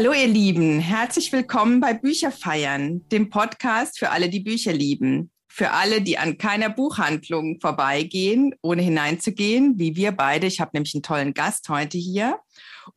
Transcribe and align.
Hallo 0.00 0.14
ihr 0.14 0.28
Lieben, 0.28 0.80
herzlich 0.80 1.30
willkommen 1.30 1.78
bei 1.78 1.92
Bücherfeiern, 1.92 3.06
dem 3.10 3.28
Podcast 3.28 3.98
für 3.98 4.08
alle, 4.08 4.30
die 4.30 4.40
Bücher 4.40 4.72
lieben. 4.72 5.30
Für 5.46 5.72
alle, 5.72 6.00
die 6.00 6.16
an 6.16 6.38
keiner 6.38 6.70
Buchhandlung 6.70 7.60
vorbeigehen, 7.60 8.54
ohne 8.62 8.80
hineinzugehen, 8.80 9.78
wie 9.78 9.96
wir 9.96 10.12
beide. 10.12 10.46
Ich 10.46 10.58
habe 10.58 10.70
nämlich 10.72 10.94
einen 10.94 11.02
tollen 11.02 11.34
Gast 11.34 11.68
heute 11.68 11.98
hier. 11.98 12.38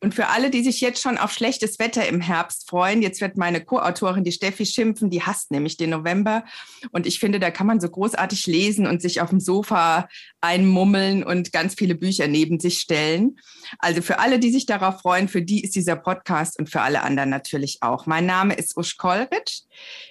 Und 0.00 0.14
für 0.14 0.28
alle, 0.28 0.50
die 0.50 0.62
sich 0.62 0.80
jetzt 0.80 1.00
schon 1.00 1.18
auf 1.18 1.32
schlechtes 1.32 1.78
Wetter 1.78 2.06
im 2.06 2.20
Herbst 2.20 2.68
freuen, 2.68 3.02
jetzt 3.02 3.20
wird 3.20 3.36
meine 3.36 3.64
Co-Autorin, 3.64 4.24
die 4.24 4.32
Steffi, 4.32 4.66
schimpfen, 4.66 5.10
die 5.10 5.22
hasst 5.22 5.50
nämlich 5.50 5.76
den 5.76 5.90
November. 5.90 6.44
Und 6.90 7.06
ich 7.06 7.18
finde, 7.18 7.40
da 7.40 7.50
kann 7.50 7.66
man 7.66 7.80
so 7.80 7.88
großartig 7.88 8.46
lesen 8.46 8.86
und 8.86 9.02
sich 9.02 9.20
auf 9.20 9.30
dem 9.30 9.40
Sofa 9.40 10.08
einmummeln 10.40 11.24
und 11.24 11.52
ganz 11.52 11.74
viele 11.74 11.94
Bücher 11.94 12.28
neben 12.28 12.60
sich 12.60 12.80
stellen. 12.80 13.38
Also 13.78 14.02
für 14.02 14.18
alle, 14.18 14.38
die 14.38 14.50
sich 14.50 14.66
darauf 14.66 15.00
freuen, 15.00 15.28
für 15.28 15.42
die 15.42 15.62
ist 15.62 15.74
dieser 15.74 15.96
Podcast 15.96 16.58
und 16.58 16.70
für 16.70 16.80
alle 16.80 17.02
anderen 17.02 17.30
natürlich 17.30 17.78
auch. 17.80 18.06
Mein 18.06 18.26
Name 18.26 18.54
ist 18.54 18.76
Usch 18.76 18.96
Kolritsch. 18.96 19.62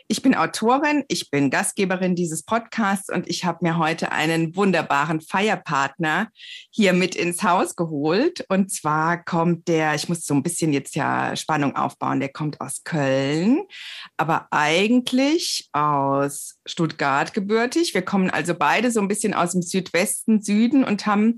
Ich 0.08 0.22
bin 0.22 0.36
Autorin, 0.36 1.04
ich 1.08 1.30
bin 1.30 1.50
Gastgeberin 1.50 2.16
dieses 2.16 2.44
Podcasts 2.44 3.10
und 3.10 3.30
ich 3.30 3.46
habe 3.46 3.60
mir 3.62 3.78
heute 3.78 4.12
einen 4.12 4.56
wunderbaren 4.56 5.22
Feierpartner 5.22 6.30
hier 6.70 6.94
mit 6.94 7.16
ins 7.16 7.44
Haus 7.44 7.76
geholt. 7.76 8.46
Und 8.50 8.72
zwar 8.72 9.24
kommt 9.24 9.43
der, 9.46 9.96
ich 9.96 10.10
muss 10.10 10.26
so 10.26 10.34
ein 10.34 10.44
bisschen 10.44 10.74
jetzt 10.74 10.96
ja 10.96 11.36
Spannung 11.36 11.76
aufbauen, 11.76 12.20
der 12.20 12.30
kommt 12.30 12.62
aus 12.62 12.84
Köln, 12.84 13.64
aber 14.18 14.48
eigentlich 14.52 15.70
aus 15.72 16.60
Stuttgart 16.66 17.34
gebürtig. 17.34 17.94
Wir 17.94 18.02
kommen 18.02 18.30
also 18.30 18.54
beide 18.54 18.92
so 18.92 19.02
ein 19.02 19.08
bisschen 19.08 19.34
aus 19.34 19.52
dem 19.52 19.62
Südwesten, 19.62 20.42
Süden 20.42 20.84
und 20.84 21.06
haben 21.06 21.38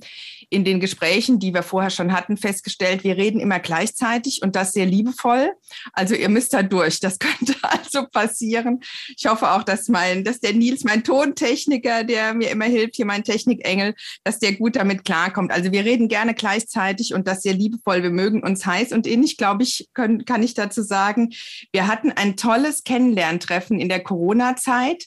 in 0.50 0.64
den 0.64 0.80
Gesprächen, 0.80 1.40
die 1.40 1.54
wir 1.54 1.64
vorher 1.64 1.90
schon 1.90 2.14
hatten, 2.14 2.38
festgestellt, 2.38 3.04
wir 3.04 3.18
reden 3.18 3.40
immer 3.40 3.60
gleichzeitig 3.60 4.42
und 4.44 4.56
das 4.56 4.74
sehr 4.74 4.86
liebevoll. 4.86 5.52
Also 5.94 6.16
ihr 6.16 6.30
müsst 6.30 6.54
da 6.54 6.64
durch. 6.64 7.00
Das 7.00 7.20
könnte 7.20 7.56
also 7.62 8.08
passieren. 8.08 8.82
Ich 9.18 9.26
hoffe 9.26 9.52
auch, 9.52 9.64
dass 9.64 9.88
mein, 9.88 10.24
dass 10.24 10.40
der 10.40 10.54
Nils, 10.54 10.84
mein 10.84 11.04
Tontechniker, 11.04 12.04
der 12.04 12.34
mir 12.34 12.50
immer 12.52 12.66
hilft, 12.66 12.96
hier 12.96 13.06
mein 13.06 13.24
Technikengel, 13.24 13.96
dass 14.24 14.40
der 14.40 14.54
gut 14.54 14.76
damit 14.76 15.06
klarkommt. 15.06 15.52
Also 15.52 15.72
wir 15.72 15.86
reden 15.86 16.08
gerne 16.08 16.34
gleichzeitig 16.34 17.14
und 17.14 17.28
das 17.28 17.42
sehr 17.42 17.54
liebevoll. 17.54 17.85
Wir 17.86 18.10
mögen 18.10 18.44
uns 18.44 18.66
heiß 18.66 18.92
und 18.92 19.08
ähnlich, 19.08 19.38
glaube 19.38 19.64
ich, 19.64 19.90
können, 19.94 20.26
kann 20.26 20.44
ich 20.44 20.54
dazu 20.54 20.82
sagen. 20.82 21.34
Wir 21.72 21.88
hatten 21.88 22.12
ein 22.12 22.36
tolles 22.36 22.84
Kennenlerntreffen 22.84 23.80
in 23.80 23.90
der 23.90 24.04
Corona-Zeit. 24.04 25.06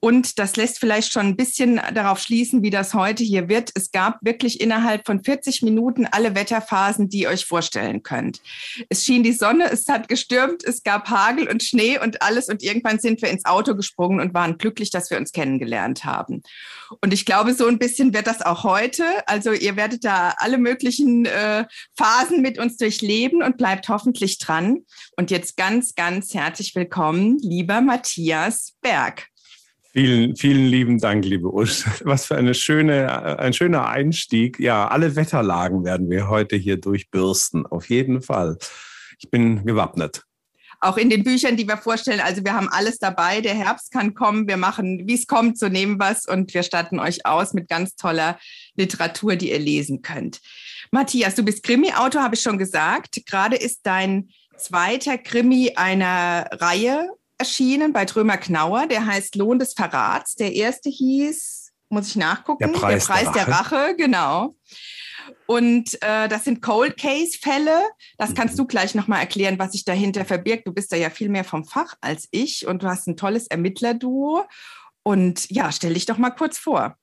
Und 0.00 0.38
das 0.38 0.56
lässt 0.56 0.78
vielleicht 0.78 1.12
schon 1.12 1.26
ein 1.26 1.36
bisschen 1.36 1.78
darauf 1.92 2.20
schließen, 2.20 2.62
wie 2.62 2.70
das 2.70 2.94
heute 2.94 3.22
hier 3.22 3.50
wird. 3.50 3.70
Es 3.74 3.92
gab 3.92 4.18
wirklich 4.22 4.60
innerhalb 4.60 5.04
von 5.06 5.22
40 5.22 5.60
Minuten 5.60 6.06
alle 6.06 6.34
Wetterphasen, 6.34 7.10
die 7.10 7.22
ihr 7.22 7.28
euch 7.28 7.44
vorstellen 7.44 8.02
könnt. 8.02 8.40
Es 8.88 9.04
schien 9.04 9.22
die 9.22 9.32
Sonne, 9.32 9.70
es 9.70 9.86
hat 9.88 10.08
gestürmt, 10.08 10.64
es 10.64 10.82
gab 10.82 11.10
Hagel 11.10 11.48
und 11.48 11.62
Schnee 11.62 11.98
und 11.98 12.22
alles. 12.22 12.48
Und 12.48 12.62
irgendwann 12.62 12.98
sind 12.98 13.20
wir 13.20 13.28
ins 13.28 13.44
Auto 13.44 13.74
gesprungen 13.74 14.20
und 14.20 14.32
waren 14.32 14.56
glücklich, 14.56 14.90
dass 14.90 15.10
wir 15.10 15.18
uns 15.18 15.32
kennengelernt 15.32 16.06
haben. 16.06 16.42
Und 17.02 17.12
ich 17.12 17.26
glaube, 17.26 17.52
so 17.52 17.66
ein 17.66 17.78
bisschen 17.78 18.14
wird 18.14 18.26
das 18.26 18.40
auch 18.40 18.64
heute. 18.64 19.04
Also 19.26 19.52
ihr 19.52 19.76
werdet 19.76 20.04
da 20.04 20.34
alle 20.38 20.56
möglichen 20.56 21.26
äh, 21.26 21.66
Phasen 21.96 22.40
mit 22.40 22.58
uns 22.58 22.78
durchleben 22.78 23.42
und 23.42 23.58
bleibt 23.58 23.88
hoffentlich 23.90 24.38
dran. 24.38 24.78
Und 25.16 25.30
jetzt 25.30 25.58
ganz, 25.58 25.94
ganz 25.94 26.32
herzlich 26.32 26.74
willkommen, 26.74 27.38
lieber 27.40 27.82
Matthias 27.82 28.72
Berg. 28.80 29.30
Vielen, 29.92 30.36
vielen 30.36 30.66
lieben 30.66 30.98
Dank, 31.00 31.24
liebe 31.24 31.52
Usch. 31.52 31.84
Was 32.04 32.26
für 32.26 32.36
eine 32.36 32.54
schöne, 32.54 33.38
ein 33.40 33.52
schöner 33.52 33.88
Einstieg. 33.88 34.60
Ja, 34.60 34.86
alle 34.86 35.16
Wetterlagen 35.16 35.84
werden 35.84 36.08
wir 36.08 36.28
heute 36.28 36.54
hier 36.54 36.76
durchbürsten. 36.76 37.66
Auf 37.66 37.88
jeden 37.90 38.22
Fall. 38.22 38.56
Ich 39.18 39.30
bin 39.30 39.64
gewappnet. 39.64 40.22
Auch 40.78 40.96
in 40.96 41.10
den 41.10 41.24
Büchern, 41.24 41.56
die 41.56 41.66
wir 41.66 41.76
vorstellen, 41.76 42.20
also 42.20 42.44
wir 42.44 42.54
haben 42.54 42.68
alles 42.68 42.98
dabei. 42.98 43.40
Der 43.40 43.54
Herbst 43.54 43.90
kann 43.90 44.14
kommen. 44.14 44.46
Wir 44.46 44.56
machen, 44.56 45.08
wie 45.08 45.14
es 45.14 45.26
kommt, 45.26 45.58
so 45.58 45.68
nehmen 45.68 45.98
was 45.98 46.24
und 46.24 46.54
wir 46.54 46.62
statten 46.62 47.00
euch 47.00 47.26
aus 47.26 47.52
mit 47.52 47.68
ganz 47.68 47.96
toller 47.96 48.38
Literatur, 48.76 49.34
die 49.34 49.50
ihr 49.50 49.58
lesen 49.58 50.02
könnt. 50.02 50.40
Matthias, 50.92 51.34
du 51.34 51.44
bist 51.44 51.64
Krimi-Autor, 51.64 52.22
habe 52.22 52.36
ich 52.36 52.42
schon 52.42 52.58
gesagt. 52.58 53.20
Gerade 53.26 53.56
ist 53.56 53.80
dein 53.82 54.28
zweiter 54.56 55.18
Krimi 55.18 55.72
einer 55.74 56.48
Reihe 56.52 57.08
erschienen 57.40 57.92
bei 57.92 58.04
Drömer 58.04 58.36
Knauer, 58.36 58.86
der 58.86 59.06
heißt 59.06 59.34
Lohn 59.34 59.58
des 59.58 59.72
Verrats. 59.72 60.34
Der 60.36 60.54
erste 60.54 60.90
hieß, 60.90 61.72
muss 61.88 62.08
ich 62.08 62.16
nachgucken, 62.16 62.72
der 62.72 62.78
Preis, 62.78 63.06
der, 63.06 63.14
Preis 63.14 63.32
der, 63.32 63.48
Rache. 63.48 63.74
der, 63.74 63.82
Rache. 63.82 63.96
genau. 63.96 64.56
Und 65.46 66.00
äh, 66.02 66.28
das 66.28 66.44
sind 66.44 66.62
Cold 66.62 66.96
Case-Fälle. 66.96 67.82
Das 68.18 68.34
kannst 68.34 68.54
mhm. 68.54 68.58
du 68.58 68.66
gleich 68.66 68.94
nochmal 68.94 69.20
erklären, 69.20 69.58
was 69.58 69.72
sich 69.72 69.84
dahinter 69.84 70.24
verbirgt. 70.24 70.66
Du 70.66 70.72
bist 70.72 70.92
da 70.92 70.96
ja 70.96 71.10
viel 71.10 71.28
mehr 71.28 71.44
vom 71.44 71.64
Fach 71.64 71.94
als 72.00 72.28
ich 72.30 72.66
und 72.66 72.82
du 72.82 72.88
hast 72.88 73.08
ein 73.08 73.16
tolles 73.16 73.46
Ermittlerduo. 73.48 74.44
Und 75.02 75.50
ja, 75.50 75.72
stell 75.72 75.94
dich 75.94 76.06
doch 76.06 76.18
mal 76.18 76.30
kurz 76.30 76.58
vor. 76.58 76.96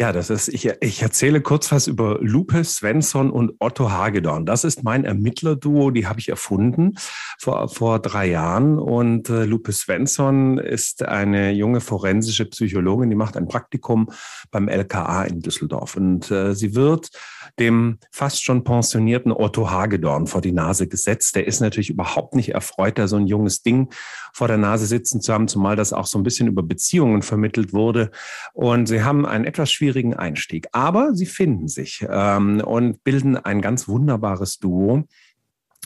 Ja, 0.00 0.12
das 0.12 0.30
ist, 0.30 0.46
ich, 0.46 0.70
ich 0.80 1.02
erzähle 1.02 1.40
kurz 1.40 1.72
was 1.72 1.88
über 1.88 2.18
Lupe 2.20 2.62
Svensson 2.62 3.32
und 3.32 3.54
Otto 3.58 3.90
Hagedorn. 3.90 4.46
Das 4.46 4.62
ist 4.62 4.84
mein 4.84 5.04
Ermittlerduo, 5.04 5.90
die 5.90 6.06
habe 6.06 6.20
ich 6.20 6.28
erfunden 6.28 6.94
vor, 7.40 7.68
vor 7.68 7.98
drei 7.98 8.26
Jahren. 8.26 8.78
Und 8.78 9.28
äh, 9.28 9.44
Lupe 9.44 9.72
Svensson 9.72 10.58
ist 10.58 11.02
eine 11.02 11.50
junge 11.50 11.80
forensische 11.80 12.44
Psychologin, 12.44 13.10
die 13.10 13.16
macht 13.16 13.36
ein 13.36 13.48
Praktikum 13.48 14.08
beim 14.52 14.68
LKA 14.68 15.24
in 15.24 15.40
Düsseldorf. 15.40 15.96
Und 15.96 16.30
äh, 16.30 16.54
sie 16.54 16.76
wird 16.76 17.10
dem 17.58 17.98
fast 18.12 18.44
schon 18.44 18.62
pensionierten 18.62 19.32
Otto 19.32 19.68
Hagedorn 19.68 20.28
vor 20.28 20.42
die 20.42 20.52
Nase 20.52 20.86
gesetzt. 20.86 21.34
Der 21.34 21.48
ist 21.48 21.58
natürlich 21.58 21.90
überhaupt 21.90 22.36
nicht 22.36 22.50
erfreut, 22.50 22.98
da 22.98 23.08
so 23.08 23.16
ein 23.16 23.26
junges 23.26 23.62
Ding 23.62 23.88
vor 24.32 24.46
der 24.46 24.58
Nase 24.58 24.86
sitzen 24.86 25.20
zu 25.20 25.32
haben, 25.32 25.48
zumal 25.48 25.74
das 25.74 25.92
auch 25.92 26.06
so 26.06 26.20
ein 26.20 26.22
bisschen 26.22 26.46
über 26.46 26.62
Beziehungen 26.62 27.22
vermittelt 27.22 27.72
wurde. 27.72 28.12
Und 28.52 28.86
sie 28.86 29.02
haben 29.02 29.26
einen 29.26 29.44
etwas 29.44 29.72
schwierigen 29.72 29.87
schwierigen 29.88 30.14
Einstieg. 30.14 30.68
Aber 30.72 31.14
sie 31.14 31.26
finden 31.26 31.68
sich 31.68 32.04
ähm, 32.08 32.60
und 32.60 33.02
bilden 33.04 33.36
ein 33.36 33.60
ganz 33.60 33.88
wunderbares 33.88 34.58
Duo. 34.58 35.04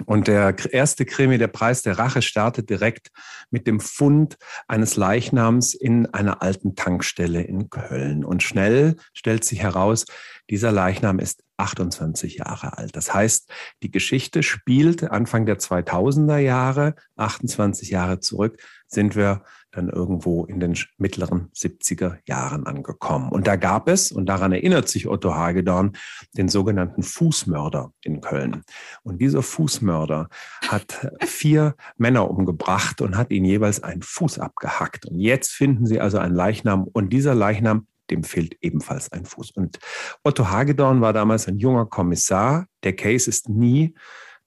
Und 0.07 0.27
der 0.27 0.57
erste 0.73 1.05
Krimi, 1.05 1.37
der 1.37 1.49
Preis 1.49 1.83
der 1.83 1.99
Rache, 1.99 2.23
startet 2.23 2.71
direkt 2.71 3.11
mit 3.51 3.67
dem 3.67 3.79
Fund 3.79 4.39
eines 4.67 4.97
Leichnams 4.97 5.75
in 5.75 6.07
einer 6.07 6.41
alten 6.41 6.75
Tankstelle 6.75 7.43
in 7.43 7.69
Köln. 7.69 8.25
Und 8.25 8.43
schnell 8.43 8.97
stellt 9.13 9.45
sich 9.45 9.63
heraus, 9.63 10.07
dieser 10.49 10.73
Leichnam 10.73 11.19
ist 11.19 11.45
28 11.59 12.37
Jahre 12.37 12.79
alt. 12.79 12.97
Das 12.97 13.13
heißt, 13.13 13.51
die 13.83 13.91
Geschichte 13.91 14.43
spielt 14.43 15.05
Anfang 15.11 15.45
der 15.45 15.59
2000er 15.59 16.39
Jahre, 16.39 16.95
28 17.17 17.91
Jahre 17.91 18.19
zurück, 18.19 18.57
sind 18.87 19.15
wir 19.15 19.43
dann 19.73 19.89
irgendwo 19.89 20.45
in 20.45 20.61
den 20.61 20.77
mittleren 20.99 21.51
70er 21.55 22.19
Jahren 22.27 22.67
angekommen. 22.67 23.31
Und 23.31 23.47
da 23.47 23.57
gab 23.57 23.89
es, 23.89 24.13
und 24.13 24.27
daran 24.27 24.53
erinnert 24.53 24.89
sich 24.89 25.09
Otto 25.09 25.35
Hagedorn, 25.35 25.93
den 26.37 26.49
sogenannten 26.49 27.03
Fußmörder 27.03 27.93
in 28.03 28.21
Köln. 28.21 28.63
Und 29.03 29.21
dieser 29.21 29.43
Fußmörder 29.43 30.29
hat 30.69 31.11
vier 31.25 31.75
Männer 31.97 32.31
umgebracht 32.31 33.01
und 33.01 33.17
hat 33.17 33.31
ihnen 33.31 33.47
jeweils 33.47 33.83
einen 33.83 34.03
Fuß 34.03 34.39
abgehackt. 34.39 35.07
Und 35.07 35.19
jetzt 35.19 35.51
finden 35.51 35.87
sie 35.87 36.01
also 36.01 36.19
einen 36.19 36.35
Leichnam 36.35 36.85
und 36.85 37.13
dieser 37.13 37.35
Leichnam 37.35 37.87
dem 38.11 38.25
fehlt 38.25 38.57
ebenfalls 38.61 39.11
ein 39.11 39.25
Fuß. 39.25 39.53
Und 39.53 39.79
Otto 40.23 40.51
Hagedorn 40.51 41.01
war 41.01 41.13
damals 41.13 41.49
ein 41.49 41.57
junger 41.57 41.87
Kommissar. 41.87 42.67
Der 42.83 42.95
Case 42.95 43.31
ist 43.31 43.49
nie 43.49 43.95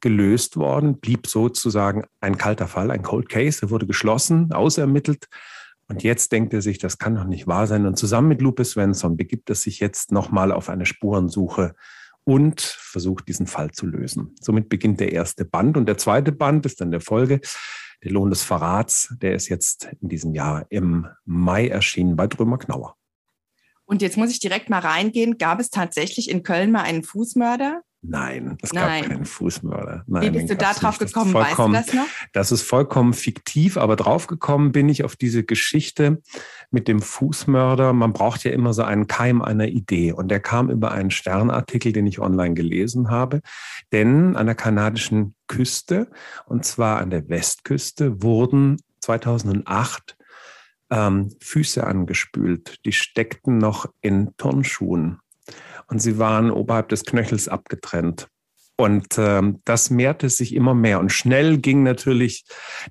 gelöst 0.06 0.56
worden, 0.56 1.00
blieb 1.00 1.26
sozusagen 1.26 2.04
ein 2.22 2.38
kalter 2.38 2.68
Fall, 2.68 2.92
ein 2.92 3.02
Cold 3.02 3.28
Case. 3.28 3.66
Er 3.66 3.72
wurde 3.72 3.88
geschlossen, 3.88 4.54
ausermittelt. 4.54 5.28
Und 5.88 6.04
jetzt 6.04 6.32
denkt 6.32 6.54
er 6.54 6.62
sich, 6.62 6.78
das 6.78 7.00
kann 7.00 7.16
doch 7.16 7.24
nicht 7.24 7.48
wahr 7.48 7.66
sein. 7.66 7.88
Und 7.88 7.98
zusammen 7.98 8.28
mit 8.28 8.40
Lupe 8.40 8.64
Svensson 8.64 9.18
begibt 9.18 9.50
er 9.50 9.56
sich 9.56 9.80
jetzt 9.80 10.12
nochmal 10.12 10.52
auf 10.52 10.70
eine 10.70 10.86
Spurensuche 10.86 11.74
und 12.24 12.62
versucht, 12.62 13.28
diesen 13.28 13.48
Fall 13.48 13.72
zu 13.72 13.88
lösen. 13.88 14.36
Somit 14.40 14.70
beginnt 14.70 15.00
der 15.00 15.12
erste 15.12 15.44
Band. 15.44 15.76
Und 15.76 15.88
der 15.88 15.98
zweite 15.98 16.32
Band 16.32 16.68
ist 16.68 16.82
dann 16.82 16.92
der 16.92 17.02
Folge. 17.02 17.42
Der 18.04 18.12
Lohn 18.12 18.30
des 18.30 18.44
Verrats, 18.44 19.12
der 19.24 19.34
ist 19.34 19.50
jetzt 19.50 19.90
in 20.02 20.10
diesem 20.10 20.36
Jahr 20.36 20.68
im 20.70 21.08
Mai 21.26 21.68
erschienen 21.68 22.16
bei 22.16 22.28
Drömer 22.28 22.60
Knauer. 22.60 22.96
Und 23.86 24.04
jetzt 24.04 24.18
muss 24.18 24.30
ich 24.30 24.40
direkt 24.40 24.70
mal 24.70 24.82
reingehen. 24.82 25.40
Gab 25.40 25.60
es 25.60 25.72
tatsächlich 25.72 26.30
in 26.30 26.44
Köln 26.44 26.72
mal 26.72 26.84
einen 26.84 27.02
Fußmörder? 27.02 27.82
Nein, 28.02 28.58
es 28.62 28.72
Nein. 28.72 29.02
gab 29.02 29.10
keinen 29.10 29.26
Fußmörder. 29.26 30.04
Nein, 30.08 30.22
Wie 30.24 30.30
bist 30.30 30.50
du 30.50 30.56
da 30.56 30.74
drauf 30.74 31.00
nicht. 31.00 31.14
gekommen? 31.14 31.34
Weißt 31.34 31.58
du 31.58 31.72
das 31.72 31.94
noch? 31.94 32.06
Das 32.34 32.52
ist 32.52 32.62
vollkommen 32.62 33.14
fiktiv, 33.14 33.78
aber 33.78 33.96
drauf 33.96 34.28
gekommen 34.28 34.72
bin 34.72 34.90
ich 34.90 35.04
auf 35.04 35.16
diese 35.16 35.44
Geschichte 35.44 36.22
mit 36.72 36.88
dem 36.88 37.02
Fußmörder. 37.02 37.94
Man 37.94 38.14
braucht 38.14 38.44
ja 38.44 38.52
immer 38.52 38.74
so 38.74 38.84
einen 38.84 39.08
Keim 39.08 39.42
einer 39.42 39.68
Idee. 39.68 40.12
Und 40.12 40.30
der 40.30 40.40
kam 40.40 40.70
über 40.70 40.92
einen 40.92 41.12
Sternartikel, 41.12 41.94
den 41.94 42.06
ich 42.06 42.20
online 42.20 42.54
gelesen 42.54 43.10
habe. 43.10 43.42
Denn 43.92 44.36
an 44.36 44.46
der 44.46 44.56
kanadischen 44.56 45.36
Küste, 45.48 46.10
und 46.46 46.64
zwar 46.66 47.00
an 47.00 47.10
der 47.10 47.28
Westküste, 47.28 48.22
wurden 48.22 48.78
2008 49.02 50.16
ähm, 50.92 51.32
Füße 51.42 51.86
angespült. 51.86 52.86
Die 52.86 52.92
steckten 52.92 53.58
noch 53.58 53.88
in 54.02 54.36
Turnschuhen 54.38 55.20
und 55.88 56.00
sie 56.00 56.18
waren 56.18 56.52
oberhalb 56.52 56.90
des 56.90 57.04
Knöchels 57.06 57.48
abgetrennt. 57.48 58.28
Und 58.78 59.18
ähm, 59.18 59.62
das 59.64 59.90
mehrte 59.90 60.30
sich 60.30 60.54
immer 60.54 60.74
mehr. 60.74 61.00
Und 61.00 61.12
schnell 61.12 61.60
ging 61.60 61.84
natürlich 61.84 62.44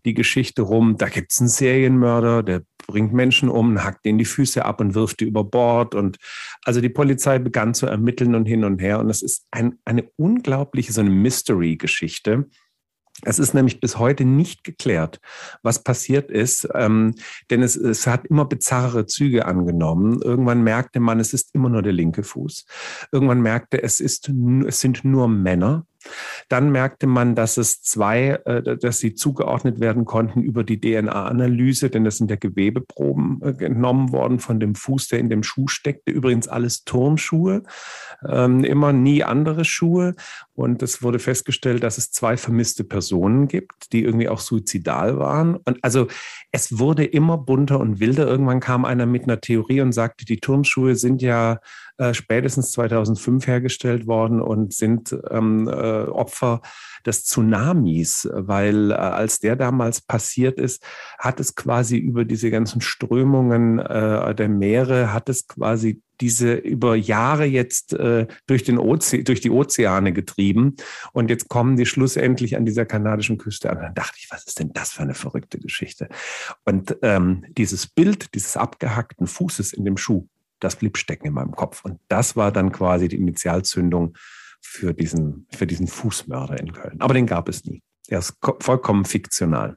die 0.06 0.14
Geschichte 0.14 0.62
rum, 0.62 0.96
da 0.96 1.08
gibt 1.08 1.32
es 1.32 1.41
einen 1.41 1.49
Serienmörder, 1.49 2.43
der 2.43 2.62
bringt 2.87 3.12
Menschen 3.12 3.49
um, 3.49 3.82
hackt 3.82 4.06
ihnen 4.06 4.19
die 4.19 4.25
Füße 4.25 4.64
ab 4.64 4.81
und 4.81 4.94
wirft 4.94 5.20
die 5.20 5.26
über 5.26 5.44
Bord. 5.44 5.94
Und 5.94 6.17
also 6.64 6.81
die 6.81 6.88
Polizei 6.88 7.38
begann 7.38 7.75
zu 7.75 7.87
ermitteln 7.87 8.35
und 8.35 8.46
hin 8.46 8.64
und 8.64 8.81
her. 8.81 8.99
Und 8.99 9.11
es 9.11 9.23
ist 9.23 9.46
ein, 9.50 9.79
eine 9.85 10.08
unglaubliche, 10.17 10.93
so 10.93 11.02
eine 11.02 11.11
Mystery-Geschichte. 11.11 12.46
Es 13.22 13.38
ist 13.38 13.55
nämlich 13.55 13.81
bis 13.81 13.99
heute 13.99 14.25
nicht 14.25 14.64
geklärt, 14.64 15.20
was 15.62 15.84
passiert 15.84 16.31
ist, 16.31 16.69
ähm, 16.75 17.14
denn 17.49 17.62
es, 17.62 17.76
es 17.76 18.06
hat 18.06 18.26
immer 18.26 18.44
bizarre 18.44 19.06
Züge 19.06 19.46
angenommen. 19.46 20.20
Irgendwann 20.20 20.62
merkte 20.62 20.99
man, 20.99 21.20
es 21.20 21.32
ist 21.32 21.55
immer 21.55 21.69
nur 21.69 21.82
der 21.82 21.93
linke 21.93 22.25
Fuß. 22.25 22.66
Irgendwann 23.12 23.40
merkte 23.40 23.82
es 23.82 24.00
ist, 24.00 24.31
es 24.66 24.81
sind 24.81 25.05
nur 25.05 25.28
Männer. 25.28 25.87
Dann 26.49 26.71
merkte 26.71 27.06
man, 27.06 27.35
dass 27.35 27.56
es 27.56 27.83
zwei, 27.83 28.41
äh, 28.45 28.77
dass 28.77 28.99
sie 28.99 29.15
zugeordnet 29.15 29.81
werden 29.81 30.05
konnten 30.05 30.43
über 30.43 30.65
die 30.65 30.81
DNA-Analyse, 30.81 31.91
denn 31.91 32.05
das 32.05 32.19
sind 32.19 32.31
ja 32.31 32.37
Gewebeproben 32.37 33.41
äh, 33.43 33.53
genommen 33.53 34.12
worden 34.12 34.39
von 34.39 34.61
dem 34.61 34.75
Fuß, 34.75 35.09
der 35.09 35.21
in 35.21 35.31
dem 35.31 35.43
Schuh 35.43 35.69
steckte. 35.69 36.12
Übrigens 36.12 36.49
alles 36.49 36.85
Turnschuhe, 36.85 37.62
ähm, 38.29 38.65
immer 38.65 38.93
nie 38.93 39.25
andere 39.25 39.65
Schuhe. 39.65 40.15
Und 40.55 40.83
es 40.83 41.03
wurde 41.03 41.19
festgestellt, 41.19 41.83
dass 41.83 41.99
es 41.99 42.12
zwei 42.12 42.37
vermisste 42.37 42.85
Personen 42.85 43.49
gibt, 43.49 43.93
die 43.93 44.05
irgendwie 44.05 44.29
auch 44.29 44.39
suizidal 44.39 45.19
waren. 45.19 45.56
Und 45.56 45.79
also 45.83 46.06
es 46.53 46.79
wurde 46.79 47.05
immer 47.05 47.39
bunter 47.39 47.81
und 47.81 47.99
wilder. 47.99 48.27
Irgendwann 48.27 48.61
kam 48.61 48.85
einer 48.85 49.06
mit 49.06 49.25
einer 49.25 49.41
Theorie 49.41 49.81
und 49.81 49.93
sagte, 49.93 50.25
die 50.25 50.39
Turnschuhe 50.39 50.95
sind 50.95 51.23
ja 51.23 51.59
äh, 51.99 52.14
spätestens 52.14 52.73
2005 52.73 53.46
hergestellt 53.46 54.06
worden 54.06 54.41
und 54.41 54.75
sind 54.75 55.17
ähm, 55.31 55.69
äh, 55.69 56.05
Opfer 56.05 56.61
des 57.06 57.25
Tsunamis, 57.25 58.29
weil 58.32 58.91
äh, 58.91 58.94
als 58.94 59.41
der 59.41 59.56
damals 59.56 60.00
passiert 60.00 60.58
ist, 60.58 60.85
hat 61.19 61.41
es 61.41 61.55
quasi 61.55 61.96
über 61.96 62.25
diese 62.25 62.50
ganzen 62.50 62.81
Strömungen 62.81 63.79
äh, 63.79 64.35
der 64.35 64.49
Meere, 64.49 65.12
hat 65.12 65.29
es 65.29 65.46
quasi 65.46 66.02
diese 66.20 66.55
über 66.55 66.94
Jahre 66.94 67.44
jetzt 67.44 67.93
äh, 67.93 68.26
durch, 68.46 68.62
den 68.64 68.79
Oze 68.79 69.25
durch 69.25 69.41
die 69.41 69.50
Ozeane 69.50 70.12
getrieben. 70.12 70.76
Und 71.12 71.31
jetzt 71.31 71.49
kommen 71.49 71.76
die 71.76 71.87
schlussendlich 71.87 72.56
an 72.56 72.64
dieser 72.64 72.87
kanadischen 72.87 73.38
Küste 73.38 73.70
an. 73.70 73.81
Dann 73.81 73.94
dachte 73.94 74.17
ich, 74.19 74.29
was 74.31 74.46
ist 74.46 74.58
denn 74.58 74.73
das 74.73 74.93
für 74.93 75.02
eine 75.02 75.14
verrückte 75.14 75.58
Geschichte? 75.58 76.08
Und 76.64 76.96
ähm, 77.02 77.44
dieses 77.56 77.87
Bild 77.87 78.35
dieses 78.35 78.56
abgehackten 78.56 79.26
Fußes 79.26 79.73
in 79.73 79.85
dem 79.85 79.96
Schuh, 79.96 80.26
das 80.64 80.76
blieb 80.76 80.96
stecken 80.96 81.26
in 81.26 81.34
meinem 81.34 81.52
Kopf. 81.52 81.84
Und 81.84 82.00
das 82.08 82.37
war 82.37 82.50
dann 82.50 82.72
quasi 82.72 83.08
die 83.08 83.16
Initialzündung 83.16 84.16
für 84.61 84.94
diesen, 84.94 85.46
für 85.55 85.66
diesen 85.66 85.87
Fußmörder 85.87 86.58
in 86.58 86.72
Köln. 86.72 87.00
Aber 87.00 87.14
den 87.14 87.26
gab 87.26 87.49
es 87.49 87.64
nie. 87.64 87.82
Er 88.08 88.19
ist 88.19 88.37
vollkommen 88.61 89.05
fiktional. 89.05 89.76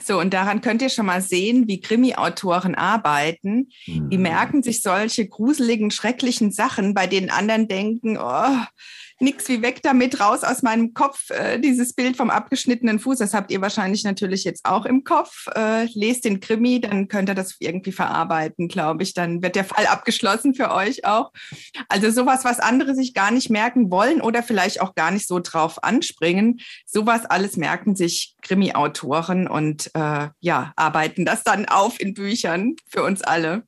So, 0.00 0.20
und 0.20 0.34
daran 0.34 0.60
könnt 0.60 0.82
ihr 0.82 0.90
schon 0.90 1.06
mal 1.06 1.20
sehen, 1.20 1.66
wie 1.66 1.80
Krimi-Autoren 1.80 2.74
arbeiten. 2.74 3.68
Die 3.86 4.16
mhm. 4.16 4.22
merken 4.22 4.62
sich 4.62 4.82
solche 4.82 5.26
gruseligen, 5.26 5.90
schrecklichen 5.90 6.52
Sachen, 6.52 6.94
bei 6.94 7.06
denen 7.06 7.30
anderen 7.30 7.68
denken, 7.68 8.18
oh, 8.18 8.56
nix 9.20 9.48
wie 9.48 9.62
weg 9.62 9.80
damit, 9.82 10.20
raus 10.20 10.44
aus 10.44 10.62
meinem 10.62 10.94
Kopf, 10.94 11.30
äh, 11.30 11.58
dieses 11.58 11.92
Bild 11.92 12.16
vom 12.16 12.30
abgeschnittenen 12.30 12.98
Fuß. 12.98 13.18
Das 13.18 13.34
habt 13.34 13.50
ihr 13.50 13.60
wahrscheinlich 13.60 14.04
natürlich 14.04 14.44
jetzt 14.44 14.64
auch 14.64 14.84
im 14.84 15.04
Kopf. 15.04 15.46
Äh, 15.54 15.86
lest 15.94 16.24
den 16.24 16.40
Krimi, 16.40 16.80
dann 16.80 17.08
könnt 17.08 17.28
ihr 17.28 17.34
das 17.34 17.56
irgendwie 17.58 17.92
verarbeiten, 17.92 18.68
glaube 18.68 19.02
ich. 19.02 19.14
Dann 19.14 19.42
wird 19.42 19.56
der 19.56 19.64
Fall 19.64 19.86
abgeschlossen 19.86 20.54
für 20.54 20.70
euch 20.72 21.04
auch. 21.04 21.32
Also 21.88 22.10
sowas, 22.10 22.44
was 22.44 22.60
andere 22.60 22.94
sich 22.94 23.14
gar 23.14 23.30
nicht 23.30 23.50
merken 23.50 23.90
wollen 23.90 24.20
oder 24.20 24.42
vielleicht 24.42 24.80
auch 24.80 24.94
gar 24.94 25.10
nicht 25.10 25.26
so 25.26 25.40
drauf 25.40 25.82
anspringen. 25.82 26.60
Sowas 26.86 27.26
alles 27.26 27.56
merken 27.56 27.96
sich 27.96 28.34
Krimi-Autoren 28.42 29.48
und 29.48 29.90
äh, 29.94 30.28
ja, 30.40 30.72
arbeiten 30.76 31.24
das 31.24 31.44
dann 31.44 31.66
auf 31.66 32.00
in 32.00 32.14
Büchern 32.14 32.76
für 32.86 33.02
uns 33.02 33.22
alle. 33.22 33.64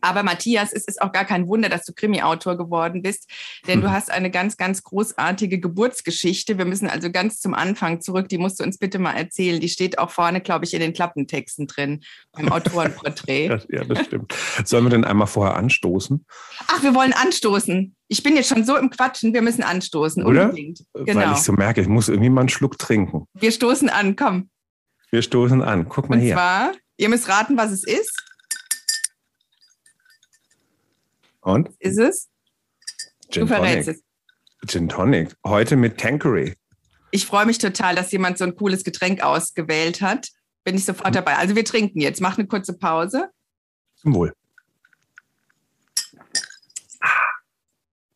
Aber 0.00 0.22
Matthias, 0.22 0.72
es 0.72 0.84
ist 0.86 1.00
auch 1.00 1.12
gar 1.12 1.24
kein 1.24 1.48
Wunder, 1.48 1.68
dass 1.68 1.84
du 1.84 1.92
Krimi-Autor 1.92 2.56
geworden 2.56 3.02
bist, 3.02 3.30
denn 3.66 3.80
du 3.80 3.90
hast 3.90 4.10
eine 4.10 4.30
ganz, 4.30 4.56
ganz 4.56 4.82
großartige 4.82 5.58
Geburtsgeschichte. 5.58 6.58
Wir 6.58 6.64
müssen 6.64 6.88
also 6.88 7.10
ganz 7.10 7.40
zum 7.40 7.54
Anfang 7.54 8.00
zurück. 8.00 8.28
Die 8.28 8.38
musst 8.38 8.60
du 8.60 8.64
uns 8.64 8.78
bitte 8.78 8.98
mal 8.98 9.12
erzählen. 9.12 9.60
Die 9.60 9.68
steht 9.68 9.98
auch 9.98 10.10
vorne, 10.10 10.40
glaube 10.40 10.64
ich, 10.64 10.74
in 10.74 10.80
den 10.80 10.92
Klappentexten 10.92 11.66
drin, 11.66 12.00
beim 12.32 12.50
Autorenporträt. 12.50 13.58
ja, 13.68 13.84
das 13.84 14.06
stimmt. 14.06 14.34
Sollen 14.64 14.84
wir 14.84 14.90
denn 14.90 15.04
einmal 15.04 15.26
vorher 15.26 15.56
anstoßen? 15.56 16.24
Ach, 16.68 16.82
wir 16.82 16.94
wollen 16.94 17.12
anstoßen. 17.12 17.94
Ich 18.08 18.22
bin 18.22 18.36
jetzt 18.36 18.48
schon 18.48 18.64
so 18.64 18.76
im 18.76 18.90
Quatschen, 18.90 19.34
wir 19.34 19.42
müssen 19.42 19.62
anstoßen. 19.62 20.24
Oder? 20.24 20.44
Unbedingt. 20.44 20.84
Genau. 20.94 21.20
Weil 21.20 21.32
ich 21.32 21.38
so 21.38 21.52
merke, 21.52 21.80
ich 21.80 21.88
muss 21.88 22.08
irgendwie 22.08 22.30
mal 22.30 22.42
einen 22.42 22.48
Schluck 22.48 22.78
trinken. 22.78 23.26
Wir 23.34 23.52
stoßen 23.52 23.88
an, 23.88 24.16
komm. 24.16 24.50
Wir 25.10 25.22
stoßen 25.22 25.62
an. 25.62 25.88
Guck 25.88 26.08
mal 26.08 26.16
Und 26.16 26.22
hier. 26.22 26.34
Und 26.34 26.38
zwar, 26.38 26.72
ihr 26.96 27.08
müsst 27.08 27.28
raten, 27.28 27.56
was 27.56 27.70
es 27.70 27.84
ist. 27.84 28.27
Und? 31.48 31.70
Ist 31.78 31.98
es? 31.98 32.28
Gin 33.30 33.42
du 33.42 33.46
verrätst 33.46 33.88
es. 33.88 34.02
Gin 34.66 34.86
Tonic. 34.86 35.34
Heute 35.46 35.76
mit 35.76 35.98
Tankery. 35.98 36.54
Ich 37.10 37.24
freue 37.24 37.46
mich 37.46 37.56
total, 37.56 37.94
dass 37.94 38.12
jemand 38.12 38.36
so 38.36 38.44
ein 38.44 38.54
cooles 38.54 38.84
Getränk 38.84 39.22
ausgewählt 39.22 40.02
hat. 40.02 40.28
Bin 40.64 40.74
ich 40.74 40.84
sofort 40.84 41.14
dabei. 41.14 41.36
Also 41.36 41.56
wir 41.56 41.64
trinken 41.64 42.00
jetzt. 42.00 42.20
Mach 42.20 42.36
eine 42.36 42.46
kurze 42.46 42.74
Pause. 42.74 43.30
Zum 43.96 44.14
Wohl. 44.14 44.34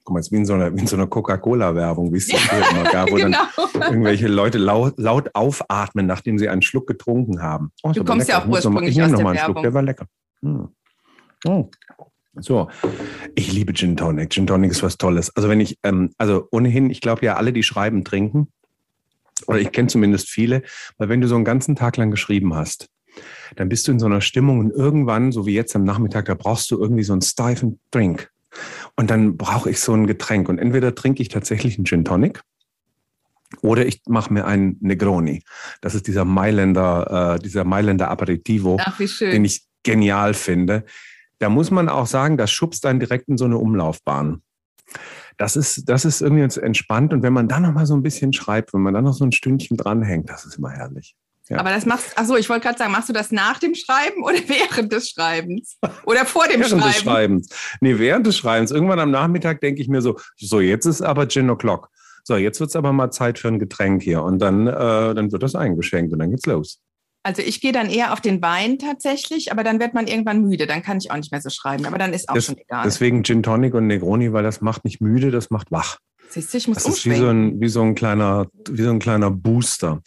Guck 0.04 0.12
mal, 0.12 0.20
es 0.20 0.26
ist 0.26 0.32
wie 0.32 0.36
in 0.36 0.44
so 0.44 0.52
einer, 0.52 0.86
so 0.86 0.96
einer 0.96 1.06
Coca-Cola-Werbung, 1.06 2.12
wie 2.12 2.18
es 2.18 2.30
ja, 2.30 2.38
immer 2.70 2.84
gab, 2.90 3.10
wo 3.10 3.14
genau. 3.14 3.38
dann 3.72 3.82
irgendwelche 3.82 4.28
Leute 4.28 4.58
laut, 4.58 4.98
laut 4.98 5.34
aufatmen, 5.34 6.04
nachdem 6.04 6.38
sie 6.38 6.50
einen 6.50 6.60
Schluck 6.60 6.86
getrunken 6.86 7.40
haben. 7.40 7.72
Oh, 7.82 7.92
du 7.92 8.04
kommst 8.04 8.28
ja 8.28 8.42
auch 8.42 8.46
ursprünglich 8.46 8.94
noch, 8.94 9.04
ich 9.06 9.10
aus 9.10 9.10
der 9.10 9.16
noch 9.16 9.22
mal 9.22 9.30
einen 9.30 9.38
Werbung. 9.38 9.54
Schluck, 9.54 9.62
der 9.62 9.72
war 9.74 9.82
lecker. 9.82 10.06
Hm. 10.42 10.68
Oh. 11.46 11.70
So, 12.34 12.70
ich 13.34 13.52
liebe 13.52 13.74
Gin 13.74 13.96
Tonic. 13.96 14.30
Gin 14.30 14.46
Tonic 14.46 14.70
ist 14.70 14.82
was 14.82 14.96
Tolles. 14.96 15.34
Also 15.36 15.48
wenn 15.48 15.60
ich, 15.60 15.78
ähm, 15.82 16.14
also 16.16 16.48
ohnehin, 16.50 16.88
ich 16.88 17.00
glaube 17.00 17.24
ja, 17.26 17.36
alle, 17.36 17.52
die 17.52 17.62
schreiben, 17.62 18.04
trinken. 18.04 18.48
Oder 19.46 19.58
ich 19.58 19.72
kenne 19.72 19.88
zumindest 19.88 20.28
viele, 20.28 20.62
weil 20.98 21.08
wenn 21.08 21.20
du 21.20 21.28
so 21.28 21.34
einen 21.34 21.44
ganzen 21.44 21.74
Tag 21.74 21.96
lang 21.96 22.10
geschrieben 22.10 22.54
hast, 22.54 22.88
dann 23.56 23.68
bist 23.68 23.86
du 23.86 23.92
in 23.92 23.98
so 23.98 24.06
einer 24.06 24.20
Stimmung 24.20 24.60
und 24.60 24.70
irgendwann, 24.70 25.32
so 25.32 25.46
wie 25.46 25.54
jetzt 25.54 25.74
am 25.76 25.84
Nachmittag, 25.84 26.26
da 26.26 26.34
brauchst 26.34 26.70
du 26.70 26.78
irgendwie 26.78 27.02
so 27.02 27.12
einen 27.12 27.22
steifen 27.22 27.80
Drink. 27.90 28.30
Und 28.96 29.10
dann 29.10 29.36
brauche 29.36 29.68
ich 29.68 29.80
so 29.80 29.92
ein 29.92 30.06
Getränk. 30.06 30.48
Und 30.48 30.58
entweder 30.58 30.94
trinke 30.94 31.22
ich 31.22 31.28
tatsächlich 31.28 31.76
einen 31.76 31.84
Gin 31.84 32.04
Tonic 32.04 32.40
oder 33.60 33.84
ich 33.84 34.00
mache 34.06 34.32
mir 34.32 34.46
einen 34.46 34.76
Negroni. 34.80 35.42
Das 35.82 35.94
ist 35.94 36.06
dieser 36.06 36.24
Mailänder, 36.24 37.34
äh, 37.36 37.42
dieser 37.42 37.64
Mailänder 37.64 38.10
Aperitivo, 38.10 38.78
Ach, 38.80 38.96
den 38.96 39.44
ich 39.44 39.64
genial 39.82 40.32
finde 40.32 40.84
da 41.42 41.48
muss 41.48 41.72
man 41.72 41.88
auch 41.88 42.06
sagen, 42.06 42.36
das 42.36 42.52
schubst 42.52 42.84
dann 42.84 43.00
direkt 43.00 43.28
in 43.28 43.36
so 43.36 43.44
eine 43.44 43.58
Umlaufbahn. 43.58 44.42
Das 45.38 45.56
ist, 45.56 45.88
das 45.88 46.04
ist 46.04 46.20
irgendwie 46.20 46.42
entspannt. 46.60 47.12
Und 47.12 47.24
wenn 47.24 47.32
man 47.32 47.48
dann 47.48 47.62
noch 47.62 47.72
mal 47.72 47.84
so 47.84 47.94
ein 47.94 48.02
bisschen 48.02 48.32
schreibt, 48.32 48.72
wenn 48.74 48.82
man 48.82 48.94
dann 48.94 49.04
noch 49.04 49.14
so 49.14 49.24
ein 49.24 49.32
Stündchen 49.32 49.76
dranhängt, 49.76 50.30
das 50.30 50.44
ist 50.44 50.58
immer 50.58 50.70
herrlich. 50.70 51.16
Ja. 51.48 51.58
Aber 51.58 51.70
das 51.70 51.84
machst, 51.84 52.16
achso, 52.16 52.36
ich 52.36 52.48
wollte 52.48 52.66
gerade 52.66 52.78
sagen, 52.78 52.92
machst 52.92 53.08
du 53.08 53.12
das 53.12 53.32
nach 53.32 53.58
dem 53.58 53.74
Schreiben 53.74 54.22
oder 54.22 54.36
während 54.46 54.92
des 54.92 55.10
Schreibens? 55.10 55.78
Oder 56.06 56.26
vor 56.26 56.46
dem 56.46 56.60
während 56.60 56.80
Schreiben? 56.80 56.92
Des 56.92 57.00
Schreibens. 57.00 57.48
Nee, 57.80 57.98
während 57.98 58.26
des 58.26 58.36
Schreibens. 58.36 58.70
Irgendwann 58.70 59.00
am 59.00 59.10
Nachmittag 59.10 59.60
denke 59.60 59.82
ich 59.82 59.88
mir 59.88 60.00
so, 60.00 60.20
so, 60.36 60.60
jetzt 60.60 60.86
ist 60.86 61.02
aber 61.02 61.26
Gin 61.26 61.50
O'Clock. 61.50 61.88
So, 62.22 62.36
jetzt 62.36 62.60
wird 62.60 62.70
es 62.70 62.76
aber 62.76 62.92
mal 62.92 63.10
Zeit 63.10 63.40
für 63.40 63.48
ein 63.48 63.58
Getränk 63.58 64.02
hier. 64.02 64.22
Und 64.22 64.38
dann, 64.38 64.68
äh, 64.68 64.70
dann 65.14 65.32
wird 65.32 65.42
das 65.42 65.56
eingeschenkt 65.56 66.12
und 66.12 66.20
dann 66.20 66.30
geht's 66.30 66.46
los. 66.46 66.80
Also 67.24 67.40
ich 67.42 67.60
gehe 67.60 67.72
dann 67.72 67.88
eher 67.88 68.12
auf 68.12 68.20
den 68.20 68.42
Wein 68.42 68.78
tatsächlich, 68.78 69.52
aber 69.52 69.62
dann 69.62 69.78
wird 69.78 69.94
man 69.94 70.08
irgendwann 70.08 70.42
müde. 70.42 70.66
Dann 70.66 70.82
kann 70.82 70.98
ich 70.98 71.10
auch 71.10 71.16
nicht 71.16 71.30
mehr 71.30 71.40
so 71.40 71.50
schreiben. 71.50 71.86
Aber 71.86 71.98
dann 71.98 72.12
ist 72.12 72.28
auch 72.28 72.34
das, 72.34 72.46
schon 72.46 72.58
egal. 72.58 72.82
Deswegen 72.84 73.22
Gin 73.22 73.42
Tonic 73.42 73.74
und 73.74 73.86
Negroni, 73.86 74.32
weil 74.32 74.42
das 74.42 74.60
macht 74.60 74.84
nicht 74.84 75.00
müde, 75.00 75.30
das 75.30 75.50
macht 75.50 75.70
wach. 75.70 75.98
Siehst 76.30 76.52
du, 76.52 76.58
ich 76.58 76.66
muss 76.66 76.82
das 76.82 76.98
ist 76.98 77.06
wie 77.06 77.14
so, 77.14 77.28
ein, 77.28 77.60
wie, 77.60 77.68
so 77.68 77.82
ein 77.82 77.94
kleiner, 77.94 78.48
wie 78.68 78.82
so 78.82 78.90
ein 78.90 78.98
kleiner 78.98 79.30
Booster. 79.30 80.02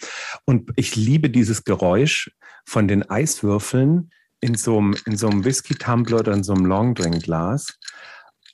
Und 0.46 0.72
ich 0.76 0.96
liebe 0.96 1.30
dieses 1.30 1.64
Geräusch 1.64 2.32
von 2.66 2.88
den 2.88 3.10
Eiswürfeln 3.10 4.10
in 4.42 4.56
so 4.56 4.78
einem, 4.78 4.96
in 5.06 5.16
so 5.18 5.30
einem 5.30 5.46
Whisky-Tumbler 5.46 6.20
oder 6.20 6.34
in 6.34 6.44
so 6.44 6.54
einem 6.54 6.66
Longdrink-Glas. 6.66 7.78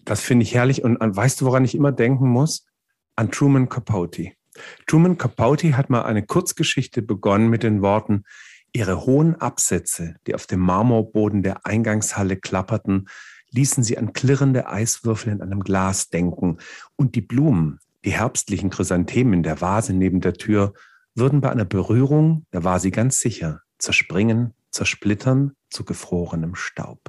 Das 0.05 0.21
finde 0.21 0.43
ich 0.43 0.53
herrlich. 0.53 0.83
Und 0.83 0.99
weißt 0.99 1.41
du, 1.41 1.45
woran 1.45 1.65
ich 1.65 1.73
immer 1.73 1.91
denken 1.91 2.29
muss? 2.29 2.65
An 3.15 3.31
Truman 3.31 3.69
Capote. 3.69 4.33
Truman 4.85 5.17
Capote 5.17 5.77
hat 5.77 5.89
mal 5.89 6.03
eine 6.03 6.23
Kurzgeschichte 6.23 7.01
begonnen 7.01 7.49
mit 7.49 7.63
den 7.63 7.81
Worten, 7.81 8.23
Ihre 8.73 9.05
hohen 9.05 9.35
Absätze, 9.35 10.15
die 10.27 10.35
auf 10.35 10.47
dem 10.47 10.61
Marmorboden 10.61 11.43
der 11.43 11.65
Eingangshalle 11.65 12.37
klapperten, 12.37 13.09
ließen 13.51 13.83
sie 13.83 13.97
an 13.97 14.13
klirrende 14.13 14.67
Eiswürfel 14.67 15.33
in 15.33 15.41
einem 15.41 15.61
Glas 15.61 16.09
denken, 16.09 16.57
und 16.95 17.15
die 17.15 17.21
Blumen, 17.21 17.79
die 18.05 18.13
herbstlichen 18.13 18.69
Chrysanthemen 18.69 19.33
in 19.33 19.43
der 19.43 19.59
Vase 19.59 19.93
neben 19.93 20.21
der 20.21 20.33
Tür, 20.33 20.73
würden 21.15 21.41
bei 21.41 21.51
einer 21.51 21.65
Berührung, 21.65 22.45
da 22.51 22.63
war 22.63 22.79
sie 22.79 22.91
ganz 22.91 23.19
sicher, 23.19 23.61
zerspringen, 23.77 24.53
zersplittern 24.71 25.55
zu 25.69 25.83
gefrorenem 25.83 26.55
Staub. 26.55 26.99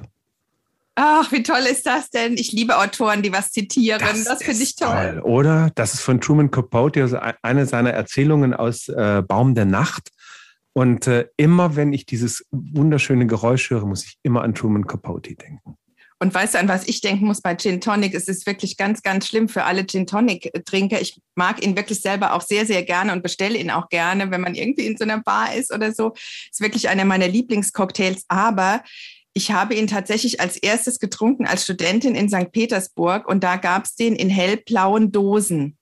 Ach, 0.95 1.31
wie 1.31 1.41
toll 1.41 1.61
ist 1.71 1.87
das 1.87 2.11
denn? 2.11 2.33
Ich 2.33 2.51
liebe 2.51 2.77
Autoren, 2.77 3.23
die 3.23 3.33
was 3.33 3.51
zitieren. 3.51 3.99
Das, 3.99 4.25
das 4.25 4.43
finde 4.43 4.61
ich 4.61 4.75
toll. 4.75 4.89
toll. 4.89 5.21
Oder? 5.21 5.71
Das 5.73 5.95
ist 5.95 6.01
von 6.01 6.21
Truman 6.21 6.51
Capote, 6.51 7.01
also 7.01 7.17
eine 7.41 7.65
seiner 7.65 7.91
Erzählungen 7.91 8.53
aus 8.53 8.89
äh, 8.89 9.23
Baum 9.27 9.55
der 9.55 9.65
Nacht. 9.65 10.09
Und 10.73 11.07
äh, 11.07 11.27
immer, 11.37 11.75
wenn 11.75 11.93
ich 11.93 12.05
dieses 12.05 12.45
wunderschöne 12.51 13.27
Geräusch 13.27 13.69
höre, 13.69 13.85
muss 13.85 14.05
ich 14.05 14.17
immer 14.23 14.41
an 14.41 14.55
Truman 14.55 14.87
Capote 14.87 15.35
denken. 15.35 15.77
Und 16.19 16.33
weißt 16.33 16.53
du, 16.53 16.59
an 16.59 16.69
was 16.69 16.87
ich 16.87 17.01
denken 17.01 17.25
muss 17.25 17.41
bei 17.41 17.53
Gin 17.53 17.81
Tonic? 17.81 18.13
Es 18.13 18.29
ist 18.29 18.47
wirklich 18.47 18.77
ganz, 18.77 19.01
ganz 19.01 19.27
schlimm 19.27 19.49
für 19.49 19.65
alle 19.65 19.85
Gin 19.85 20.07
Tonic-Trinker. 20.07 21.01
Ich 21.01 21.19
mag 21.35 21.61
ihn 21.63 21.75
wirklich 21.75 21.99
selber 21.99 22.33
auch 22.33 22.41
sehr, 22.41 22.65
sehr 22.65 22.83
gerne 22.83 23.11
und 23.11 23.23
bestelle 23.23 23.57
ihn 23.57 23.69
auch 23.69 23.89
gerne, 23.89 24.31
wenn 24.31 24.39
man 24.39 24.55
irgendwie 24.55 24.85
in 24.85 24.95
so 24.95 25.03
einer 25.03 25.21
Bar 25.21 25.53
ist 25.53 25.73
oder 25.73 25.91
so. 25.91 26.13
Ist 26.49 26.61
wirklich 26.61 26.87
einer 26.87 27.03
meiner 27.03 27.27
Lieblingscocktails. 27.27 28.23
Aber 28.29 28.83
ich 29.33 29.51
habe 29.51 29.75
ihn 29.75 29.87
tatsächlich 29.87 30.39
als 30.39 30.55
erstes 30.55 30.99
getrunken 30.99 31.45
als 31.45 31.63
Studentin 31.63 32.15
in 32.15 32.29
St. 32.29 32.51
Petersburg 32.51 33.27
und 33.27 33.43
da 33.43 33.57
gab 33.57 33.83
es 33.85 33.95
den 33.95 34.15
in 34.15 34.29
hellblauen 34.29 35.11
Dosen. 35.11 35.77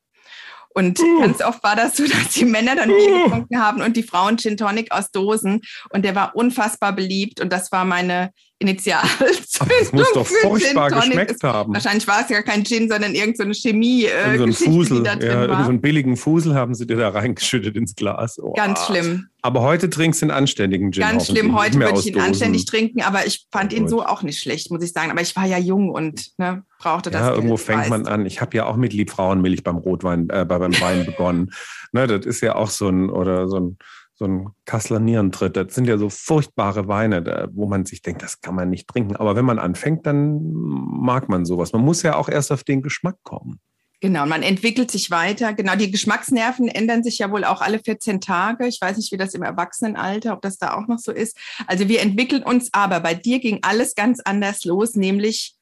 Und 0.73 0.99
uh. 0.99 1.19
ganz 1.19 1.41
oft 1.41 1.63
war 1.63 1.75
das 1.75 1.97
so, 1.97 2.03
dass 2.07 2.29
die 2.29 2.45
Männer 2.45 2.75
dann 2.75 2.89
Bier 2.89 3.13
uh. 3.13 3.23
getrunken 3.23 3.59
haben 3.61 3.81
und 3.81 3.97
die 3.97 4.03
Frauen 4.03 4.37
Gin 4.37 4.57
Tonic 4.57 4.91
aus 4.91 5.11
Dosen. 5.11 5.61
Und 5.89 6.03
der 6.03 6.15
war 6.15 6.35
unfassbar 6.35 6.93
beliebt. 6.93 7.41
Und 7.41 7.51
das 7.51 7.71
war 7.71 7.85
meine 7.85 8.31
Initialzündung. 8.61 9.77
Das 9.79 9.91
muss 9.91 10.11
doch 10.13 10.27
furchtbar 10.27 10.91
geschmeckt 10.91 11.43
haben. 11.43 11.73
Wahrscheinlich 11.73 12.07
war 12.07 12.21
es 12.21 12.29
ja 12.29 12.41
kein 12.41 12.63
Gin, 12.63 12.89
sondern 12.89 13.13
irgendeine 13.13 13.53
so 13.53 13.61
Chemie. 13.61 14.05
Äh, 14.05 14.37
so 14.37 14.43
ein 14.43 14.53
Fusel. 14.53 15.03
Ja, 15.05 15.63
so 15.63 15.69
einen 15.69 15.81
billigen 15.81 16.15
Fusel 16.15 16.53
haben 16.55 16.75
sie 16.75 16.85
dir 16.85 16.97
da 16.97 17.09
reingeschüttet 17.09 17.75
ins 17.75 17.95
Glas. 17.95 18.39
Oh. 18.39 18.53
Ganz 18.53 18.85
schlimm. 18.85 19.27
Aber 19.41 19.61
heute 19.61 19.89
trinkst 19.89 20.21
du 20.21 20.25
einen 20.25 20.31
anständigen 20.31 20.91
Gin. 20.91 21.01
Ganz 21.01 21.27
schlimm. 21.27 21.57
Heute 21.57 21.79
würde 21.79 21.99
ich 21.99 22.07
ihn 22.07 22.19
anständig 22.19 22.65
trinken, 22.65 23.01
aber 23.01 23.25
ich 23.25 23.47
fand 23.51 23.73
oh, 23.73 23.75
ihn 23.75 23.87
so 23.87 24.05
auch 24.05 24.21
nicht 24.21 24.39
schlecht, 24.39 24.69
muss 24.69 24.83
ich 24.83 24.93
sagen. 24.93 25.09
Aber 25.09 25.21
ich 25.21 25.35
war 25.35 25.45
ja 25.45 25.57
jung 25.57 25.89
und 25.89 26.37
ne, 26.37 26.63
brauchte 26.77 27.09
das. 27.09 27.21
Ja, 27.21 27.33
irgendwo 27.33 27.57
fängt 27.57 27.89
man 27.89 28.05
an. 28.05 28.27
Ich 28.27 28.39
habe 28.39 28.55
ja 28.55 28.65
auch 28.67 28.75
mit 28.75 28.93
Liebfrauenmilch 28.93 29.63
beim 29.63 29.77
Rotwein, 29.77 30.29
äh, 30.29 30.45
beim 30.45 30.79
Wein 30.79 31.05
begonnen. 31.05 31.51
Ne, 31.93 32.07
das 32.07 32.25
ist 32.25 32.39
ja 32.39 32.55
auch 32.55 32.69
so 32.69 32.87
ein 32.87 33.09
oder 33.09 33.49
so 33.49 33.57
ein 33.57 33.77
so 34.21 34.27
ein 34.27 34.49
Kasseler 34.65 34.99
Nierentritt. 34.99 35.57
Das 35.57 35.73
sind 35.73 35.87
ja 35.87 35.97
so 35.97 36.09
furchtbare 36.09 36.87
Weine, 36.87 37.23
da, 37.23 37.47
wo 37.53 37.65
man 37.65 37.85
sich 37.85 38.03
denkt, 38.03 38.21
das 38.21 38.39
kann 38.39 38.53
man 38.53 38.69
nicht 38.69 38.87
trinken. 38.87 39.15
Aber 39.15 39.35
wenn 39.35 39.45
man 39.45 39.57
anfängt, 39.57 40.05
dann 40.05 40.39
mag 40.43 41.27
man 41.27 41.43
sowas. 41.43 41.73
Man 41.73 41.81
muss 41.81 42.03
ja 42.03 42.15
auch 42.15 42.29
erst 42.29 42.51
auf 42.51 42.63
den 42.63 42.83
Geschmack 42.83 43.15
kommen. 43.23 43.59
Genau, 43.99 44.27
man 44.27 44.43
entwickelt 44.43 44.91
sich 44.91 45.09
weiter. 45.09 45.53
Genau, 45.53 45.75
die 45.75 45.89
Geschmacksnerven 45.89 46.67
ändern 46.67 47.03
sich 47.03 47.17
ja 47.17 47.31
wohl 47.31 47.43
auch 47.43 47.61
alle 47.61 47.79
14 47.79 48.21
Tage. 48.21 48.67
Ich 48.67 48.79
weiß 48.79 48.97
nicht, 48.97 49.11
wie 49.11 49.17
das 49.17 49.33
im 49.33 49.41
Erwachsenenalter, 49.41 50.33
ob 50.33 50.43
das 50.43 50.59
da 50.59 50.75
auch 50.75 50.87
noch 50.87 50.99
so 50.99 51.11
ist. 51.11 51.35
Also 51.65 51.87
wir 51.87 52.01
entwickeln 52.01 52.43
uns, 52.43 52.69
aber 52.73 52.99
bei 52.99 53.15
dir 53.15 53.39
ging 53.39 53.57
alles 53.63 53.95
ganz 53.95 54.19
anders 54.23 54.65
los, 54.65 54.93
nämlich 54.93 55.55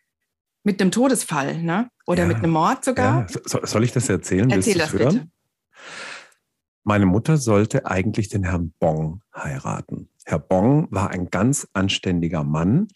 mit 0.65 0.81
einem 0.81 0.91
Todesfall, 0.91 1.61
ne? 1.61 1.89
Oder 2.05 2.23
ja, 2.23 2.27
mit 2.27 2.37
einem 2.37 2.51
Mord 2.51 2.83
sogar. 2.83 3.25
Ja. 3.29 3.65
Soll 3.65 3.85
ich 3.85 3.93
das 3.93 4.09
erzählen? 4.09 4.49
Erzähl 4.49 4.77
das 4.77 4.91
hören? 4.91 5.31
Meine 6.89 7.05
Mutter 7.05 7.37
sollte 7.37 7.85
eigentlich 7.85 8.29
den 8.29 8.43
Herrn 8.45 8.73
Bong 8.79 9.21
heiraten. 9.35 10.09
Herr 10.25 10.39
Bong 10.39 10.87
war 10.89 11.11
ein 11.11 11.29
ganz 11.29 11.67
anständiger 11.73 12.43
Mann. 12.43 12.87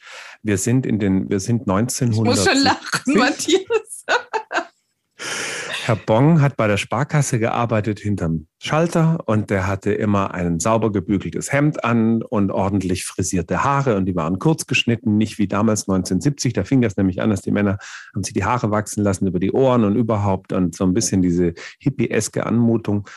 Wir 0.42 0.58
sind 0.58 0.88
in 0.88 0.98
den, 0.98 1.30
wir 1.30 1.40
sind 1.40 1.70
1900. 1.70 2.34
Ich 2.34 2.44
muss 2.44 2.52
schon 2.52 2.64
lachen, 2.64 3.14
Matthias. 3.14 4.06
Herr 5.86 5.96
Bong 5.96 6.42
hat 6.42 6.58
bei 6.58 6.66
der 6.66 6.78
Sparkasse 6.78 7.38
gearbeitet 7.38 8.00
hinterm 8.00 8.48
Schalter 8.58 9.20
und 9.28 9.52
der 9.52 9.68
hatte 9.68 9.94
immer 9.94 10.34
ein 10.34 10.60
sauber 10.60 10.92
gebügeltes 10.92 11.52
Hemd 11.52 11.84
an 11.84 12.24
und 12.24 12.50
ordentlich 12.50 13.06
frisierte 13.06 13.64
Haare 13.64 13.96
und 13.96 14.08
die 14.08 14.16
waren 14.16 14.40
kurz 14.40 14.66
geschnitten, 14.66 15.18
nicht 15.18 15.38
wie 15.38 15.48
damals 15.48 15.82
1970. 15.82 16.54
Da 16.54 16.64
fing 16.64 16.82
das 16.82 16.98
nämlich 16.98 17.22
an, 17.22 17.30
dass 17.30 17.42
die 17.42 17.52
Männer 17.52 17.78
haben 18.16 18.24
sich 18.24 18.34
die 18.34 18.44
Haare 18.44 18.72
wachsen 18.72 19.04
lassen 19.04 19.28
über 19.28 19.40
die 19.40 19.52
Ohren 19.52 19.84
und 19.84 19.96
überhaupt 19.96 20.52
und 20.52 20.74
so 20.74 20.84
ein 20.84 20.96
bisschen 20.96 21.22
diese 21.22 21.54
hippieske 21.78 22.44
Anmutung. 22.44 23.08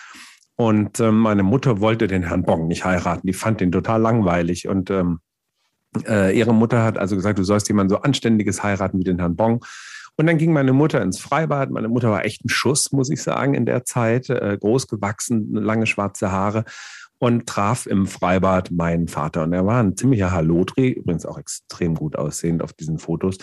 Und 0.57 1.01
äh, 1.01 1.13
meine 1.13 1.43
Mutter 1.43 1.81
wollte 1.81 2.07
den 2.07 2.23
Herrn 2.25 2.43
Bong 2.43 2.67
nicht 2.67 2.85
heiraten. 2.85 3.27
Die 3.27 3.35
fand 3.35 3.61
den 3.61 3.73
total 3.73 4.01
langweilig. 4.01 4.69
Und 4.69 4.91
ähm, 4.91 5.21
äh, 6.07 6.37
ihre 6.37 6.55
Mutter 6.55 6.83
hat 6.83 6.99
also 6.99 7.15
gesagt, 7.15 7.39
du 7.39 7.45
sollst 7.45 7.69
jemand 7.69 7.91
so 7.91 7.99
Anständiges 7.99 8.63
heiraten 8.63 8.99
wie 8.99 9.05
den 9.05 9.19
Herrn 9.19 9.37
Bong. 9.37 9.65
Und 10.17 10.27
dann 10.27 10.39
ging 10.39 10.55
meine 10.55 10.73
Mutter 10.73 11.03
ins 11.03 11.21
Freibad. 11.21 11.71
Meine 11.71 11.89
Mutter 11.89 12.11
war 12.11 12.25
echt 12.25 12.43
ein 12.45 12.49
Schuss, 12.49 12.91
muss 12.93 13.11
ich 13.11 13.23
sagen, 13.23 13.53
in 13.53 13.67
der 13.67 13.85
Zeit. 13.85 14.31
Äh, 14.31 14.57
groß 14.59 14.89
gewachsen, 14.89 15.53
lange 15.53 15.87
schwarze 15.87 16.33
Haare 16.33 16.65
und 17.19 17.47
traf 17.47 17.87
im 17.87 18.07
Freibad 18.07 18.71
meinen 18.71 19.09
Vater. 19.09 19.43
Und 19.43 19.53
er 19.53 19.67
war 19.67 19.83
ein 19.83 19.97
ziemlicher 19.97 20.33
Halotri, 20.33 20.91
übrigens 20.91 21.25
auch 21.25 21.39
extrem 21.39 21.95
gut 21.95 22.17
aussehend 22.17 22.63
auf 22.63 22.73
diesen 22.73 22.99
Fotos. 22.99 23.39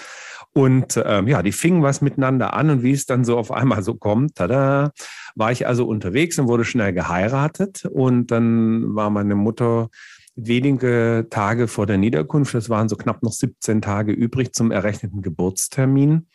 Und 0.53 1.01
ähm, 1.03 1.27
ja, 1.27 1.41
die 1.41 1.51
fingen 1.51 1.81
was 1.81 2.01
miteinander 2.01 2.53
an 2.53 2.69
und 2.69 2.83
wie 2.83 2.91
es 2.91 3.07
dann 3.07 3.25
so 3.25 3.37
auf 3.37 3.51
einmal 3.51 3.81
so 3.81 3.95
kommt, 3.95 4.35
tada, 4.35 4.91
war 5.35 5.51
ich 5.51 5.65
also 5.65 5.87
unterwegs 5.87 6.37
und 6.37 6.47
wurde 6.47 6.63
schnell 6.63 6.93
geheiratet. 6.93 7.85
Und 7.85 8.27
dann 8.27 8.95
war 8.95 9.09
meine 9.09 9.33
Mutter 9.33 9.89
wenige 10.35 11.27
Tage 11.29 11.67
vor 11.67 11.85
der 11.85 11.97
Niederkunft, 11.97 12.53
das 12.53 12.69
waren 12.69 12.89
so 12.89 12.95
knapp 12.95 13.23
noch 13.23 13.31
17 13.31 13.81
Tage 13.81 14.11
übrig 14.11 14.53
zum 14.53 14.71
errechneten 14.71 15.21
Geburtstermin. 15.21 16.27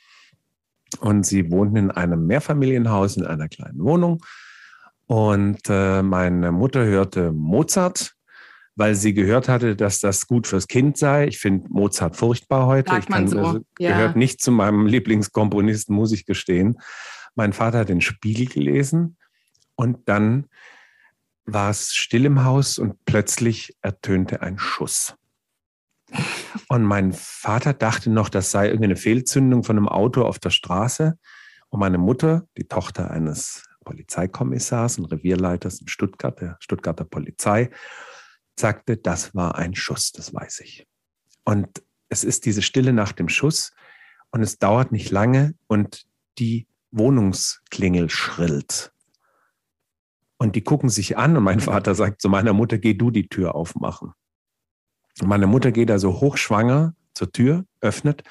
Und 1.01 1.27
sie 1.27 1.51
wohnten 1.51 1.77
in 1.77 1.91
einem 1.91 2.27
Mehrfamilienhaus 2.27 3.17
in 3.17 3.25
einer 3.25 3.49
kleinen 3.49 3.79
Wohnung. 3.81 4.25
Und 5.07 5.61
äh, 5.69 6.03
meine 6.03 6.51
Mutter 6.53 6.85
hörte 6.85 7.33
Mozart, 7.33 8.15
weil 8.79 8.95
sie 8.95 9.13
gehört 9.13 9.49
hatte, 9.49 9.75
dass 9.75 9.99
das 9.99 10.29
gut 10.29 10.47
fürs 10.47 10.69
Kind 10.69 10.97
sei. 10.97 11.27
Ich 11.27 11.41
finde 11.41 11.67
Mozart 11.69 12.15
furchtbar 12.17 12.67
heute. 12.67 12.93
Sagt 12.93 13.09
ich 13.09 13.11
kann, 13.13 13.27
so. 13.27 13.39
also, 13.39 13.61
ja. 13.81 13.91
gehört 13.91 14.15
nicht 14.15 14.41
zu 14.41 14.53
meinem 14.53 14.87
Lieblingskomponisten, 14.87 15.95
muss 15.95 16.13
ich 16.13 16.27
gestehen. 16.27 16.79
Mein 17.35 17.53
Vater 17.53 17.79
hat 17.79 17.89
den 17.89 18.01
Spiegel 18.01 18.47
gelesen 18.47 19.17
und 19.75 20.09
dann 20.09 20.47
war 21.45 21.71
es 21.71 21.93
still 21.93 22.25
im 22.25 22.45
Haus 22.45 22.79
und 22.79 23.05
plötzlich 23.05 23.77
ertönte 23.83 24.43
ein 24.43 24.59
Schuss. 24.61 25.17
Und 26.69 26.85
mein 26.85 27.13
Vater 27.13 27.73
dachte 27.73 28.11
noch, 28.11 28.29
das 28.29 28.53
sei 28.53 28.67
irgendeine 28.67 28.97
Fehlzündung 28.97 29.65
von 29.65 29.77
einem 29.77 29.89
Auto 29.89 30.23
auf 30.23 30.39
der 30.39 30.51
Straße. 30.51 31.19
Und 31.69 31.81
meine 31.81 31.99
Mutter, 31.99 32.47
die 32.57 32.69
Tochter 32.69 33.11
eines 33.11 33.65
Polizeikommissars 33.85 34.99
und 34.99 35.07
Revierleiters 35.07 35.81
in 35.81 35.89
Stuttgart, 35.89 36.41
der 36.41 36.57
Stuttgarter 36.61 37.05
Polizei, 37.05 37.71
sagte, 38.59 38.97
das 38.97 39.35
war 39.35 39.57
ein 39.57 39.75
Schuss, 39.75 40.13
das 40.13 40.33
weiß 40.35 40.61
ich. 40.61 40.87
Und 41.45 41.83
es 42.09 42.25
ist 42.25 42.47
diese 42.47 42.63
Stille 42.63 42.93
nach 42.93 43.13
dem 43.13 43.29
Schuss 43.29 43.73
und 44.31 44.43
es 44.43 44.59
dauert 44.59 44.93
nicht 44.93 45.11
lange 45.11 45.55
und 45.67 46.07
die 46.39 46.67
Wohnungsklingel 46.91 48.11
schrillt. 48.11 48.93
Und 50.39 50.55
die 50.55 50.63
gucken 50.63 50.89
sich 50.89 51.19
an 51.19 51.37
und 51.37 51.43
mein 51.43 51.61
Vater 51.61 51.95
sagt 51.95 52.23
zu 52.23 52.29
meiner 52.29 52.53
Mutter, 52.53 52.79
geh 52.79 52.95
du 52.95 53.11
die 53.11 53.29
Tür 53.29 53.55
aufmachen. 53.55 54.13
Und 55.21 55.29
meine 55.29 55.47
Mutter 55.47 55.73
geht 55.73 55.91
also 55.91 56.21
hochschwanger 56.21 56.95
zur 57.13 57.33
Tür, 57.33 57.65
öffnet 57.81 58.23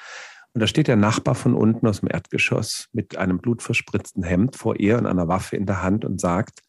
und 0.58 0.62
da 0.62 0.66
steht 0.66 0.88
der 0.88 0.96
Nachbar 0.96 1.34
von 1.34 1.54
unten 1.54 1.86
aus 1.86 2.00
dem 2.00 2.08
Erdgeschoss 2.10 2.88
mit 2.92 3.16
einem 3.16 3.38
blutverspritzten 3.38 4.22
Hemd 4.22 4.56
vor 4.56 4.80
ihr 4.80 4.98
und 4.98 5.06
einer 5.06 5.28
Waffe 5.28 5.56
in 5.56 5.66
der 5.66 5.82
Hand 5.82 6.04
und 6.04 6.20
sagt, 6.20 6.62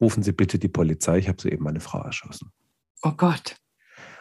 rufen 0.00 0.22
Sie 0.22 0.32
bitte 0.32 0.58
die 0.58 0.68
Polizei, 0.68 1.18
ich 1.18 1.28
habe 1.28 1.40
soeben 1.40 1.62
meine 1.62 1.78
Frau 1.78 2.00
erschossen. 2.00 2.50
Oh 3.02 3.12
Gott. 3.12 3.56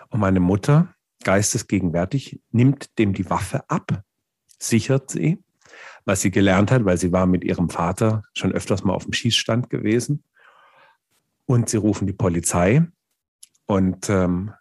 Und 0.09 0.19
meine 0.19 0.39
Mutter, 0.39 0.95
geistesgegenwärtig, 1.23 2.41
nimmt 2.51 2.97
dem 2.97 3.13
die 3.13 3.29
Waffe 3.29 3.69
ab, 3.69 4.03
sichert 4.57 5.09
sie, 5.11 5.43
was 6.05 6.21
sie 6.21 6.31
gelernt 6.31 6.71
hat, 6.71 6.85
weil 6.85 6.97
sie 6.97 7.11
war 7.11 7.25
mit 7.25 7.43
ihrem 7.43 7.69
Vater 7.69 8.23
schon 8.33 8.51
öfters 8.51 8.83
mal 8.83 8.93
auf 8.93 9.03
dem 9.03 9.13
Schießstand 9.13 9.69
gewesen. 9.69 10.23
Und 11.45 11.69
sie 11.69 11.77
rufen 11.77 12.07
die 12.07 12.13
Polizei. 12.13 12.87
Und 13.65 14.09
ähm, 14.09 14.53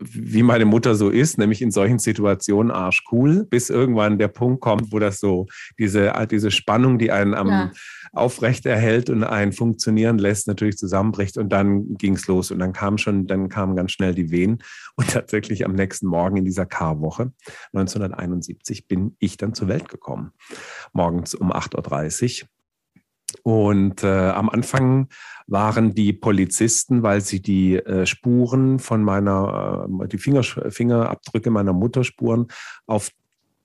wie 0.00 0.42
meine 0.42 0.64
Mutter 0.64 0.94
so 0.94 1.10
ist, 1.10 1.38
nämlich 1.38 1.60
in 1.60 1.70
solchen 1.70 1.98
Situationen 1.98 2.70
arschcool, 2.70 3.44
bis 3.44 3.68
irgendwann 3.68 4.18
der 4.18 4.28
Punkt 4.28 4.60
kommt, 4.60 4.92
wo 4.92 4.98
das 4.98 5.18
so, 5.18 5.46
diese, 5.78 6.12
diese 6.30 6.50
Spannung, 6.50 6.98
die 6.98 7.10
einen 7.10 7.34
am 7.34 7.48
ja. 7.48 7.72
aufrecht 8.12 8.64
erhält 8.64 9.10
und 9.10 9.24
einen 9.24 9.52
funktionieren 9.52 10.18
lässt, 10.18 10.46
natürlich 10.46 10.76
zusammenbricht 10.76 11.36
und 11.36 11.48
dann 11.50 11.96
ging 11.96 12.14
es 12.14 12.28
los 12.28 12.50
und 12.50 12.60
dann 12.60 12.72
kam 12.72 12.98
schon, 12.98 13.26
dann 13.26 13.48
kamen 13.48 13.74
ganz 13.74 13.92
schnell 13.92 14.14
die 14.14 14.30
Wehen 14.30 14.62
und 14.96 15.10
tatsächlich 15.10 15.64
am 15.64 15.72
nächsten 15.72 16.06
Morgen 16.06 16.36
in 16.36 16.44
dieser 16.44 16.66
Karwoche 16.66 17.32
1971 17.72 18.86
bin 18.86 19.16
ich 19.18 19.36
dann 19.36 19.54
zur 19.54 19.68
Welt 19.68 19.88
gekommen. 19.88 20.32
Morgens 20.92 21.34
um 21.34 21.52
8.30 21.52 22.42
Uhr 22.42 22.48
und 23.42 24.02
äh, 24.02 24.30
am 24.30 24.48
Anfang 24.48 25.08
waren 25.46 25.94
die 25.94 26.12
Polizisten, 26.12 27.02
weil 27.02 27.20
sie 27.20 27.40
die 27.40 27.76
äh, 27.76 28.06
Spuren 28.06 28.78
von 28.78 29.02
meiner, 29.02 29.86
äh, 30.02 30.08
die 30.08 30.18
Finger, 30.18 30.42
Fingerabdrücke 30.42 31.50
meiner 31.50 31.72
Mutterspuren 31.72 32.46
auf 32.86 33.10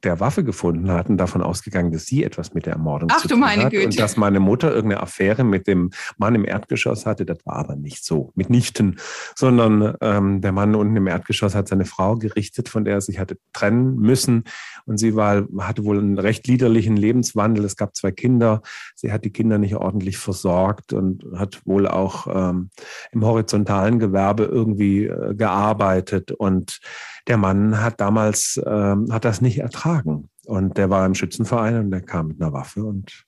der 0.03 0.19
Waffe 0.19 0.43
gefunden 0.43 0.91
hatten, 0.91 1.17
davon 1.17 1.41
ausgegangen, 1.41 1.91
dass 1.91 2.05
sie 2.05 2.23
etwas 2.23 2.53
mit 2.53 2.65
der 2.65 2.73
Ermordung 2.73 3.09
Ach, 3.11 3.21
zu 3.21 3.27
du 3.27 3.33
tun 3.35 3.41
meine 3.41 3.63
hat 3.63 3.71
Güte. 3.71 3.85
und 3.85 3.99
dass 3.99 4.17
meine 4.17 4.39
Mutter 4.39 4.73
irgendeine 4.73 5.01
Affäre 5.01 5.43
mit 5.43 5.67
dem 5.67 5.91
Mann 6.17 6.35
im 6.35 6.45
Erdgeschoss 6.45 7.05
hatte. 7.05 7.25
Das 7.25 7.39
war 7.45 7.55
aber 7.55 7.75
nicht 7.75 8.05
so, 8.05 8.31
mitnichten, 8.35 8.99
sondern 9.35 9.95
ähm, 10.01 10.41
der 10.41 10.51
Mann 10.51 10.75
unten 10.75 10.95
im 10.95 11.07
Erdgeschoss 11.07 11.55
hat 11.55 11.67
seine 11.67 11.85
Frau 11.85 12.15
gerichtet, 12.17 12.69
von 12.69 12.85
der 12.85 12.95
er 12.95 13.01
sich 13.01 13.19
hatte 13.19 13.37
trennen 13.53 13.95
müssen 13.95 14.43
und 14.85 14.97
sie 14.97 15.15
war, 15.15 15.47
hatte 15.59 15.83
wohl 15.83 15.99
einen 15.99 16.19
recht 16.19 16.47
liederlichen 16.47 16.97
Lebenswandel. 16.97 17.65
Es 17.65 17.77
gab 17.77 17.95
zwei 17.95 18.11
Kinder. 18.11 18.61
Sie 18.95 19.11
hat 19.11 19.25
die 19.25 19.31
Kinder 19.31 19.57
nicht 19.57 19.75
ordentlich 19.75 20.17
versorgt 20.17 20.93
und 20.93 21.25
hat 21.35 21.61
wohl 21.65 21.87
auch 21.87 22.27
ähm, 22.27 22.69
im 23.11 23.25
horizontalen 23.25 23.99
Gewerbe 23.99 24.43
irgendwie 24.43 25.05
äh, 25.05 25.33
gearbeitet 25.35 26.31
und 26.31 26.79
der 27.27 27.37
Mann 27.37 27.81
hat 27.81 27.99
damals 28.01 28.61
ähm, 28.65 29.11
hat 29.11 29.25
das 29.25 29.41
nicht 29.41 29.59
ertragen 29.59 30.29
und 30.45 30.77
der 30.77 30.89
war 30.89 31.05
im 31.05 31.15
Schützenverein 31.15 31.77
und 31.77 31.91
der 31.91 32.01
kam 32.01 32.29
mit 32.29 32.41
einer 32.41 32.53
Waffe 32.53 32.83
und 32.83 33.25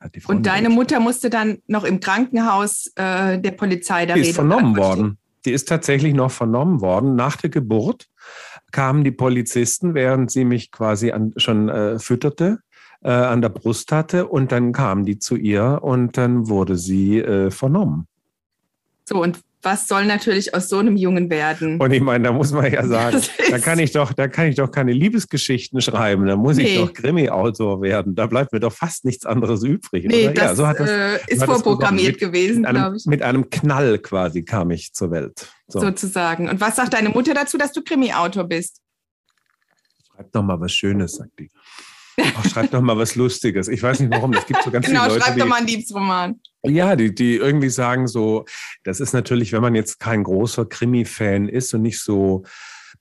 hat 0.00 0.14
die 0.14 0.20
Frau 0.20 0.32
Und 0.32 0.46
deine 0.46 0.68
umgebracht. 0.68 0.76
Mutter 0.76 1.00
musste 1.00 1.30
dann 1.30 1.58
noch 1.66 1.84
im 1.84 2.00
Krankenhaus 2.00 2.92
äh, 2.96 3.38
der 3.38 3.52
Polizei 3.52 4.06
da 4.06 4.14
Die 4.14 4.20
ist 4.20 4.34
vernommen 4.34 4.76
worden. 4.76 5.18
Die 5.44 5.52
ist 5.52 5.68
tatsächlich 5.68 6.12
noch 6.12 6.32
vernommen 6.32 6.80
worden. 6.80 7.14
Nach 7.14 7.36
der 7.36 7.50
Geburt 7.50 8.08
kamen 8.72 9.04
die 9.04 9.12
Polizisten, 9.12 9.94
während 9.94 10.30
sie 10.30 10.44
mich 10.44 10.72
quasi 10.72 11.12
an, 11.12 11.32
schon 11.36 11.68
äh, 11.68 12.00
fütterte, 12.00 12.58
äh, 13.02 13.10
an 13.10 13.42
der 13.42 13.50
Brust 13.50 13.92
hatte. 13.92 14.26
Und 14.26 14.50
dann 14.50 14.72
kamen 14.72 15.04
die 15.04 15.20
zu 15.20 15.36
ihr 15.36 15.78
und 15.82 16.18
dann 16.18 16.48
wurde 16.48 16.76
sie 16.76 17.20
äh, 17.20 17.52
vernommen. 17.52 18.08
So, 19.08 19.22
und 19.22 19.40
was 19.62 19.88
soll 19.88 20.06
natürlich 20.06 20.54
aus 20.54 20.68
so 20.68 20.78
einem 20.78 20.96
Jungen 20.96 21.28
werden? 21.30 21.80
Und 21.80 21.92
ich 21.92 22.00
meine, 22.00 22.24
da 22.24 22.32
muss 22.32 22.52
man 22.52 22.72
ja 22.72 22.86
sagen, 22.86 23.20
da 23.50 23.58
kann 23.58 23.78
ich 23.78 23.90
doch, 23.92 24.12
da 24.12 24.28
kann 24.28 24.46
ich 24.46 24.56
doch 24.56 24.70
keine 24.70 24.92
Liebesgeschichten 24.92 25.80
schreiben. 25.80 26.26
Da 26.26 26.36
muss 26.36 26.58
ich 26.58 26.64
Nee. 26.66 26.76
doch 26.78 26.92
Krimi-Autor 26.92 27.82
werden. 27.82 28.14
Da 28.14 28.26
bleibt 28.26 28.52
mir 28.52 28.60
doch 28.60 28.72
fast 28.72 29.04
nichts 29.04 29.26
anderes 29.26 29.62
übrig. 29.64 30.04
nee, 30.06 30.28
das, 30.32 30.44
ja, 30.44 30.54
so 30.54 30.66
hat 30.66 30.78
das 30.78 30.90
äh, 30.90 31.16
ist 31.26 31.42
das 31.42 31.44
vorprogrammiert 31.44 32.18
gewesen, 32.18 32.60
mit, 32.60 32.66
einem, 32.68 32.80
glaube 32.82 32.96
ich, 32.96 33.06
mit 33.06 33.22
einem 33.22 33.50
Knall 33.50 33.98
quasi 33.98 34.44
kam 34.44 34.70
ich 34.70 34.92
zur 34.92 35.10
Welt. 35.10 35.48
So. 35.68 35.80
sozusagen. 35.80 36.48
Und 36.48 36.60
was 36.60 36.76
sagt 36.76 36.94
deine 36.94 37.08
Mutter 37.08 37.34
dazu, 37.34 37.58
dass 37.58 37.72
du 37.72 37.82
Krimi-Autor 37.82 38.44
bist? 38.44 38.80
Schreib 40.14 40.32
doch 40.32 40.42
mal 40.42 40.60
was 40.60 40.72
Schönes, 40.72 41.16
sagt 41.16 41.38
die. 41.38 41.50
Ach, 42.18 42.44
schreib 42.48 42.70
doch 42.70 42.80
mal 42.80 42.96
was 42.96 43.14
Lustiges. 43.16 43.68
Ich 43.68 43.82
weiß 43.82 44.00
nicht 44.00 44.10
warum. 44.10 44.32
Es 44.32 44.46
gibt 44.46 44.62
so 44.62 44.70
ganz 44.70 44.86
Genau, 44.86 45.02
viele 45.02 45.14
Leute, 45.14 45.24
schreib 45.24 45.34
die, 45.34 45.40
doch 45.40 45.48
mal 45.48 45.56
einen 45.56 45.66
Liebesroman. 45.66 46.40
Ja, 46.68 46.96
die, 46.96 47.14
die 47.14 47.36
irgendwie 47.36 47.68
sagen 47.70 48.06
so, 48.08 48.44
das 48.84 49.00
ist 49.00 49.12
natürlich, 49.12 49.52
wenn 49.52 49.62
man 49.62 49.74
jetzt 49.74 50.00
kein 50.00 50.22
großer 50.24 50.66
Krimi-Fan 50.66 51.48
ist 51.48 51.72
und 51.74 51.82
nicht 51.82 52.00
so 52.00 52.44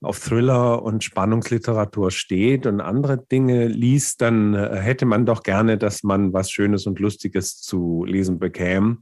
auf 0.01 0.19
Thriller 0.19 0.83
und 0.83 1.03
Spannungsliteratur 1.03 2.11
steht 2.11 2.65
und 2.65 2.81
andere 2.81 3.17
Dinge 3.17 3.67
liest, 3.67 4.21
dann 4.21 4.53
äh, 4.53 4.77
hätte 4.79 5.05
man 5.05 5.25
doch 5.25 5.41
gerne, 5.43 5.77
dass 5.77 6.03
man 6.03 6.33
was 6.33 6.51
Schönes 6.51 6.85
und 6.85 6.99
Lustiges 6.99 7.61
zu 7.61 8.03
lesen 8.05 8.37
bekäme. 8.39 8.97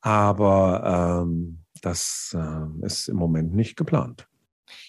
Aber 0.00 1.22
ähm, 1.26 1.58
das 1.82 2.36
äh, 2.38 2.86
ist 2.86 3.08
im 3.08 3.16
Moment 3.16 3.54
nicht 3.54 3.76
geplant. 3.76 4.26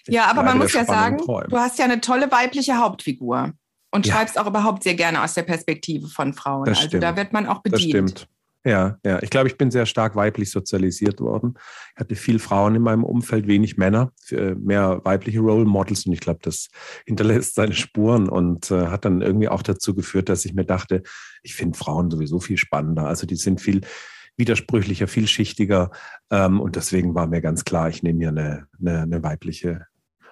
Ich 0.05 0.13
Ja, 0.13 0.25
aber 0.29 0.43
man 0.43 0.58
muss 0.58 0.74
ja 0.74 0.86
sagen, 0.86 1.17
treu. 1.17 1.43
du 1.48 1.58
hast 1.58 1.77
ja 1.77 1.86
eine 1.86 2.01
tolle 2.01 2.32
weibliche 2.32 2.77
Hauptfigur 2.77 3.51
und 3.91 4.08
Ja. 4.08 4.15
schreibst 4.15 4.39
auch 4.39 4.48
überhaupt 4.48 4.84
sehr 4.84 4.96
gerne 4.96 5.24
aus 5.24 5.34
der 5.34 5.43
Perspektive 5.43 6.08
von 6.08 6.34
Frauen. 6.34 6.65
Das 6.65 6.77
also 6.77 6.88
stimmt. 6.89 7.03
da 7.03 7.15
wird 7.15 7.34
man 7.34 7.46
auch 7.48 7.62
Das 7.63 7.74
bedient. 7.74 7.89
stimmt. 8.12 8.27
Ja, 8.65 8.98
ja. 9.05 9.22
Ich 9.22 9.29
glaube, 9.29 9.48
ich 9.50 9.58
bin 9.58 9.72
sehr 9.72 9.86
stark 9.86 10.15
weiblich 10.15 10.50
sozialisiert 10.50 11.20
worden. 11.20 11.55
Ich 11.96 12.00
hatte 12.00 12.15
viel 12.15 12.39
Frauen 12.39 12.75
in 12.75 12.82
meinem 12.82 13.03
Umfeld, 13.03 13.46
wenig 13.46 13.77
Männer, 13.77 14.13
äh, 14.29 14.55
mehr 14.55 15.01
weibliche 15.03 15.41
Role 15.41 15.65
Models 15.65 16.05
und 16.05 16.13
ich 16.13 16.22
glaube, 16.22 16.39
das 16.43 16.70
hinterlässt 17.05 17.55
seine 17.55 17.74
Spuren 17.74 18.29
und 18.29 18.72
äh, 18.72 18.88
hat 18.88 19.03
dann 19.03 19.22
irgendwie 19.22 19.50
auch 19.50 19.63
dazu 19.63 19.93
geführt, 19.93 20.29
dass 20.29 20.46
ich 20.46 20.53
mir 20.53 20.63
dachte, 20.63 21.03
ich 21.41 21.55
finde 21.55 21.77
Frauen 21.77 22.10
sowieso 22.10 22.39
viel 22.39 22.58
spannender. 22.58 23.05
Also 23.05 23.27
die 23.27 23.36
sind 23.36 23.60
viel 23.60 23.82
widersprüchlicher, 24.38 25.08
vielschichtiger 25.08 25.91
ähm, 26.32 26.62
und 26.62 26.77
deswegen 26.77 27.15
war 27.15 27.27
mir 27.27 27.41
ganz 27.41 27.65
klar, 27.65 27.89
ich 27.89 28.01
nehme 28.01 28.20
hier 28.20 28.29
eine, 28.29 28.67
eine, 28.79 29.01
eine 29.01 29.24
weibliche 29.24 29.88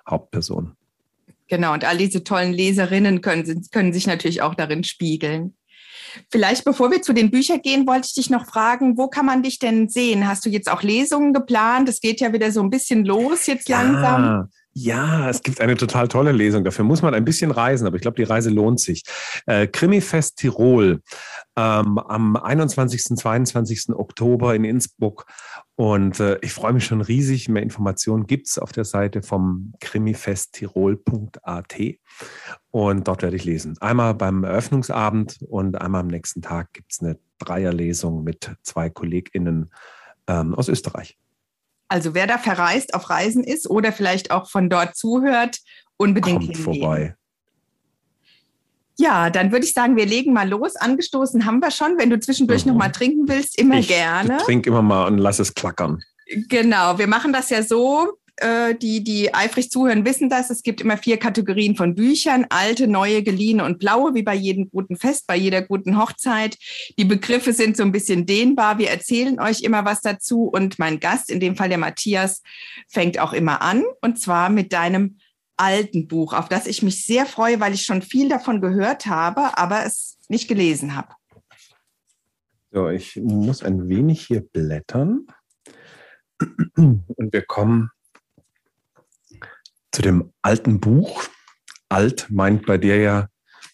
Hauptperson. 0.09 0.77
Genau, 1.49 1.73
und 1.73 1.83
all 1.83 1.97
diese 1.97 2.23
tollen 2.23 2.53
Leserinnen 2.53 3.19
können, 3.19 3.67
können 3.71 3.91
sich 3.91 4.07
natürlich 4.07 4.41
auch 4.41 4.55
darin 4.55 4.85
spiegeln. 4.85 5.53
Vielleicht, 6.29 6.63
bevor 6.63 6.91
wir 6.91 7.01
zu 7.01 7.13
den 7.13 7.31
Büchern 7.31 7.61
gehen, 7.61 7.87
wollte 7.87 8.07
ich 8.07 8.13
dich 8.13 8.29
noch 8.29 8.45
fragen, 8.45 8.97
wo 8.97 9.07
kann 9.07 9.25
man 9.25 9.43
dich 9.43 9.59
denn 9.59 9.89
sehen? 9.89 10.27
Hast 10.27 10.45
du 10.45 10.49
jetzt 10.49 10.69
auch 10.69 10.83
Lesungen 10.83 11.33
geplant? 11.33 11.89
Es 11.89 11.99
geht 12.01 12.19
ja 12.19 12.33
wieder 12.33 12.51
so 12.51 12.61
ein 12.61 12.69
bisschen 12.69 13.05
los 13.05 13.45
jetzt 13.47 13.69
langsam. 13.69 14.23
Ja, 14.23 14.47
ja, 14.73 15.29
es 15.29 15.43
gibt 15.43 15.59
eine 15.59 15.75
total 15.75 16.07
tolle 16.07 16.31
Lesung. 16.31 16.63
Dafür 16.63 16.85
muss 16.85 17.01
man 17.01 17.13
ein 17.13 17.25
bisschen 17.25 17.51
reisen, 17.51 17.85
aber 17.85 17.97
ich 17.97 18.01
glaube, 18.01 18.15
die 18.15 18.23
Reise 18.23 18.49
lohnt 18.49 18.79
sich. 18.79 19.03
Äh, 19.45 19.67
Krimifest 19.67 20.37
Tirol 20.37 21.01
ähm, 21.57 21.97
am 21.97 22.37
21. 22.37 23.17
22. 23.17 23.89
Oktober 23.89 24.55
in 24.55 24.63
Innsbruck. 24.63 25.25
Und 25.75 26.21
äh, 26.21 26.37
ich 26.41 26.53
freue 26.53 26.71
mich 26.71 26.85
schon 26.85 27.01
riesig. 27.01 27.49
Mehr 27.49 27.63
Informationen 27.63 28.27
gibt 28.27 28.47
es 28.47 28.57
auf 28.59 28.71
der 28.71 28.85
Seite 28.85 29.21
vom 29.23 29.73
krimifesttirol.at. 29.81 31.75
Und 32.71 33.07
dort 33.07 33.21
werde 33.21 33.35
ich 33.35 33.43
lesen. 33.43 33.77
Einmal 33.81 34.13
beim 34.13 34.43
Eröffnungsabend 34.45 35.39
und 35.49 35.75
einmal 35.79 36.01
am 36.01 36.07
nächsten 36.07 36.41
Tag 36.41 36.71
gibt 36.73 36.93
es 36.93 37.01
eine 37.01 37.19
Dreierlesung 37.39 38.23
mit 38.23 38.49
zwei 38.63 38.89
KollegInnen 38.89 39.71
ähm, 40.27 40.55
aus 40.55 40.69
Österreich. 40.69 41.17
Also 41.89 42.13
wer 42.13 42.27
da 42.27 42.37
verreist, 42.37 42.93
auf 42.93 43.09
Reisen 43.09 43.43
ist 43.43 43.69
oder 43.69 43.91
vielleicht 43.91 44.31
auch 44.31 44.49
von 44.49 44.69
dort 44.69 44.95
zuhört, 44.95 45.57
unbedingt 45.97 46.37
Kommt 46.39 46.55
hingehen. 46.55 46.63
vorbei. 46.63 47.15
Ja, 48.97 49.29
dann 49.29 49.51
würde 49.51 49.65
ich 49.65 49.73
sagen, 49.73 49.95
wir 49.97 50.05
legen 50.05 50.31
mal 50.31 50.47
los. 50.47 50.75
Angestoßen 50.75 51.45
haben 51.45 51.59
wir 51.59 51.71
schon. 51.71 51.97
Wenn 51.97 52.09
du 52.09 52.19
zwischendurch 52.19 52.65
Mhm. 52.65 52.71
noch 52.73 52.77
mal 52.77 52.89
trinken 52.89 53.27
willst, 53.27 53.57
immer 53.57 53.79
ich 53.79 53.87
gerne. 53.87 54.37
trink 54.37 54.65
immer 54.67 54.81
mal 54.81 55.07
und 55.07 55.17
lass 55.17 55.39
es 55.39 55.53
klackern. 55.53 56.01
Genau, 56.47 56.97
wir 56.97 57.07
machen 57.07 57.33
das 57.33 57.49
ja 57.49 57.63
so. 57.63 58.13
Äh, 58.41 58.75
Die, 58.75 59.03
die 59.03 59.33
eifrig 59.33 59.71
zuhören, 59.71 60.05
wissen 60.05 60.29
das. 60.29 60.49
Es 60.49 60.63
gibt 60.63 60.81
immer 60.81 60.97
vier 60.97 61.17
Kategorien 61.17 61.75
von 61.75 61.95
Büchern. 61.95 62.45
Alte, 62.49 62.87
neue, 62.87 63.23
geliehene 63.23 63.63
und 63.63 63.79
blaue, 63.79 64.13
wie 64.13 64.23
bei 64.23 64.35
jedem 64.35 64.69
guten 64.69 64.97
Fest, 64.97 65.27
bei 65.27 65.35
jeder 65.35 65.61
guten 65.61 65.97
Hochzeit. 65.97 66.57
Die 66.97 67.05
Begriffe 67.05 67.53
sind 67.53 67.77
so 67.77 67.83
ein 67.83 67.91
bisschen 67.91 68.25
dehnbar. 68.25 68.77
Wir 68.77 68.89
erzählen 68.89 69.39
euch 69.39 69.61
immer 69.61 69.85
was 69.85 70.01
dazu. 70.01 70.43
Und 70.43 70.79
mein 70.79 70.99
Gast, 70.99 71.29
in 71.29 71.39
dem 71.39 71.55
Fall 71.55 71.69
der 71.69 71.77
Matthias, 71.77 72.41
fängt 72.89 73.19
auch 73.19 73.33
immer 73.33 73.61
an. 73.61 73.83
Und 74.01 74.19
zwar 74.19 74.49
mit 74.49 74.73
deinem 74.73 75.17
alten 75.57 76.07
Buch, 76.07 76.33
auf 76.33 76.49
das 76.49 76.65
ich 76.65 76.81
mich 76.81 77.05
sehr 77.05 77.25
freue, 77.25 77.59
weil 77.59 77.73
ich 77.73 77.83
schon 77.83 78.01
viel 78.01 78.29
davon 78.29 78.61
gehört 78.61 79.05
habe, 79.05 79.57
aber 79.57 79.85
es 79.85 80.17
nicht 80.27 80.47
gelesen 80.47 80.95
habe. 80.95 81.13
So, 82.71 82.89
ich 82.89 83.17
muss 83.17 83.63
ein 83.63 83.89
wenig 83.89 84.25
hier 84.25 84.41
blättern. 84.41 85.27
Und 86.75 87.05
wir 87.31 87.41
kommen 87.43 87.91
zu 89.91 90.01
dem 90.01 90.31
alten 90.41 90.79
Buch. 90.79 91.23
Alt 91.89 92.27
meint 92.29 92.65
bei 92.65 92.77
dir 92.77 92.97
ja 92.97 93.27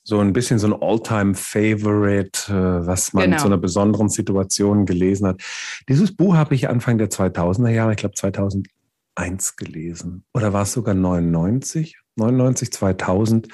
so 0.04 0.20
ein 0.20 0.32
bisschen 0.34 0.58
so 0.58 0.68
ein 0.68 0.82
All-Time-Favorite, 0.82 2.52
äh, 2.52 2.88
was 2.88 3.12
man 3.14 3.26
Genau. 3.26 3.40
so 3.40 3.46
einer 3.48 3.58
besonderen 3.58 4.10
Situation 4.10 4.86
gelesen 4.86 5.28
hat. 5.28 5.42
Dieses 5.90 6.16
Buch 6.16 6.36
habe 6.36 6.56
ich 6.56 6.70
Anfang 6.70 6.98
der 6.98 7.10
2000er 7.10 7.70
Jahre, 7.72 7.92
ich 7.92 7.98
glaube 7.98 8.16
2001 8.16 9.58
gelesen. 9.58 10.24
Oder 10.34 10.54
war 10.54 10.64
es 10.64 10.72
sogar 10.72 10.94
99? 10.96 11.98
99, 12.16 12.72
2000, 12.72 13.48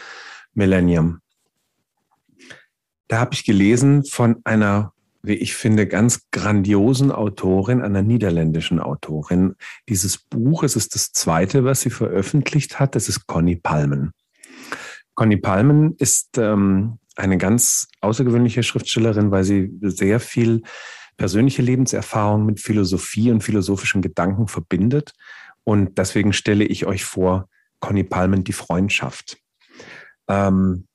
Millennium. 0.53 1.19
Da 3.07 3.19
habe 3.19 3.33
ich 3.33 3.43
gelesen 3.45 4.05
von 4.05 4.37
einer, 4.43 4.92
wie 5.23 5.35
ich 5.35 5.55
finde, 5.55 5.87
ganz 5.87 6.29
grandiosen 6.31 7.11
Autorin, 7.11 7.81
einer 7.81 8.01
niederländischen 8.01 8.79
Autorin. 8.79 9.55
Dieses 9.87 10.17
Buch, 10.17 10.63
es 10.63 10.75
ist 10.75 10.95
das 10.95 11.13
zweite, 11.13 11.63
was 11.63 11.81
sie 11.81 11.89
veröffentlicht 11.89 12.79
hat, 12.79 12.95
das 12.95 13.07
ist 13.07 13.25
Conny 13.25 13.55
Palmen. 13.55 14.11
Conny 15.15 15.37
Palmen 15.37 15.95
ist 15.97 16.37
ähm, 16.37 16.99
eine 17.15 17.37
ganz 17.37 17.87
außergewöhnliche 18.01 18.63
Schriftstellerin, 18.63 19.31
weil 19.31 19.45
sie 19.45 19.71
sehr 19.81 20.19
viel 20.19 20.61
persönliche 21.15 21.61
Lebenserfahrung 21.61 22.45
mit 22.45 22.59
Philosophie 22.59 23.31
und 23.31 23.43
philosophischen 23.43 24.01
Gedanken 24.01 24.47
verbindet. 24.47 25.13
Und 25.63 25.97
deswegen 25.97 26.33
stelle 26.33 26.65
ich 26.65 26.85
euch 26.85 27.05
vor, 27.05 27.47
Conny 27.79 28.03
Palmen, 28.03 28.43
die 28.43 28.53
Freundschaft. 28.53 29.37
Ähm, 30.27 30.87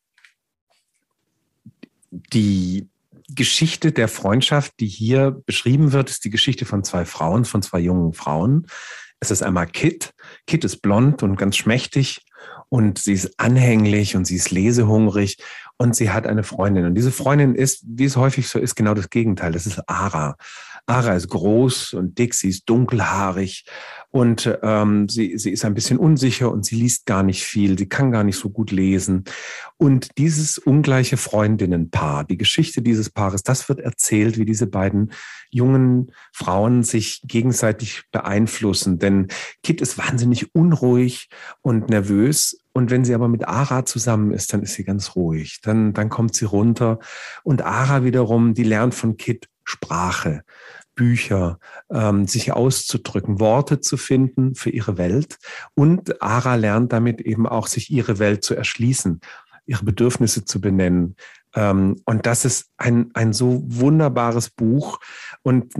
die 2.10 2.88
Geschichte 3.28 3.92
der 3.92 4.08
Freundschaft, 4.08 4.74
die 4.80 4.86
hier 4.86 5.42
beschrieben 5.46 5.92
wird, 5.92 6.10
ist 6.10 6.24
die 6.24 6.30
Geschichte 6.30 6.64
von 6.64 6.84
zwei 6.84 7.04
Frauen, 7.04 7.44
von 7.44 7.62
zwei 7.62 7.78
jungen 7.78 8.14
Frauen. 8.14 8.66
Es 9.20 9.30
ist 9.30 9.42
einmal 9.42 9.66
Kit. 9.66 10.14
Kit 10.46 10.64
ist 10.64 10.78
blond 10.78 11.22
und 11.22 11.36
ganz 11.36 11.56
schmächtig 11.56 12.22
und 12.68 12.98
sie 12.98 13.14
ist 13.14 13.38
anhänglich 13.38 14.16
und 14.16 14.26
sie 14.26 14.36
ist 14.36 14.50
lesehungrig 14.50 15.38
und 15.78 15.94
sie 15.94 16.10
hat 16.10 16.26
eine 16.26 16.42
Freundin. 16.42 16.84
Und 16.84 16.94
diese 16.94 17.12
Freundin 17.12 17.54
ist, 17.54 17.84
wie 17.86 18.04
es 18.04 18.16
häufig 18.16 18.48
so 18.48 18.58
ist, 18.58 18.74
genau 18.74 18.94
das 18.94 19.10
Gegenteil. 19.10 19.52
Das 19.52 19.66
ist 19.66 19.80
Ara. 19.88 20.36
Ara 20.88 21.14
ist 21.14 21.28
groß 21.28 21.92
und 21.94 22.18
dick, 22.18 22.34
sie 22.34 22.48
ist 22.48 22.64
dunkelhaarig 22.64 23.64
und 24.10 24.58
ähm, 24.62 25.06
sie, 25.08 25.36
sie 25.36 25.50
ist 25.50 25.66
ein 25.66 25.74
bisschen 25.74 25.98
unsicher 25.98 26.50
und 26.50 26.64
sie 26.64 26.76
liest 26.76 27.04
gar 27.04 27.22
nicht 27.22 27.44
viel, 27.44 27.78
sie 27.78 27.90
kann 27.90 28.10
gar 28.10 28.24
nicht 28.24 28.38
so 28.38 28.48
gut 28.48 28.70
lesen. 28.70 29.24
Und 29.76 30.16
dieses 30.16 30.56
ungleiche 30.56 31.18
Freundinnenpaar, 31.18 32.24
die 32.24 32.38
Geschichte 32.38 32.80
dieses 32.80 33.10
Paares, 33.10 33.42
das 33.42 33.68
wird 33.68 33.80
erzählt, 33.80 34.38
wie 34.38 34.46
diese 34.46 34.66
beiden 34.66 35.12
jungen 35.50 36.10
Frauen 36.32 36.82
sich 36.82 37.20
gegenseitig 37.24 38.04
beeinflussen. 38.10 38.98
Denn 38.98 39.28
Kit 39.62 39.82
ist 39.82 39.98
wahnsinnig 39.98 40.54
unruhig 40.54 41.28
und 41.60 41.90
nervös 41.90 42.27
und 42.72 42.90
wenn 42.90 43.04
sie 43.04 43.14
aber 43.14 43.28
mit 43.28 43.46
Ara 43.46 43.84
zusammen 43.84 44.32
ist, 44.32 44.52
dann 44.52 44.62
ist 44.62 44.74
sie 44.74 44.84
ganz 44.84 45.16
ruhig. 45.16 45.60
Dann, 45.62 45.92
dann 45.92 46.08
kommt 46.08 46.34
sie 46.34 46.44
runter. 46.44 46.98
Und 47.42 47.62
Ara 47.62 48.04
wiederum, 48.04 48.54
die 48.54 48.62
lernt 48.62 48.94
von 48.94 49.16
Kit 49.16 49.48
Sprache. 49.64 50.42
Bücher, 50.98 51.60
ähm, 51.90 52.26
sich 52.26 52.52
auszudrücken, 52.52 53.38
Worte 53.38 53.80
zu 53.80 53.96
finden 53.96 54.56
für 54.56 54.70
ihre 54.70 54.98
Welt. 54.98 55.38
Und 55.74 56.20
Ara 56.20 56.56
lernt 56.56 56.92
damit 56.92 57.20
eben 57.20 57.46
auch, 57.46 57.68
sich 57.68 57.90
ihre 57.90 58.18
Welt 58.18 58.42
zu 58.42 58.56
erschließen, 58.56 59.20
ihre 59.64 59.84
Bedürfnisse 59.84 60.44
zu 60.44 60.60
benennen. 60.60 61.14
Ähm, 61.54 62.02
und 62.04 62.26
das 62.26 62.44
ist 62.44 62.70
ein, 62.78 63.10
ein 63.14 63.32
so 63.32 63.62
wunderbares 63.66 64.50
Buch. 64.50 64.98
Und 65.42 65.74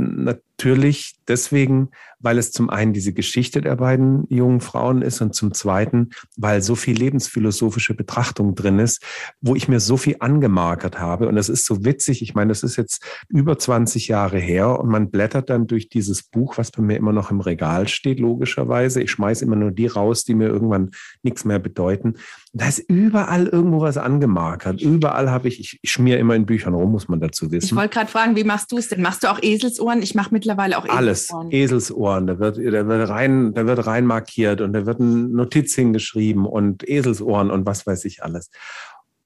natürlich 0.58 1.14
deswegen, 1.28 1.90
weil 2.20 2.36
es 2.36 2.50
zum 2.50 2.68
einen 2.68 2.92
diese 2.92 3.12
Geschichte 3.12 3.60
der 3.60 3.76
beiden 3.76 4.26
jungen 4.28 4.60
Frauen 4.60 5.02
ist 5.02 5.20
und 5.20 5.34
zum 5.34 5.54
zweiten, 5.54 6.10
weil 6.36 6.62
so 6.62 6.74
viel 6.74 6.96
lebensphilosophische 6.98 7.94
Betrachtung 7.94 8.56
drin 8.56 8.80
ist, 8.80 9.02
wo 9.40 9.54
ich 9.54 9.68
mir 9.68 9.78
so 9.78 9.96
viel 9.96 10.16
angemarkert 10.18 10.98
habe. 10.98 11.28
Und 11.28 11.36
das 11.36 11.48
ist 11.48 11.64
so 11.64 11.84
witzig. 11.84 12.22
Ich 12.22 12.34
meine, 12.34 12.48
das 12.48 12.64
ist 12.64 12.76
jetzt 12.76 13.04
über 13.28 13.56
20 13.56 14.08
Jahre 14.08 14.38
her 14.38 14.80
und 14.80 14.88
man 14.88 15.10
blättert 15.10 15.48
dann 15.48 15.68
durch 15.68 15.88
dieses 15.88 16.24
Buch, 16.24 16.58
was 16.58 16.72
bei 16.72 16.82
mir 16.82 16.96
immer 16.96 17.12
noch 17.12 17.30
im 17.30 17.40
Regal 17.40 17.86
steht, 17.86 18.18
logischerweise. 18.18 19.00
Ich 19.00 19.12
schmeiße 19.12 19.44
immer 19.44 19.56
nur 19.56 19.70
die 19.70 19.86
raus, 19.86 20.24
die 20.24 20.34
mir 20.34 20.48
irgendwann 20.48 20.90
nichts 21.22 21.44
mehr 21.44 21.60
bedeuten. 21.60 22.14
da 22.52 22.66
ist 22.66 22.80
überall 22.88 23.46
irgendwo 23.46 23.82
was 23.82 23.96
angemarkert. 23.96 24.80
Überall 24.80 25.30
habe 25.30 25.46
ich, 25.46 25.78
ich, 25.82 25.90
schmier 25.90 26.18
immer 26.18 26.34
in 26.34 26.46
Büchern 26.46 26.74
rum, 26.74 26.90
muss 26.90 27.06
man 27.06 27.20
dazu 27.20 27.52
wissen. 27.52 27.66
Ich 27.66 27.76
wollte 27.76 27.94
gerade 27.94 28.10
fragen, 28.10 28.34
wie 28.34 28.44
machst 28.44 28.72
du 28.72 28.78
es 28.78 28.88
denn? 28.88 29.02
Machst 29.02 29.22
du 29.22 29.30
auch 29.30 29.40
Eselsohren? 29.40 30.02
Ich 30.02 30.14
mache 30.16 30.34
mittlerweile 30.48 30.78
auch 30.78 30.84
Eselsohren. 30.84 31.46
Alles, 31.46 31.52
Eselsohren. 31.52 32.26
Da 32.26 32.38
wird, 32.38 32.58
da 32.58 32.86
wird 32.86 33.08
rein, 33.08 33.54
da 33.54 33.66
wird 33.66 33.86
rein 33.86 34.06
markiert 34.06 34.60
und 34.60 34.72
da 34.72 34.86
wird 34.86 35.00
eine 35.00 35.28
Notiz 35.28 35.74
hingeschrieben 35.74 36.46
und 36.46 36.88
Eselsohren 36.88 37.50
und 37.50 37.66
was 37.66 37.86
weiß 37.86 38.04
ich 38.04 38.22
alles. 38.22 38.50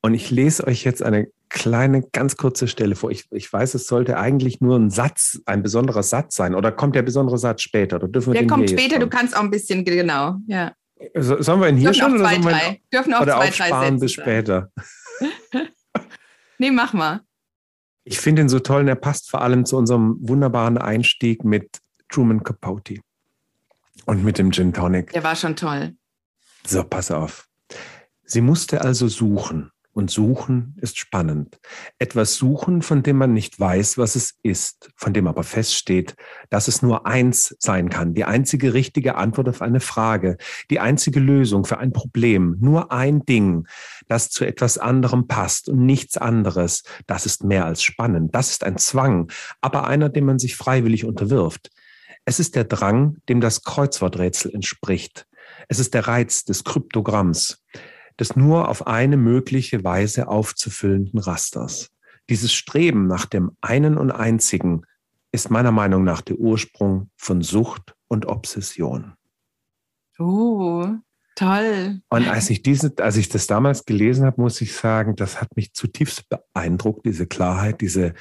Und 0.04 0.14
ich 0.14 0.30
lese 0.30 0.66
euch 0.66 0.82
jetzt 0.82 1.02
eine 1.02 1.28
kleine, 1.48 2.02
ganz 2.02 2.36
kurze 2.36 2.66
Stelle 2.66 2.96
vor. 2.96 3.12
Ich, 3.12 3.26
ich 3.30 3.52
weiß, 3.52 3.74
es 3.74 3.86
sollte 3.86 4.18
eigentlich 4.18 4.60
nur 4.60 4.76
ein 4.76 4.90
Satz, 4.90 5.40
ein 5.46 5.62
besonderer 5.62 6.02
Satz 6.02 6.34
sein. 6.34 6.56
Oder 6.56 6.72
kommt 6.72 6.96
der 6.96 7.02
besondere 7.02 7.38
Satz 7.38 7.62
später? 7.62 7.96
Oder 7.96 8.08
dürfen 8.08 8.32
wir 8.32 8.40
der 8.40 8.48
kommt 8.48 8.68
später, 8.68 8.98
du 8.98 9.08
kannst 9.08 9.36
auch 9.36 9.42
ein 9.42 9.50
bisschen, 9.50 9.84
genau, 9.84 10.38
ja. 10.48 10.72
sollen 11.14 11.60
wir 11.60 11.68
ihn 11.68 11.76
hier 11.76 11.92
dürfen 11.92 12.18
schon? 12.18 12.18
Zwei, 12.18 12.38
oder 12.38 12.50
drei. 12.50 12.80
Wir, 12.90 12.98
dürfen 12.98 13.14
auch 13.14 13.22
oder 13.22 13.36
zwei, 13.36 13.50
drei 13.50 13.84
Sätze 13.84 14.00
bis 14.00 14.12
später? 14.12 14.70
nee, 16.58 16.72
mach 16.72 16.92
mal. 16.92 17.20
Ich 18.04 18.18
finde 18.20 18.42
ihn 18.42 18.48
so 18.48 18.58
toll 18.60 18.82
und 18.82 18.88
er 18.88 18.94
passt 18.94 19.30
vor 19.30 19.42
allem 19.42 19.64
zu 19.64 19.76
unserem 19.76 20.16
wunderbaren 20.20 20.78
Einstieg 20.78 21.44
mit 21.44 21.80
Truman 22.08 22.42
Capote 22.42 23.00
und 24.06 24.24
mit 24.24 24.38
dem 24.38 24.52
Gin 24.52 24.72
Tonic. 24.72 25.12
Der 25.12 25.24
war 25.24 25.36
schon 25.36 25.56
toll. 25.56 25.96
So, 26.64 26.84
pass 26.84 27.10
auf. 27.10 27.48
Sie 28.24 28.40
musste 28.40 28.80
also 28.80 29.08
suchen. 29.08 29.71
Und 29.94 30.10
suchen 30.10 30.74
ist 30.80 30.96
spannend. 30.96 31.60
Etwas 31.98 32.36
suchen, 32.36 32.80
von 32.80 33.02
dem 33.02 33.18
man 33.18 33.34
nicht 33.34 33.60
weiß, 33.60 33.98
was 33.98 34.16
es 34.16 34.38
ist, 34.42 34.90
von 34.96 35.12
dem 35.12 35.26
aber 35.26 35.42
feststeht, 35.42 36.16
dass 36.48 36.66
es 36.66 36.80
nur 36.80 37.04
eins 37.04 37.54
sein 37.58 37.90
kann, 37.90 38.14
die 38.14 38.24
einzige 38.24 38.72
richtige 38.72 39.16
Antwort 39.16 39.50
auf 39.50 39.60
eine 39.60 39.80
Frage, 39.80 40.38
die 40.70 40.80
einzige 40.80 41.20
Lösung 41.20 41.66
für 41.66 41.76
ein 41.76 41.92
Problem, 41.92 42.56
nur 42.58 42.90
ein 42.90 43.26
Ding, 43.26 43.66
das 44.08 44.30
zu 44.30 44.46
etwas 44.46 44.78
anderem 44.78 45.26
passt 45.26 45.68
und 45.68 45.84
nichts 45.84 46.16
anderes. 46.16 46.84
Das 47.06 47.26
ist 47.26 47.44
mehr 47.44 47.66
als 47.66 47.82
spannend. 47.82 48.34
Das 48.34 48.50
ist 48.50 48.64
ein 48.64 48.78
Zwang, 48.78 49.30
aber 49.60 49.86
einer, 49.86 50.08
dem 50.08 50.24
man 50.24 50.38
sich 50.38 50.56
freiwillig 50.56 51.04
unterwirft. 51.04 51.70
Es 52.24 52.40
ist 52.40 52.54
der 52.54 52.64
Drang, 52.64 53.18
dem 53.28 53.42
das 53.42 53.62
Kreuzworträtsel 53.62 54.54
entspricht. 54.54 55.26
Es 55.68 55.78
ist 55.78 55.92
der 55.92 56.06
Reiz 56.06 56.44
des 56.44 56.64
Kryptogramms 56.64 57.62
des 58.18 58.36
nur 58.36 58.68
auf 58.68 58.86
eine 58.86 59.16
mögliche 59.16 59.84
Weise 59.84 60.28
aufzufüllenden 60.28 61.18
Rasters. 61.18 61.90
Dieses 62.28 62.52
Streben 62.52 63.06
nach 63.06 63.26
dem 63.26 63.52
einen 63.60 63.98
und 63.98 64.10
einzigen 64.10 64.82
ist 65.32 65.50
meiner 65.50 65.72
Meinung 65.72 66.04
nach 66.04 66.20
der 66.20 66.36
Ursprung 66.36 67.10
von 67.16 67.42
Sucht 67.42 67.94
und 68.08 68.26
Obsession. 68.26 69.14
Oh, 70.18 70.86
toll. 71.34 72.00
Und 72.10 72.28
als 72.28 72.50
ich, 72.50 72.62
diese, 72.62 72.92
als 72.98 73.16
ich 73.16 73.28
das 73.28 73.46
damals 73.46 73.86
gelesen 73.86 74.26
habe, 74.26 74.40
muss 74.40 74.60
ich 74.60 74.74
sagen, 74.74 75.16
das 75.16 75.40
hat 75.40 75.56
mich 75.56 75.72
zutiefst 75.72 76.28
beeindruckt, 76.28 77.06
diese 77.06 77.26
Klarheit, 77.26 77.80
diese 77.80 78.14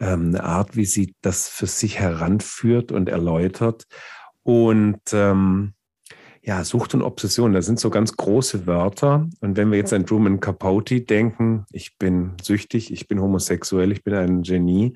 ähm, 0.00 0.34
Art, 0.36 0.74
wie 0.74 0.86
sie 0.86 1.14
das 1.20 1.48
für 1.48 1.66
sich 1.66 1.98
heranführt 1.98 2.90
und 2.92 3.08
erläutert. 3.08 3.86
Und 4.42 5.00
ähm, 5.12 5.74
ja, 6.48 6.64
Sucht 6.64 6.94
und 6.94 7.02
Obsession, 7.02 7.52
das 7.52 7.66
sind 7.66 7.78
so 7.78 7.90
ganz 7.90 8.16
große 8.16 8.66
Wörter. 8.66 9.28
Und 9.42 9.58
wenn 9.58 9.70
wir 9.70 9.76
jetzt 9.76 9.92
an 9.92 10.06
Truman 10.06 10.40
Capote 10.40 11.02
denken, 11.02 11.66
ich 11.72 11.98
bin 11.98 12.32
süchtig, 12.40 12.90
ich 12.90 13.06
bin 13.06 13.20
homosexuell, 13.20 13.92
ich 13.92 14.02
bin 14.02 14.14
ein 14.14 14.40
Genie, 14.40 14.94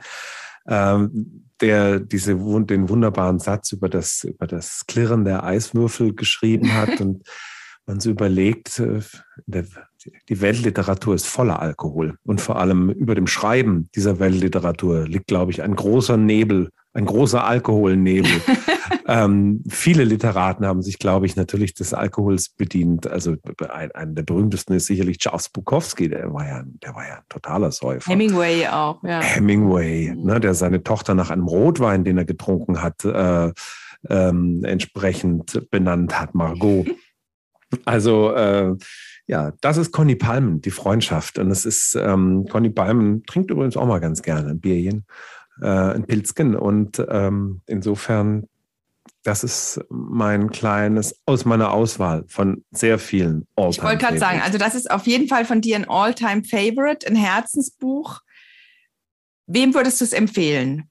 ähm, 0.67 1.45
der 1.61 2.01
diese, 2.01 2.37
den 2.37 2.89
wunderbaren 2.89 3.39
Satz 3.39 3.71
über 3.73 3.91
das, 3.91 4.25
über 4.25 4.47
das 4.47 4.87
Klirren 4.87 5.27
der 5.27 5.45
Eiswürfel 5.45 6.15
geschrieben 6.15 6.73
hat 6.73 6.99
und 7.03 7.29
man 7.85 8.01
so 8.01 8.09
überlegt, 8.09 8.79
äh, 8.79 9.03
die 9.47 10.41
Weltliteratur 10.41 11.15
ist 11.15 11.27
voller 11.27 11.61
Alkohol 11.61 12.17
und 12.25 12.41
vor 12.41 12.59
allem 12.61 12.89
über 12.89 13.15
dem 13.15 13.27
Schreiben 13.27 13.91
dieser 13.95 14.19
Weltliteratur 14.19 15.07
liegt, 15.07 15.27
glaube 15.27 15.51
ich, 15.51 15.61
ein 15.61 15.77
großer 15.77 16.17
Nebel 16.17 16.71
ein 16.95 17.07
großer 17.07 17.45
Alkoholnebel. 17.45 18.31
ähm, 19.07 19.63
viele 19.69 20.05
Literaten 20.05 20.67
haben 20.67 20.83
sich, 20.83 20.99
glaube 20.99 21.27
ich, 21.27 21.37
natürlich 21.37 21.75
des 21.75 21.95
Alkohols 21.95 22.51
bedient. 22.51 23.07
Also 23.07 23.37
ein, 23.69 23.93
einer 23.93 24.13
der 24.13 24.23
berühmtesten 24.23 24.75
ist 24.75 24.87
sicherlich 24.87 25.19
Charles 25.19 25.49
Bukowski, 25.49 26.09
der 26.09 26.33
war 26.33 26.47
ja, 26.47 26.63
der 26.65 26.95
war 26.95 27.07
ja 27.07 27.17
ein 27.17 27.25
totaler 27.29 27.73
Säufer. 27.73 28.11
Hemingway 28.11 28.67
auch, 28.69 29.03
ja. 29.03 29.21
Hemingway, 29.21 30.13
mhm. 30.15 30.25
ne, 30.25 30.41
der 30.41 30.55
seine 30.55 30.83
Tochter 30.83 31.15
nach 31.15 31.31
einem 31.31 31.47
Rotwein, 31.47 32.05
den 32.05 32.19
er 32.19 32.25
getrunken 32.25 32.83
hat, 32.83 33.05
äh, 33.05 33.53
ähm, 34.09 34.65
entsprechend 34.65 35.71
benannt 35.71 36.19
hat, 36.21 36.35
Margot. 36.35 36.87
Also 37.87 38.35
äh, 38.35 38.75
ja, 39.27 39.55
das 39.63 39.79
ist 39.79 39.93
Conny 39.93 40.15
Palmen, 40.15 40.61
die 40.61 40.71
Freundschaft. 40.71 41.39
Und 41.39 41.51
es 41.51 41.65
ist, 41.65 41.95
ähm, 41.99 42.45
Conny 42.51 42.69
Palmen 42.69 43.25
trinkt 43.25 43.51
übrigens 43.51 43.79
auch 43.79 43.87
mal 43.87 43.99
ganz 43.99 44.21
gerne 44.21 44.51
ein 44.51 44.61
Bierchen 44.61 45.07
äh, 45.61 45.67
ein 45.67 46.05
Pilzken. 46.05 46.57
Und 46.57 47.05
ähm, 47.09 47.63
insofern, 47.67 48.49
das 49.23 49.45
ist 49.45 49.81
mein 49.89 50.51
kleines 50.51 51.21
aus 51.27 51.45
meiner 51.45 51.73
Auswahl 51.73 52.25
von 52.27 52.65
sehr 52.71 52.99
vielen 52.99 53.47
All-Time. 53.55 53.71
Ich 53.71 53.83
wollte 53.83 54.05
gerade 54.05 54.19
sagen, 54.19 54.41
also 54.43 54.59
das 54.59 54.75
ist 54.75 54.91
auf 54.91 55.07
jeden 55.07 55.29
Fall 55.29 55.45
von 55.45 55.61
dir 55.61 55.77
ein 55.77 55.89
All-Time-Favorite, 55.89 57.07
ein 57.07 57.17
Herzensbuch. 57.17 58.21
Wem 59.47 59.75
würdest 59.75 60.01
du 60.01 60.05
es 60.05 60.13
empfehlen? 60.13 60.89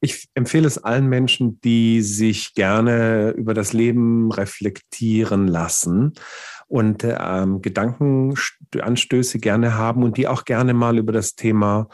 Ich 0.00 0.28
empfehle 0.34 0.66
es 0.66 0.76
allen 0.78 1.08
Menschen, 1.08 1.60
die 1.62 2.02
sich 2.02 2.54
gerne 2.54 3.30
über 3.30 3.54
das 3.54 3.72
Leben 3.72 4.30
reflektieren 4.30 5.48
lassen 5.48 6.12
und 6.66 7.04
ähm, 7.04 7.62
Gedankenanstöße 7.62 9.38
gerne 9.38 9.74
haben 9.76 10.02
und 10.02 10.18
die 10.18 10.28
auch 10.28 10.44
gerne 10.44 10.74
mal 10.74 10.98
über 10.98 11.12
das 11.12 11.36
Thema 11.36 11.88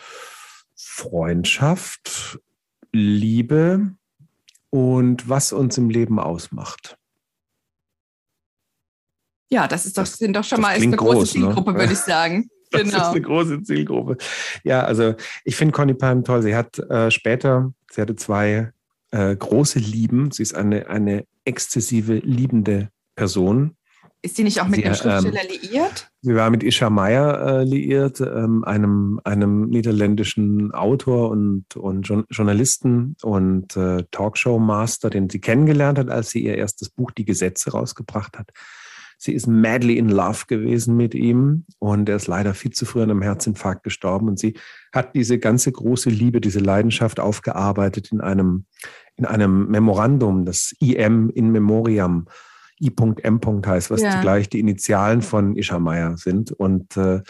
Freundschaft, 0.74 2.40
Liebe 2.92 3.94
und 4.70 5.28
was 5.28 5.52
uns 5.52 5.76
im 5.78 5.90
Leben 5.90 6.18
ausmacht. 6.18 6.96
Ja, 9.50 9.66
das 9.66 9.84
ist 9.84 9.98
doch, 9.98 10.04
das, 10.04 10.14
sind 10.14 10.34
doch 10.34 10.44
schon 10.44 10.60
mal 10.60 10.76
eine 10.76 10.96
groß, 10.96 11.14
große 11.14 11.38
ne? 11.38 11.46
Zielgruppe, 11.46 11.72
ne? 11.72 11.78
würde 11.80 11.92
ich 11.92 11.98
sagen. 11.98 12.48
Das 12.72 12.82
genau. 12.82 12.98
ist 12.98 13.08
eine 13.08 13.20
große 13.22 13.62
Zielgruppe. 13.64 14.16
Ja, 14.62 14.84
also 14.84 15.16
ich 15.42 15.56
finde 15.56 15.72
Conny 15.72 15.92
Palm 15.92 16.22
toll. 16.22 16.40
Sie 16.42 16.54
hat 16.54 16.78
äh, 16.78 17.10
später, 17.10 17.74
sie 17.90 18.00
hatte 18.00 18.14
zwei 18.14 18.70
äh, 19.10 19.34
große 19.34 19.80
Lieben. 19.80 20.30
Sie 20.30 20.44
ist 20.44 20.54
eine, 20.54 20.86
eine 20.86 21.24
exzessive 21.44 22.18
liebende 22.18 22.90
Person. 23.16 23.76
Ist 24.22 24.36
sie 24.36 24.44
nicht 24.44 24.60
auch 24.60 24.66
mit 24.68 24.76
Sie, 24.76 24.82
dem 24.82 24.94
Schriftsteller 24.94 25.42
ähm, 25.42 25.60
liiert? 25.62 26.10
Sie 26.20 26.34
war 26.34 26.50
mit 26.50 26.62
Isha 26.62 26.90
Meyer 26.90 27.60
äh, 27.60 27.64
liiert, 27.64 28.20
ähm, 28.20 28.64
einem, 28.64 29.18
einem 29.24 29.68
niederländischen 29.68 30.72
Autor 30.72 31.30
und, 31.30 31.74
und 31.76 32.02
Jour- 32.02 32.26
Journalisten 32.28 33.16
und 33.22 33.76
äh, 33.78 34.04
Talkshow-Master, 34.10 35.08
den 35.08 35.30
sie 35.30 35.40
kennengelernt 35.40 35.98
hat, 35.98 36.10
als 36.10 36.30
sie 36.30 36.44
ihr 36.44 36.58
erstes 36.58 36.90
Buch 36.90 37.10
Die 37.12 37.24
Gesetze 37.24 37.70
rausgebracht 37.70 38.38
hat. 38.38 38.50
Sie 39.16 39.32
ist 39.32 39.46
madly 39.46 39.96
in 39.96 40.08
love 40.08 40.46
gewesen 40.46 40.96
mit 40.96 41.14
ihm 41.14 41.64
und 41.78 42.08
er 42.08 42.16
ist 42.16 42.26
leider 42.26 42.54
viel 42.54 42.72
zu 42.72 42.86
früh 42.86 43.02
an 43.02 43.10
einem 43.10 43.22
Herzinfarkt 43.22 43.84
gestorben. 43.84 44.28
Und 44.28 44.38
sie 44.38 44.54
hat 44.92 45.14
diese 45.14 45.38
ganze 45.38 45.72
große 45.72 46.10
Liebe, 46.10 46.40
diese 46.40 46.60
Leidenschaft 46.60 47.20
aufgearbeitet 47.20 48.12
in 48.12 48.20
einem, 48.20 48.64
in 49.16 49.24
einem 49.24 49.68
Memorandum, 49.68 50.44
das 50.44 50.74
IM 50.80 51.30
in 51.30 51.52
Memoriam 51.52 52.28
I.M. 52.80 53.40
heißt, 53.66 53.90
was 53.90 54.02
Ja. 54.02 54.10
zugleich 54.12 54.48
die 54.48 54.60
Initialen 54.60 55.22
von 55.22 55.56
Isha 55.56 55.78
Meyer 55.78 56.16
sind. 56.16 56.52
Und 56.52 56.96
äh, 56.96 57.20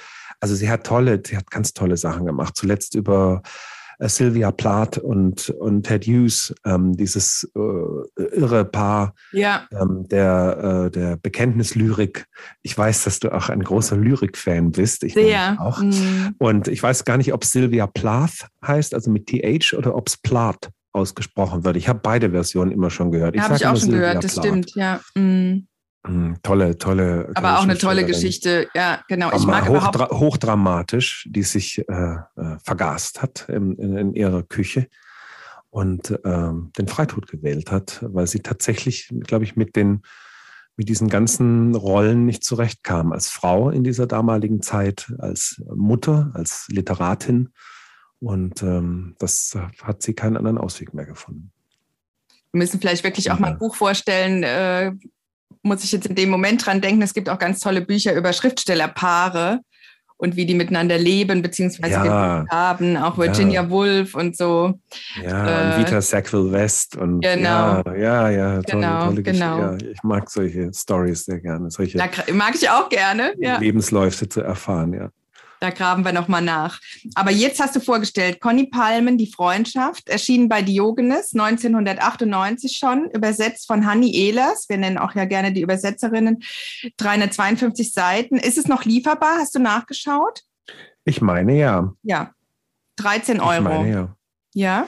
also 0.40 0.54
sie 0.54 0.70
hat 0.70 0.84
tolle, 0.84 1.22
sie 1.26 1.36
hat 1.36 1.50
ganz 1.50 1.72
tolle 1.72 1.96
Sachen 1.96 2.26
gemacht. 2.26 2.56
Zuletzt 2.56 2.94
über 2.94 3.42
äh, 3.98 4.08
Sylvia 4.08 4.50
Plath 4.50 4.98
und, 4.98 5.50
und 5.50 5.82
Ted 5.84 6.06
Hughes, 6.06 6.54
ähm, 6.64 6.96
dieses 6.96 7.50
äh, 7.54 8.22
irre 8.32 8.64
Paar 8.64 9.14
Ja, 9.32 9.66
ähm, 9.72 10.06
der, 10.08 10.86
äh, 10.86 10.90
der 10.90 11.16
Bekenntnislyrik. 11.16 12.26
Ich 12.62 12.76
weiß, 12.76 13.04
dass 13.04 13.20
du 13.20 13.30
auch 13.30 13.48
ein 13.50 13.62
großer 13.62 13.96
Lyrik-Fan 13.96 14.72
bist. 14.72 15.04
Ich 15.04 15.14
sehr. 15.14 15.56
auch. 15.60 15.82
Mm. 15.82 16.34
Und 16.38 16.68
ich 16.68 16.82
weiß 16.82 17.04
gar 17.04 17.18
nicht, 17.18 17.32
ob 17.34 17.44
Sylvia 17.44 17.86
Plath 17.86 18.46
heißt, 18.66 18.94
also 18.94 19.10
mit 19.10 19.26
TH, 19.26 19.74
oder 19.76 19.94
ob 19.94 20.08
es 20.08 20.16
Plath 20.16 20.70
ausgesprochen 20.92 21.64
wird. 21.64 21.76
Ich 21.76 21.88
habe 21.88 22.00
beide 22.02 22.30
Versionen 22.30 22.72
immer 22.72 22.90
schon 22.90 23.10
gehört. 23.12 23.38
Habe 23.38 23.56
ich 23.56 23.66
auch 23.66 23.76
schon 23.76 23.90
Sylvia 23.90 24.08
gehört, 24.08 24.24
das 24.24 24.34
Plath. 24.34 24.44
stimmt, 24.44 24.74
ja. 24.74 25.00
Mm. 25.14 25.66
Mm, 26.06 26.34
Tolle, 26.42 26.78
tolle. 26.78 27.30
Aber 27.34 27.58
auch 27.58 27.62
eine 27.62 27.76
tolle. 27.76 28.06
Geschichte, 28.06 28.68
ja, 28.74 29.02
genau. 29.08 29.30
Ich 29.36 29.44
mag 29.44 29.68
hochdra 29.68 30.08
hochdramatisch, 30.10 31.28
die 31.30 31.42
sich 31.42 31.84
äh, 31.88 31.92
äh, 31.92 32.56
vergast 32.64 33.20
hat 33.20 33.48
in, 33.48 33.74
in, 33.76 33.96
in 33.96 34.14
ihrer 34.14 34.42
Küche 34.42 34.88
und 35.68 36.18
ähm, 36.24 36.72
den 36.78 36.88
Freitod 36.88 37.28
gewählt 37.28 37.70
hat, 37.70 38.00
weil 38.02 38.26
sie 38.26 38.40
tatsächlich, 38.40 39.12
glaube 39.20 39.44
ich, 39.44 39.56
mit 39.56 39.76
den 39.76 40.02
mit 40.76 40.88
diesen 40.88 41.08
ganzen 41.08 41.74
Rollen 41.74 42.24
nicht 42.24 42.42
zurechtkam. 42.42 43.12
Als 43.12 43.28
Frau 43.28 43.68
in 43.68 43.84
dieser 43.84 44.06
damaligen 44.06 44.62
Zeit, 44.62 45.12
als 45.18 45.62
Mutter, 45.74 46.30
als 46.32 46.68
Literatin. 46.70 47.50
Und 48.20 48.62
ähm, 48.62 49.16
das 49.18 49.56
hat 49.82 50.02
sie 50.02 50.14
keinen 50.14 50.36
anderen 50.36 50.58
Ausweg 50.58 50.92
mehr 50.94 51.06
gefunden. 51.06 51.50
Wir 52.52 52.58
müssen 52.58 52.80
vielleicht 52.80 53.04
wirklich 53.04 53.30
auch 53.30 53.38
mal 53.38 53.52
ein 53.52 53.58
Buch 53.58 53.74
vorstellen. 53.76 54.42
Äh, 54.42 54.92
muss 55.62 55.84
ich 55.84 55.92
jetzt 55.92 56.06
in 56.06 56.14
dem 56.14 56.30
Moment 56.30 56.64
dran 56.64 56.80
denken, 56.80 57.02
es 57.02 57.14
gibt 57.14 57.28
auch 57.28 57.38
ganz 57.38 57.60
tolle 57.60 57.80
Bücher 57.80 58.14
über 58.14 58.32
Schriftstellerpaare 58.32 59.60
und 60.16 60.36
wie 60.36 60.44
die 60.44 60.54
miteinander 60.54 60.98
leben, 60.98 61.40
beziehungsweise 61.42 61.94
Ja. 61.94 62.44
haben, 62.50 62.96
auch 62.98 63.16
Virginia 63.16 63.62
Ja. 63.62 63.70
Woolf 63.70 64.14
und 64.14 64.36
so. 64.36 64.78
Ja, 65.22 65.46
Äh, 65.46 65.64
und 65.78 65.78
Vita 65.86 66.00
Sackville 66.02 66.52
West 66.52 66.96
und 66.96 67.20
Genau. 67.22 67.82
ja, 67.86 67.94
ja, 67.96 68.30
ja, 68.30 68.62
tolle, 68.62 68.82
Genau, 68.86 69.04
tolle 69.06 69.22
Geschichte. 69.22 69.44
genau. 69.46 69.58
Ja, 69.58 69.76
ich 69.76 70.02
mag 70.02 70.28
solche 70.30 70.70
Stories 70.74 71.24
sehr 71.24 71.40
gerne, 71.40 71.70
solche 71.70 71.96
mag 72.32 72.54
ich 72.54 72.68
auch 72.68 72.88
gerne. 72.90 73.32
Lebensläufe 73.38 74.28
zu 74.28 74.40
erfahren, 74.42 74.92
ja. 74.92 75.10
Da 75.60 75.68
graben 75.70 76.04
wir 76.06 76.12
nochmal 76.12 76.40
nach. 76.40 76.80
Aber 77.14 77.30
jetzt 77.30 77.60
hast 77.60 77.76
du 77.76 77.80
vorgestellt, 77.80 78.40
Conny 78.40 78.66
Palmen, 78.66 79.18
Die 79.18 79.30
Freundschaft, 79.30 80.08
erschienen 80.08 80.48
bei 80.48 80.62
Diogenes 80.62 81.34
1998 81.34 82.76
schon, 82.78 83.10
übersetzt 83.10 83.66
von 83.66 83.86
Hanni 83.86 84.14
Ehlers. 84.14 84.68
Wir 84.70 84.78
nennen 84.78 84.96
auch 84.96 85.14
ja 85.14 85.26
gerne 85.26 85.52
die 85.52 85.60
Übersetzerinnen. 85.60 86.42
352 86.96 87.92
Seiten. 87.92 88.36
Ist 88.36 88.56
es 88.56 88.68
noch 88.68 88.84
lieferbar? 88.86 89.36
Hast 89.38 89.54
du 89.54 89.58
nachgeschaut? 89.58 90.40
Ich 91.04 91.20
meine 91.20 91.56
ja. 91.58 91.92
Ja. 92.02 92.32
13 92.96 93.36
Ich 93.36 93.42
Euro. 93.42 93.62
meine 93.62 93.90
ja. 93.90 94.16
ja. 94.54 94.86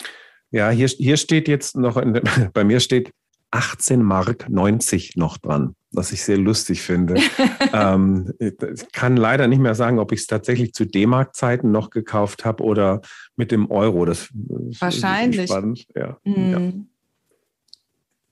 Ja, 0.51 0.71
hier, 0.71 0.89
hier 0.89 1.17
steht 1.17 1.49
jetzt 1.49 1.77
noch, 1.77 1.97
in, 1.97 2.21
bei 2.55 2.65
mir 2.65 2.81
steht 2.81 3.13
18 3.51 4.03
Mark 4.03 4.49
90 4.49 5.17
noch 5.17 5.37
dran, 5.37 5.75
was 5.93 6.13
ich 6.13 6.23
sehr 6.23 6.39
lustig 6.39 6.83
finde. 6.83 7.21
ähm, 7.73 8.33
ich 8.39 8.93
kann 8.93 9.17
leider 9.17 9.47
nicht 9.47 9.61
mehr 9.61 9.75
sagen, 9.75 9.99
ob 9.99 10.13
ich 10.13 10.21
es 10.21 10.27
tatsächlich 10.27 10.73
zu 10.73 10.87
D-Mark-Zeiten 10.87 11.71
noch 11.71 11.91
gekauft 11.91 12.45
habe 12.45 12.63
oder 12.65 13.01
mit 13.37 13.53
dem 13.53 13.71
Euro. 13.71 14.05
Das 14.05 14.31
ist 14.71 14.81
Wahrscheinlich. 14.81 15.51
Spannend. 15.51 15.87
Ja. 15.95 16.19
ja. 16.25 16.59
Mm. 16.59 16.89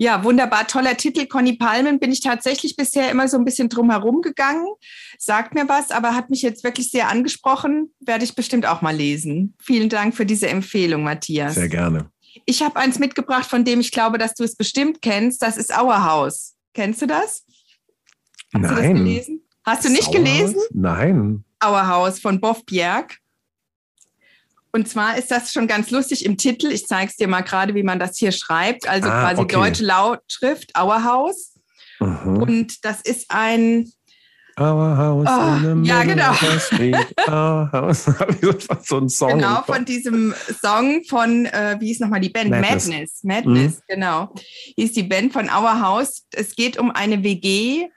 Ja, 0.02 0.24
wunderbar, 0.24 0.66
toller 0.66 0.96
Titel. 0.96 1.26
Conny 1.26 1.58
Palmen 1.58 2.00
bin 2.00 2.10
ich 2.10 2.20
tatsächlich 2.20 2.74
bisher 2.74 3.10
immer 3.10 3.28
so 3.28 3.36
ein 3.36 3.44
bisschen 3.44 3.68
drum 3.68 3.90
herum 3.90 4.22
gegangen. 4.22 4.66
Sagt 5.18 5.54
mir 5.54 5.68
was, 5.68 5.90
aber 5.90 6.14
hat 6.14 6.30
mich 6.30 6.40
jetzt 6.40 6.64
wirklich 6.64 6.90
sehr 6.90 7.10
angesprochen. 7.10 7.92
Werde 8.00 8.24
ich 8.24 8.34
bestimmt 8.34 8.64
auch 8.64 8.80
mal 8.80 8.96
lesen. 8.96 9.54
Vielen 9.60 9.90
Dank 9.90 10.16
für 10.16 10.24
diese 10.24 10.48
Empfehlung, 10.48 11.02
Matthias. 11.02 11.56
Sehr 11.56 11.68
gerne. 11.68 12.10
Ich 12.46 12.62
habe 12.62 12.76
eins 12.76 12.98
mitgebracht, 12.98 13.44
von 13.44 13.62
dem 13.62 13.80
ich 13.80 13.92
glaube, 13.92 14.16
dass 14.16 14.32
du 14.32 14.42
es 14.42 14.56
bestimmt 14.56 15.02
kennst. 15.02 15.42
Das 15.42 15.58
ist 15.58 15.76
Auerhaus. 15.76 16.54
Kennst 16.72 17.02
du 17.02 17.06
das? 17.06 17.44
Hast 18.54 18.62
du 18.64 18.68
das 18.68 18.70
Nein. 18.84 18.94
gelesen? 18.96 19.42
Hast 19.64 19.84
du 19.84 19.88
nicht 19.90 20.04
Sauerhaus? 20.04 20.24
gelesen? 20.24 20.60
Nein. 20.72 21.44
Auerhaus 21.60 22.18
von 22.20 22.40
Boff 22.40 22.64
Bjerg. 22.64 23.18
Und 24.72 24.88
zwar 24.88 25.18
ist 25.18 25.30
das 25.30 25.52
schon 25.52 25.66
ganz 25.66 25.90
lustig 25.90 26.24
im 26.24 26.36
Titel. 26.36 26.68
Ich 26.70 26.86
zeige 26.86 27.10
es 27.10 27.16
dir 27.16 27.26
mal 27.28 27.42
gerade, 27.42 27.74
wie 27.74 27.82
man 27.82 27.98
das 27.98 28.16
hier 28.16 28.32
schreibt. 28.32 28.88
Also 28.88 29.08
Ah, 29.08 29.22
quasi 29.28 29.42
okay. 29.42 29.54
deutsche 29.56 29.84
Lautschrift, 29.84 30.74
Auerhaus. 30.76 31.54
Mhm. 31.98 32.36
Und 32.42 32.84
das 32.84 33.00
ist 33.00 33.26
ein, 33.30 33.90
Our 34.58 34.96
house 34.96 35.26
Ah, 35.26 35.58
ja, 35.82 36.02
genau. 36.04 36.32
ich 36.78 38.66
so 38.86 38.96
einen 38.98 39.08
Song. 39.08 39.30
genau, 39.30 39.62
von 39.62 39.84
diesem 39.84 40.34
Song 40.60 41.02
von, 41.08 41.46
äh, 41.46 41.76
wie 41.80 41.86
hieß 41.86 42.00
nochmal 42.00 42.20
die 42.20 42.28
Band? 42.28 42.50
Madness. 42.50 42.86
Madness. 42.88 43.22
Madness, 43.22 43.82
genau. 43.88 44.34
Hieß 44.76 44.92
die 44.92 45.04
Band 45.04 45.32
von 45.32 45.48
Auerhaus. 45.48 46.26
Es 46.32 46.54
geht 46.54 46.78
um 46.78 46.90
eine 46.90 47.22
WG 47.22 47.88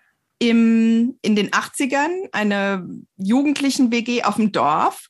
im, 0.49 1.17
in 1.21 1.36
den 1.36 1.51
80ern, 1.51 2.27
eine 2.34 2.86
jugendlichen 3.17 3.91
WG 3.91 4.23
auf 4.23 4.36
dem 4.36 4.51
Dorf. 4.51 5.08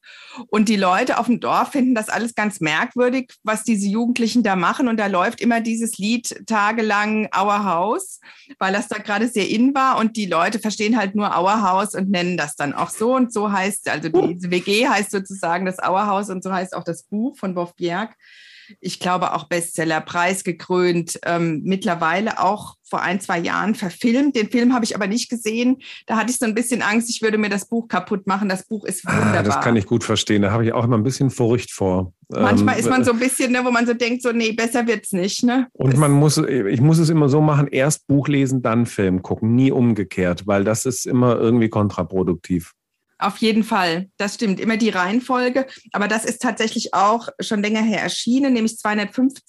Und 0.48 0.70
die 0.70 0.76
Leute 0.76 1.18
auf 1.18 1.26
dem 1.26 1.40
Dorf 1.40 1.72
finden 1.72 1.96
das 1.96 2.10
alles 2.10 2.36
ganz 2.36 2.60
merkwürdig, 2.60 3.34
was 3.44 3.64
diese 3.64 3.88
Jugendlichen 3.88 4.44
da 4.44 4.56
machen. 4.56 4.88
Und 4.88 4.98
da 4.98 5.08
läuft 5.08 5.42
immer 5.42 5.62
dieses 5.62 5.98
Lied 5.98 6.44
tagelang 6.46 7.30
Our 7.36 7.64
House, 7.64 8.20
weil 8.60 8.74
das 8.74 8.88
da 8.88 8.98
gerade 8.98 9.28
sehr 9.28 9.50
in 9.50 9.74
war. 9.74 9.98
Und 9.98 10.18
die 10.18 10.26
Leute 10.28 10.60
verstehen 10.60 10.98
halt 10.98 11.16
nur 11.16 11.28
Our 11.28 11.62
House 11.62 11.96
und 11.96 12.10
nennen 12.10 12.38
das 12.38 12.56
dann 12.56 12.74
auch 12.74 12.90
so. 12.90 13.16
Und 13.16 13.34
so 13.34 13.52
heißt, 13.52 13.90
also 13.90 14.10
diese 14.10 14.52
WG 14.52 14.88
heißt 14.88 15.12
sozusagen 15.12 15.66
das 15.66 15.78
Our 15.80 16.06
House 16.06 16.30
und 16.30 16.44
so 16.44 16.52
heißt 16.52 16.76
auch 16.76 16.84
das 16.84 17.04
Buch 17.04 17.38
von 17.38 17.56
Boff 17.56 17.76
Bjerg. 17.76 18.16
Ich 18.80 19.00
glaube 19.00 19.34
auch 19.34 19.46
Bestseller, 19.46 20.02
preisgekrönt, 20.02 21.20
ähm, 21.26 21.62
mittlerweile 21.64 22.40
auch 22.40 22.76
vor 22.94 23.02
ein, 23.02 23.20
zwei 23.20 23.40
Jahren 23.40 23.74
verfilmt. 23.74 24.36
Den 24.36 24.50
Film 24.50 24.74
habe 24.74 24.86
ich 24.86 24.96
aber 24.96 25.08
nicht 25.08 25.30
gesehen. 25.30 25.78
Da 26.06 26.16
hatte 26.16 26.32
ich 26.32 26.38
so 26.38 26.46
ein 26.46 26.54
bisschen 26.54 26.84
Angst, 26.84 27.10
ich 27.10 27.22
würde 27.24 27.40
mir 27.40 27.50
das 27.50 27.66
Buch 27.66 27.88
kaputt 27.88 28.28
machen. 28.28 28.50
Das 28.50 28.68
Buch 28.68 28.86
ist 28.86 29.04
wunderbar. 29.06 29.40
Ah, 29.40 29.42
das 29.42 29.62
kann 29.62 29.76
ich 29.76 29.88
gut 29.88 30.04
verstehen. 30.04 30.44
Da 30.44 30.52
habe 30.52 30.64
ich 30.64 30.74
auch 30.74 30.84
immer 30.84 30.98
ein 30.98 31.04
bisschen 31.04 31.32
Furcht 31.32 31.72
vor. 31.72 32.14
Manchmal 32.30 32.76
Ähm, 32.76 32.82
ist 32.82 32.90
man 32.90 33.04
so 33.04 33.12
ein 33.12 33.20
bisschen, 33.20 33.52
ne, 33.52 33.62
wo 33.64 33.72
man 33.72 33.88
so 33.88 33.94
denkt, 33.94 34.22
so, 34.22 34.32
nee, 34.32 34.52
besser 34.52 34.86
wird's 34.86 35.12
nicht. 35.12 35.44
Ne? 35.44 35.68
Und 35.74 35.98
man 35.98 36.12
muss, 36.12 36.38
ich 36.38 36.82
muss 36.82 37.00
es 37.00 37.10
immer 37.10 37.30
so 37.30 37.42
machen, 37.42 37.68
erst 37.68 38.08
Buch 38.08 38.28
lesen, 38.28 38.62
dann 38.62 38.86
Film 38.86 39.24
gucken, 39.24 39.56
nie 39.56 39.72
umgekehrt, 39.72 40.46
weil 40.46 40.64
das 40.64 40.86
ist 40.86 41.08
immer 41.08 41.36
irgendwie 41.38 41.70
kontraproduktiv. 41.70 42.74
Auf 43.24 43.38
jeden 43.38 43.64
Fall, 43.64 44.10
das 44.18 44.36
stimmt. 44.36 44.60
Immer 44.60 44.76
die 44.76 44.90
Reihenfolge. 44.90 45.66
Aber 45.94 46.10
das 46.10 46.26
ist 46.26 46.42
tatsächlich 46.42 46.94
auch 46.94 47.30
schon 47.40 47.62
länger 47.62 47.82
her 47.82 48.02
erschienen, 48.02 48.54
nämlich 48.54 48.78
250, 48.78 49.42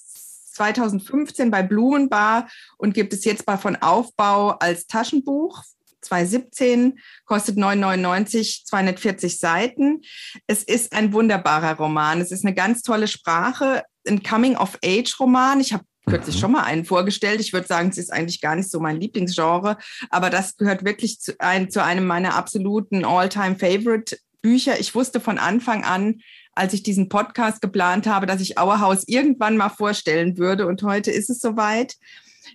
2015 0.53 1.51
bei 1.51 1.61
Blumenbar 1.61 2.47
und 2.77 2.93
gibt 2.93 3.11
es 3.11 3.25
jetzt 3.25 3.45
bei 3.45 3.57
von 3.57 3.75
Aufbau 3.75 4.51
als 4.51 4.87
Taschenbuch. 4.87 5.61
2017 5.99 6.99
kostet 7.25 7.57
9,99, 7.57 8.65
240 8.65 9.39
Seiten. 9.39 10.01
Es 10.47 10.63
ist 10.63 10.93
ein 10.93 11.11
wunderbarer 11.11 11.75
Roman. 11.75 12.21
Es 12.21 12.31
ist 12.31 12.45
eine 12.45 12.55
ganz 12.55 12.81
tolle 12.81 13.09
Sprache, 13.09 13.83
ein 14.07 14.23
Coming-of-Age-Roman. 14.23 15.59
Ich 15.59 15.73
habe 15.73 15.83
kürzlich 16.05 16.35
Mhm. 16.35 16.39
schon 16.39 16.51
mal 16.51 16.63
einen 16.63 16.85
vorgestellt. 16.85 17.41
Ich 17.41 17.53
würde 17.53 17.67
sagen, 17.67 17.89
es 17.89 17.97
ist 17.97 18.11
eigentlich 18.11 18.41
gar 18.41 18.55
nicht 18.55 18.69
so 18.69 18.79
mein 18.79 18.99
Lieblingsgenre, 18.99 19.77
aber 20.09 20.29
das 20.29 20.57
gehört 20.57 20.85
wirklich 20.85 21.19
zu, 21.19 21.39
ein, 21.39 21.69
zu 21.69 21.83
einem 21.83 22.05
meiner 22.05 22.35
absoluten 22.35 23.05
All-Time-Favorite-Bücher. 23.05 24.79
Ich 24.79 24.93
wusste 24.95 25.19
von 25.19 25.37
Anfang 25.37 25.83
an, 25.83 26.21
als 26.53 26.73
ich 26.73 26.83
diesen 26.83 27.09
Podcast 27.09 27.61
geplant 27.61 28.07
habe, 28.07 28.25
dass 28.25 28.41
ich 28.41 28.57
Auerhaus 28.57 29.03
irgendwann 29.07 29.57
mal 29.57 29.69
vorstellen 29.69 30.37
würde 30.37 30.67
und 30.67 30.83
heute 30.83 31.11
ist 31.11 31.29
es 31.29 31.39
soweit. 31.39 31.95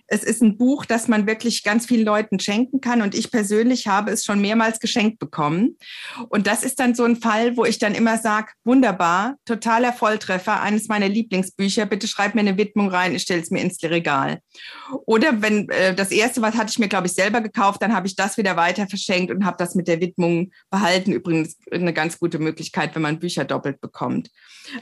Es 0.07 0.23
ist 0.23 0.41
ein 0.41 0.57
Buch, 0.57 0.85
das 0.85 1.07
man 1.07 1.27
wirklich 1.27 1.63
ganz 1.63 1.85
vielen 1.85 2.05
Leuten 2.05 2.39
schenken 2.39 2.81
kann. 2.81 3.01
Und 3.01 3.15
ich 3.15 3.31
persönlich 3.31 3.87
habe 3.87 4.11
es 4.11 4.25
schon 4.25 4.41
mehrmals 4.41 4.79
geschenkt 4.79 5.19
bekommen. 5.19 5.77
Und 6.29 6.47
das 6.47 6.63
ist 6.63 6.79
dann 6.79 6.95
so 6.95 7.03
ein 7.03 7.15
Fall, 7.15 7.57
wo 7.57 7.65
ich 7.65 7.79
dann 7.79 7.95
immer 7.95 8.17
sage, 8.17 8.51
wunderbar, 8.63 9.35
totaler 9.45 9.93
Volltreffer, 9.93 10.61
eines 10.61 10.87
meiner 10.87 11.09
Lieblingsbücher. 11.09 11.85
Bitte 11.85 12.07
schreib 12.07 12.35
mir 12.35 12.41
eine 12.41 12.57
Widmung 12.57 12.89
rein, 12.89 13.15
ich 13.15 13.23
stelle 13.23 13.41
es 13.41 13.51
mir 13.51 13.61
ins 13.61 13.81
Regal. 13.83 14.39
Oder 15.05 15.41
wenn 15.41 15.69
äh, 15.69 15.95
das 15.95 16.11
erste, 16.11 16.41
was 16.41 16.55
hatte 16.55 16.71
ich 16.71 16.79
mir, 16.79 16.87
glaube 16.87 17.07
ich, 17.07 17.13
selber 17.13 17.41
gekauft, 17.41 17.81
dann 17.81 17.93
habe 17.93 18.07
ich 18.07 18.15
das 18.15 18.37
wieder 18.37 18.55
weiter 18.55 18.87
verschenkt 18.87 19.31
und 19.31 19.45
habe 19.45 19.57
das 19.57 19.75
mit 19.75 19.87
der 19.87 20.01
Widmung 20.01 20.51
behalten. 20.69 21.11
Übrigens 21.11 21.57
eine 21.71 21.93
ganz 21.93 22.19
gute 22.19 22.39
Möglichkeit, 22.39 22.95
wenn 22.95 23.01
man 23.01 23.19
Bücher 23.19 23.45
doppelt 23.45 23.81
bekommt. 23.81 24.29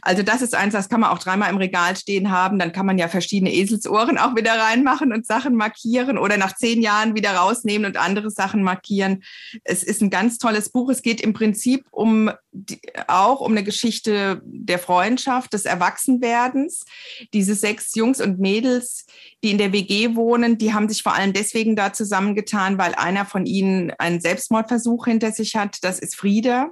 Also 0.02 0.24
das 0.24 0.42
ist 0.42 0.56
eins, 0.56 0.74
das 0.74 0.89
kann 0.89 1.02
man 1.02 1.10
auch 1.10 1.20
dreimal 1.20 1.50
im 1.50 1.58
Regal 1.58 1.96
stehen 1.96 2.32
haben. 2.32 2.60
Dann 2.60 2.72
kann 2.72 2.86
man 2.86 2.98
ja 2.98 3.08
verschiedene 3.08 3.54
Eselsohren 3.54 4.18
auch 4.18 4.36
wieder 4.36 4.54
reinmachen 4.54 5.13
und 5.13 5.26
Sachen 5.26 5.56
markieren 5.56 6.18
oder 6.18 6.38
nach 6.38 6.56
zehn 6.56 6.82
Jahren 6.82 7.15
wieder 7.15 7.32
rausnehmen 7.32 7.86
und 7.86 7.98
andere 7.98 8.30
Sachen 8.30 8.63
markieren. 8.63 9.24
Es 9.63 9.84
ist 9.84 10.02
ein 10.02 10.10
ganz 10.10 10.38
tolles 10.38 10.70
Buch. 10.70 10.89
Es 10.89 11.02
geht 11.02 11.22
im 11.22 11.34
Prinzip 11.34 11.86
um 11.92 12.32
die, 12.52 12.80
auch 13.08 13.42
um 13.42 13.52
eine 13.52 13.63
Geschichte 13.63 14.42
der 14.44 14.80
Freundschaft, 14.80 15.54
des 15.54 15.65
Erwachsenwerdens. 15.65 16.86
Diese 17.34 17.56
sechs 17.56 17.96
Jungs 17.96 18.22
und 18.22 18.39
Mädels, 18.39 19.06
die 19.44 19.52
in 19.52 19.58
der 19.58 19.72
WG 19.72 20.15
wohnen, 20.15 20.58
die 20.58 20.74
haben 20.74 20.89
sich 20.89 21.04
vor 21.04 21.13
allem 21.13 21.34
deswegen 21.34 21.76
da 21.76 21.94
zusammengetan, 21.94 22.78
weil 22.78 22.96
einer 22.96 23.26
von 23.26 23.46
ihnen 23.46 23.92
einen 23.98 24.20
Selbstmordversuch 24.20 25.06
hinter 25.06 25.32
sich 25.32 25.56
hat. 25.56 25.78
Das 25.82 26.00
ist 26.00 26.15
Frieda. 26.15 26.72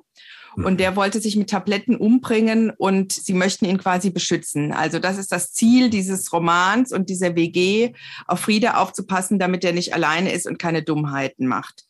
Und 0.63 0.79
der 0.79 0.95
wollte 0.95 1.19
sich 1.19 1.35
mit 1.35 1.49
Tabletten 1.49 1.95
umbringen 1.95 2.71
und 2.71 3.11
sie 3.11 3.33
möchten 3.33 3.65
ihn 3.65 3.77
quasi 3.77 4.09
beschützen. 4.09 4.71
Also 4.73 4.99
das 4.99 5.17
ist 5.17 5.31
das 5.31 5.53
Ziel 5.53 5.89
dieses 5.89 6.33
Romans 6.33 6.91
und 6.91 7.09
dieser 7.09 7.35
WG, 7.35 7.93
auf 8.25 8.41
Friede 8.41 8.77
aufzupassen, 8.77 9.39
damit 9.39 9.63
er 9.63 9.73
nicht 9.73 9.93
alleine 9.93 10.31
ist 10.31 10.47
und 10.47 10.57
keine 10.59 10.83
Dummheiten 10.83 11.47
macht. 11.47 11.86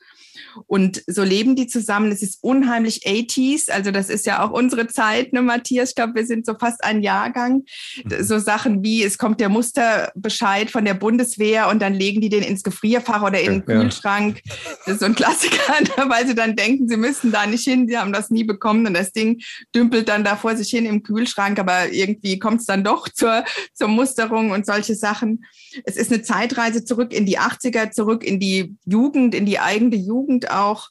Und 0.65 1.03
so 1.07 1.23
leben 1.23 1.55
die 1.55 1.67
zusammen. 1.67 2.11
Es 2.11 2.21
ist 2.21 2.39
unheimlich 2.41 3.07
80s. 3.07 3.69
Also 3.69 3.91
das 3.91 4.09
ist 4.09 4.25
ja 4.25 4.43
auch 4.43 4.51
unsere 4.51 4.87
Zeit, 4.87 5.33
ne, 5.33 5.41
Matthias? 5.41 5.89
Ich 5.89 5.95
glaube, 5.95 6.15
wir 6.15 6.25
sind 6.25 6.45
so 6.45 6.55
fast 6.59 6.83
ein 6.83 7.01
Jahrgang. 7.01 7.63
Mhm. 8.03 8.23
So 8.23 8.39
Sachen 8.39 8.83
wie, 8.83 9.03
es 9.03 9.17
kommt 9.17 9.39
der 9.39 9.49
Musterbescheid 9.49 10.71
von 10.71 10.85
der 10.85 10.93
Bundeswehr 10.93 11.69
und 11.69 11.81
dann 11.81 11.93
legen 11.93 12.21
die 12.21 12.29
den 12.29 12.43
ins 12.43 12.63
Gefrierfach 12.63 13.21
oder 13.23 13.39
in 13.39 13.63
den 13.63 13.65
Kühlschrank. 13.65 14.41
Das 14.85 14.95
ist 14.95 14.99
so 14.99 15.05
ein 15.05 15.15
Klassiker, 15.15 15.73
weil 16.09 16.27
sie 16.27 16.35
dann 16.35 16.55
denken, 16.55 16.87
sie 16.87 16.97
müssen 16.97 17.31
da 17.31 17.45
nicht 17.45 17.63
hin. 17.63 17.87
Sie 17.87 17.97
haben 17.97 18.13
das 18.13 18.29
nie 18.29 18.43
bekommen 18.43 18.85
und 18.87 18.93
das 18.93 19.11
Ding 19.11 19.41
dümpelt 19.75 20.09
dann 20.09 20.23
da 20.23 20.35
vor 20.35 20.55
sich 20.55 20.69
hin 20.69 20.85
im 20.85 21.03
Kühlschrank. 21.03 21.59
Aber 21.59 21.91
irgendwie 21.91 22.39
kommt 22.39 22.61
es 22.61 22.65
dann 22.65 22.83
doch 22.83 23.09
zur, 23.09 23.43
zur 23.73 23.87
Musterung 23.87 24.51
und 24.51 24.65
solche 24.65 24.95
Sachen. 24.95 25.45
Es 25.83 25.95
ist 25.97 26.11
eine 26.11 26.21
Zeitreise 26.21 26.83
zurück 26.83 27.13
in 27.13 27.25
die 27.25 27.39
80er, 27.39 27.91
zurück 27.91 28.23
in 28.23 28.39
die 28.39 28.75
Jugend, 28.85 29.35
in 29.35 29.45
die 29.45 29.59
eigene 29.59 29.95
Jugend 29.95 30.46
auch. 30.47 30.89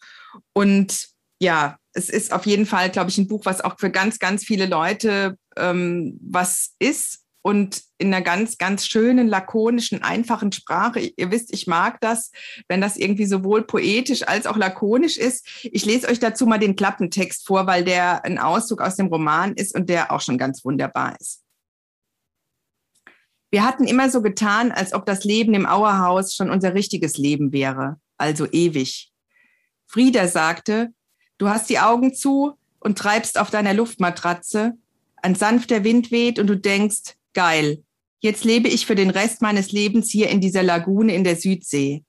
Und 0.52 1.08
ja, 1.40 1.76
es 1.92 2.10
ist 2.10 2.32
auf 2.32 2.46
jeden 2.46 2.66
Fall, 2.66 2.90
glaube 2.90 3.10
ich, 3.10 3.18
ein 3.18 3.28
Buch, 3.28 3.44
was 3.44 3.60
auch 3.60 3.78
für 3.78 3.90
ganz, 3.90 4.18
ganz 4.18 4.44
viele 4.44 4.66
Leute 4.66 5.38
ähm, 5.56 6.18
was 6.22 6.74
ist 6.78 7.26
und 7.46 7.82
in 7.98 8.12
einer 8.12 8.22
ganz, 8.22 8.58
ganz 8.58 8.86
schönen, 8.86 9.28
lakonischen, 9.28 10.02
einfachen 10.02 10.50
Sprache. 10.50 11.12
Ihr 11.16 11.30
wisst, 11.30 11.54
ich 11.54 11.68
mag 11.68 12.00
das, 12.00 12.32
wenn 12.66 12.80
das 12.80 12.96
irgendwie 12.96 13.24
sowohl 13.24 13.64
poetisch 13.64 14.26
als 14.26 14.46
auch 14.46 14.56
lakonisch 14.56 15.16
ist. 15.16 15.46
Ich 15.62 15.84
lese 15.84 16.08
euch 16.08 16.18
dazu 16.18 16.46
mal 16.46 16.58
den 16.58 16.74
Klappentext 16.74 17.46
vor, 17.46 17.68
weil 17.68 17.84
der 17.84 18.24
ein 18.24 18.38
Auszug 18.38 18.80
aus 18.80 18.96
dem 18.96 19.06
Roman 19.06 19.54
ist 19.54 19.76
und 19.76 19.88
der 19.88 20.10
auch 20.10 20.20
schon 20.20 20.38
ganz 20.38 20.64
wunderbar 20.64 21.14
ist. 21.20 21.44
Wir 23.52 23.64
hatten 23.64 23.86
immer 23.86 24.10
so 24.10 24.22
getan, 24.22 24.72
als 24.72 24.92
ob 24.92 25.06
das 25.06 25.22
Leben 25.22 25.54
im 25.54 25.66
Auerhaus 25.66 26.34
schon 26.34 26.50
unser 26.50 26.74
richtiges 26.74 27.16
Leben 27.16 27.52
wäre, 27.52 28.00
also 28.18 28.46
ewig. 28.50 29.12
Frieda 29.86 30.28
sagte, 30.28 30.92
du 31.38 31.48
hast 31.48 31.70
die 31.70 31.78
Augen 31.78 32.14
zu 32.14 32.54
und 32.80 32.98
treibst 32.98 33.38
auf 33.38 33.50
deiner 33.50 33.74
Luftmatratze, 33.74 34.74
ein 35.22 35.34
sanfter 35.34 35.84
Wind 35.84 36.10
weht 36.10 36.38
und 36.38 36.46
du 36.46 36.56
denkst, 36.56 37.16
geil, 37.34 37.82
jetzt 38.20 38.44
lebe 38.44 38.68
ich 38.68 38.86
für 38.86 38.94
den 38.94 39.10
Rest 39.10 39.42
meines 39.42 39.72
Lebens 39.72 40.10
hier 40.10 40.28
in 40.28 40.40
dieser 40.40 40.62
Lagune 40.62 41.14
in 41.14 41.24
der 41.24 41.36
Südsee. 41.36 42.04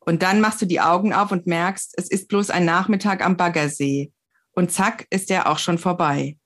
Und 0.00 0.22
dann 0.22 0.40
machst 0.40 0.60
du 0.60 0.66
die 0.66 0.80
Augen 0.80 1.12
auf 1.12 1.32
und 1.32 1.46
merkst, 1.46 1.94
es 1.96 2.10
ist 2.10 2.28
bloß 2.28 2.50
ein 2.50 2.64
Nachmittag 2.64 3.24
am 3.24 3.36
Baggersee. 3.36 4.12
Und 4.52 4.70
zack, 4.70 5.06
ist 5.10 5.30
er 5.30 5.48
auch 5.48 5.58
schon 5.58 5.78
vorbei. 5.78 6.36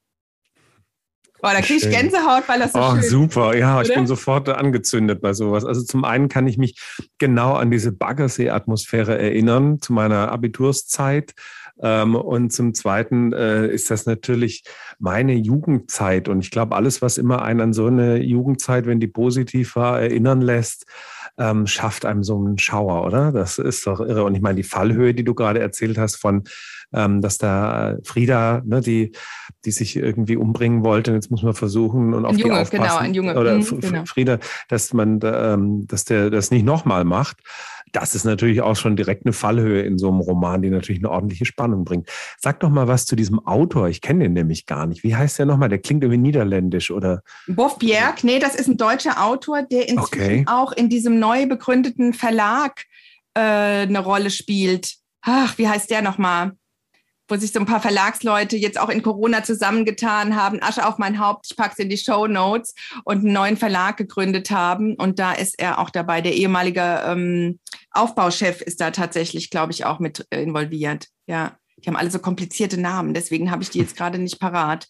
Boah, 1.41 1.53
da 1.53 1.61
kriege 1.61 1.85
ich 1.85 1.89
Gänsehaut, 1.89 2.43
weil 2.47 2.59
das 2.59 2.73
so 2.73 2.79
oh, 2.79 2.91
schön 2.91 3.03
super, 3.03 3.55
ja, 3.55 3.79
oder? 3.79 3.87
ich 3.87 3.93
bin 3.93 4.07
sofort 4.07 4.49
angezündet 4.49 5.21
bei 5.21 5.33
sowas. 5.33 5.65
Also 5.65 5.83
zum 5.83 6.03
einen 6.03 6.27
kann 6.27 6.47
ich 6.47 6.57
mich 6.57 6.79
genau 7.17 7.53
an 7.53 7.71
diese 7.71 7.91
Baggersee-Atmosphäre 7.91 9.17
erinnern, 9.17 9.79
zu 9.79 9.93
meiner 9.93 10.31
Abiturszeit. 10.31 11.33
Ähm, 11.81 12.15
und 12.15 12.51
zum 12.51 12.73
Zweiten 12.73 13.31
äh, 13.31 13.67
ist 13.67 13.89
das 13.89 14.05
natürlich 14.05 14.63
meine 14.99 15.33
Jugendzeit. 15.33 16.27
Und 16.27 16.41
ich 16.41 16.51
glaube, 16.51 16.75
alles, 16.75 17.01
was 17.01 17.17
immer 17.17 17.41
einen 17.41 17.61
an 17.61 17.73
so 17.73 17.87
eine 17.87 18.17
Jugendzeit, 18.17 18.85
wenn 18.85 18.99
die 18.99 19.07
positiv 19.07 19.75
war, 19.75 20.01
erinnern 20.01 20.41
lässt, 20.41 20.85
ähm, 21.37 21.67
schafft 21.67 22.05
einem 22.05 22.23
so 22.23 22.37
einen 22.37 22.57
Schauer, 22.57 23.05
oder? 23.05 23.31
Das 23.31 23.59
ist 23.59 23.87
doch 23.87 24.01
irre. 24.01 24.25
Und 24.25 24.35
ich 24.35 24.41
meine, 24.41 24.55
die 24.55 24.63
Fallhöhe, 24.63 25.13
die 25.13 25.23
du 25.23 25.33
gerade 25.33 25.61
erzählt 25.61 25.97
hast, 25.97 26.17
von 26.17 26.43
ähm, 26.93 27.21
dass 27.21 27.37
da 27.37 27.97
Frieda, 28.03 28.61
ne, 28.65 28.81
die, 28.81 29.11
die 29.65 29.71
sich 29.71 29.95
irgendwie 29.95 30.37
umbringen 30.37 30.83
wollte, 30.83 31.13
jetzt 31.13 31.31
muss 31.31 31.43
man 31.43 31.53
versuchen 31.53 32.13
und 32.13 32.25
auf 32.25 32.33
ein 32.33 32.39
Junge, 32.39 32.53
die 32.53 32.59
aufpassen. 32.59 32.83
Genau, 32.83 32.97
ein 32.97 33.13
Junge. 33.13 33.37
Oder 33.37 33.55
mhm, 33.55 33.79
genau. 33.79 34.05
Frieda, 34.05 34.39
dass 34.67 34.93
man, 34.93 35.19
ähm, 35.23 35.87
dass 35.87 36.05
der 36.05 36.29
das 36.29 36.51
nicht 36.51 36.65
nochmal 36.65 37.05
macht. 37.05 37.37
Das 37.91 38.13
ist 38.13 38.23
natürlich 38.23 38.61
auch 38.61 38.75
schon 38.75 38.95
direkt 38.95 39.25
eine 39.25 39.33
Fallhöhe 39.33 39.81
in 39.81 39.97
so 39.97 40.09
einem 40.09 40.19
Roman, 40.19 40.61
die 40.61 40.69
natürlich 40.69 41.01
eine 41.01 41.09
ordentliche 41.09 41.45
Spannung 41.45 41.85
bringt. 41.85 42.07
Sag 42.37 42.59
doch 42.59 42.69
mal 42.69 42.87
was 42.87 43.05
zu 43.05 43.15
diesem 43.15 43.39
Autor. 43.45 43.89
Ich 43.89 44.01
kenne 44.01 44.25
den 44.25 44.33
nämlich 44.33 44.67
gar 44.67 44.85
nicht. 44.85 45.03
Wie 45.03 45.15
heißt 45.15 45.39
der 45.39 45.47
nochmal? 45.47 45.69
Der 45.69 45.79
klingt 45.79 46.03
irgendwie 46.03 46.21
niederländisch 46.21 46.91
oder? 46.91 47.23
Boff 47.47 47.79
Bjerg, 47.79 48.23
nee, 48.23 48.39
das 48.39 48.55
ist 48.55 48.67
ein 48.67 48.77
deutscher 48.77 49.23
Autor, 49.23 49.63
der 49.63 49.89
inzwischen 49.89 50.21
okay. 50.21 50.45
auch 50.47 50.71
in 50.71 50.89
diesem 50.89 51.19
neu 51.19 51.47
begründeten 51.47 52.13
Verlag 52.13 52.83
äh, 53.33 53.41
eine 53.41 53.99
Rolle 53.99 54.29
spielt. 54.29 54.95
Ach, 55.21 55.57
wie 55.57 55.67
heißt 55.67 55.89
der 55.89 56.01
nochmal? 56.01 56.53
Wo 57.29 57.35
sich 57.35 57.51
so 57.51 57.59
ein 57.59 57.65
paar 57.65 57.81
Verlagsleute 57.81 58.57
jetzt 58.57 58.79
auch 58.79 58.89
in 58.89 59.03
Corona 59.03 59.43
zusammengetan 59.43 60.35
haben, 60.35 60.61
Asche 60.61 60.85
auf 60.85 60.97
mein 60.97 61.19
Haupt, 61.19 61.47
ich 61.49 61.57
packe 61.57 61.73
es 61.73 61.79
in 61.79 61.89
die 61.89 61.97
Show 61.97 62.27
Notes 62.27 62.73
und 63.03 63.19
einen 63.19 63.33
neuen 63.33 63.57
Verlag 63.57 63.97
gegründet 63.97 64.51
haben. 64.51 64.95
Und 64.95 65.19
da 65.19 65.33
ist 65.33 65.59
er 65.59 65.79
auch 65.79 65.89
dabei. 65.89 66.21
Der 66.21 66.33
ehemalige 66.33 67.03
ähm, 67.05 67.59
Aufbauchef 67.91 68.61
ist 68.61 68.81
da 68.81 68.91
tatsächlich, 68.91 69.49
glaube 69.49 69.71
ich, 69.71 69.85
auch 69.85 69.99
mit 69.99 70.25
äh, 70.31 70.41
involviert. 70.41 71.07
Ja. 71.27 71.55
Die 71.77 71.87
haben 71.87 71.95
alle 71.95 72.11
so 72.11 72.19
komplizierte 72.19 72.77
Namen, 72.77 73.13
deswegen 73.13 73.51
habe 73.51 73.63
ich 73.63 73.69
die 73.69 73.79
jetzt 73.79 73.95
gerade 73.95 74.17
nicht 74.17 74.37
parat. 74.37 74.87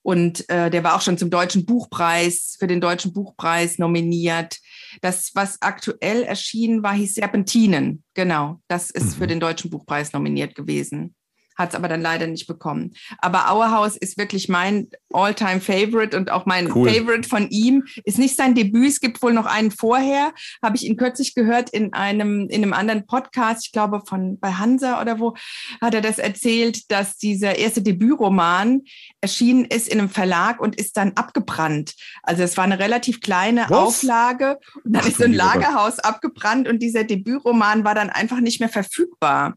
Und 0.00 0.48
äh, 0.48 0.70
der 0.70 0.82
war 0.82 0.96
auch 0.96 1.02
schon 1.02 1.18
zum 1.18 1.28
Deutschen 1.28 1.66
Buchpreis, 1.66 2.56
für 2.58 2.66
den 2.66 2.80
Deutschen 2.80 3.12
Buchpreis 3.12 3.78
nominiert. 3.78 4.56
Das, 5.02 5.32
was 5.34 5.60
aktuell 5.60 6.22
erschienen 6.22 6.82
war, 6.82 6.94
hieß 6.94 7.16
Serpentinen. 7.16 8.02
Genau, 8.14 8.60
das 8.66 8.90
ist 8.90 9.16
mhm. 9.16 9.18
für 9.18 9.26
den 9.26 9.40
Deutschen 9.40 9.70
Buchpreis 9.70 10.14
nominiert 10.14 10.54
gewesen 10.54 11.14
hat 11.56 11.70
es 11.70 11.74
aber 11.74 11.88
dann 11.88 12.00
leider 12.00 12.26
nicht 12.26 12.46
bekommen. 12.46 12.92
Aber 13.18 13.50
Auerhaus 13.50 13.96
ist 13.96 14.18
wirklich 14.18 14.48
mein 14.48 14.88
All-Time-Favorite 15.12 16.16
und 16.16 16.30
auch 16.30 16.46
mein 16.46 16.70
cool. 16.72 16.90
Favorite 16.90 17.28
von 17.28 17.48
ihm. 17.50 17.84
Ist 18.04 18.18
nicht 18.18 18.36
sein 18.36 18.54
Debüt, 18.54 18.88
es 18.88 19.00
gibt 19.00 19.22
wohl 19.22 19.32
noch 19.32 19.46
einen 19.46 19.70
vorher. 19.70 20.32
Habe 20.62 20.76
ich 20.76 20.84
ihn 20.86 20.96
kürzlich 20.96 21.34
gehört 21.34 21.70
in 21.70 21.92
einem, 21.92 22.48
in 22.48 22.62
einem 22.62 22.72
anderen 22.72 23.06
Podcast, 23.06 23.66
ich 23.66 23.72
glaube 23.72 24.02
von 24.06 24.38
bei 24.38 24.52
Hansa 24.52 25.00
oder 25.00 25.18
wo, 25.18 25.34
hat 25.80 25.94
er 25.94 26.00
das 26.00 26.18
erzählt, 26.18 26.90
dass 26.90 27.16
dieser 27.16 27.56
erste 27.56 27.82
Debütroman 27.82 28.82
erschienen 29.20 29.64
ist 29.64 29.88
in 29.88 30.00
einem 30.00 30.10
Verlag 30.10 30.60
und 30.60 30.76
ist 30.76 30.96
dann 30.96 31.12
abgebrannt. 31.14 31.94
Also 32.22 32.42
es 32.42 32.56
war 32.56 32.64
eine 32.64 32.78
relativ 32.78 33.20
kleine 33.20 33.66
Was? 33.68 33.78
Auflage 33.78 34.58
und 34.84 34.94
dann 34.94 35.02
Ach, 35.04 35.08
ist 35.08 35.18
so 35.18 35.24
ein 35.24 35.32
Lagerhaus 35.32 35.98
abgebrannt 35.98 36.68
und 36.68 36.80
dieser 36.80 37.04
Debütroman 37.04 37.84
war 37.84 37.94
dann 37.94 38.10
einfach 38.10 38.40
nicht 38.40 38.60
mehr 38.60 38.68
verfügbar. 38.68 39.54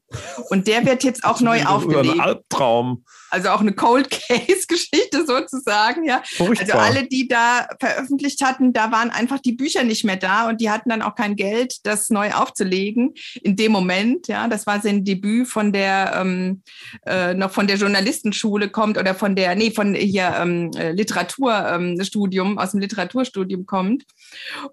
Und 0.50 0.68
der 0.68 0.86
wird 0.86 1.04
jetzt 1.04 1.24
auch 1.24 1.42
neu 1.42 1.64
aufgelegt 1.64 1.95
ein 2.00 2.20
Albtraum. 2.20 3.04
Also 3.30 3.50
auch 3.50 3.62
eine 3.62 3.74
Cold 3.74 4.10
Case-Geschichte 4.28 5.26
sozusagen, 5.26 6.06
ja. 6.06 6.22
Furchtbar. 6.26 6.80
Also 6.80 6.98
alle, 6.98 7.08
die 7.08 7.28
da 7.28 7.68
veröffentlicht 7.80 8.44
hatten, 8.44 8.74
da 8.74 8.92
waren 8.92 9.10
einfach 9.10 9.40
die 9.40 9.52
Bücher 9.52 9.84
nicht 9.84 10.04
mehr 10.04 10.16
da 10.16 10.48
und 10.48 10.62
die 10.62 10.70
hatten 10.70 10.90
dann 10.90 11.02
auch 11.02 11.16
kein 11.16 11.36
Geld, 11.36 11.86
das 11.86 12.10
neu 12.10 12.32
aufzulegen. 12.32 13.14
In 13.42 13.56
dem 13.56 13.72
Moment, 13.72 14.28
ja, 14.28 14.48
das 14.48 14.66
war 14.68 14.82
sein 14.82 15.04
Debüt 15.04 15.48
von 15.48 15.74
der 15.74 16.14
ähm, 16.16 16.62
äh, 17.06 17.34
noch 17.34 17.52
von 17.52 17.68
der 17.68 17.78
Journalistenschule 17.78 18.70
kommt 18.70 18.98
oder 18.98 19.16
von 19.16 19.36
der, 19.36 19.56
nee, 19.56 19.72
von 19.72 19.96
hier 19.96 20.36
ähm, 20.40 20.72
äh, 20.78 20.92
Literaturstudium, 20.92 22.52
ähm, 22.52 22.58
aus 22.58 22.72
dem 22.72 22.80
Literaturstudium 22.80 23.66
kommt. 23.66 24.06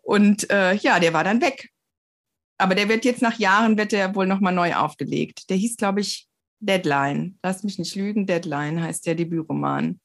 Und 0.03 0.51
äh, 0.51 0.75
ja, 0.75 1.01
der 1.01 1.13
war 1.13 1.25
dann 1.25 1.41
weg. 1.41 1.71
Aber 2.59 2.75
der 2.77 2.89
wird 2.89 3.05
jetzt 3.05 3.23
nach 3.23 3.39
Jahren, 3.39 3.77
wird 3.77 3.93
der 3.93 4.15
wohl 4.15 4.27
nochmal 4.27 4.53
neu 4.53 4.75
aufgelegt. 4.75 5.51
Der 5.51 5.57
hieß, 5.57 5.77
glaube 5.77 6.01
ich, 6.01 6.29
Deadline. 6.62 7.38
Lass 7.42 7.62
mich 7.62 7.79
nicht 7.79 7.94
lügen, 7.94 8.27
Deadline 8.27 8.83
heißt 8.83 9.07
der 9.07 9.14
Debütroman. 9.14 10.01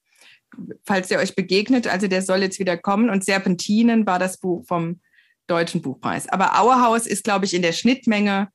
Falls 0.86 1.10
der 1.10 1.20
euch 1.20 1.36
begegnet, 1.36 1.88
also 1.88 2.08
der 2.08 2.22
soll 2.22 2.42
jetzt 2.42 2.60
wieder 2.60 2.78
kommen. 2.78 3.10
Und 3.10 3.24
Serpentinen 3.24 4.06
war 4.06 4.20
das 4.20 4.38
Buch 4.38 4.66
vom 4.66 5.00
Deutschen 5.48 5.82
Buchpreis. 5.82 6.28
Aber 6.28 6.60
Auerhaus 6.60 7.06
ist, 7.06 7.24
glaube 7.24 7.46
ich, 7.46 7.54
in 7.54 7.62
der 7.62 7.74
Schnittmenge 7.74 8.50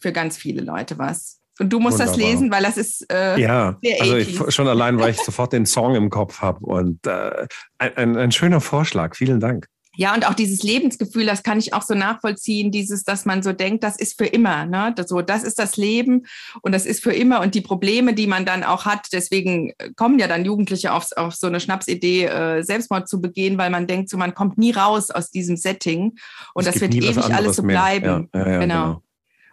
für 0.00 0.12
ganz 0.12 0.36
viele 0.36 0.62
Leute 0.62 0.98
was. 0.98 1.40
Und 1.58 1.70
du 1.70 1.80
musst 1.80 1.98
Wunderbar. 1.98 2.16
das 2.16 2.24
lesen, 2.24 2.50
weil 2.50 2.62
das 2.62 2.76
ist 2.78 3.12
äh, 3.12 3.38
ja, 3.38 3.78
also 4.00 4.16
ich, 4.16 4.54
schon 4.54 4.68
allein, 4.68 4.98
weil 4.98 5.10
ich 5.10 5.18
sofort 5.18 5.52
den 5.52 5.66
Song 5.66 5.94
im 5.94 6.08
Kopf 6.08 6.40
habe 6.40 6.64
und 6.64 7.06
äh, 7.06 7.46
ein, 7.78 8.16
ein 8.16 8.32
schöner 8.32 8.60
Vorschlag. 8.60 9.16
Vielen 9.16 9.38
Dank. 9.38 9.66
Ja, 9.94 10.14
und 10.14 10.26
auch 10.26 10.34
dieses 10.34 10.62
Lebensgefühl, 10.62 11.26
das 11.26 11.42
kann 11.42 11.58
ich 11.58 11.74
auch 11.74 11.82
so 11.82 11.94
nachvollziehen, 11.94 12.70
dieses, 12.70 13.04
dass 13.04 13.26
man 13.26 13.42
so 13.42 13.52
denkt, 13.52 13.84
das 13.84 13.96
ist 13.96 14.16
für 14.16 14.26
immer, 14.26 14.64
ne? 14.64 14.92
Das, 14.96 15.08
so, 15.08 15.20
das 15.20 15.42
ist 15.42 15.58
das 15.58 15.76
Leben 15.76 16.26
und 16.62 16.72
das 16.72 16.86
ist 16.86 17.02
für 17.02 17.12
immer 17.12 17.40
und 17.40 17.54
die 17.54 17.60
Probleme, 17.60 18.14
die 18.14 18.26
man 18.26 18.46
dann 18.46 18.64
auch 18.64 18.86
hat, 18.86 19.08
deswegen 19.12 19.72
kommen 19.96 20.18
ja 20.18 20.28
dann 20.28 20.46
Jugendliche 20.46 20.92
auf, 20.94 21.08
auf 21.16 21.34
so 21.34 21.46
eine 21.46 21.60
Schnapsidee, 21.60 22.24
äh, 22.24 22.62
Selbstmord 22.62 23.06
zu 23.06 23.20
begehen, 23.20 23.58
weil 23.58 23.68
man 23.68 23.86
denkt, 23.86 24.08
so 24.08 24.16
man 24.16 24.34
kommt 24.34 24.56
nie 24.56 24.72
raus 24.72 25.10
aus 25.10 25.30
diesem 25.30 25.56
Setting 25.56 26.14
und 26.54 26.66
es 26.66 26.74
das 26.74 26.80
wird 26.80 26.94
ewig 26.94 27.18
alles 27.18 27.56
so 27.56 27.62
bleiben. 27.62 28.30
Ja, 28.32 28.40
ja, 28.40 28.50
ja, 28.52 28.58
genau. 28.60 28.84
genau. 28.84 29.02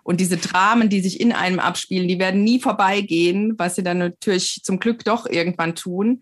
Und 0.03 0.19
diese 0.19 0.37
Dramen, 0.37 0.89
die 0.89 1.01
sich 1.01 1.19
in 1.19 1.33
einem 1.33 1.59
abspielen, 1.59 2.07
die 2.07 2.17
werden 2.17 2.43
nie 2.43 2.59
vorbeigehen, 2.59 3.53
was 3.59 3.75
sie 3.75 3.83
dann 3.83 3.99
natürlich 3.99 4.61
zum 4.63 4.79
Glück 4.79 5.03
doch 5.03 5.27
irgendwann 5.27 5.75
tun. 5.75 6.21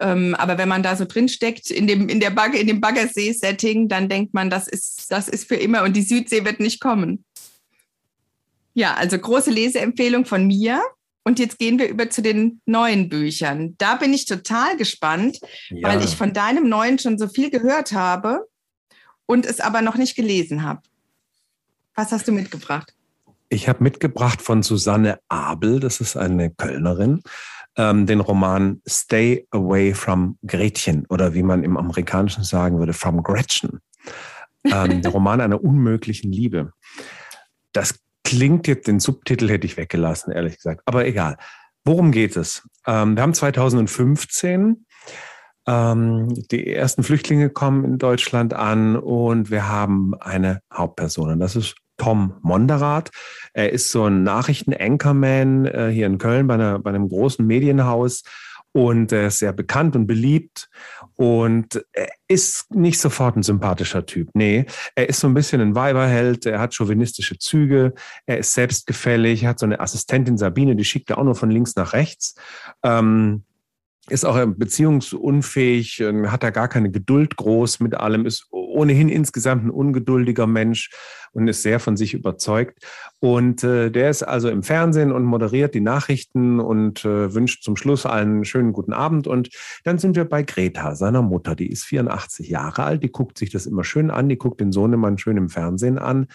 Ähm, 0.00 0.34
aber 0.34 0.58
wenn 0.58 0.68
man 0.68 0.82
da 0.82 0.96
so 0.96 1.04
drin 1.04 1.28
steckt 1.28 1.70
in 1.70 1.86
dem, 1.86 2.08
in 2.08 2.20
der 2.20 2.30
Bagger, 2.30 2.58
in 2.58 2.66
dem 2.66 2.80
Baggersee-Setting, 2.80 3.88
dann 3.88 4.08
denkt 4.08 4.34
man, 4.34 4.50
das 4.50 4.68
ist, 4.68 5.10
das 5.10 5.28
ist 5.28 5.48
für 5.48 5.56
immer 5.56 5.82
und 5.84 5.96
die 5.96 6.02
Südsee 6.02 6.44
wird 6.44 6.60
nicht 6.60 6.80
kommen. 6.80 7.24
Ja, 8.74 8.94
also 8.94 9.18
große 9.18 9.50
Leseempfehlung 9.50 10.26
von 10.26 10.46
mir. 10.46 10.82
Und 11.24 11.40
jetzt 11.40 11.58
gehen 11.58 11.78
wir 11.78 11.88
über 11.88 12.08
zu 12.08 12.22
den 12.22 12.60
neuen 12.66 13.08
Büchern. 13.08 13.74
Da 13.78 13.96
bin 13.96 14.14
ich 14.14 14.26
total 14.26 14.76
gespannt, 14.76 15.40
ja. 15.70 15.88
weil 15.88 16.04
ich 16.04 16.14
von 16.14 16.32
deinem 16.32 16.68
neuen 16.68 17.00
schon 17.00 17.18
so 17.18 17.26
viel 17.26 17.50
gehört 17.50 17.92
habe 17.92 18.46
und 19.24 19.44
es 19.44 19.58
aber 19.58 19.82
noch 19.82 19.96
nicht 19.96 20.14
gelesen 20.14 20.62
habe. 20.62 20.82
Was 21.96 22.12
hast 22.12 22.28
du 22.28 22.32
mitgebracht? 22.32 22.94
Ich 23.48 23.68
habe 23.68 23.82
mitgebracht 23.82 24.42
von 24.42 24.62
Susanne 24.62 25.18
Abel, 25.28 25.80
das 25.80 26.00
ist 26.00 26.16
eine 26.16 26.50
Kölnerin, 26.50 27.22
ähm, 27.76 28.06
den 28.06 28.20
Roman 28.20 28.80
Stay 28.88 29.46
Away 29.50 29.94
from 29.94 30.38
Gretchen 30.46 31.06
oder 31.08 31.34
wie 31.34 31.42
man 31.42 31.64
im 31.64 31.76
Amerikanischen 31.76 32.44
sagen 32.44 32.78
würde, 32.78 32.92
From 32.92 33.22
Gretchen. 33.22 33.80
Ähm, 34.64 35.02
der 35.02 35.12
Roman 35.12 35.40
einer 35.40 35.62
unmöglichen 35.62 36.32
Liebe. 36.32 36.72
Das 37.72 38.00
klingt 38.24 38.66
jetzt, 38.66 38.88
den 38.88 38.98
Subtitel 38.98 39.48
hätte 39.48 39.66
ich 39.66 39.76
weggelassen, 39.76 40.32
ehrlich 40.32 40.56
gesagt. 40.56 40.82
Aber 40.86 41.06
egal. 41.06 41.36
Worum 41.84 42.10
geht 42.10 42.36
es? 42.36 42.68
Ähm, 42.86 43.14
wir 43.14 43.22
haben 43.22 43.34
2015 43.34 44.86
ähm, 45.68 46.34
die 46.50 46.72
ersten 46.72 47.02
Flüchtlinge 47.02 47.50
kommen 47.50 47.84
in 47.84 47.98
Deutschland 47.98 48.54
an 48.54 48.96
und 48.96 49.50
wir 49.50 49.68
haben 49.68 50.14
eine 50.20 50.60
Hauptperson. 50.72 51.30
Und 51.32 51.40
das 51.40 51.56
ist 51.56 51.76
Tom 51.96 52.34
Monderath. 52.42 53.10
Er 53.56 53.72
ist 53.72 53.90
so 53.90 54.04
ein 54.04 54.22
Nachrichten-Anchorman 54.22 55.64
äh, 55.64 55.88
hier 55.88 56.06
in 56.06 56.18
Köln 56.18 56.46
bei, 56.46 56.54
einer, 56.54 56.78
bei 56.78 56.90
einem 56.90 57.08
großen 57.08 57.44
Medienhaus. 57.44 58.22
Und 58.72 59.10
er 59.12 59.28
ist 59.28 59.38
sehr 59.38 59.54
bekannt 59.54 59.96
und 59.96 60.06
beliebt. 60.06 60.68
Und 61.14 61.82
er 61.94 62.08
ist 62.28 62.74
nicht 62.74 63.00
sofort 63.00 63.34
ein 63.34 63.42
sympathischer 63.42 64.04
Typ. 64.04 64.28
Nee, 64.34 64.66
er 64.94 65.08
ist 65.08 65.20
so 65.20 65.26
ein 65.26 65.32
bisschen 65.32 65.62
ein 65.62 65.74
Weiberheld, 65.74 66.44
er 66.44 66.60
hat 66.60 66.74
chauvinistische 66.74 67.38
Züge, 67.38 67.94
er 68.26 68.36
ist 68.36 68.52
selbstgefällig, 68.52 69.46
hat 69.46 69.58
so 69.58 69.64
eine 69.64 69.80
Assistentin 69.80 70.36
Sabine, 70.36 70.76
die 70.76 70.84
schickt 70.84 71.08
er 71.08 71.16
auch 71.16 71.24
nur 71.24 71.34
von 71.34 71.50
links 71.50 71.76
nach 71.76 71.94
rechts. 71.94 72.34
Ähm, 72.82 73.44
ist 74.10 74.26
auch 74.26 74.38
beziehungsunfähig, 74.46 76.04
hat 76.26 76.42
da 76.42 76.50
gar 76.50 76.68
keine 76.68 76.90
Geduld 76.90 77.36
groß 77.36 77.80
mit 77.80 77.94
allem, 77.94 78.26
ist 78.26 78.48
ohnehin 78.76 79.08
insgesamt 79.08 79.64
ein 79.64 79.70
ungeduldiger 79.70 80.46
Mensch 80.46 80.90
und 81.32 81.48
ist 81.48 81.62
sehr 81.62 81.80
von 81.80 81.96
sich 81.96 82.14
überzeugt. 82.14 82.78
Und 83.18 83.64
äh, 83.64 83.90
der 83.90 84.10
ist 84.10 84.22
also 84.22 84.48
im 84.48 84.62
Fernsehen 84.62 85.12
und 85.12 85.24
moderiert 85.24 85.74
die 85.74 85.80
Nachrichten 85.80 86.60
und 86.60 87.04
äh, 87.04 87.34
wünscht 87.34 87.62
zum 87.62 87.76
Schluss 87.76 88.06
einen 88.06 88.44
schönen 88.44 88.72
guten 88.72 88.92
Abend. 88.92 89.26
Und 89.26 89.50
dann 89.84 89.98
sind 89.98 90.16
wir 90.16 90.24
bei 90.24 90.42
Greta, 90.42 90.94
seiner 90.94 91.22
Mutter. 91.22 91.54
Die 91.54 91.70
ist 91.70 91.84
84 91.84 92.48
Jahre 92.48 92.84
alt, 92.84 93.02
die 93.02 93.10
guckt 93.10 93.38
sich 93.38 93.50
das 93.50 93.66
immer 93.66 93.84
schön 93.84 94.10
an, 94.10 94.28
die 94.28 94.38
guckt 94.38 94.60
den 94.60 94.72
Sohn 94.72 94.92
immer 94.92 95.16
schön 95.18 95.36
im 95.36 95.48
Fernsehen 95.48 95.98
an 95.98 96.26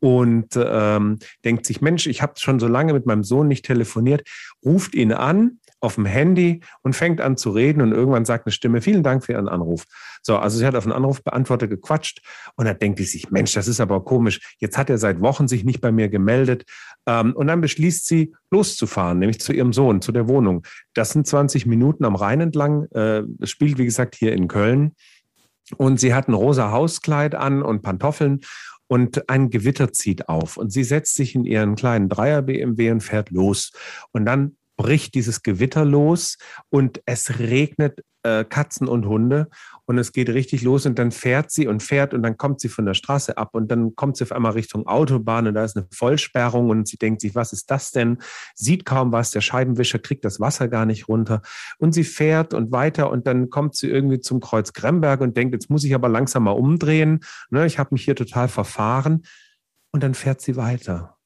und 0.00 0.56
ähm, 0.56 1.18
denkt 1.44 1.66
sich, 1.66 1.80
Mensch, 1.80 2.06
ich 2.06 2.22
habe 2.22 2.34
schon 2.36 2.58
so 2.58 2.66
lange 2.68 2.92
mit 2.92 3.06
meinem 3.06 3.24
Sohn 3.24 3.48
nicht 3.48 3.64
telefoniert, 3.64 4.28
ruft 4.64 4.94
ihn 4.94 5.12
an 5.12 5.58
auf 5.84 5.96
dem 5.96 6.06
Handy 6.06 6.60
und 6.82 6.96
fängt 6.96 7.20
an 7.20 7.36
zu 7.36 7.50
reden 7.50 7.82
und 7.82 7.92
irgendwann 7.92 8.24
sagt 8.24 8.46
eine 8.46 8.52
Stimme, 8.52 8.80
vielen 8.80 9.02
Dank 9.02 9.24
für 9.24 9.32
Ihren 9.32 9.48
Anruf. 9.48 9.84
So, 10.22 10.36
also 10.38 10.58
sie 10.58 10.66
hat 10.66 10.74
auf 10.74 10.84
einen 10.84 10.92
Anrufbeantworter 10.92 11.68
gequatscht 11.68 12.22
und 12.56 12.64
da 12.64 12.74
denkt 12.74 12.98
sie 12.98 13.04
sich, 13.04 13.30
Mensch, 13.30 13.52
das 13.52 13.68
ist 13.68 13.80
aber 13.80 14.02
komisch. 14.04 14.54
Jetzt 14.58 14.78
hat 14.78 14.90
er 14.90 14.98
seit 14.98 15.20
Wochen 15.20 15.46
sich 15.46 15.64
nicht 15.64 15.80
bei 15.80 15.92
mir 15.92 16.08
gemeldet. 16.08 16.64
Ähm, 17.06 17.34
und 17.34 17.46
dann 17.46 17.60
beschließt 17.60 18.06
sie, 18.06 18.32
loszufahren, 18.50 19.18
nämlich 19.18 19.40
zu 19.40 19.52
ihrem 19.52 19.72
Sohn, 19.72 20.00
zu 20.00 20.12
der 20.12 20.28
Wohnung. 20.28 20.66
Das 20.94 21.10
sind 21.10 21.26
20 21.26 21.66
Minuten 21.66 22.04
am 22.04 22.16
Rhein 22.16 22.40
entlang. 22.40 22.86
Äh, 22.92 23.22
es 23.40 23.50
spielt, 23.50 23.78
wie 23.78 23.84
gesagt, 23.84 24.14
hier 24.14 24.32
in 24.32 24.48
Köln. 24.48 24.92
Und 25.76 26.00
sie 26.00 26.14
hat 26.14 26.28
ein 26.28 26.34
rosa 26.34 26.70
Hauskleid 26.70 27.34
an 27.34 27.62
und 27.62 27.82
Pantoffeln 27.82 28.40
und 28.86 29.28
ein 29.28 29.50
Gewitter 29.50 29.92
zieht 29.92 30.28
auf 30.28 30.56
und 30.56 30.70
sie 30.70 30.84
setzt 30.84 31.14
sich 31.14 31.34
in 31.34 31.44
ihren 31.44 31.74
kleinen 31.74 32.08
Dreier 32.08 32.42
BMW 32.42 32.90
und 32.90 33.00
fährt 33.00 33.30
los. 33.30 33.72
Und 34.12 34.26
dann 34.26 34.56
bricht 34.76 35.14
dieses 35.14 35.42
Gewitter 35.42 35.84
los 35.84 36.36
und 36.68 37.00
es 37.06 37.38
regnet 37.38 38.00
äh, 38.24 38.44
Katzen 38.44 38.88
und 38.88 39.06
Hunde 39.06 39.48
und 39.84 39.98
es 39.98 40.12
geht 40.12 40.28
richtig 40.30 40.62
los 40.62 40.86
und 40.86 40.98
dann 40.98 41.12
fährt 41.12 41.50
sie 41.50 41.68
und 41.68 41.82
fährt 41.82 42.14
und 42.14 42.22
dann 42.22 42.36
kommt 42.36 42.60
sie 42.60 42.68
von 42.68 42.86
der 42.86 42.94
Straße 42.94 43.36
ab 43.36 43.50
und 43.52 43.70
dann 43.70 43.94
kommt 43.94 44.16
sie 44.16 44.24
auf 44.24 44.32
einmal 44.32 44.52
Richtung 44.52 44.86
Autobahn 44.86 45.46
und 45.46 45.54
da 45.54 45.64
ist 45.64 45.76
eine 45.76 45.86
Vollsperrung 45.92 46.70
und 46.70 46.88
sie 46.88 46.96
denkt 46.96 47.20
sich, 47.20 47.34
was 47.34 47.52
ist 47.52 47.70
das 47.70 47.90
denn? 47.92 48.18
Sieht 48.54 48.84
kaum 48.84 49.12
was, 49.12 49.30
der 49.30 49.42
Scheibenwischer 49.42 49.98
kriegt 49.98 50.24
das 50.24 50.40
Wasser 50.40 50.68
gar 50.68 50.86
nicht 50.86 51.08
runter 51.08 51.42
und 51.78 51.92
sie 51.92 52.04
fährt 52.04 52.54
und 52.54 52.72
weiter 52.72 53.10
und 53.10 53.26
dann 53.26 53.50
kommt 53.50 53.76
sie 53.76 53.88
irgendwie 53.88 54.20
zum 54.20 54.40
Kreuz 54.40 54.72
Gremberg 54.72 55.20
und 55.20 55.36
denkt, 55.36 55.54
jetzt 55.54 55.70
muss 55.70 55.84
ich 55.84 55.94
aber 55.94 56.08
langsam 56.08 56.44
mal 56.44 56.52
umdrehen, 56.52 57.20
ne, 57.50 57.66
ich 57.66 57.78
habe 57.78 57.90
mich 57.92 58.04
hier 58.04 58.16
total 58.16 58.48
verfahren 58.48 59.22
und 59.92 60.02
dann 60.02 60.14
fährt 60.14 60.40
sie 60.40 60.56
weiter, 60.56 61.18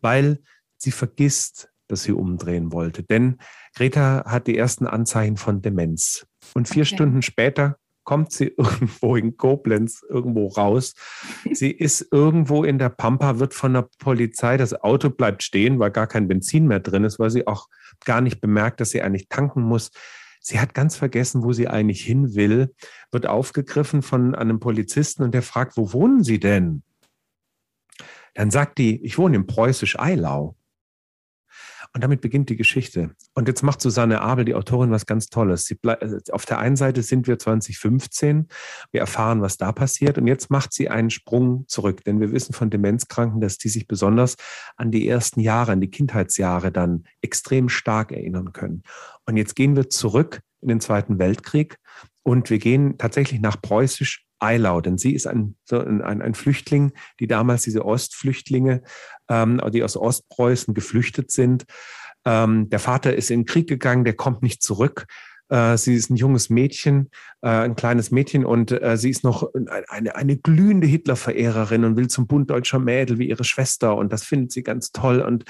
weil 0.00 0.40
sie 0.78 0.90
vergisst, 0.90 1.70
dass 1.88 2.02
sie 2.02 2.12
umdrehen 2.12 2.72
wollte. 2.72 3.02
Denn 3.02 3.38
Greta 3.74 4.24
hat 4.26 4.46
die 4.46 4.56
ersten 4.56 4.86
Anzeichen 4.86 5.36
von 5.36 5.62
Demenz. 5.62 6.26
Und 6.54 6.68
vier 6.68 6.82
okay. 6.82 6.94
Stunden 6.94 7.22
später 7.22 7.76
kommt 8.04 8.32
sie 8.32 8.54
irgendwo 8.56 9.16
in 9.16 9.36
Koblenz 9.36 10.02
irgendwo 10.08 10.46
raus. 10.48 10.94
Sie 11.52 11.70
ist 11.70 12.08
irgendwo 12.10 12.64
in 12.64 12.78
der 12.78 12.88
Pampa, 12.88 13.38
wird 13.38 13.52
von 13.52 13.74
der 13.74 13.88
Polizei, 13.98 14.56
das 14.56 14.72
Auto 14.72 15.10
bleibt 15.10 15.42
stehen, 15.42 15.78
weil 15.78 15.90
gar 15.90 16.06
kein 16.06 16.28
Benzin 16.28 16.66
mehr 16.66 16.80
drin 16.80 17.04
ist, 17.04 17.18
weil 17.18 17.30
sie 17.30 17.46
auch 17.46 17.68
gar 18.04 18.22
nicht 18.22 18.40
bemerkt, 18.40 18.80
dass 18.80 18.90
sie 18.90 19.02
eigentlich 19.02 19.28
tanken 19.28 19.62
muss. 19.62 19.90
Sie 20.40 20.60
hat 20.60 20.74
ganz 20.74 20.96
vergessen, 20.96 21.42
wo 21.42 21.52
sie 21.52 21.66
eigentlich 21.66 22.02
hin 22.02 22.34
will, 22.36 22.72
wird 23.10 23.26
aufgegriffen 23.26 24.00
von 24.00 24.34
einem 24.34 24.60
Polizisten 24.60 25.24
und 25.24 25.34
der 25.34 25.42
fragt, 25.42 25.76
wo 25.76 25.92
wohnen 25.92 26.22
Sie 26.22 26.38
denn? 26.38 26.84
Dann 28.34 28.52
sagt 28.52 28.78
die, 28.78 29.02
ich 29.02 29.18
wohne 29.18 29.36
in 29.36 29.46
Preußisch-Eilau. 29.46 30.54
Und 31.96 32.02
damit 32.02 32.20
beginnt 32.20 32.50
die 32.50 32.56
Geschichte. 32.56 33.12
Und 33.32 33.48
jetzt 33.48 33.62
macht 33.62 33.80
Susanne 33.80 34.20
Abel, 34.20 34.44
die 34.44 34.54
Autorin, 34.54 34.90
was 34.90 35.06
ganz 35.06 35.28
Tolles. 35.28 35.70
Äh, 35.70 36.18
auf 36.30 36.44
der 36.44 36.58
einen 36.58 36.76
Seite 36.76 37.02
sind 37.02 37.26
wir 37.26 37.38
2015, 37.38 38.48
wir 38.92 39.00
erfahren, 39.00 39.40
was 39.40 39.56
da 39.56 39.72
passiert. 39.72 40.18
Und 40.18 40.26
jetzt 40.26 40.50
macht 40.50 40.74
sie 40.74 40.90
einen 40.90 41.08
Sprung 41.08 41.64
zurück. 41.68 42.04
Denn 42.04 42.20
wir 42.20 42.32
wissen 42.32 42.52
von 42.52 42.68
Demenzkranken, 42.68 43.40
dass 43.40 43.56
die 43.56 43.70
sich 43.70 43.88
besonders 43.88 44.36
an 44.76 44.90
die 44.90 45.08
ersten 45.08 45.40
Jahre, 45.40 45.72
an 45.72 45.80
die 45.80 45.90
Kindheitsjahre 45.90 46.70
dann 46.70 47.04
extrem 47.22 47.70
stark 47.70 48.12
erinnern 48.12 48.52
können. 48.52 48.82
Und 49.24 49.38
jetzt 49.38 49.56
gehen 49.56 49.74
wir 49.74 49.88
zurück 49.88 50.42
in 50.60 50.68
den 50.68 50.82
Zweiten 50.82 51.18
Weltkrieg 51.18 51.78
und 52.22 52.50
wir 52.50 52.58
gehen 52.58 52.98
tatsächlich 52.98 53.40
nach 53.40 53.62
Preußisch 53.62 54.25
Eilau, 54.38 54.80
denn 54.80 54.98
sie 54.98 55.14
ist 55.14 55.26
ein, 55.26 55.56
so 55.64 55.78
ein, 55.80 56.02
ein 56.02 56.34
Flüchtling, 56.34 56.92
die 57.20 57.26
damals 57.26 57.62
diese 57.62 57.84
Ostflüchtlinge, 57.84 58.82
ähm, 59.28 59.60
die 59.72 59.82
aus 59.82 59.96
Ostpreußen 59.96 60.74
geflüchtet 60.74 61.30
sind. 61.30 61.64
Ähm, 62.24 62.68
der 62.70 62.78
Vater 62.78 63.14
ist 63.14 63.30
in 63.30 63.40
den 63.40 63.46
Krieg 63.46 63.68
gegangen, 63.68 64.04
der 64.04 64.14
kommt 64.14 64.42
nicht 64.42 64.62
zurück. 64.62 65.06
Äh, 65.48 65.76
sie 65.76 65.94
ist 65.94 66.10
ein 66.10 66.16
junges 66.16 66.50
Mädchen, 66.50 67.10
äh, 67.40 67.48
ein 67.48 67.76
kleines 67.76 68.10
Mädchen 68.10 68.44
und 68.44 68.72
äh, 68.72 68.96
sie 68.96 69.10
ist 69.10 69.22
noch 69.22 69.48
eine, 69.88 70.16
eine 70.16 70.36
glühende 70.36 70.86
Hitlerverehrerin 70.86 71.84
und 71.84 71.96
will 71.96 72.08
zum 72.08 72.26
Bund 72.26 72.50
deutscher 72.50 72.80
Mädel 72.80 73.18
wie 73.18 73.28
ihre 73.28 73.44
Schwester 73.44 73.96
und 73.96 74.12
das 74.12 74.24
findet 74.24 74.52
sie 74.52 74.64
ganz 74.64 74.90
toll 74.90 75.20
und 75.20 75.44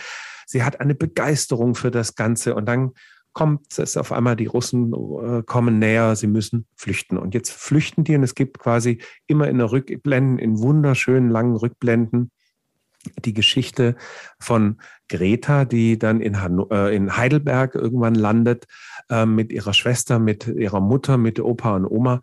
sie 0.47 0.62
hat 0.62 0.80
eine 0.80 0.95
Begeisterung 0.95 1.74
für 1.74 1.91
das 1.91 2.14
Ganze 2.14 2.55
und 2.55 2.66
dann 2.66 2.93
kommt 3.37 3.78
es 3.78 3.99
auf 3.99 4.12
einmal, 4.12 4.34
die 4.34 4.47
Russen 4.47 4.95
äh, 4.95 5.43
kommen 5.43 5.78
näher, 5.78 6.16
sie 6.16 6.26
müssen 6.26 6.66
flüchten. 6.74 7.18
Und 7.18 7.34
jetzt 7.34 7.53
flüchten 7.53 8.03
die 8.03 8.16
und 8.16 8.22
es 8.22 8.34
gibt 8.34 8.59
quasi 8.59 9.03
immer 9.26 9.47
in 9.49 9.59
der 9.59 9.70
Rückblenden, 9.70 10.39
in 10.39 10.59
wunderschönen 10.59 11.28
langen 11.28 11.55
Rückblenden, 11.55 12.30
die 13.26 13.34
Geschichte 13.34 13.95
von 14.41 14.80
Greta, 15.11 15.66
die 15.66 15.99
dann 15.99 16.22
in, 16.22 16.41
Hanno 16.41 16.66
äh, 16.70 16.97
in 16.97 17.18
Heidelberg 17.18 17.74
irgendwann 17.74 18.14
landet, 18.14 18.64
äh, 19.11 19.26
mit 19.26 19.53
ihrer 19.53 19.74
Schwester, 19.74 20.18
mit 20.18 20.47
ihrer 20.47 20.80
Mutter, 20.80 21.18
mit 21.18 21.39
Opa 21.39 21.76
und 21.76 21.84
Oma. 21.84 22.22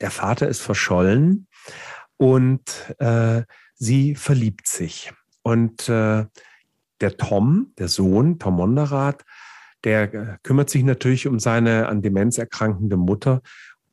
Der 0.00 0.10
Vater 0.10 0.48
ist 0.48 0.62
verschollen 0.62 1.48
und 2.16 2.94
äh, 2.98 3.42
sie 3.74 4.14
verliebt 4.14 4.68
sich. 4.68 5.12
Und 5.42 5.86
der 5.86 6.30
Tom, 7.18 7.74
der 7.78 7.88
Sohn, 7.88 8.38
Tom 8.38 8.56
Monderath, 8.56 9.22
der 9.86 10.12
äh, 10.12 10.36
kümmert 10.42 10.68
sich 10.68 10.82
natürlich 10.82 11.28
um 11.28 11.38
seine 11.38 11.86
an 11.86 12.02
Demenz 12.02 12.38
erkrankende 12.38 12.96
Mutter 12.96 13.40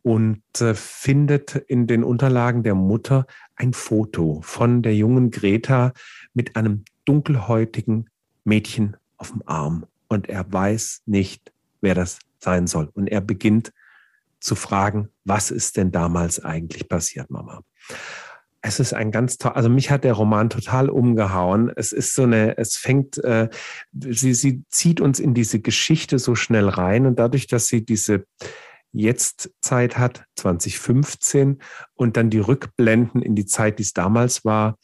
und 0.01 0.41
äh, 0.59 0.73
findet 0.73 1.55
in 1.55 1.85
den 1.85 2.03
Unterlagen 2.03 2.63
der 2.63 2.73
Mutter 2.73 3.27
ein 3.55 3.73
Foto 3.73 4.41
von 4.43 4.81
der 4.81 4.95
jungen 4.95 5.29
Greta 5.29 5.93
mit 6.33 6.55
einem 6.55 6.83
dunkelhäutigen 7.05 8.09
Mädchen 8.43 8.97
auf 9.17 9.31
dem 9.31 9.43
Arm. 9.45 9.85
Und 10.07 10.29
er 10.29 10.51
weiß 10.51 11.03
nicht, 11.05 11.53
wer 11.79 11.93
das 11.93 12.17
sein 12.39 12.65
soll. 12.65 12.89
Und 12.93 13.07
er 13.07 13.21
beginnt 13.21 13.71
zu 14.39 14.55
fragen, 14.55 15.09
was 15.23 15.51
ist 15.51 15.77
denn 15.77 15.91
damals 15.91 16.43
eigentlich 16.43 16.89
passiert, 16.89 17.29
Mama? 17.29 17.61
Es 18.65 18.79
ist 18.79 18.93
ein 18.93 19.11
ganz 19.11 19.37
toll, 19.37 19.51
also 19.51 19.67
mich 19.67 19.91
hat 19.91 20.05
der 20.05 20.13
Roman 20.13 20.49
total 20.49 20.89
umgehauen. 20.89 21.69
Es 21.75 21.91
ist 21.91 22.15
so 22.15 22.23
eine, 22.23 22.57
es 22.57 22.77
fängt, 22.77 23.21
äh, 23.21 23.49
sie, 23.91 24.33
sie 24.33 24.63
zieht 24.69 25.01
uns 25.01 25.19
in 25.19 25.33
diese 25.33 25.59
Geschichte 25.59 26.17
so 26.17 26.33
schnell 26.33 26.69
rein 26.69 27.05
und 27.05 27.19
dadurch, 27.19 27.47
dass 27.47 27.67
sie 27.67 27.83
diese 27.83 28.23
Jetzt-Zeit 28.93 29.97
hat, 29.97 30.23
2015, 30.37 31.61
und 31.95 32.15
dann 32.15 32.29
die 32.29 32.39
Rückblenden 32.39 33.21
in 33.21 33.35
die 33.35 33.45
Zeit, 33.45 33.79
die 33.79 33.83
es 33.83 33.91
damals 33.91 34.45
war, 34.45 34.77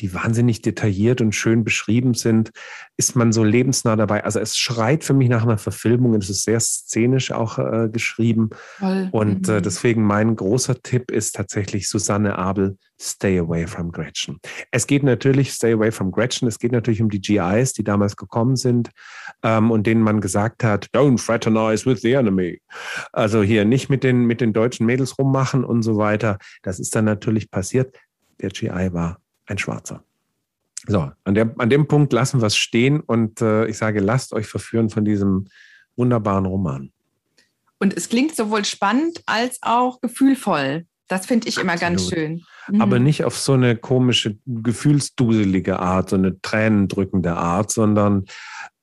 die 0.00 0.12
wahnsinnig 0.12 0.60
detailliert 0.62 1.20
und 1.20 1.34
schön 1.34 1.64
beschrieben 1.64 2.14
sind, 2.14 2.50
ist 2.96 3.14
man 3.14 3.32
so 3.32 3.44
lebensnah 3.44 3.96
dabei. 3.96 4.24
Also 4.24 4.40
es 4.40 4.56
schreit 4.56 5.04
für 5.04 5.14
mich 5.14 5.28
nach 5.28 5.44
einer 5.44 5.58
Verfilmung. 5.58 6.14
Es 6.14 6.30
ist 6.30 6.42
sehr 6.42 6.58
szenisch 6.60 7.30
auch 7.30 7.58
äh, 7.58 7.88
geschrieben. 7.92 8.50
Voll. 8.78 9.08
Und 9.12 9.48
äh, 9.48 9.52
mhm. 9.52 9.58
äh, 9.58 9.62
deswegen 9.62 10.02
mein 10.02 10.34
großer 10.34 10.82
Tipp 10.82 11.10
ist 11.10 11.36
tatsächlich 11.36 11.88
Susanne 11.88 12.38
Abel, 12.38 12.76
Stay 13.00 13.38
Away 13.38 13.66
from 13.66 13.92
Gretchen. 13.92 14.38
Es 14.70 14.86
geht 14.86 15.02
natürlich, 15.02 15.52
Stay 15.52 15.72
Away 15.72 15.92
from 15.92 16.10
Gretchen, 16.10 16.48
es 16.48 16.58
geht 16.58 16.72
natürlich 16.72 17.02
um 17.02 17.10
die 17.10 17.20
GIs, 17.20 17.72
die 17.72 17.84
damals 17.84 18.16
gekommen 18.16 18.56
sind 18.56 18.90
ähm, 19.42 19.70
und 19.70 19.86
denen 19.86 20.02
man 20.02 20.20
gesagt 20.20 20.64
hat, 20.64 20.88
don't 20.94 21.18
fraternize 21.18 21.86
with 21.86 22.02
the 22.02 22.12
enemy. 22.12 22.60
Also 23.12 23.42
hier 23.42 23.64
nicht 23.64 23.90
mit 23.90 24.04
den, 24.04 24.26
mit 24.26 24.40
den 24.40 24.52
deutschen 24.52 24.86
Mädels 24.86 25.18
rummachen 25.18 25.64
und 25.64 25.82
so 25.82 25.96
weiter. 25.96 26.38
Das 26.62 26.80
ist 26.80 26.94
dann 26.94 27.04
natürlich 27.04 27.50
passiert. 27.50 27.96
Der 28.40 28.50
GI 28.50 28.92
war 28.92 29.18
ein 29.46 29.58
Schwarzer. 29.58 30.04
So, 30.86 31.10
an, 31.24 31.34
der, 31.34 31.54
an 31.58 31.70
dem 31.70 31.88
Punkt 31.88 32.12
lassen 32.12 32.40
wir 32.40 32.46
es 32.46 32.56
stehen 32.56 33.00
und 33.00 33.40
äh, 33.40 33.66
ich 33.66 33.78
sage, 33.78 34.00
lasst 34.00 34.32
euch 34.32 34.46
verführen 34.46 34.90
von 34.90 35.04
diesem 35.04 35.46
wunderbaren 35.96 36.44
Roman. 36.44 36.92
Und 37.78 37.96
es 37.96 38.08
klingt 38.08 38.36
sowohl 38.36 38.64
spannend 38.64 39.22
als 39.26 39.58
auch 39.62 40.00
gefühlvoll. 40.00 40.86
Das 41.08 41.26
finde 41.26 41.48
ich 41.48 41.58
Absolut. 41.58 41.72
immer 41.72 41.80
ganz 41.80 42.08
schön. 42.08 42.42
Mhm. 42.68 42.80
Aber 42.80 42.98
nicht 42.98 43.24
auf 43.24 43.36
so 43.36 43.52
eine 43.52 43.76
komische, 43.76 44.38
gefühlsduselige 44.46 45.78
Art, 45.78 46.10
so 46.10 46.16
eine 46.16 46.40
tränendrückende 46.40 47.34
Art, 47.34 47.70
sondern 47.70 48.24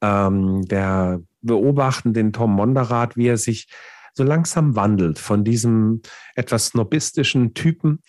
ähm, 0.01 0.65
der 0.67 1.21
beobachten 1.41 2.13
den 2.13 2.33
Tom 2.33 2.53
Monderath, 2.53 3.17
wie 3.17 3.27
er 3.27 3.37
sich 3.37 3.67
so 4.13 4.23
langsam 4.23 4.75
wandelt 4.75 5.19
von 5.19 5.43
diesem 5.43 6.01
etwas 6.35 6.67
snobistischen 6.67 7.53
Typen 7.53 8.03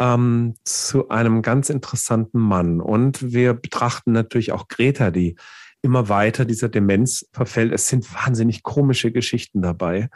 ähm, 0.00 0.54
zu 0.64 1.10
einem 1.10 1.42
ganz 1.42 1.70
interessanten 1.70 2.40
Mann. 2.40 2.80
Und 2.80 3.32
wir 3.32 3.54
betrachten 3.54 4.12
natürlich 4.12 4.50
auch 4.50 4.66
Greta, 4.66 5.10
die 5.10 5.36
immer 5.82 6.08
weiter 6.08 6.44
dieser 6.44 6.68
Demenz 6.68 7.26
verfällt. 7.32 7.72
Es 7.72 7.88
sind 7.88 8.12
wahnsinnig 8.12 8.62
komische 8.62 9.12
Geschichten 9.12 9.62
dabei. 9.62 10.08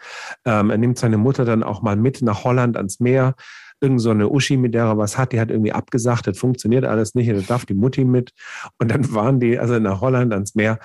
Ähm, 0.44 0.70
er 0.70 0.78
nimmt 0.78 0.98
seine 0.98 1.18
Mutter 1.18 1.44
dann 1.44 1.62
auch 1.62 1.82
mal 1.82 1.96
mit 1.96 2.22
nach 2.22 2.44
Holland 2.44 2.76
ans 2.76 3.00
Meer. 3.00 3.34
Irgend 3.80 4.00
so 4.00 4.10
eine 4.10 4.28
Uschi, 4.30 4.56
mit 4.56 4.74
der 4.74 4.84
er 4.84 4.98
was 4.98 5.18
hat, 5.18 5.32
die 5.32 5.40
hat 5.40 5.50
irgendwie 5.50 5.72
abgesagt, 5.72 6.26
das 6.26 6.38
funktioniert 6.38 6.84
alles 6.84 7.14
nicht, 7.14 7.30
da 7.30 7.34
darf 7.40 7.66
die 7.66 7.74
Mutti 7.74 8.04
mit. 8.04 8.32
Und 8.78 8.90
dann 8.90 9.12
waren 9.12 9.40
die 9.40 9.58
also 9.58 9.78
nach 9.78 10.00
Holland 10.00 10.32
ans 10.32 10.54
Meer. 10.54 10.78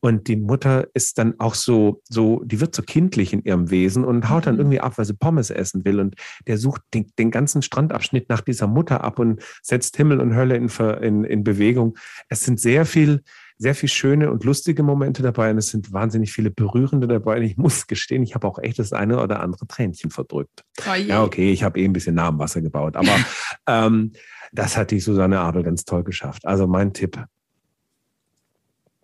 Und 0.00 0.28
die 0.28 0.36
Mutter 0.36 0.88
ist 0.94 1.18
dann 1.18 1.38
auch 1.38 1.54
so, 1.54 2.00
so, 2.08 2.42
die 2.44 2.60
wird 2.60 2.74
so 2.74 2.82
kindlich 2.82 3.32
in 3.32 3.42
ihrem 3.42 3.70
Wesen 3.70 4.04
und 4.04 4.30
haut 4.30 4.46
dann 4.46 4.54
mhm. 4.54 4.60
irgendwie 4.60 4.80
ab, 4.80 4.96
weil 4.96 5.04
sie 5.04 5.14
Pommes 5.14 5.50
essen 5.50 5.84
will. 5.84 6.00
Und 6.00 6.16
der 6.46 6.56
sucht 6.56 6.82
den, 6.94 7.12
den 7.18 7.30
ganzen 7.30 7.62
Strandabschnitt 7.62 8.28
nach 8.28 8.40
dieser 8.40 8.66
Mutter 8.66 9.04
ab 9.04 9.18
und 9.18 9.42
setzt 9.62 9.96
Himmel 9.96 10.20
und 10.20 10.34
Hölle 10.34 10.56
in, 10.56 10.68
in, 11.02 11.24
in 11.24 11.44
Bewegung. 11.44 11.96
Es 12.28 12.40
sind 12.40 12.58
sehr 12.58 12.86
viel, 12.86 13.22
sehr 13.58 13.74
viel 13.74 13.90
schöne 13.90 14.30
und 14.30 14.44
lustige 14.44 14.82
Momente 14.82 15.22
dabei 15.22 15.50
und 15.50 15.58
es 15.58 15.68
sind 15.68 15.92
wahnsinnig 15.92 16.32
viele 16.32 16.50
berührende 16.50 17.06
dabei. 17.06 17.36
Und 17.36 17.42
ich 17.42 17.58
muss 17.58 17.86
gestehen, 17.86 18.22
ich 18.22 18.34
habe 18.34 18.46
auch 18.48 18.58
echt 18.58 18.78
das 18.78 18.94
eine 18.94 19.22
oder 19.22 19.40
andere 19.40 19.66
Tränchen 19.66 20.10
verdrückt. 20.10 20.64
Oh 20.90 20.94
ja, 20.94 21.22
okay, 21.22 21.52
ich 21.52 21.62
habe 21.62 21.78
eh 21.78 21.84
ein 21.84 21.92
bisschen 21.92 22.14
nah 22.14 22.28
am 22.28 22.38
Wasser 22.38 22.62
gebaut, 22.62 22.96
aber 22.96 23.14
ähm, 23.66 24.12
das 24.52 24.78
hat 24.78 24.90
die 24.90 25.00
Susanne 25.00 25.40
Abel 25.40 25.62
ganz 25.62 25.84
toll 25.84 26.04
geschafft. 26.04 26.46
Also 26.46 26.66
mein 26.66 26.94
Tipp, 26.94 27.22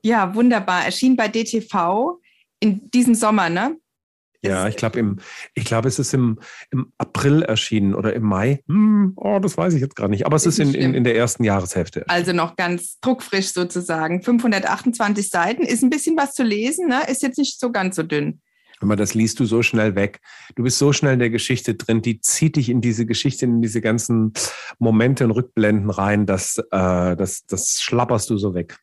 ja, 0.06 0.34
wunderbar. 0.34 0.84
Erschien 0.84 1.16
bei 1.16 1.28
DTV 1.28 2.20
in 2.60 2.90
diesem 2.90 3.14
Sommer, 3.14 3.50
ne? 3.50 3.76
Ja, 4.42 4.68
ich 4.68 4.76
glaube, 4.76 5.00
im, 5.00 5.18
ich 5.54 5.64
glaube, 5.64 5.88
es 5.88 5.98
ist 5.98 6.14
im, 6.14 6.38
im 6.70 6.92
April 6.98 7.42
erschienen 7.42 7.94
oder 7.94 8.12
im 8.12 8.22
Mai. 8.22 8.62
Hm, 8.68 9.14
oh, 9.16 9.40
das 9.40 9.58
weiß 9.58 9.74
ich 9.74 9.80
jetzt 9.80 9.96
gerade 9.96 10.10
nicht. 10.10 10.24
Aber 10.24 10.36
es 10.36 10.46
ist, 10.46 10.60
ist 10.60 10.74
in, 10.74 10.80
in, 10.80 10.94
in, 10.94 11.04
der 11.04 11.16
ersten 11.16 11.42
Jahreshälfte. 11.42 12.04
Also 12.08 12.32
noch 12.32 12.54
ganz 12.54 13.00
druckfrisch 13.00 13.52
sozusagen. 13.52 14.22
528 14.22 15.28
Seiten, 15.28 15.62
ist 15.62 15.82
ein 15.82 15.90
bisschen 15.90 16.16
was 16.16 16.34
zu 16.34 16.44
lesen, 16.44 16.86
ne? 16.86 17.02
Ist 17.08 17.22
jetzt 17.22 17.38
nicht 17.38 17.58
so 17.58 17.72
ganz 17.72 17.96
so 17.96 18.04
dünn. 18.04 18.40
Aber 18.78 18.94
das 18.94 19.14
liest 19.14 19.40
du 19.40 19.46
so 19.46 19.62
schnell 19.62 19.96
weg. 19.96 20.20
Du 20.54 20.62
bist 20.62 20.78
so 20.78 20.92
schnell 20.92 21.14
in 21.14 21.18
der 21.18 21.30
Geschichte 21.30 21.74
drin, 21.74 22.02
die 22.02 22.20
zieht 22.20 22.54
dich 22.54 22.68
in 22.68 22.80
diese 22.80 23.06
Geschichte, 23.06 23.46
in 23.46 23.62
diese 23.62 23.80
ganzen 23.80 24.32
Momente 24.78 25.24
und 25.24 25.32
Rückblenden 25.32 25.90
rein, 25.90 26.26
das, 26.26 26.58
äh, 26.58 27.16
das, 27.16 27.46
das 27.46 27.80
schlapperst 27.80 28.30
du 28.30 28.36
so 28.36 28.54
weg. 28.54 28.78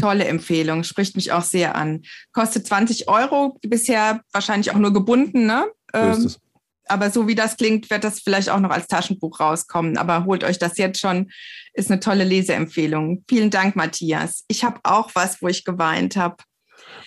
Tolle 0.00 0.24
Empfehlung, 0.24 0.84
spricht 0.84 1.16
mich 1.16 1.32
auch 1.32 1.42
sehr 1.42 1.74
an. 1.74 2.02
Kostet 2.32 2.66
20 2.66 3.08
Euro, 3.08 3.58
bisher 3.62 4.20
wahrscheinlich 4.32 4.70
auch 4.72 4.78
nur 4.78 4.92
gebunden, 4.92 5.46
ne? 5.46 5.66
So 5.92 5.98
ähm, 5.98 6.34
aber 6.86 7.10
so 7.10 7.26
wie 7.26 7.34
das 7.34 7.56
klingt, 7.56 7.88
wird 7.90 8.04
das 8.04 8.20
vielleicht 8.20 8.50
auch 8.50 8.60
noch 8.60 8.70
als 8.70 8.88
Taschenbuch 8.88 9.40
rauskommen. 9.40 9.96
Aber 9.96 10.24
holt 10.24 10.44
euch 10.44 10.58
das 10.58 10.76
jetzt 10.76 11.00
schon, 11.00 11.30
ist 11.72 11.90
eine 11.90 12.00
tolle 12.00 12.24
Leseempfehlung. 12.24 13.24
Vielen 13.28 13.50
Dank, 13.50 13.76
Matthias. 13.76 14.44
Ich 14.48 14.64
habe 14.64 14.80
auch 14.82 15.10
was, 15.14 15.40
wo 15.40 15.48
ich 15.48 15.64
geweint 15.64 16.16
habe. 16.16 16.36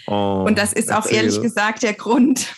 Oh, 0.08 0.46
Und 0.48 0.58
das 0.58 0.74
ist 0.74 0.92
auch 0.92 1.06
ehrlich 1.06 1.42
gesagt 1.42 1.84
der 1.84 1.94
Grund, 1.94 2.54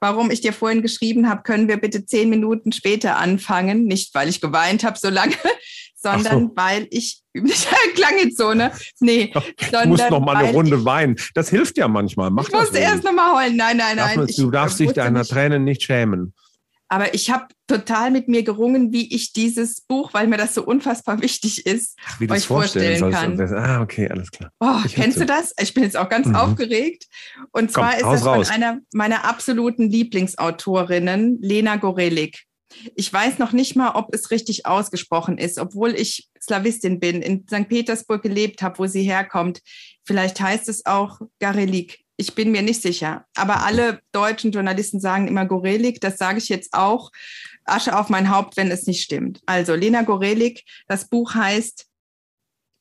warum 0.00 0.30
ich 0.30 0.40
dir 0.40 0.52
vorhin 0.52 0.82
geschrieben 0.82 1.28
habe, 1.28 1.42
können 1.42 1.68
wir 1.68 1.78
bitte 1.78 2.04
zehn 2.04 2.28
Minuten 2.28 2.72
später 2.72 3.16
anfangen. 3.16 3.84
Nicht, 3.84 4.14
weil 4.14 4.28
ich 4.28 4.40
geweint 4.40 4.84
habe 4.84 4.98
so 4.98 5.08
lange, 5.08 5.36
sondern 6.02 6.48
so. 6.48 6.52
weil 6.54 6.86
ich 6.90 7.22
klang 7.94 8.18
jetzt 8.18 8.38
so, 8.38 8.54
ne? 8.54 8.72
Nee, 9.00 9.32
sondern. 9.60 9.82
Du 9.82 9.88
musst 9.88 10.10
noch 10.10 10.20
mal 10.20 10.36
eine 10.36 10.52
Runde 10.52 10.84
weinen. 10.84 11.16
Das 11.34 11.50
hilft 11.50 11.78
ja 11.78 11.88
manchmal. 11.88 12.30
Mach 12.30 12.48
ich 12.48 12.52
musste 12.52 12.78
erst 12.78 13.04
noch 13.04 13.12
mal 13.12 13.42
heulen. 13.42 13.56
Nein, 13.56 13.76
nein, 13.76 13.96
nein. 13.96 14.18
du 14.18 14.24
ich, 14.26 14.50
darfst 14.50 14.80
dich 14.80 14.92
deiner 14.92 15.20
nicht. 15.20 15.30
Tränen 15.30 15.64
nicht 15.64 15.82
schämen. 15.82 16.34
Aber 16.92 17.14
ich 17.14 17.30
habe 17.30 17.46
total 17.68 18.10
mit 18.10 18.26
mir 18.26 18.42
gerungen, 18.42 18.92
wie 18.92 19.14
ich 19.14 19.32
dieses 19.32 19.80
Buch, 19.80 20.12
weil 20.12 20.26
mir 20.26 20.38
das 20.38 20.54
so 20.54 20.64
unfassbar 20.64 21.22
wichtig 21.22 21.64
ist, 21.64 21.96
Ach, 22.04 22.18
wie 22.18 22.28
euch 22.28 22.48
vorstellen, 22.48 22.98
vorstellen 22.98 23.36
kann. 23.38 23.54
Ah, 23.54 23.80
okay, 23.80 24.08
alles 24.08 24.32
klar. 24.32 24.50
Oh, 24.58 24.80
kennst 24.92 25.20
du 25.20 25.24
das? 25.24 25.54
Ich 25.60 25.72
bin 25.72 25.84
jetzt 25.84 25.96
auch 25.96 26.08
ganz 26.08 26.26
mhm. 26.26 26.34
aufgeregt. 26.34 27.06
Und 27.52 27.70
zwar 27.70 27.92
Komm, 27.92 28.14
ist 28.14 28.24
das 28.24 28.48
von 28.48 28.54
einer 28.54 28.78
meiner 28.92 29.24
absoluten 29.24 29.88
Lieblingsautorinnen, 29.88 31.38
Lena 31.40 31.76
Gorelik. 31.76 32.46
Ich 32.94 33.12
weiß 33.12 33.38
noch 33.38 33.52
nicht 33.52 33.76
mal, 33.76 33.92
ob 33.96 34.14
es 34.14 34.30
richtig 34.30 34.66
ausgesprochen 34.66 35.38
ist, 35.38 35.58
obwohl 35.58 35.90
ich 35.94 36.28
Slawistin 36.40 37.00
bin, 37.00 37.22
in 37.22 37.46
St. 37.46 37.68
Petersburg 37.68 38.22
gelebt 38.22 38.62
habe, 38.62 38.78
wo 38.78 38.86
sie 38.86 39.02
herkommt. 39.02 39.60
Vielleicht 40.04 40.40
heißt 40.40 40.68
es 40.68 40.86
auch 40.86 41.20
Garelik. 41.40 42.04
Ich 42.16 42.34
bin 42.34 42.52
mir 42.52 42.62
nicht 42.62 42.82
sicher. 42.82 43.24
Aber 43.34 43.64
alle 43.64 44.00
deutschen 44.12 44.52
Journalisten 44.52 45.00
sagen 45.00 45.26
immer 45.26 45.46
Gorelik. 45.46 46.00
Das 46.00 46.18
sage 46.18 46.38
ich 46.38 46.48
jetzt 46.48 46.74
auch. 46.74 47.10
Asche 47.64 47.98
auf 47.98 48.08
mein 48.08 48.30
Haupt, 48.30 48.56
wenn 48.56 48.70
es 48.70 48.86
nicht 48.86 49.02
stimmt. 49.02 49.40
Also 49.46 49.74
Lena 49.74 50.02
Gorelik, 50.02 50.64
das 50.86 51.08
Buch 51.08 51.34
heißt 51.34 51.86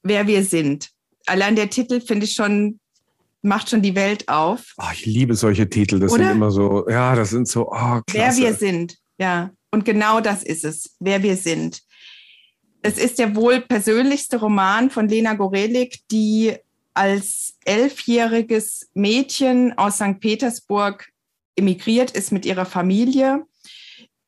Wer 0.01 0.27
wir 0.27 0.43
sind. 0.43 0.89
Allein 1.25 1.55
der 1.55 1.69
Titel 1.69 1.99
finde 1.99 2.25
ich 2.25 2.33
schon 2.33 2.79
macht 3.41 3.69
schon 3.69 3.81
die 3.81 3.95
Welt 3.95 4.27
auf. 4.27 4.73
Oh, 4.77 4.89
ich 4.93 5.05
liebe 5.05 5.35
solche 5.35 5.69
Titel. 5.69 5.99
Das 5.99 6.11
Oder? 6.11 6.25
sind 6.25 6.35
immer 6.35 6.51
so, 6.51 6.87
ja, 6.89 7.15
das 7.15 7.29
sind 7.29 7.47
so, 7.47 7.69
oh, 7.69 8.01
klasse. 8.05 8.13
Wer 8.13 8.35
wir 8.35 8.53
sind, 8.53 8.97
ja. 9.17 9.51
Und 9.71 9.85
genau 9.85 10.19
das 10.19 10.43
ist 10.43 10.65
es, 10.65 10.95
wer 10.99 11.23
wir 11.23 11.37
sind. 11.37 11.81
Es 12.81 12.97
ist 12.97 13.19
der 13.19 13.35
wohl 13.35 13.61
persönlichste 13.61 14.37
Roman 14.37 14.89
von 14.89 15.07
Lena 15.07 15.33
Gorelik, 15.33 15.99
die 16.11 16.55
als 16.93 17.57
elfjähriges 17.65 18.89
Mädchen 18.93 19.77
aus 19.77 19.95
St. 19.95 20.19
Petersburg 20.19 21.09
emigriert 21.55 22.11
ist 22.11 22.31
mit 22.31 22.45
ihrer 22.45 22.65
Familie. 22.65 23.45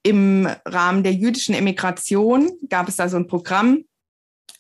Im 0.03 0.47
Rahmen 0.65 1.03
der 1.03 1.13
jüdischen 1.13 1.55
Emigration 1.55 2.51
gab 2.69 2.87
es 2.87 2.97
da 2.97 3.07
so 3.07 3.17
ein 3.17 3.27
Programm. 3.27 3.85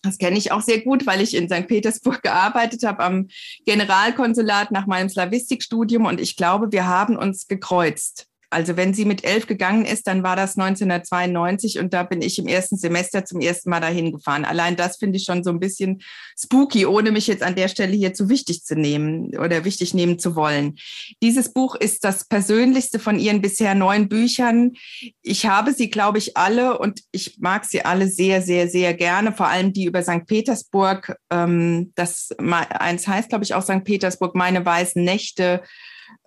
Das 0.03 0.17
kenne 0.17 0.37
ich 0.37 0.51
auch 0.51 0.61
sehr 0.61 0.81
gut, 0.81 1.05
weil 1.05 1.21
ich 1.21 1.35
in 1.35 1.49
St. 1.49 1.67
Petersburg 1.67 2.21
gearbeitet 2.23 2.83
habe 2.83 3.03
am 3.03 3.27
Generalkonsulat 3.65 4.71
nach 4.71 4.87
meinem 4.87 5.09
Slavistikstudium 5.09 6.05
und 6.05 6.19
ich 6.19 6.35
glaube, 6.37 6.71
wir 6.71 6.87
haben 6.87 7.17
uns 7.17 7.47
gekreuzt 7.47 8.30
Also 8.51 8.75
wenn 8.75 8.93
sie 8.93 9.05
mit 9.05 9.23
elf 9.23 9.47
gegangen 9.47 9.85
ist, 9.85 10.07
dann 10.07 10.23
war 10.23 10.35
das 10.35 10.57
1992 10.57 11.79
und 11.79 11.93
da 11.93 12.03
bin 12.03 12.21
ich 12.21 12.37
im 12.37 12.47
ersten 12.47 12.77
Semester 12.77 13.23
zum 13.23 13.39
ersten 13.39 13.69
Mal 13.69 13.79
dahin 13.79 14.11
gefahren. 14.11 14.43
Allein 14.43 14.75
das 14.75 14.97
finde 14.97 15.17
ich 15.17 15.23
schon 15.23 15.43
so 15.43 15.51
ein 15.51 15.59
bisschen 15.59 16.01
spooky, 16.37 16.85
ohne 16.85 17.11
mich 17.11 17.27
jetzt 17.27 17.43
an 17.43 17.55
der 17.55 17.69
Stelle 17.69 17.93
hier 17.93 18.13
zu 18.13 18.27
wichtig 18.27 18.65
zu 18.65 18.75
nehmen 18.75 19.37
oder 19.37 19.63
wichtig 19.63 19.93
nehmen 19.93 20.19
zu 20.19 20.35
wollen. 20.35 20.75
Dieses 21.23 21.53
Buch 21.53 21.75
ist 21.75 22.03
das 22.03 22.27
persönlichste 22.27 22.99
von 22.99 23.17
ihren 23.17 23.41
bisher 23.41 23.73
neun 23.73 24.09
Büchern. 24.09 24.73
Ich 25.21 25.45
habe 25.45 25.71
sie, 25.73 25.89
glaube 25.89 26.17
ich, 26.17 26.35
alle 26.35 26.77
und 26.77 27.01
ich 27.13 27.37
mag 27.39 27.63
sie 27.63 27.85
alle 27.85 28.09
sehr, 28.09 28.41
sehr, 28.41 28.67
sehr 28.67 28.93
gerne. 28.93 29.31
Vor 29.31 29.47
allem 29.47 29.71
die 29.71 29.85
über 29.85 30.03
St. 30.03 30.25
Petersburg. 30.27 31.15
Ähm, 31.31 31.93
das 31.95 32.29
eins 32.37 33.07
heißt, 33.07 33.29
glaube 33.29 33.45
ich, 33.45 33.53
auch 33.53 33.63
St. 33.63 33.85
Petersburg, 33.85 34.35
meine 34.35 34.65
weißen 34.65 35.01
Nächte. 35.01 35.61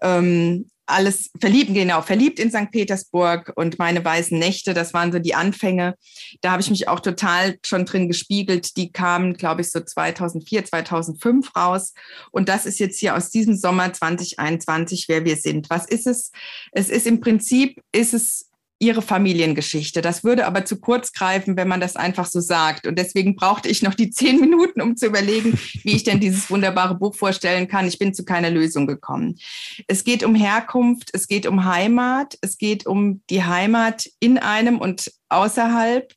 Ähm, 0.03 0.67
alles 0.87 1.31
verliebt, 1.41 1.73
genau, 1.73 2.03
verliebt 2.03 2.39
in 2.39 2.51
St. 2.51 2.71
Petersburg 2.71 3.53
und 3.57 3.79
meine 3.79 4.05
weißen 4.05 4.39
Nächte, 4.39 4.75
das 4.75 4.93
waren 4.93 5.13
so 5.13 5.19
die 5.19 5.35
Anfänge. 5.35 5.95
Da 6.43 6.51
habe 6.51 6.61
ich 6.61 6.71
mich 6.71 6.89
auch 6.89 7.01
total 7.01 7.57
schon 7.65 7.87
drin 7.87 8.09
gespiegelt. 8.09 8.77
Die 8.77 8.93
kamen, 8.93 9.35
glaube 9.35 9.63
ich, 9.63 9.71
so 9.71 9.81
2004, 9.81 10.67
2005 10.67 11.57
raus. 11.57 11.95
Und 12.31 12.49
das 12.49 12.67
ist 12.67 12.79
jetzt 12.81 12.99
hier 12.99 13.17
aus 13.17 13.31
diesem 13.31 13.57
Sommer 13.57 13.93
2021, 13.93 15.07
wer 15.09 15.25
wir 15.25 15.37
sind. 15.37 15.71
Was 15.71 15.87
ist 15.87 16.07
es? 16.07 16.33
Es 16.73 16.91
ist 16.91 17.07
im 17.07 17.21
Prinzip, 17.21 17.81
ist 17.93 18.13
es 18.13 18.51
ihre 18.85 19.03
Familiengeschichte. 19.03 20.03
Das 20.03 20.25
würde 20.25 20.47
aber 20.47 20.65
zu 20.65 20.79
kurz 20.79 21.13
greifen, 21.13 21.57
wenn 21.57 21.69
man 21.69 21.81
das 21.81 21.97
einfach 21.97 22.27
so 22.27 22.41
sagt. 22.41 22.87
Und 22.87 22.99
deswegen 22.99 23.35
brauchte 23.35 23.69
ich 23.69 23.83
noch 23.83 23.95
die 23.95 24.11
zehn 24.11 24.39
Minuten, 24.39 24.83
um 24.83 24.97
zu 24.97 25.07
überlegen, 25.07 25.59
wie 25.83 25.97
ich 25.97 26.05
denn 26.05 26.21
dieses 26.21 26.51
wunderbare 26.51 26.95
Buch 26.95 27.15
vorstellen 27.15 27.67
kann. 27.67 27.89
Ich 27.89 27.99
bin 27.99 28.13
zu 28.13 28.25
keiner 28.25 28.51
Lösung 28.51 28.87
gekommen. 28.87 29.39
Es 29.89 30.05
geht 30.05 30.23
um 30.23 30.35
Herkunft, 30.35 31.11
es 31.15 31.27
geht 31.27 31.47
um 31.47 31.65
Heimat, 31.65 32.37
es 32.43 32.59
geht 32.59 32.87
um 32.87 33.23
die 33.31 33.43
Heimat 33.43 34.09
in 34.21 34.39
einem 34.39 34.79
und 34.79 35.11
außerhalb. 35.29 36.13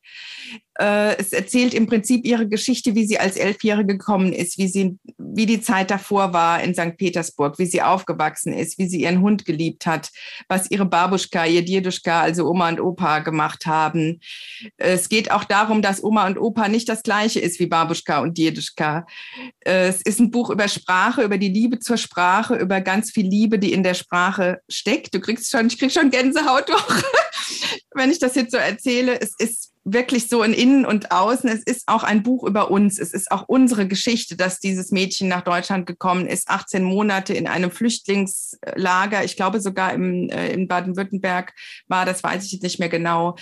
Äh, 0.79 1.17
es 1.17 1.33
erzählt 1.33 1.73
im 1.73 1.87
Prinzip 1.87 2.23
ihre 2.25 2.47
Geschichte, 2.47 2.93
wie 2.93 3.05
sie 3.07 3.19
als 3.19 3.35
Elfjährige 3.35 3.97
gekommen 3.97 4.31
ist, 4.31 4.59
wie 4.59 4.67
sie, 4.67 4.97
wie 5.17 5.47
die 5.47 5.59
Zeit 5.59 5.89
davor 5.89 6.33
war 6.33 6.61
in 6.61 6.75
St. 6.75 6.97
Petersburg, 6.97 7.57
wie 7.57 7.65
sie 7.65 7.81
aufgewachsen 7.81 8.53
ist, 8.53 8.77
wie 8.77 8.87
sie 8.87 9.01
ihren 9.01 9.21
Hund 9.21 9.45
geliebt 9.45 9.87
hat, 9.87 10.11
was 10.47 10.69
ihre 10.69 10.85
Babuschka, 10.85 11.45
ihr 11.45 11.65
Dieduschka, 11.65 12.21
also 12.21 12.47
Oma 12.47 12.69
und 12.69 12.79
Opa 12.79 13.19
gemacht 13.19 13.65
haben. 13.65 14.19
Es 14.77 15.09
geht 15.09 15.31
auch 15.31 15.45
darum, 15.45 15.81
dass 15.81 16.03
Oma 16.03 16.27
und 16.27 16.37
Opa 16.37 16.67
nicht 16.67 16.87
das 16.89 17.01
gleiche 17.01 17.39
ist 17.39 17.59
wie 17.59 17.67
Babuschka 17.67 18.19
und 18.19 18.37
Dieduschka. 18.37 19.07
Äh, 19.61 19.87
es 19.87 20.03
ist 20.03 20.19
ein 20.19 20.29
Buch 20.29 20.51
über 20.51 20.67
Sprache, 20.67 21.23
über 21.23 21.39
die 21.39 21.49
Liebe 21.49 21.79
zur 21.79 21.97
Sprache, 21.97 22.55
über 22.55 22.81
ganz 22.81 23.09
viel 23.09 23.27
Liebe, 23.27 23.57
die 23.57 23.73
in 23.73 23.81
der 23.81 23.95
Sprache 23.95 24.59
steckt. 24.69 25.15
Du 25.15 25.19
kriegst 25.19 25.49
schon, 25.49 25.67
ich 25.67 25.79
krieg 25.79 25.91
schon 25.91 26.11
Gänsehaut, 26.11 26.69
wenn 27.95 28.11
ich 28.11 28.19
das 28.19 28.35
jetzt 28.35 28.51
so 28.51 28.57
erzähle. 28.57 28.96
Es 29.05 29.33
ist 29.37 29.73
wirklich 29.93 30.27
so 30.27 30.43
in 30.43 30.53
Innen 30.53 30.85
und 30.85 31.11
Außen. 31.11 31.49
Es 31.49 31.63
ist 31.63 31.87
auch 31.87 32.03
ein 32.03 32.21
Buch 32.21 32.43
über 32.43 32.69
uns. 32.69 32.99
Es 32.99 33.13
ist 33.13 33.31
auch 33.31 33.45
unsere 33.47 33.87
Geschichte, 33.87 34.35
dass 34.35 34.59
dieses 34.59 34.91
Mädchen 34.91 35.29
nach 35.29 35.41
Deutschland 35.41 35.85
gekommen 35.85 36.27
ist, 36.27 36.49
18 36.49 36.83
Monate 36.83 37.33
in 37.33 37.47
einem 37.47 37.71
Flüchtlingslager. 37.71 39.23
Ich 39.23 39.37
glaube 39.37 39.61
sogar 39.61 39.93
im, 39.93 40.29
äh, 40.29 40.51
in 40.51 40.67
Baden-Württemberg 40.67 41.53
war, 41.87 42.05
das 42.05 42.21
weiß 42.21 42.45
ich 42.45 42.51
jetzt 42.51 42.63
nicht 42.63 42.79
mehr 42.79 42.89
genau, 42.89 43.37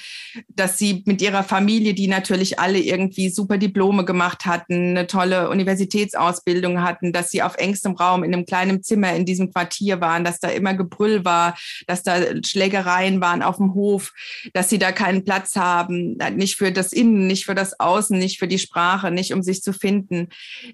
dass 0.50 0.78
sie 0.78 1.04
mit 1.08 1.22
ihrer 1.22 1.44
Familie, 1.44 1.96
die 1.96 2.08
natürlich 2.08 2.60
alle 2.60 2.80
irgendwie 2.80 3.30
super 3.30 3.58
Diplome 3.58 4.06
gemacht 4.06 4.46
hatten, 4.46 4.92
eine 4.92 5.08
tolle 5.08 5.50
Universitätsausbildung 5.50 6.82
hatten, 6.82 7.12
dass 7.12 7.32
sie 7.32 7.42
auf 7.42 7.56
engstem 7.58 7.94
Raum 7.94 8.24
in 8.24 8.34
einem 8.34 8.46
kleinen 8.46 8.84
Zimmer 8.84 9.16
in 9.16 9.26
diesem 9.26 9.52
Quartier 9.52 10.00
waren, 10.00 10.24
dass 10.24 10.40
da 10.40 10.50
immer 10.50 10.76
Gebrüll 10.76 11.26
war, 11.26 11.58
dass 11.88 12.04
da 12.04 12.18
Schlägereien 12.46 13.20
waren 13.20 13.42
auf 13.42 13.58
dem 13.58 13.74
Hof, 13.74 14.14
dass 14.54 14.70
sie 14.70 14.78
da 14.78 14.92
keinen 14.92 15.24
Platz 15.24 15.56
haben 15.56 16.18
nicht 16.36 16.56
für 16.56 16.72
das 16.72 16.94
Innen, 16.94 17.28
nicht 17.28 17.46
für 17.46 17.56
das 17.56 17.80
Außen, 17.80 18.18
nicht 18.18 18.40
für 18.40 18.48
die 18.48 18.60
Sprache, 18.60 19.12
nicht 19.12 19.34
um 19.34 19.42
sich 19.42 19.62
zu 19.62 19.74
finden, 19.74 20.30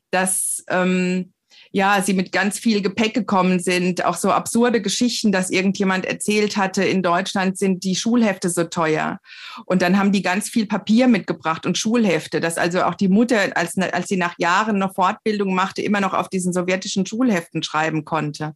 dass 0.09 0.63
ähm, 0.69 1.33
ja, 1.71 2.01
sie 2.01 2.13
mit 2.13 2.31
ganz 2.31 2.59
viel 2.59 2.81
Gepäck 2.81 3.13
gekommen 3.13 3.59
sind, 3.59 4.03
auch 4.03 4.15
so 4.15 4.31
absurde 4.31 4.81
Geschichten, 4.81 5.31
dass 5.31 5.49
irgendjemand 5.49 6.05
erzählt 6.05 6.57
hatte, 6.57 6.83
in 6.83 7.01
Deutschland 7.01 7.57
sind 7.57 7.83
die 7.83 7.95
Schulhefte 7.95 8.49
so 8.49 8.65
teuer. 8.65 9.19
Und 9.65 9.81
dann 9.81 9.97
haben 9.97 10.11
die 10.11 10.21
ganz 10.21 10.49
viel 10.49 10.65
Papier 10.65 11.07
mitgebracht 11.07 11.65
und 11.65 11.77
Schulhefte, 11.77 12.41
dass 12.41 12.57
also 12.57 12.83
auch 12.83 12.95
die 12.95 13.07
Mutter, 13.07 13.55
als, 13.55 13.77
als 13.77 14.09
sie 14.09 14.17
nach 14.17 14.35
Jahren 14.37 14.79
noch 14.79 14.95
Fortbildung 14.95 15.55
machte, 15.55 15.81
immer 15.81 16.01
noch 16.01 16.13
auf 16.13 16.27
diesen 16.27 16.51
sowjetischen 16.51 17.05
Schulheften 17.05 17.63
schreiben 17.63 18.03
konnte. 18.03 18.53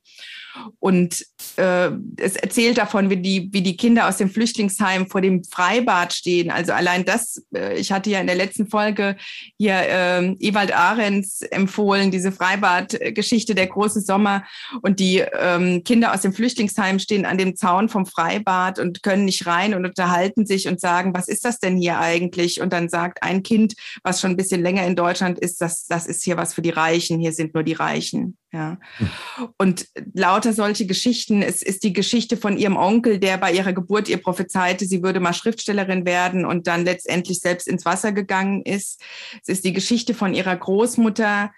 Und 0.79 1.25
äh, 1.57 1.89
es 2.17 2.35
erzählt 2.35 2.77
davon, 2.77 3.09
wie 3.09 3.17
die, 3.17 3.49
wie 3.51 3.61
die 3.61 3.77
Kinder 3.77 4.07
aus 4.07 4.17
dem 4.17 4.29
Flüchtlingsheim 4.29 5.07
vor 5.07 5.21
dem 5.21 5.43
Freibad 5.43 6.13
stehen. 6.13 6.49
Also 6.49 6.71
allein 6.73 7.05
das, 7.05 7.43
äh, 7.53 7.77
ich 7.77 7.91
hatte 7.91 8.09
ja 8.09 8.19
in 8.19 8.27
der 8.27 8.35
letzten 8.35 8.67
Folge 8.67 9.17
hier 9.57 9.75
äh, 9.75 10.35
Ewald 10.39 10.73
Ahrens 10.73 11.41
empfohlen, 11.41 12.11
diese 12.11 12.31
Freibad 12.31 12.93
Geschichte 13.13 13.55
der 13.55 13.67
große 13.67 14.01
Sommer 14.01 14.43
und 14.81 14.99
die 14.99 15.23
ähm, 15.39 15.83
Kinder 15.83 16.13
aus 16.13 16.21
dem 16.21 16.33
Flüchtlingsheim 16.33 16.99
stehen 16.99 17.25
an 17.25 17.37
dem 17.37 17.55
Zaun 17.55 17.89
vom 17.89 18.05
Freibad 18.05 18.79
und 18.79 19.03
können 19.03 19.25
nicht 19.25 19.45
rein 19.45 19.73
und 19.73 19.85
unterhalten 19.85 20.45
sich 20.45 20.67
und 20.67 20.79
sagen, 20.79 21.13
was 21.13 21.27
ist 21.27 21.45
das 21.45 21.59
denn 21.59 21.77
hier 21.77 21.99
eigentlich? 21.99 22.61
Und 22.61 22.73
dann 22.73 22.89
sagt 22.89 23.23
ein 23.23 23.43
Kind, 23.43 23.75
was 24.03 24.21
schon 24.21 24.31
ein 24.31 24.37
bisschen 24.37 24.61
länger 24.61 24.85
in 24.85 24.95
Deutschland 24.95 25.39
ist, 25.39 25.61
das, 25.61 25.85
das 25.85 26.07
ist 26.07 26.23
hier 26.23 26.37
was 26.37 26.53
für 26.53 26.61
die 26.61 26.69
Reichen, 26.69 27.19
hier 27.19 27.33
sind 27.33 27.53
nur 27.53 27.63
die 27.63 27.73
Reichen. 27.73 28.37
Ja. 28.55 28.77
Hm. 28.97 29.09
Und 29.57 29.87
lauter 30.13 30.53
solche 30.53 30.85
Geschichten. 30.85 31.41
Es 31.41 31.61
ist 31.61 31.83
die 31.83 31.91
Geschichte 31.91 32.37
von 32.37 32.57
ihrem 32.57 32.77
Onkel, 32.77 33.19
der 33.19 33.37
bei 33.37 33.51
ihrer 33.51 33.73
Geburt 33.73 34.07
ihr 34.07 34.15
prophezeite, 34.15 34.85
sie 34.85 35.03
würde 35.03 35.19
mal 35.19 35.33
Schriftstellerin 35.33 36.05
werden 36.05 36.45
und 36.45 36.65
dann 36.65 36.85
letztendlich 36.85 37.39
selbst 37.41 37.67
ins 37.67 37.83
Wasser 37.83 38.13
gegangen 38.13 38.61
ist. 38.61 39.01
Es 39.41 39.49
ist 39.49 39.65
die 39.65 39.73
Geschichte 39.73 40.13
von 40.13 40.33
ihrer 40.33 40.55
Großmutter, 40.55 41.51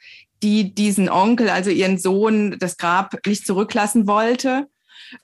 die 0.44 0.74
diesen 0.74 1.10
Onkel, 1.10 1.50
also 1.50 1.70
ihren 1.70 1.98
Sohn, 1.98 2.58
das 2.60 2.78
Grab 2.78 3.16
nicht 3.26 3.46
zurücklassen 3.46 4.08
wollte 4.08 4.68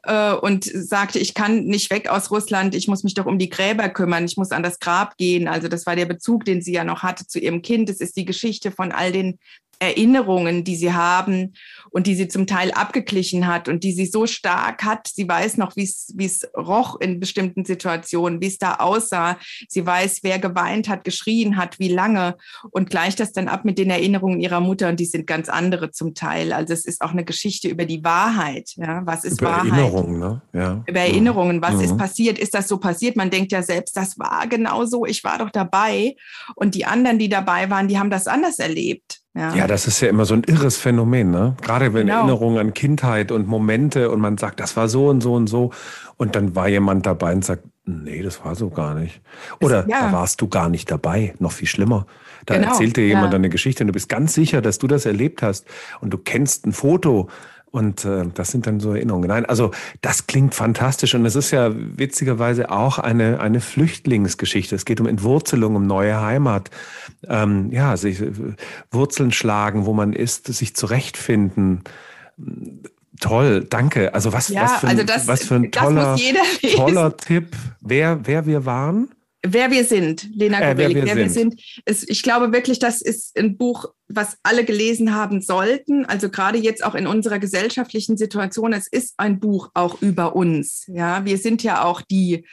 äh, 0.04 0.34
und 0.34 0.64
sagte, 0.64 1.20
ich 1.20 1.34
kann 1.34 1.66
nicht 1.66 1.92
weg 1.92 2.10
aus 2.10 2.32
Russland, 2.32 2.76
ich 2.76 2.88
muss 2.88 3.04
mich 3.04 3.14
doch 3.14 3.26
um 3.26 3.38
die 3.38 3.50
Gräber 3.50 3.90
kümmern, 3.90 4.26
ich 4.26 4.38
muss 4.38 4.52
an 4.52 4.64
das 4.64 4.80
Grab 4.80 5.18
gehen. 5.18 5.48
Also 5.48 5.68
das 5.68 5.86
war 5.86 5.96
der 5.96 6.06
Bezug, 6.06 6.46
den 6.46 6.62
sie 6.62 6.74
ja 6.74 6.84
noch 6.84 7.04
hatte 7.04 7.28
zu 7.28 7.40
ihrem 7.40 7.62
Kind. 7.62 7.90
Es 7.90 8.00
ist 8.00 8.18
die 8.18 8.26
Geschichte 8.26 8.72
von 8.72 8.92
all 8.92 9.12
den 9.12 9.40
Erinnerungen, 9.80 10.64
die 10.64 10.76
sie 10.76 10.94
haben 10.94 11.54
und 11.94 12.08
die 12.08 12.16
sie 12.16 12.28
zum 12.28 12.48
Teil 12.48 12.72
abgeglichen 12.72 13.48
hat 13.48 13.70
und 13.70 13.84
die 13.84 13.94
sie 13.94 14.08
so 14.08 14.26
stark 14.26 14.84
hat. 14.84 15.08
Sie 15.08 15.28
weiß 15.28 15.58
noch, 15.58 15.76
wie 15.76 15.84
es 16.26 16.50
roch 16.58 17.00
in 17.00 17.20
bestimmten 17.20 17.66
Situationen, 17.66 18.42
wie 18.42 18.48
es 18.48 18.58
da 18.58 18.76
aussah. 18.76 19.38
Sie 19.70 19.86
weiß, 19.86 20.20
wer 20.24 20.40
geweint 20.40 20.90
hat, 20.90 21.04
geschrien 21.04 21.56
hat, 21.56 21.80
wie 21.80 21.90
lange 21.90 22.36
und 22.72 22.90
gleicht 22.90 23.20
das 23.20 23.32
dann 23.32 23.48
ab 23.48 23.64
mit 23.64 23.78
den 23.78 23.92
Erinnerungen 23.92 24.40
ihrer 24.40 24.60
Mutter 24.60 24.90
und 24.90 25.00
die 25.00 25.06
sind 25.06 25.28
ganz 25.28 25.50
andere 25.50 25.92
zum 25.92 26.16
Teil. 26.16 26.52
Also 26.52 26.74
es 26.74 26.86
ist 26.86 27.02
auch 27.02 27.12
eine 27.12 27.24
Geschichte 27.24 27.68
über 27.68 27.86
die 27.86 28.04
Wahrheit. 28.04 28.72
Ja? 28.76 29.04
Was 29.06 29.24
ist 29.24 29.40
über 29.40 29.52
Wahrheit? 29.52 29.72
Erinnerungen, 29.72 30.20
ne? 30.20 30.42
Ja. 30.52 30.84
Über 30.88 31.00
Erinnerungen. 31.00 31.62
Was 31.62 31.76
mhm. 31.76 31.82
ist 31.82 31.98
passiert? 31.98 32.40
Ist 32.40 32.56
das 32.56 32.68
so 32.68 32.78
passiert? 32.78 33.16
Man 33.16 33.30
denkt 33.30 33.52
ja 33.52 33.62
selbst, 33.62 33.96
das 33.96 34.18
war 34.18 34.48
genau 34.48 34.86
so. 34.86 35.06
Ich 35.06 35.24
war 35.24 35.38
doch 35.38 35.52
dabei. 35.52 36.16
Und 36.56 36.74
die 36.74 36.86
anderen, 36.86 37.20
die 37.20 37.30
dabei 37.30 37.70
waren, 37.70 37.88
die 37.88 38.00
haben 38.00 38.10
das 38.10 38.26
anders 38.26 38.58
erlebt. 38.58 39.23
Ja. 39.36 39.56
ja, 39.56 39.68
das 39.68 39.88
ist 39.88 40.00
ja 40.00 40.10
immer 40.10 40.26
so 40.26 40.36
ein 40.36 40.44
irres 40.44 40.78
Phänomen, 40.78 41.32
ne? 41.32 41.56
Gerade 41.62 41.94
wenn 41.94 42.06
genau. 42.06 42.20
Erinnerungen 42.20 42.60
an 42.60 42.74
Kindheit 42.76 43.32
und 43.32 43.48
Momente 43.48 44.12
und 44.12 44.20
man 44.20 44.38
sagt, 44.38 44.60
das 44.60 44.78
war 44.78 44.88
so 44.88 45.10
und 45.10 45.22
so 45.22 45.34
und 45.34 45.48
so. 45.48 45.72
Und 46.18 46.36
dann 46.36 46.56
war 46.56 46.68
jemand 46.68 47.08
dabei 47.08 47.34
und 47.34 47.44
sagt, 47.44 47.64
nee, 47.86 48.22
das 48.22 48.46
war 48.46 48.56
so 48.56 48.70
gar 48.70 48.94
nicht. 48.94 49.22
Oder 49.60 49.88
ja. 49.88 50.02
da 50.02 50.12
warst 50.14 50.40
du 50.42 50.48
gar 50.48 50.70
nicht 50.70 50.92
dabei, 50.92 51.34
noch 51.40 51.52
viel 51.52 51.68
schlimmer. 51.68 52.06
Da 52.46 52.56
genau. 52.56 52.70
erzählt 52.70 52.96
dir 52.96 53.08
jemand 53.08 53.34
ja. 53.34 53.38
eine 53.38 53.50
Geschichte 53.50 53.84
und 53.84 53.88
du 53.88 53.94
bist 53.94 54.08
ganz 54.08 54.34
sicher, 54.36 54.62
dass 54.62 54.78
du 54.78 54.86
das 54.86 55.06
erlebt 55.06 55.42
hast 55.42 55.66
und 56.00 56.12
du 56.12 56.20
kennst 56.20 56.68
ein 56.68 56.74
Foto 56.74 57.28
und 57.74 58.06
äh, 58.06 58.26
das 58.32 58.50
sind 58.50 58.68
dann 58.68 58.80
so 58.80 58.94
Erinnerungen. 58.94 59.28
Nein, 59.28 59.48
also 59.48 59.72
das 60.02 60.28
klingt 60.28 60.54
fantastisch 60.54 61.16
und 61.16 61.26
es 61.26 61.36
ist 61.36 61.50
ja 61.50 61.72
witzigerweise 61.74 62.70
auch 62.70 63.00
eine, 63.00 63.40
eine 63.40 63.62
Flüchtlingsgeschichte. 63.62 64.76
Es 64.76 64.86
geht 64.86 65.02
um 65.02 65.08
Entwurzelung, 65.08 65.76
um 65.76 65.88
neue 65.88 66.22
Heimat. 66.22 66.70
Ähm, 67.28 67.72
ja, 67.72 67.98
sich 67.98 68.22
äh, 68.22 68.32
Wurzeln 68.92 69.32
schlagen, 69.32 69.88
wo 69.88 69.94
man 69.94 70.14
ist, 70.14 70.54
sich 70.54 70.76
zurechtfinden. 70.76 71.82
Toll, 73.20 73.66
danke. 73.68 74.14
Also 74.14 74.34
was, 74.34 74.50
ja, 74.50 74.66
was, 74.66 74.74
für, 74.74 74.88
ein, 74.88 74.90
also 74.92 75.04
das, 75.04 75.28
was 75.28 75.44
für 75.44 75.56
ein 75.56 75.72
toller, 75.72 76.16
toller 76.76 77.18
Tipp, 77.18 77.56
wer, 77.82 78.20
wer 78.24 78.46
wir 78.46 78.68
waren. 78.68 79.10
Wer 79.46 79.72
wir 79.72 79.84
sind, 79.84 80.30
Lena 80.34 80.62
äh, 80.62 80.78
wer, 80.78 80.90
wir, 80.90 81.06
wer 81.06 81.18
wir 81.18 81.30
sind. 81.30 81.62
Ist, 81.86 82.10
ich 82.10 82.24
glaube 82.24 82.54
wirklich, 82.54 82.80
das 82.80 83.02
ist 83.02 83.38
ein 83.38 83.58
Buch, 83.58 83.94
was 84.08 84.38
alle 84.42 84.64
gelesen 84.64 85.14
haben 85.14 85.42
sollten. 85.42 86.06
Also 86.06 86.30
gerade 86.30 86.58
jetzt 86.58 86.84
auch 86.84 86.96
in 86.96 87.08
unserer 87.08 87.40
gesellschaftlichen 87.40 88.16
Situation. 88.16 88.72
Es 88.72 88.88
ist 88.88 89.16
ein 89.18 89.42
Buch 89.42 89.70
auch 89.74 90.02
über 90.02 90.36
uns. 90.36 90.86
Ja, 90.88 91.26
wir 91.26 91.38
sind 91.38 91.62
ja 91.62 91.84
auch 91.84 92.02
die, 92.02 92.46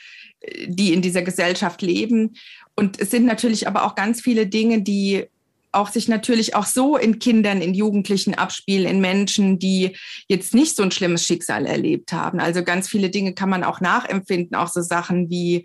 die 0.66 0.92
in 0.92 1.00
dieser 1.00 1.22
Gesellschaft 1.22 1.80
leben. 1.80 2.34
Und 2.74 3.00
es 3.00 3.10
sind 3.10 3.24
natürlich 3.24 3.68
aber 3.68 3.84
auch 3.84 3.94
ganz 3.94 4.20
viele 4.20 4.48
Dinge, 4.48 4.82
die 4.82 5.26
auch 5.72 5.90
sich 5.90 6.08
natürlich 6.08 6.56
auch 6.56 6.66
so 6.66 6.96
in 6.96 7.20
Kindern, 7.20 7.62
in 7.62 7.74
Jugendlichen 7.74 8.34
abspielen, 8.34 8.88
in 8.88 9.00
Menschen, 9.00 9.60
die 9.60 9.96
jetzt 10.26 10.54
nicht 10.54 10.74
so 10.74 10.82
ein 10.82 10.90
schlimmes 10.90 11.24
Schicksal 11.24 11.66
erlebt 11.66 12.12
haben. 12.12 12.40
Also 12.40 12.64
ganz 12.64 12.88
viele 12.88 13.10
Dinge 13.10 13.34
kann 13.34 13.48
man 13.48 13.62
auch 13.62 13.80
nachempfinden, 13.80 14.56
auch 14.56 14.68
so 14.68 14.80
Sachen 14.80 15.30
wie 15.30 15.64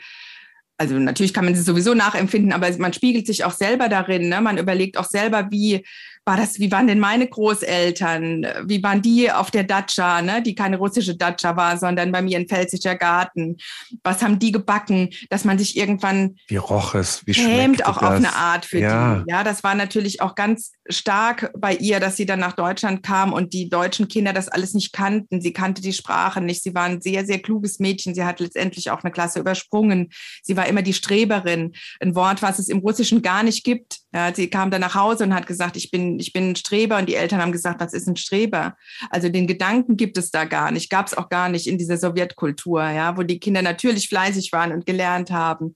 also 0.78 0.95
natürlich 0.95 1.34
kann 1.34 1.45
man 1.45 1.55
sie 1.55 1.61
sowieso 1.61 1.93
nachempfinden, 1.93 2.51
aber 2.51 2.69
man 2.78 2.93
spiegelt 2.93 3.28
sich 3.28 3.45
auch 3.45 3.53
selber 3.53 3.88
darin. 3.88 4.30
Ne? 4.30 4.41
Man 4.41 4.57
überlegt 4.57 4.97
auch 4.97 5.05
selber, 5.05 5.47
wie 5.51 5.86
war 6.26 6.38
das, 6.38 6.59
wie 6.59 6.71
waren 6.71 6.88
denn 6.88 6.99
meine 6.99 7.28
Großeltern? 7.28 8.47
Wie 8.65 8.82
waren 8.82 9.01
die 9.01 9.32
auf 9.32 9.51
der 9.51 9.63
Datscha, 9.63 10.23
ne? 10.23 10.41
die 10.41 10.55
keine 10.55 10.78
russische 10.78 11.15
Datscha 11.15 11.55
war, 11.55 11.78
sondern 11.78 12.11
bei 12.11 12.23
mir 12.23 12.39
ein 12.39 12.47
pfälzischer 12.47 12.95
Garten? 12.95 13.57
Was 14.03 14.23
haben 14.23 14.39
die 14.39 14.51
gebacken, 14.51 15.09
dass 15.30 15.45
man 15.45 15.59
sich 15.59 15.78
irgendwann 15.78 16.38
wie 16.47 16.57
roch 16.57 16.95
es, 16.95 17.26
wie 17.28 17.34
schämt 17.34 17.86
auch 17.86 17.99
das? 17.99 18.03
auf 18.03 18.15
eine 18.15 18.34
Art 18.34 18.65
für 18.65 18.80
ja. 18.80 19.19
die. 19.19 19.32
Ja, 19.32 19.43
das 19.43 19.63
war 19.63 19.76
natürlich 19.76 20.21
auch 20.21 20.34
ganz 20.34 20.71
stark 20.89 21.51
bei 21.57 21.76
ihr, 21.76 21.99
dass 21.99 22.17
sie 22.17 22.26
dann 22.26 22.39
nach 22.39 22.53
Deutschland 22.53 23.03
kam 23.03 23.32
und 23.32 23.53
die 23.53 23.69
deutschen 23.69 24.07
Kinder 24.07 24.34
das 24.34 24.47
alles 24.47 24.73
nicht 24.73 24.93
kannten. 24.93 25.41
Sie 25.41 25.53
kannte 25.53 25.82
die 25.82 25.93
Sprache 25.93 26.41
nicht. 26.41 26.63
Sie 26.63 26.73
war 26.73 26.84
ein 26.84 27.01
sehr, 27.01 27.26
sehr 27.26 27.39
kluges 27.39 27.80
Mädchen. 27.80 28.15
Sie 28.15 28.23
hat 28.23 28.39
letztendlich 28.39 28.89
auch 28.89 29.03
eine 29.03 29.11
Klasse 29.11 29.39
übersprungen. 29.39 30.09
Sie 30.41 30.57
war 30.57 30.67
immer 30.67 30.82
die 30.82 30.93
Streberin. 30.93 31.73
Ein 31.99 32.15
Wort, 32.15 32.41
was 32.41 32.57
es 32.57 32.69
im 32.69 32.80
Russischen 32.80 33.21
gar 33.21 33.43
nicht 33.43 33.63
gibt. 33.63 33.99
Ja, 34.16 34.34
sie 34.34 34.49
kam 34.49 34.72
dann 34.72 34.80
nach 34.80 34.95
Hause 34.95 35.26
und 35.26 35.36
hat 35.36 35.45
gesagt, 35.45 35.76
ich 35.76 35.91
bin 35.91 36.18
ich 36.22 36.32
bin 36.32 36.51
ein 36.51 36.55
Streber 36.55 36.97
und 36.97 37.09
die 37.09 37.16
Eltern 37.16 37.41
haben 37.41 37.51
gesagt, 37.51 37.82
was 37.82 37.91
ist 37.91 38.07
ein 38.07 38.16
Streber? 38.16 38.78
Also 39.09 39.28
den 39.28 39.45
Gedanken 39.45 39.97
gibt 39.97 40.18
es 40.18 40.32
da 40.32 40.45
gar 40.45 40.72
nicht, 40.72 40.89
gab 40.89 41.07
es 41.07 41.18
auch 41.18 41.28
gar 41.28 41.49
nicht 41.49 41.68
in 41.68 41.78
dieser 41.78 41.97
Sowjetkultur, 41.97 42.82
ja, 42.91 43.18
wo 43.18 43.24
die 43.24 43.41
Kinder 43.41 43.61
natürlich 43.61 44.07
fleißig 44.07 44.53
waren 44.53 44.72
und 44.72 44.86
gelernt 44.86 45.32
haben. 45.32 45.74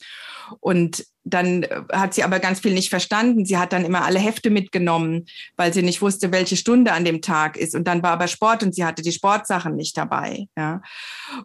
Und 0.62 1.04
dann 1.34 1.64
äh, 1.64 1.82
hat 1.92 2.14
sie 2.14 2.24
aber 2.24 2.40
ganz 2.40 2.60
viel 2.60 2.74
nicht 2.74 2.90
verstanden. 2.90 3.46
Sie 3.46 3.58
hat 3.58 3.74
dann 3.74 3.86
immer 3.86 4.04
alle 4.04 4.20
Hefte 4.20 4.50
mitgenommen, 4.50 5.26
weil 5.56 5.74
sie 5.74 5.82
nicht 5.82 6.02
wusste, 6.02 6.32
welche 6.32 6.58
Stunde 6.58 6.94
an 6.94 7.06
dem 7.06 7.22
Tag 7.22 7.58
ist. 7.58 7.76
Und 7.76 7.88
dann 7.88 8.04
war 8.04 8.12
aber 8.12 8.28
Sport 8.28 8.64
und 8.64 8.76
sie 8.76 8.86
hatte 8.86 9.02
die 9.02 9.12
Sportsachen 9.12 9.76
nicht 9.76 9.98
dabei. 9.98 10.48
Ja. 10.58 10.82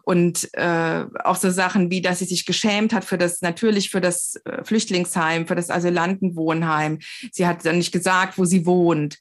Und 0.03 0.49
äh, 0.53 1.05
auch 1.23 1.35
so 1.35 1.49
Sachen 1.49 1.89
wie, 1.89 2.01
dass 2.01 2.19
sie 2.19 2.25
sich 2.25 2.45
geschämt 2.45 2.93
hat 2.93 3.05
für 3.05 3.17
das, 3.17 3.41
natürlich 3.41 3.89
für 3.89 4.01
das 4.01 4.35
äh, 4.45 4.63
Flüchtlingsheim, 4.63 5.47
für 5.47 5.55
das 5.55 5.69
Asylantenwohnheim. 5.69 6.99
Sie 7.31 7.47
hat 7.47 7.65
dann 7.65 7.77
nicht 7.77 7.91
gesagt, 7.91 8.37
wo 8.37 8.45
sie 8.45 8.65
wohnt. 8.65 9.17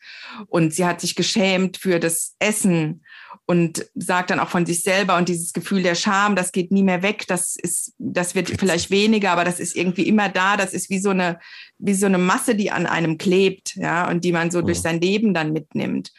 Und 0.47 0.75
sie 0.75 0.85
hat 0.85 1.01
sich 1.01 1.15
geschämt 1.15 1.77
für 1.77 2.01
das 2.01 2.35
Essen 2.39 3.03
und 3.47 3.86
sagt 3.95 4.30
dann 4.30 4.40
auch 4.40 4.49
von 4.49 4.64
sich 4.64 4.82
selber 4.82 5.16
und 5.16 5.28
dieses 5.28 5.53
Gefühl 5.53 5.82
der 5.82 5.95
Scham, 5.95 6.34
das 6.34 6.53
geht 6.53 6.72
nie 6.72 6.82
mehr 6.82 7.03
weg, 7.03 7.26
das 7.26 7.57
ist, 7.57 7.92
das 7.99 8.34
wird 8.34 8.49
vielleicht 8.59 8.90
weniger, 8.90 9.32
aber 9.32 9.45
das 9.45 9.61
ist 9.61 9.76
irgendwie 9.76 10.09
immer 10.09 10.28
da, 10.28 10.57
das 10.57 10.72
ist 10.72 10.88
wie 10.88 10.99
so 10.99 11.11
eine, 11.11 11.38
wie 11.78 11.95
so 11.95 12.07
eine 12.07 12.18
Masse, 12.18 12.55
die 12.55 12.70
an 12.70 12.86
einem 12.86 13.18
klebt, 13.18 13.76
ja, 13.76 14.09
und 14.09 14.24
die 14.24 14.32
man 14.32 14.51
so 14.51 14.62
durch 14.62 14.80
sein 14.80 15.01
Leben 15.01 15.34
dann 15.34 15.53
mitnimmt 15.53 16.11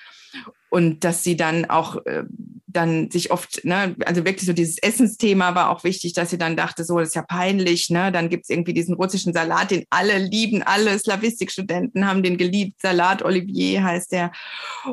und 0.76 1.06
dass 1.06 1.24
sie 1.24 1.38
dann 1.38 1.64
auch 1.64 2.06
äh, 2.06 2.24
dann 2.68 3.10
sich 3.10 3.32
oft, 3.32 3.64
ne, 3.64 3.96
also 4.06 4.26
wirklich 4.26 4.46
so 4.46 4.52
dieses 4.52 4.78
Essensthema 4.78 5.56
war 5.56 5.70
auch 5.70 5.86
wichtig, 5.86 6.12
dass 6.12 6.32
sie 6.32 6.38
dann 6.38 6.58
dachte, 6.58 6.84
so, 6.84 7.00
das 7.00 7.08
ist 7.08 7.16
ja 7.16 7.22
peinlich, 7.22 7.90
ne, 7.90 8.12
dann 8.12 8.28
gibt 8.28 8.44
es 8.44 8.50
irgendwie 8.50 8.74
diesen 8.74 8.94
russischen 8.94 9.32
Salat, 9.32 9.72
den 9.72 9.86
alle 9.90 10.18
lieben, 10.18 10.64
alle 10.64 11.00
Slavistikstudenten 11.00 12.06
haben 12.06 12.24
den 12.24 12.36
geliebt, 12.36 12.82
Salat 12.82 13.24
Olivier 13.24 13.86
heißt 13.86 14.12
der 14.12 14.34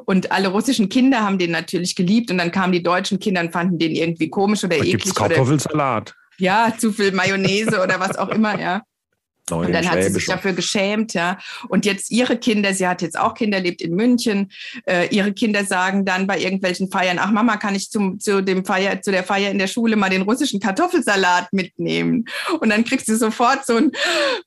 und 0.05 0.31
alle 0.31 0.51
russischen 0.51 0.89
Kinder 0.89 1.23
haben 1.23 1.39
den 1.39 1.51
natürlich 1.51 1.97
geliebt 1.97 2.31
und 2.31 2.39
dann 2.39 2.53
kamen 2.53 2.73
die 2.73 2.85
deutschen 2.85 3.19
Kinder 3.19 3.41
und 3.41 3.51
fanden 3.51 3.81
den 3.81 3.91
irgendwie 3.91 4.31
komisch 4.31 4.63
oder 4.63 4.77
da 4.77 4.85
eklig. 4.85 5.03
Gibt's 5.03 5.17
Kartoffelsalat. 5.17 6.11
Oder, 6.13 6.39
ja, 6.39 6.73
zu 6.79 6.93
viel 6.93 7.11
Mayonnaise 7.11 7.83
oder 7.83 7.99
was 7.99 8.17
auch 8.17 8.29
immer, 8.29 8.57
ja. 8.61 8.83
Neuen 9.51 9.67
und 9.67 9.73
dann 9.73 9.91
hat 9.91 10.03
sie 10.03 10.11
sich 10.11 10.27
dafür 10.27 10.53
geschämt, 10.53 11.15
ja. 11.15 11.39
Und 11.69 11.85
jetzt 11.85 12.11
ihre 12.11 12.37
Kinder, 12.37 12.75
sie 12.75 12.87
hat 12.87 13.03
jetzt 13.03 13.19
auch 13.19 13.35
Kinder, 13.35 13.61
lebt 13.61 13.83
in 13.83 13.95
München. 13.95 14.53
Äh, 14.87 15.09
ihre 15.15 15.33
Kinder 15.33 15.65
sagen 15.65 16.05
dann 16.05 16.27
bei 16.27 16.39
irgendwelchen 16.39 16.91
Feiern, 16.91 17.19
ach 17.21 17.31
Mama, 17.31 17.57
kann 17.57 17.75
ich 17.75 17.91
zum, 17.91 18.21
zu 18.21 18.43
dem 18.43 18.65
Feier, 18.65 19.03
zu 19.03 19.11
der 19.11 19.25
Feier 19.25 19.51
in 19.51 19.59
der 19.59 19.67
Schule 19.67 19.97
mal 19.97 20.11
den 20.11 20.23
russischen 20.23 20.61
Kartoffelsalat 20.61 21.53
mitnehmen? 21.53 22.27
Und 22.61 22.71
dann 22.71 22.85
kriegst 22.85 23.09
du 23.09 23.17
sofort 23.17 23.67
so 23.67 23.77
ein, 23.77 23.93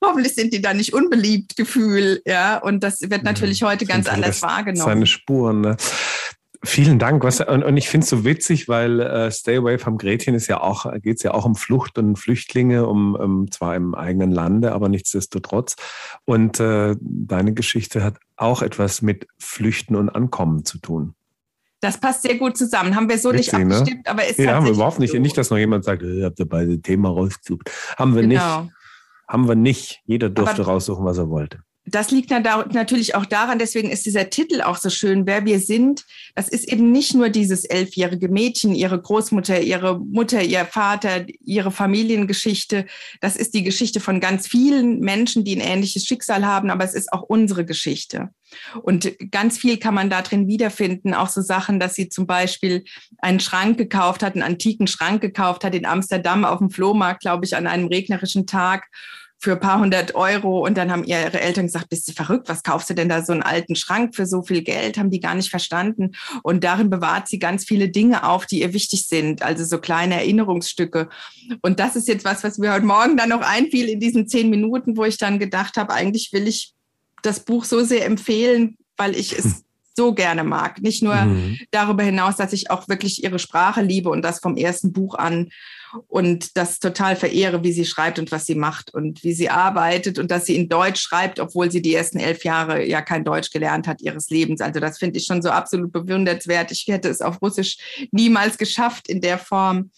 hoffentlich 0.03 0.33
sind 0.33 0.53
die 0.53 0.61
da 0.61 0.73
nicht 0.73 0.93
unbeliebt 0.93 1.55
Gefühl, 1.55 2.21
ja. 2.25 2.57
Und 2.57 2.83
das 2.83 3.01
wird 3.01 3.23
natürlich 3.23 3.63
heute 3.63 3.85
ganz 3.85 4.07
anders 4.07 4.41
wahrgenommen. 4.41 4.85
Seine 4.85 5.07
Spuren, 5.07 5.61
ne? 5.61 5.77
Vielen 6.65 6.99
Dank. 6.99 7.23
Was, 7.23 7.41
und, 7.41 7.63
und 7.63 7.77
ich 7.77 7.89
finde 7.89 8.03
es 8.03 8.09
so 8.09 8.25
witzig, 8.25 8.67
weil 8.67 8.99
äh, 8.99 9.31
Stay 9.31 9.57
Away 9.57 9.77
vom 9.77 9.97
Gretchen 9.97 10.33
ist 10.33 10.47
ja 10.47 10.61
auch, 10.61 10.91
geht 11.01 11.17
es 11.17 11.23
ja 11.23 11.33
auch 11.33 11.45
um 11.45 11.55
Flucht 11.55 11.97
und 11.97 12.17
Flüchtlinge, 12.17 12.87
um, 12.87 13.15
um 13.15 13.51
zwar 13.51 13.75
im 13.75 13.93
eigenen 13.93 14.31
Lande, 14.31 14.71
aber 14.71 14.89
nichtsdestotrotz. 14.89 15.75
Und 16.25 16.59
äh, 16.59 16.95
deine 16.99 17.53
Geschichte 17.53 18.03
hat 18.03 18.17
auch 18.35 18.61
etwas 18.61 19.01
mit 19.01 19.27
Flüchten 19.37 19.95
und 19.95 20.09
Ankommen 20.09 20.65
zu 20.65 20.79
tun. 20.79 21.13
Das 21.81 21.99
passt 21.99 22.23
sehr 22.23 22.35
gut 22.35 22.57
zusammen. 22.57 22.95
Haben 22.95 23.09
wir 23.09 23.19
so 23.19 23.31
Witzig, 23.31 23.53
nicht 23.53 23.67
ne? 23.67 23.75
abgestimmt, 23.75 24.05
ne? 24.05 24.11
aber 24.11 24.27
ist 24.27 24.39
Ja, 24.39 24.55
haben 24.55 24.65
wir 24.65 24.73
überhaupt 24.73 24.99
nicht. 24.99 25.11
So. 25.11 25.19
Nicht, 25.19 25.37
dass 25.37 25.51
noch 25.51 25.57
jemand 25.57 25.83
sagt, 25.85 26.01
ihr 26.01 26.25
habt 26.25 26.39
ihr 26.39 26.47
beide 26.47 26.81
Thema 26.81 27.09
rausgesucht. 27.09 27.69
Haben 27.97 28.15
wir 28.15 28.23
genau. 28.23 28.63
nicht. 28.63 28.73
Haben 29.27 29.47
wir 29.47 29.55
nicht. 29.55 30.01
Jeder 30.05 30.29
durfte 30.29 30.63
aber 30.63 30.71
raussuchen, 30.71 31.05
was 31.05 31.17
er 31.17 31.29
wollte 31.29 31.59
das 31.87 32.09
liegt 32.09 32.31
natürlich 32.31 33.13
auch 33.13 33.25
daran, 33.25 33.59
deswegen 33.59 33.91
ist 33.91 34.05
dieser 34.05 34.29
Titel 34.31 34.61
auch 34.61 34.77
so 34.77 34.89
schön, 34.89 35.27
wer 35.27 35.45
wir 35.45 35.59
sind. 35.59 36.03
Das 36.33 36.49
ist 36.49 36.67
eben 36.67 36.91
nicht 36.91 37.13
nur 37.13 37.29
dieses 37.29 37.63
elfjährige 37.63 38.27
Mädchen, 38.27 38.73
ihre 38.73 38.99
Großmutter, 38.99 39.61
ihre 39.61 39.99
Mutter, 39.99 40.41
ihr 40.41 40.65
Vater, 40.65 41.25
ihre 41.43 41.71
Familiengeschichte. 41.71 42.87
Das 43.21 43.35
ist 43.35 43.53
die 43.53 43.63
Geschichte 43.63 43.99
von 43.99 44.19
ganz 44.19 44.47
vielen 44.47 44.99
Menschen, 44.99 45.43
die 45.43 45.55
ein 45.55 45.61
ähnliches 45.61 46.05
Schicksal 46.05 46.45
haben, 46.45 46.71
aber 46.71 46.83
es 46.83 46.95
ist 46.95 47.13
auch 47.13 47.21
unsere 47.21 47.65
Geschichte. 47.65 48.29
Und 48.81 49.13
ganz 49.31 49.57
viel 49.57 49.77
kann 49.77 49.93
man 49.93 50.09
da 50.09 50.21
drin 50.21 50.47
wiederfinden. 50.47 51.13
Auch 51.13 51.29
so 51.29 51.41
Sachen, 51.41 51.79
dass 51.79 51.93
sie 51.93 52.09
zum 52.09 52.25
Beispiel 52.25 52.83
einen 53.19 53.39
Schrank 53.39 53.77
gekauft 53.77 54.23
hat, 54.23 54.33
einen 54.33 54.43
antiken 54.43 54.87
Schrank 54.87 55.21
gekauft 55.21 55.63
hat 55.63 55.75
in 55.75 55.85
Amsterdam 55.85 56.45
auf 56.45 56.59
dem 56.59 56.71
Flohmarkt, 56.71 57.21
glaube 57.21 57.45
ich, 57.45 57.55
an 57.55 57.67
einem 57.67 57.87
regnerischen 57.87 58.47
Tag 58.47 58.87
für 59.37 59.53
ein 59.53 59.59
paar 59.59 59.79
hundert 59.79 60.15
Euro. 60.15 60.65
Und 60.65 60.77
dann 60.77 60.91
haben 60.91 61.03
ihre 61.03 61.39
Eltern 61.39 61.65
gesagt, 61.65 61.89
bist 61.89 62.07
du 62.07 62.13
verrückt? 62.13 62.49
Was 62.49 62.63
kaufst 62.63 62.89
du 62.89 62.93
denn 62.93 63.09
da 63.09 63.23
so 63.23 63.33
einen 63.33 63.43
alten 63.43 63.75
Schrank 63.75 64.15
für 64.15 64.25
so 64.25 64.41
viel 64.41 64.61
Geld? 64.61 64.97
Haben 64.97 65.11
die 65.11 65.19
gar 65.19 65.35
nicht 65.35 65.49
verstanden. 65.49 66.11
Und 66.43 66.63
darin 66.63 66.89
bewahrt 66.89 67.27
sie 67.27 67.39
ganz 67.39 67.65
viele 67.65 67.89
Dinge 67.89 68.27
auf, 68.27 68.45
die 68.45 68.61
ihr 68.61 68.73
wichtig 68.73 69.07
sind. 69.07 69.43
Also 69.43 69.63
so 69.63 69.79
kleine 69.79 70.15
Erinnerungsstücke. 70.15 71.09
Und 71.61 71.79
das 71.79 71.95
ist 71.95 72.07
jetzt 72.07 72.25
was, 72.25 72.43
was 72.43 72.57
mir 72.57 72.73
heute 72.73 72.85
Morgen 72.85 73.17
dann 73.17 73.29
noch 73.29 73.41
einfiel 73.41 73.89
in 73.89 73.99
diesen 73.99 74.27
zehn 74.27 74.49
Minuten, 74.49 74.97
wo 74.97 75.03
ich 75.03 75.17
dann 75.17 75.39
gedacht 75.39 75.77
habe, 75.77 75.93
eigentlich 75.93 76.31
will 76.33 76.47
ich 76.47 76.73
das 77.21 77.41
Buch 77.41 77.65
so 77.65 77.83
sehr 77.83 78.05
empfehlen, 78.05 78.77
weil 78.97 79.15
ich 79.15 79.37
es 79.37 79.63
so 79.97 80.13
gerne 80.13 80.43
mag. 80.43 80.81
Nicht 80.81 81.03
nur 81.03 81.15
mhm. 81.15 81.57
darüber 81.71 82.03
hinaus, 82.03 82.35
dass 82.35 82.51
ich 82.51 82.69
auch 82.69 82.87
wirklich 82.87 83.23
ihre 83.23 83.39
Sprache 83.39 83.81
liebe 83.81 84.09
und 84.09 84.23
das 84.23 84.39
vom 84.39 84.57
ersten 84.57 84.91
Buch 84.91 85.15
an 85.15 85.49
und 86.07 86.57
das 86.57 86.79
total 86.79 87.15
verehre, 87.15 87.63
wie 87.63 87.71
sie 87.71 87.85
schreibt 87.85 88.19
und 88.19 88.31
was 88.31 88.45
sie 88.45 88.55
macht 88.55 88.93
und 88.93 89.23
wie 89.23 89.33
sie 89.33 89.49
arbeitet 89.49 90.19
und 90.19 90.31
dass 90.31 90.45
sie 90.45 90.55
in 90.55 90.69
Deutsch 90.69 91.01
schreibt, 91.01 91.39
obwohl 91.39 91.71
sie 91.71 91.81
die 91.81 91.95
ersten 91.95 92.19
elf 92.19 92.43
Jahre 92.43 92.85
ja 92.85 93.01
kein 93.01 93.23
Deutsch 93.23 93.51
gelernt 93.51 93.87
hat 93.87 94.01
ihres 94.01 94.29
Lebens. 94.29 94.61
Also 94.61 94.79
das 94.79 94.97
finde 94.97 95.19
ich 95.19 95.25
schon 95.25 95.41
so 95.41 95.49
absolut 95.49 95.91
bewundernswert. 95.91 96.71
Ich 96.71 96.85
hätte 96.87 97.09
es 97.09 97.21
auf 97.21 97.41
Russisch 97.41 97.77
niemals 98.11 98.57
geschafft 98.57 99.07
in 99.07 99.21
der 99.21 99.37
Form. 99.37 99.91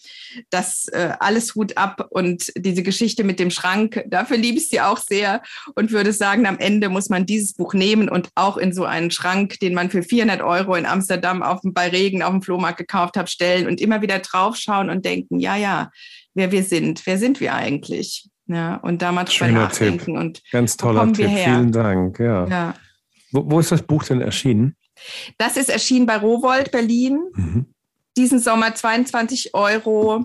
Das 0.50 0.88
äh, 0.88 1.12
alles 1.20 1.54
Hut 1.54 1.76
ab 1.76 2.06
und 2.10 2.52
diese 2.56 2.82
Geschichte 2.82 3.24
mit 3.24 3.38
dem 3.40 3.50
Schrank, 3.50 4.04
dafür 4.06 4.36
liebe 4.36 4.58
ich 4.58 4.68
sie 4.68 4.80
auch 4.80 4.98
sehr 4.98 5.42
und 5.74 5.92
würde 5.92 6.12
sagen, 6.12 6.46
am 6.46 6.58
Ende 6.58 6.88
muss 6.88 7.08
man 7.08 7.26
dieses 7.26 7.54
Buch 7.54 7.74
nehmen 7.74 8.08
und 8.08 8.28
auch 8.34 8.56
in 8.56 8.72
so 8.72 8.84
einen 8.84 9.10
Schrank, 9.10 9.58
den 9.60 9.74
man 9.74 9.90
für 9.90 10.02
400 10.02 10.42
Euro 10.42 10.74
in 10.74 10.86
Amsterdam 10.86 11.42
auf, 11.42 11.60
bei 11.62 11.88
Regen 11.88 12.22
auf 12.22 12.30
dem 12.30 12.42
Flohmarkt 12.42 12.78
gekauft 12.78 13.16
hat, 13.16 13.30
stellen 13.30 13.66
und 13.66 13.80
immer 13.80 14.02
wieder 14.02 14.18
draufschauen 14.18 14.90
und 14.90 15.04
denken, 15.04 15.38
ja, 15.40 15.56
ja, 15.56 15.87
wer 16.34 16.52
wir 16.52 16.62
sind. 16.62 17.06
Wer 17.06 17.18
sind 17.18 17.40
wir 17.40 17.54
eigentlich? 17.54 18.28
Ja, 18.46 18.76
und 18.76 19.02
da 19.02 19.12
mal 19.12 19.24
drüber 19.24 19.50
nachdenken. 19.50 20.06
Tipp. 20.06 20.16
Und 20.16 20.42
Ganz 20.50 20.76
toller 20.76 21.12
Tipp. 21.12 21.28
Vielen 21.28 21.70
Dank. 21.70 22.18
Ja. 22.18 22.46
ja. 22.46 22.74
Wo, 23.30 23.50
wo, 23.50 23.60
ist 23.60 23.70
das 23.70 23.82
Buch 23.82 24.04
denn 24.04 24.22
erschienen? 24.22 24.74
Das 25.36 25.56
ist 25.56 25.68
erschienen 25.68 26.06
bei 26.06 26.16
Rowold 26.16 26.70
Berlin. 26.70 27.20
Mhm. 27.34 27.66
Diesen 28.16 28.38
Sommer 28.38 28.74
22 28.74 29.54
Euro. 29.54 30.24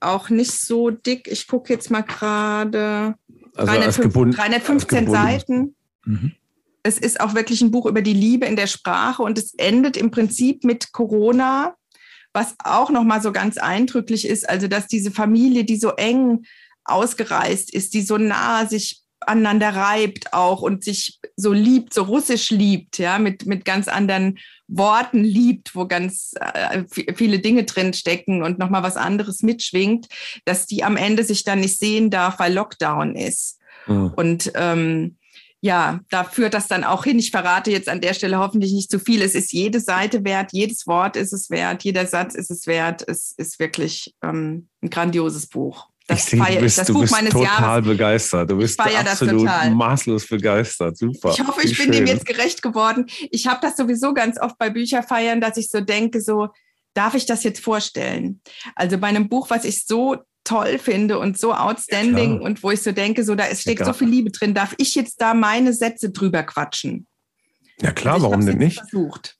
Auch 0.00 0.28
nicht 0.28 0.52
so 0.52 0.90
dick. 0.90 1.28
Ich 1.28 1.46
gucke 1.46 1.72
jetzt 1.72 1.90
mal 1.90 2.02
gerade. 2.02 3.14
Also 3.54 3.72
305, 3.72 4.36
315 4.36 5.10
Seiten. 5.10 5.76
Mhm. 6.04 6.32
Es 6.82 6.98
ist 6.98 7.20
auch 7.20 7.34
wirklich 7.34 7.62
ein 7.62 7.70
Buch 7.70 7.86
über 7.86 8.02
die 8.02 8.12
Liebe 8.12 8.46
in 8.46 8.56
der 8.56 8.66
Sprache 8.66 9.22
und 9.22 9.38
es 9.38 9.54
endet 9.54 9.96
im 9.96 10.10
Prinzip 10.10 10.62
mit 10.62 10.92
Corona 10.92 11.74
was 12.36 12.54
auch 12.62 12.90
noch 12.90 13.02
mal 13.02 13.20
so 13.20 13.32
ganz 13.32 13.56
eindrücklich 13.56 14.28
ist, 14.28 14.48
also 14.48 14.68
dass 14.68 14.86
diese 14.86 15.10
Familie, 15.10 15.64
die 15.64 15.76
so 15.76 15.90
eng 15.92 16.44
ausgereist 16.84 17.72
ist, 17.74 17.94
die 17.94 18.02
so 18.02 18.18
nah 18.18 18.66
sich 18.66 19.02
aneinander 19.20 19.70
reibt 19.70 20.32
auch 20.34 20.60
und 20.60 20.84
sich 20.84 21.18
so 21.34 21.52
liebt, 21.52 21.94
so 21.94 22.02
russisch 22.02 22.50
liebt, 22.50 22.98
ja, 22.98 23.18
mit, 23.18 23.46
mit 23.46 23.64
ganz 23.64 23.88
anderen 23.88 24.38
Worten 24.68 25.24
liebt, 25.24 25.74
wo 25.74 25.86
ganz 25.86 26.34
äh, 26.38 26.84
viele 27.14 27.38
Dinge 27.38 27.64
drin 27.64 27.94
stecken 27.94 28.42
und 28.42 28.58
nochmal 28.58 28.82
was 28.82 28.96
anderes 28.96 29.42
mitschwingt, 29.42 30.06
dass 30.44 30.66
die 30.66 30.84
am 30.84 30.96
Ende 30.96 31.24
sich 31.24 31.42
dann 31.42 31.60
nicht 31.60 31.78
sehen 31.78 32.10
darf, 32.10 32.38
weil 32.38 32.52
Lockdown 32.52 33.16
ist. 33.16 33.58
Mhm. 33.86 34.12
Und 34.14 34.52
ähm, 34.54 35.16
ja, 35.60 36.00
da 36.10 36.24
führt 36.24 36.54
das 36.54 36.68
dann 36.68 36.84
auch 36.84 37.04
hin. 37.04 37.18
Ich 37.18 37.30
verrate 37.30 37.70
jetzt 37.70 37.88
an 37.88 38.00
der 38.00 38.14
Stelle 38.14 38.38
hoffentlich 38.38 38.72
nicht 38.72 38.90
zu 38.90 38.98
viel. 38.98 39.22
Es 39.22 39.34
ist 39.34 39.52
jede 39.52 39.80
Seite 39.80 40.24
wert, 40.24 40.50
jedes 40.52 40.86
Wort 40.86 41.16
ist 41.16 41.32
es 41.32 41.50
wert, 41.50 41.82
jeder 41.82 42.06
Satz 42.06 42.34
ist 42.34 42.50
es 42.50 42.66
wert. 42.66 43.04
Es 43.06 43.32
ist 43.36 43.58
wirklich 43.58 44.14
ähm, 44.22 44.68
ein 44.82 44.90
grandioses 44.90 45.46
Buch. 45.46 45.88
Das, 46.08 46.32
ich 46.32 46.40
sehe, 46.40 46.54
du 46.54 46.60
bist, 46.60 46.78
das 46.78 46.86
du 46.86 46.92
Buch 46.92 47.00
bist 47.00 47.12
meines 47.12 47.32
total 47.32 47.44
Jahres. 47.44 47.86
begeistert. 47.86 48.50
Du 48.50 48.58
bist 48.58 48.78
absolut 48.78 49.48
maßlos 49.72 50.28
begeistert. 50.28 50.96
Super. 50.96 51.30
Ich 51.30 51.44
hoffe, 51.44 51.62
ich 51.64 51.76
bin 51.76 51.90
dem 51.90 52.06
jetzt 52.06 52.26
gerecht 52.26 52.62
geworden. 52.62 53.06
Ich 53.30 53.48
habe 53.48 53.58
das 53.60 53.76
sowieso 53.76 54.14
ganz 54.14 54.40
oft 54.40 54.56
bei 54.58 54.70
Bücherfeiern, 54.70 55.40
dass 55.40 55.56
ich 55.56 55.68
so 55.68 55.80
denke, 55.80 56.20
so 56.20 56.48
darf 56.94 57.14
ich 57.14 57.26
das 57.26 57.42
jetzt 57.42 57.60
vorstellen? 57.60 58.40
Also 58.76 58.98
bei 58.98 59.08
einem 59.08 59.28
Buch, 59.28 59.50
was 59.50 59.64
ich 59.64 59.84
so 59.84 60.16
toll 60.46 60.78
finde 60.78 61.18
und 61.18 61.38
so 61.38 61.52
outstanding 61.52 62.36
ja, 62.36 62.40
und 62.40 62.62
wo 62.62 62.70
ich 62.70 62.82
so 62.82 62.92
denke, 62.92 63.24
so 63.24 63.34
da 63.34 63.44
steckt 63.54 63.80
ja, 63.80 63.86
so 63.86 63.92
viel 63.92 64.08
Liebe 64.08 64.30
drin, 64.30 64.54
darf 64.54 64.74
ich 64.78 64.94
jetzt 64.94 65.20
da 65.20 65.34
meine 65.34 65.72
Sätze 65.72 66.10
drüber 66.10 66.42
quatschen? 66.42 67.06
Ja 67.80 67.92
klar, 67.92 68.22
warum 68.22 68.46
denn 68.46 68.58
nicht? 68.58 68.78
Versucht. 68.78 69.36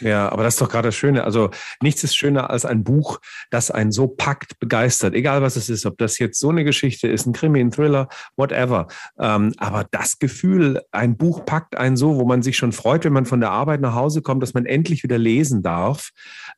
Ja, 0.00 0.28
aber 0.30 0.42
das 0.42 0.54
ist 0.54 0.60
doch 0.60 0.68
gerade 0.68 0.88
das 0.88 0.96
Schöne. 0.96 1.24
Also 1.24 1.50
nichts 1.80 2.04
ist 2.04 2.16
schöner 2.16 2.50
als 2.50 2.64
ein 2.64 2.84
Buch, 2.84 3.20
das 3.50 3.70
einen 3.70 3.92
so 3.92 4.08
packt, 4.08 4.58
begeistert, 4.58 5.14
egal 5.14 5.42
was 5.42 5.56
es 5.56 5.68
ist, 5.68 5.86
ob 5.86 5.98
das 5.98 6.18
jetzt 6.18 6.38
so 6.38 6.50
eine 6.50 6.64
Geschichte 6.64 7.08
ist, 7.08 7.26
ein 7.26 7.32
Krimi, 7.32 7.60
ein 7.60 7.70
Thriller, 7.70 8.08
whatever. 8.36 8.88
Ähm, 9.18 9.52
aber 9.58 9.86
das 9.90 10.18
Gefühl, 10.18 10.82
ein 10.92 11.16
Buch 11.16 11.44
packt 11.44 11.76
einen 11.76 11.96
so, 11.96 12.16
wo 12.16 12.24
man 12.24 12.42
sich 12.42 12.56
schon 12.56 12.72
freut, 12.72 13.04
wenn 13.04 13.12
man 13.12 13.26
von 13.26 13.40
der 13.40 13.50
Arbeit 13.50 13.80
nach 13.80 13.94
Hause 13.94 14.22
kommt, 14.22 14.42
dass 14.42 14.54
man 14.54 14.66
endlich 14.66 15.02
wieder 15.02 15.18
lesen 15.18 15.62
darf. 15.62 16.10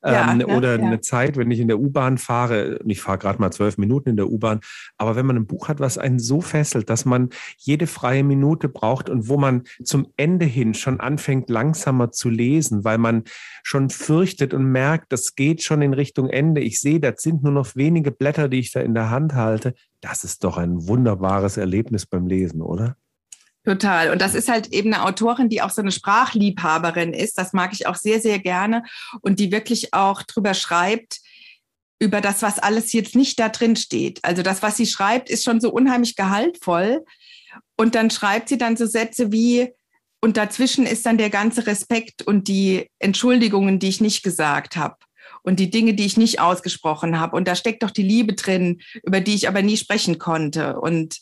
Ähm, 0.03 0.41
ja, 0.41 0.47
oder 0.47 0.77
ja. 0.77 0.85
eine 0.85 1.01
Zeit, 1.01 1.37
wenn 1.37 1.51
ich 1.51 1.59
in 1.59 1.67
der 1.67 1.79
U-Bahn 1.79 2.17
fahre, 2.17 2.79
ich 2.85 3.01
fahre 3.01 3.17
gerade 3.17 3.39
mal 3.39 3.51
zwölf 3.51 3.77
Minuten 3.77 4.09
in 4.09 4.17
der 4.17 4.29
U-Bahn, 4.29 4.59
aber 4.97 5.15
wenn 5.15 5.25
man 5.25 5.37
ein 5.37 5.47
Buch 5.47 5.67
hat, 5.67 5.79
was 5.79 5.97
einen 5.97 6.19
so 6.19 6.41
fesselt, 6.41 6.89
dass 6.89 7.05
man 7.05 7.29
jede 7.57 7.87
freie 7.87 8.23
Minute 8.23 8.69
braucht 8.69 9.09
und 9.09 9.27
wo 9.27 9.37
man 9.37 9.63
zum 9.83 10.07
Ende 10.17 10.45
hin 10.45 10.73
schon 10.73 10.99
anfängt, 10.99 11.49
langsamer 11.49 12.11
zu 12.11 12.29
lesen, 12.29 12.83
weil 12.83 12.97
man 12.97 13.23
schon 13.63 13.89
fürchtet 13.89 14.53
und 14.53 14.65
merkt, 14.65 15.11
das 15.11 15.35
geht 15.35 15.63
schon 15.63 15.81
in 15.81 15.93
Richtung 15.93 16.29
Ende. 16.29 16.61
Ich 16.61 16.79
sehe, 16.79 16.99
das 16.99 17.21
sind 17.21 17.43
nur 17.43 17.51
noch 17.51 17.75
wenige 17.75 18.11
Blätter, 18.11 18.49
die 18.49 18.59
ich 18.59 18.71
da 18.71 18.81
in 18.81 18.93
der 18.93 19.09
Hand 19.09 19.33
halte. 19.33 19.73
Das 20.01 20.23
ist 20.23 20.43
doch 20.43 20.57
ein 20.57 20.87
wunderbares 20.87 21.57
Erlebnis 21.57 22.05
beim 22.05 22.27
Lesen, 22.27 22.61
oder? 22.61 22.95
Total. 23.65 24.11
Und 24.11 24.21
das 24.21 24.35
ist 24.35 24.49
halt 24.49 24.67
eben 24.67 24.93
eine 24.93 25.03
Autorin, 25.05 25.49
die 25.49 25.61
auch 25.61 25.69
so 25.69 25.81
eine 25.81 25.91
Sprachliebhaberin 25.91 27.13
ist. 27.13 27.37
Das 27.37 27.53
mag 27.53 27.73
ich 27.73 27.87
auch 27.87 27.95
sehr, 27.95 28.21
sehr 28.21 28.39
gerne. 28.39 28.83
Und 29.21 29.39
die 29.39 29.51
wirklich 29.51 29.93
auch 29.93 30.23
drüber 30.23 30.53
schreibt, 30.53 31.19
über 31.99 32.21
das, 32.21 32.41
was 32.41 32.59
alles 32.59 32.93
jetzt 32.93 33.15
nicht 33.15 33.39
da 33.39 33.49
drin 33.49 33.75
steht. 33.75 34.23
Also 34.23 34.41
das, 34.41 34.63
was 34.63 34.77
sie 34.77 34.85
schreibt, 34.85 35.29
ist 35.29 35.43
schon 35.43 35.59
so 35.59 35.69
unheimlich 35.71 36.15
gehaltvoll. 36.15 37.03
Und 37.77 37.95
dann 37.95 38.09
schreibt 38.09 38.49
sie 38.49 38.57
dann 38.57 38.77
so 38.77 38.85
Sätze 38.85 39.31
wie, 39.31 39.73
und 40.21 40.37
dazwischen 40.37 40.85
ist 40.85 41.05
dann 41.05 41.17
der 41.17 41.29
ganze 41.29 41.67
Respekt 41.67 42.21
und 42.21 42.47
die 42.47 42.89
Entschuldigungen, 42.99 43.79
die 43.79 43.89
ich 43.89 44.01
nicht 44.01 44.23
gesagt 44.23 44.75
habe 44.75 44.97
und 45.43 45.59
die 45.59 45.69
Dinge, 45.69 45.93
die 45.93 46.05
ich 46.05 46.17
nicht 46.17 46.39
ausgesprochen 46.39 47.19
habe. 47.19 47.35
Und 47.35 47.47
da 47.47 47.55
steckt 47.55 47.83
doch 47.83 47.91
die 47.91 48.03
Liebe 48.03 48.33
drin, 48.33 48.81
über 49.03 49.21
die 49.21 49.35
ich 49.35 49.47
aber 49.47 49.61
nie 49.61 49.77
sprechen 49.77 50.19
konnte. 50.19 50.79
Und 50.79 51.19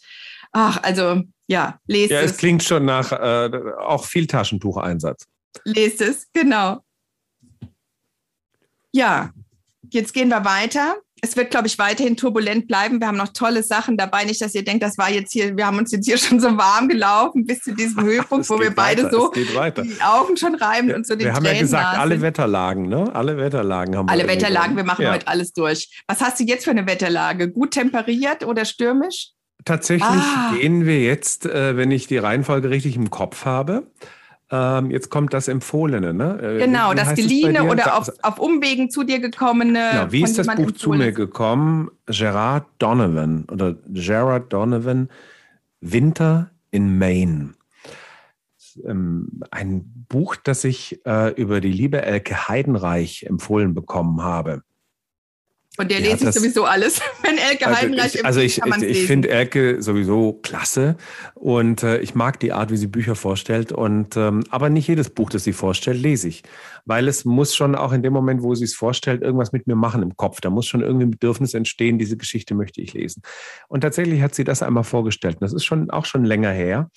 ach, 0.51 0.81
also 0.83 1.21
ja, 1.47 1.79
lest 1.85 2.11
ja, 2.11 2.19
es. 2.19 2.25
Ja, 2.25 2.31
es 2.31 2.37
klingt 2.37 2.63
schon 2.63 2.85
nach 2.85 3.11
äh, 3.11 3.51
auch 3.79 4.05
viel 4.05 4.27
Taschentucheinsatz. 4.27 5.27
Lest 5.63 6.01
es, 6.01 6.27
genau. 6.33 6.79
Ja, 8.91 9.31
jetzt 9.89 10.13
gehen 10.13 10.29
wir 10.29 10.43
weiter 10.43 10.97
es 11.21 11.35
wird, 11.35 11.51
glaube 11.51 11.67
ich, 11.67 11.79
weiterhin 11.79 12.15
turbulent 12.15 12.67
bleiben. 12.67 12.99
Wir 12.99 13.07
haben 13.07 13.17
noch 13.17 13.29
tolle 13.29 13.63
Sachen 13.63 13.97
dabei. 13.97 14.23
Nicht, 14.23 14.41
dass 14.41 14.53
ihr 14.53 14.63
denkt, 14.63 14.83
das 14.83 14.97
war 14.97 15.09
jetzt 15.09 15.31
hier, 15.31 15.57
wir 15.57 15.65
haben 15.65 15.77
uns 15.77 15.91
jetzt 15.91 16.05
hier 16.05 16.17
schon 16.17 16.39
so 16.39 16.57
warm 16.57 16.87
gelaufen 16.87 17.45
bis 17.45 17.61
zu 17.61 17.73
diesem 17.73 18.03
Höhepunkt, 18.05 18.49
wo 18.49 18.59
wir 18.59 18.73
beide 18.73 19.03
weiter, 19.03 19.15
so 19.15 19.31
die 19.31 20.01
Augen 20.01 20.37
schon 20.37 20.55
reiben 20.55 20.93
und 20.93 21.07
so 21.07 21.15
die 21.15 21.25
Wir 21.25 21.33
haben 21.33 21.45
ja 21.45 21.57
gesagt, 21.57 21.97
alle 21.97 22.21
Wetterlagen, 22.21 22.87
ne? 22.87 23.13
Alle 23.13 23.37
Wetterlagen 23.37 23.95
haben 23.95 24.09
alle 24.09 24.23
wir. 24.23 24.29
Alle 24.29 24.39
Wetterlagen, 24.39 24.75
wir 24.75 24.83
machen 24.83 25.03
ja. 25.03 25.13
heute 25.13 25.27
alles 25.27 25.53
durch. 25.53 25.89
Was 26.07 26.21
hast 26.21 26.39
du 26.39 26.43
jetzt 26.43 26.65
für 26.65 26.71
eine 26.71 26.85
Wetterlage? 26.87 27.49
Gut 27.49 27.71
temperiert 27.71 28.45
oder 28.45 28.65
stürmisch? 28.65 29.31
Tatsächlich 29.65 30.07
ah. 30.07 30.53
gehen 30.55 30.85
wir 30.85 31.01
jetzt, 31.01 31.45
äh, 31.45 31.75
wenn 31.75 31.91
ich 31.91 32.07
die 32.07 32.17
Reihenfolge 32.17 32.69
richtig 32.69 32.95
im 32.95 33.09
Kopf 33.09 33.45
habe, 33.45 33.87
ähm, 34.49 34.91
jetzt 34.91 35.09
kommt 35.09 35.33
das 35.33 35.47
Empfohlene, 35.47 36.13
ne? 36.13 36.39
Äh, 36.41 36.65
genau, 36.65 36.93
das 36.93 37.15
Geliehene 37.15 37.63
oder 37.63 37.97
auf, 37.97 38.09
auf 38.21 38.39
Umwegen 38.39 38.89
zu 38.89 39.03
dir 39.03 39.19
gekommene. 39.19 39.89
Genau, 39.91 40.11
wie 40.11 40.23
ist 40.23 40.37
das 40.37 40.47
Buch 40.47 40.71
zu 40.71 40.91
mir 40.91 41.11
gekommen? 41.11 41.91
Gerard 42.05 42.65
Donovan 42.79 43.45
oder 43.51 43.75
Gerard 43.89 44.53
Donovan, 44.53 45.09
Winter 45.81 46.51
in 46.71 46.97
Maine. 46.97 47.55
Ähm, 48.85 49.41
ein 49.51 50.05
Buch, 50.07 50.37
das 50.37 50.63
ich 50.63 51.05
äh, 51.05 51.33
über 51.33 51.59
die 51.59 51.71
liebe 51.71 52.01
Elke 52.01 52.47
Heidenreich 52.47 53.23
empfohlen 53.23 53.73
bekommen 53.73 54.21
habe. 54.21 54.63
Und 55.79 55.91
der 55.91 55.99
lese 55.99 56.27
ich 56.27 56.35
sowieso 56.35 56.65
alles, 56.65 56.99
wenn 57.21 57.37
Elke 57.37 57.67
also 57.67 57.81
Heidenreich 57.81 58.15
ich, 58.15 58.25
Also 58.25 58.39
ich, 58.39 58.61
ich, 58.63 58.83
ich 58.83 59.05
finde 59.05 59.29
Elke 59.29 59.81
sowieso 59.81 60.33
klasse 60.33 60.97
und 61.35 61.83
äh, 61.83 61.99
ich 61.99 62.15
mag 62.15 62.39
die 62.39 62.51
Art, 62.51 62.71
wie 62.71 62.77
sie 62.77 62.87
Bücher 62.87 63.15
vorstellt. 63.15 63.71
Und 63.71 64.17
ähm, 64.17 64.43
aber 64.49 64.69
nicht 64.69 64.87
jedes 64.87 65.11
Buch, 65.11 65.29
das 65.29 65.43
sie 65.43 65.53
vorstellt, 65.53 66.01
lese 66.01 66.29
ich. 66.29 66.41
Weil 66.85 67.07
es 67.07 67.25
muss 67.25 67.55
schon 67.55 67.75
auch 67.75 67.91
in 67.91 68.01
dem 68.01 68.13
Moment, 68.13 68.41
wo 68.41 68.55
sie 68.55 68.63
es 68.63 68.73
vorstellt, 68.73 69.21
irgendwas 69.21 69.51
mit 69.51 69.67
mir 69.67 69.75
machen 69.75 70.01
im 70.01 70.17
Kopf. 70.17 70.41
Da 70.41 70.49
muss 70.49 70.65
schon 70.65 70.81
irgendwie 70.81 71.05
ein 71.05 71.11
Bedürfnis 71.11 71.53
entstehen, 71.53 71.99
diese 71.99 72.17
Geschichte 72.17 72.55
möchte 72.55 72.81
ich 72.81 72.93
lesen. 72.93 73.21
Und 73.67 73.81
tatsächlich 73.81 74.21
hat 74.21 74.33
sie 74.33 74.43
das 74.43 74.63
einmal 74.63 74.83
vorgestellt. 74.83 75.37
das 75.41 75.53
ist 75.53 75.65
schon 75.65 75.91
auch 75.91 76.05
schon 76.05 76.25
länger 76.25 76.51
her. 76.51 76.89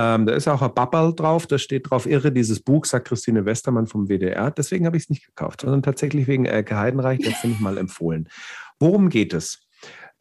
Ähm, 0.00 0.26
da 0.26 0.34
ist 0.34 0.46
auch 0.46 0.62
ein 0.62 0.72
Babbel 0.72 1.12
drauf, 1.12 1.48
da 1.48 1.58
steht 1.58 1.90
drauf, 1.90 2.06
irre, 2.06 2.30
dieses 2.30 2.60
Buch, 2.60 2.84
sagt 2.84 3.08
Christine 3.08 3.44
Westermann 3.44 3.88
vom 3.88 4.08
WDR. 4.08 4.52
Deswegen 4.52 4.86
habe 4.86 4.96
ich 4.96 5.02
es 5.02 5.10
nicht 5.10 5.26
gekauft, 5.26 5.62
sondern 5.62 5.82
tatsächlich 5.82 6.28
wegen 6.28 6.44
Elke 6.44 6.78
Heidenreich, 6.78 7.18
das 7.18 7.34
finde 7.38 7.56
ich 7.56 7.60
mal 7.60 7.76
empfohlen. 7.76 8.28
Worum 8.78 9.08
geht 9.08 9.34
es? 9.34 9.66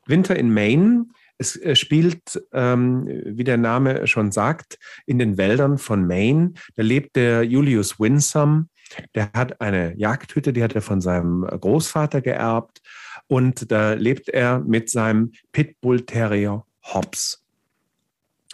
Winter 0.08 0.36
in 0.36 0.52
Maine. 0.52 1.06
Es 1.38 1.56
äh, 1.56 1.76
spielt, 1.76 2.42
ähm, 2.54 3.08
wie 3.08 3.44
der 3.44 3.58
Name 3.58 4.08
schon 4.08 4.32
sagt, 4.32 4.80
in 5.06 5.20
den 5.20 5.38
Wäldern 5.38 5.78
von 5.78 6.08
Maine. 6.08 6.54
Da 6.76 6.82
lebt 6.82 7.16
der 7.16 7.44
Julius 7.44 8.00
Winsome. 8.00 8.70
Der 9.14 9.30
hat 9.36 9.62
eine 9.62 9.96
Jagdhütte, 9.96 10.54
die 10.54 10.64
hat 10.64 10.74
er 10.74 10.82
von 10.82 11.02
seinem 11.02 11.42
Großvater 11.42 12.22
geerbt. 12.22 12.82
Und 13.28 13.72
da 13.72 13.94
lebt 13.94 14.30
er 14.30 14.60
mit 14.60 14.90
seinem 14.90 15.34
Pitbull 15.52 16.02
Terrier 16.02 16.66
Hobbs. 16.82 17.44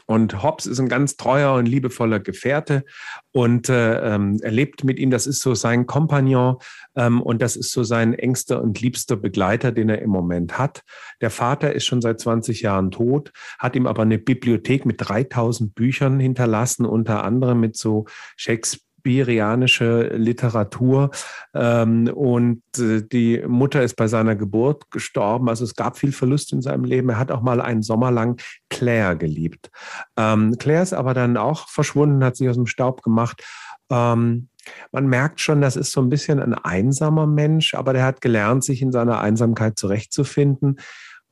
Und 0.06 0.44
Hobbs 0.44 0.66
ist 0.66 0.80
ein 0.80 0.90
ganz 0.90 1.16
treuer 1.16 1.54
und 1.54 1.66
liebevoller 1.66 2.20
Gefährte 2.20 2.84
und 3.32 3.70
äh, 3.70 4.16
ähm, 4.16 4.40
er 4.42 4.52
lebt 4.52 4.84
mit 4.84 5.00
ihm, 5.00 5.10
das 5.10 5.28
ist 5.28 5.42
so 5.42 5.56
sein 5.56 5.86
Kompagnon 5.86 6.58
ähm, 6.96 7.22
und 7.22 7.42
das 7.42 7.56
ist 7.56 7.72
so 7.72 7.84
sein 7.84 8.14
engster 8.14 8.62
und 8.62 8.82
liebster 8.82 9.16
Begleiter, 9.16 9.72
den 9.72 9.90
er 9.90 10.02
im 10.02 10.10
Moment 10.10 10.58
hat. 10.58 10.84
Der 11.22 11.30
Vater 11.30 11.74
ist 11.74 11.86
schon 11.86 12.02
seit 12.02 12.20
20 12.20 12.62
Jahren 12.62 12.92
tot, 12.92 13.32
hat 13.60 13.76
ihm 13.76 13.88
aber 13.88 14.04
eine 14.04 14.20
Bibliothek 14.20 14.86
mit 14.86 14.98
3000 15.00 15.74
Büchern 15.74 16.20
hinterlassen, 16.20 16.86
unter 16.86 17.24
anderem 17.24 17.60
mit 17.60 17.78
so 17.78 18.06
Shakespeare 18.36 18.93
shakespearianische 19.04 20.10
Literatur. 20.16 21.12
Ähm, 21.54 22.08
und 22.08 22.64
äh, 22.78 23.02
die 23.04 23.44
Mutter 23.48 23.84
ist 23.84 23.96
bei 23.96 24.08
seiner 24.08 24.36
Geburt 24.36 24.90
gestorben. 24.92 25.50
Also 25.50 25.64
es 25.64 25.76
gab 25.76 25.98
viel 25.98 26.12
Verlust 26.12 26.54
in 26.54 26.62
seinem 26.62 26.86
Leben. 26.86 27.10
Er 27.10 27.20
hat 27.20 27.32
auch 27.32 27.42
mal 27.42 27.62
einen 27.62 27.84
Sommer 27.84 28.12
lang 28.12 28.42
Claire 28.70 29.16
geliebt. 29.16 29.70
Ähm, 30.18 30.56
Claire 30.58 30.84
ist 30.84 30.94
aber 30.94 31.14
dann 31.14 31.38
auch 31.38 31.70
verschwunden, 31.70 32.24
hat 32.24 32.36
sich 32.36 32.50
aus 32.50 32.56
dem 32.56 32.68
Staub 32.68 33.04
gemacht. 33.04 33.44
Ähm, 33.90 34.48
man 34.94 35.08
merkt 35.08 35.42
schon, 35.42 35.60
das 35.60 35.76
ist 35.76 35.92
so 35.92 36.02
ein 36.02 36.10
bisschen 36.10 36.40
ein 36.40 36.54
einsamer 36.54 37.28
Mensch, 37.28 37.74
aber 37.74 37.92
der 37.92 38.06
hat 38.06 38.22
gelernt, 38.22 38.64
sich 38.64 38.82
in 38.82 38.94
seiner 38.94 39.20
Einsamkeit 39.20 39.78
zurechtzufinden, 39.78 40.80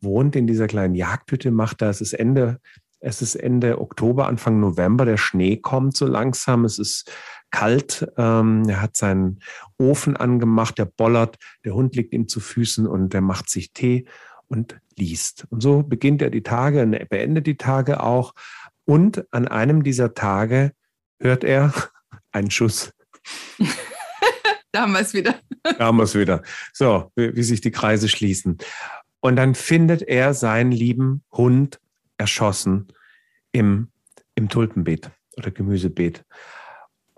wohnt 0.01 0.35
in 0.35 0.47
dieser 0.47 0.67
kleinen 0.67 0.95
Jagdhütte, 0.95 1.49
macht 1.51 1.81
da, 1.81 1.89
es 1.89 2.01
ist 2.01 2.11
Ende, 2.11 2.59
es 2.99 3.21
ist 3.21 3.35
Ende 3.35 3.79
Oktober, 3.79 4.27
Anfang 4.27 4.59
November, 4.59 5.05
der 5.05 5.15
Schnee 5.15 5.55
kommt 5.55 5.95
so 5.95 6.05
langsam, 6.07 6.65
es 6.65 6.77
ist 6.77 7.09
kalt. 7.51 8.07
Ähm, 8.17 8.67
er 8.67 8.81
hat 8.81 8.95
seinen 8.95 9.39
Ofen 9.77 10.17
angemacht, 10.17 10.77
der 10.77 10.85
bollert, 10.85 11.37
der 11.63 11.73
Hund 11.73 11.95
liegt 11.95 12.13
ihm 12.13 12.27
zu 12.27 12.39
Füßen 12.39 12.87
und 12.87 13.13
er 13.13 13.21
macht 13.21 13.49
sich 13.49 13.73
Tee 13.73 14.05
und 14.47 14.79
liest. 14.97 15.45
Und 15.49 15.61
so 15.61 15.83
beginnt 15.83 16.21
er 16.21 16.29
die 16.29 16.43
Tage 16.43 16.81
und 16.81 16.93
er 16.93 17.05
beendet 17.05 17.47
die 17.47 17.57
Tage 17.57 18.01
auch. 18.01 18.33
Und 18.85 19.25
an 19.31 19.47
einem 19.47 19.83
dieser 19.83 20.13
Tage 20.13 20.71
hört 21.19 21.43
er 21.43 21.73
einen 22.31 22.51
Schuss. 22.51 22.93
da 24.71 24.81
haben 24.81 24.93
wir 24.93 25.01
es 25.01 25.13
wieder. 25.13 25.35
da 25.63 25.85
haben 25.85 25.97
wir 25.97 26.03
es 26.03 26.15
wieder. 26.15 26.41
So, 26.73 27.11
wie, 27.15 27.35
wie 27.35 27.43
sich 27.43 27.61
die 27.61 27.71
Kreise 27.71 28.09
schließen. 28.09 28.57
Und 29.19 29.35
dann 29.35 29.53
findet 29.55 30.01
er 30.01 30.33
seinen 30.33 30.71
lieben 30.71 31.23
Hund 31.31 31.79
erschossen 32.17 32.87
im, 33.51 33.91
im 34.35 34.49
Tulpenbeet 34.49 35.11
oder 35.37 35.51
Gemüsebeet. 35.51 36.25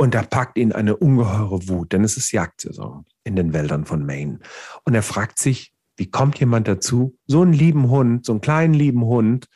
Und 0.04 0.14
da 0.16 0.22
packt 0.22 0.58
ihn 0.58 0.74
eine 0.74 0.98
ungeheure 0.98 1.70
Wut, 1.70 1.94
denn 1.94 2.04
es 2.04 2.18
ist 2.18 2.34
Jagdsaison 2.34 3.06
in 3.24 3.38
den 3.38 3.54
Wäldern 3.54 3.86
von 3.86 4.06
Maine. 4.06 4.40
Und 4.84 4.96
er 4.96 5.02
fragt 5.02 5.40
sich, 5.40 5.72
wie 5.96 6.12
kommt 6.12 6.38
jemand 6.42 6.68
dazu, 6.68 7.18
so 7.26 7.42
einen 7.42 7.54
lieben 7.54 7.90
Hund, 7.90 8.26
so 8.26 8.34
einen 8.34 8.42
kleinen 8.42 8.74
lieben 8.74 9.06
Hund, 9.06 9.48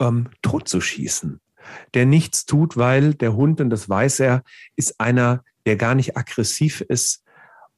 ähm, 0.00 0.28
totzuschießen? 0.42 1.40
der 1.94 2.04
nichts 2.04 2.44
tut, 2.44 2.76
weil 2.76 3.14
der 3.14 3.36
Hund, 3.36 3.58
und 3.62 3.70
das 3.70 3.88
weiß 3.88 4.20
er, 4.20 4.42
ist 4.76 5.00
einer, 5.00 5.42
der 5.64 5.76
gar 5.76 5.94
nicht 5.94 6.14
aggressiv 6.14 6.82
ist 6.82 7.24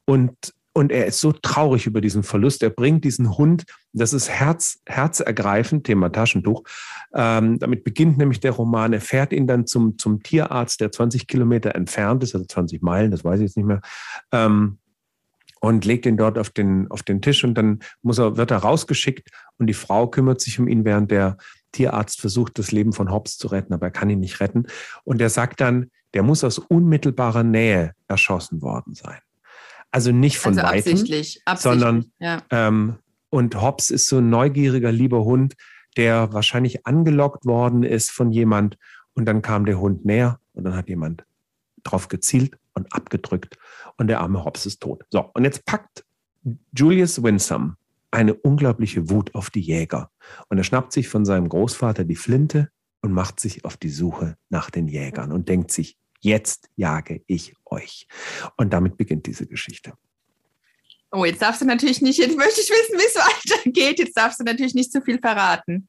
und 0.06 0.55
und 0.76 0.92
er 0.92 1.06
ist 1.06 1.20
so 1.20 1.32
traurig 1.32 1.86
über 1.86 2.02
diesen 2.02 2.22
Verlust. 2.22 2.62
Er 2.62 2.68
bringt 2.68 3.02
diesen 3.02 3.38
Hund, 3.38 3.64
das 3.94 4.12
ist 4.12 4.28
herz, 4.28 4.78
herzergreifend, 4.84 5.84
Thema 5.84 6.10
Taschentuch. 6.10 6.64
Ähm, 7.14 7.58
damit 7.58 7.82
beginnt 7.82 8.18
nämlich 8.18 8.40
der 8.40 8.52
Roman. 8.52 8.92
Er 8.92 9.00
fährt 9.00 9.32
ihn 9.32 9.46
dann 9.46 9.66
zum, 9.66 9.96
zum 9.96 10.22
Tierarzt, 10.22 10.82
der 10.82 10.92
20 10.92 11.28
Kilometer 11.28 11.74
entfernt 11.74 12.22
ist, 12.22 12.34
also 12.34 12.44
20 12.44 12.82
Meilen, 12.82 13.10
das 13.10 13.24
weiß 13.24 13.40
ich 13.40 13.46
jetzt 13.46 13.56
nicht 13.56 13.64
mehr. 13.64 13.80
Ähm, 14.32 14.78
und 15.60 15.86
legt 15.86 16.04
ihn 16.04 16.18
dort 16.18 16.36
auf 16.36 16.50
den, 16.50 16.90
auf 16.90 17.02
den 17.02 17.22
Tisch 17.22 17.42
und 17.42 17.54
dann 17.54 17.78
muss 18.02 18.18
er, 18.18 18.36
wird 18.36 18.50
er 18.50 18.58
rausgeschickt 18.58 19.30
und 19.56 19.68
die 19.68 19.74
Frau 19.74 20.08
kümmert 20.08 20.42
sich 20.42 20.60
um 20.60 20.68
ihn, 20.68 20.84
während 20.84 21.10
der 21.10 21.38
Tierarzt 21.72 22.20
versucht, 22.20 22.58
das 22.58 22.70
Leben 22.70 22.92
von 22.92 23.10
Hobbs 23.10 23.38
zu 23.38 23.48
retten, 23.48 23.72
aber 23.72 23.86
er 23.86 23.92
kann 23.92 24.10
ihn 24.10 24.20
nicht 24.20 24.40
retten. 24.40 24.66
Und 25.04 25.22
er 25.22 25.30
sagt 25.30 25.62
dann, 25.62 25.86
der 26.12 26.22
muss 26.22 26.44
aus 26.44 26.58
unmittelbarer 26.58 27.44
Nähe 27.44 27.92
erschossen 28.08 28.60
worden 28.60 28.94
sein. 28.94 29.20
Also 29.96 30.12
nicht 30.12 30.36
von 30.36 30.58
also 30.58 30.68
weitem, 30.68 30.92
absichtlich, 30.92 31.40
absichtlich, 31.46 31.80
sondern 31.80 32.12
ja. 32.18 32.42
ähm, 32.50 32.96
und 33.30 33.62
Hobbs 33.62 33.88
ist 33.88 34.08
so 34.08 34.18
ein 34.18 34.28
neugieriger, 34.28 34.92
lieber 34.92 35.24
Hund, 35.24 35.54
der 35.96 36.34
wahrscheinlich 36.34 36.86
angelockt 36.86 37.46
worden 37.46 37.82
ist 37.82 38.10
von 38.10 38.30
jemand 38.30 38.76
und 39.14 39.24
dann 39.24 39.40
kam 39.40 39.64
der 39.64 39.80
Hund 39.80 40.04
näher 40.04 40.38
und 40.52 40.64
dann 40.64 40.76
hat 40.76 40.90
jemand 40.90 41.24
drauf 41.82 42.08
gezielt 42.08 42.58
und 42.74 42.92
abgedrückt 42.92 43.56
und 43.96 44.08
der 44.08 44.20
arme 44.20 44.44
Hobbs 44.44 44.66
ist 44.66 44.82
tot. 44.82 45.02
So, 45.08 45.30
und 45.32 45.44
jetzt 45.44 45.64
packt 45.64 46.04
Julius 46.76 47.22
Winsome 47.22 47.76
eine 48.10 48.34
unglaubliche 48.34 49.08
Wut 49.08 49.34
auf 49.34 49.48
die 49.48 49.62
Jäger 49.62 50.10
und 50.50 50.58
er 50.58 50.64
schnappt 50.64 50.92
sich 50.92 51.08
von 51.08 51.24
seinem 51.24 51.48
Großvater 51.48 52.04
die 52.04 52.16
Flinte 52.16 52.68
und 53.00 53.12
macht 53.12 53.40
sich 53.40 53.64
auf 53.64 53.78
die 53.78 53.88
Suche 53.88 54.36
nach 54.50 54.68
den 54.68 54.88
Jägern 54.88 55.32
und 55.32 55.48
denkt 55.48 55.70
sich, 55.70 55.96
Jetzt 56.26 56.70
jage 56.74 57.22
ich 57.28 57.54
euch. 57.66 58.08
Und 58.56 58.72
damit 58.72 58.96
beginnt 58.96 59.26
diese 59.26 59.46
Geschichte. 59.46 59.92
Oh, 61.12 61.24
jetzt 61.24 61.40
darfst 61.40 61.60
du 61.60 61.64
natürlich 61.64 62.02
nicht, 62.02 62.18
jetzt 62.18 62.36
möchte 62.36 62.60
ich 62.60 62.68
wissen, 62.68 62.98
wie 62.98 63.06
es 63.06 63.14
weitergeht. 63.62 64.00
Jetzt 64.00 64.16
darfst 64.16 64.40
du 64.40 64.44
natürlich 64.44 64.74
nicht 64.74 64.90
zu 64.90 65.00
viel 65.02 65.20
verraten. 65.20 65.88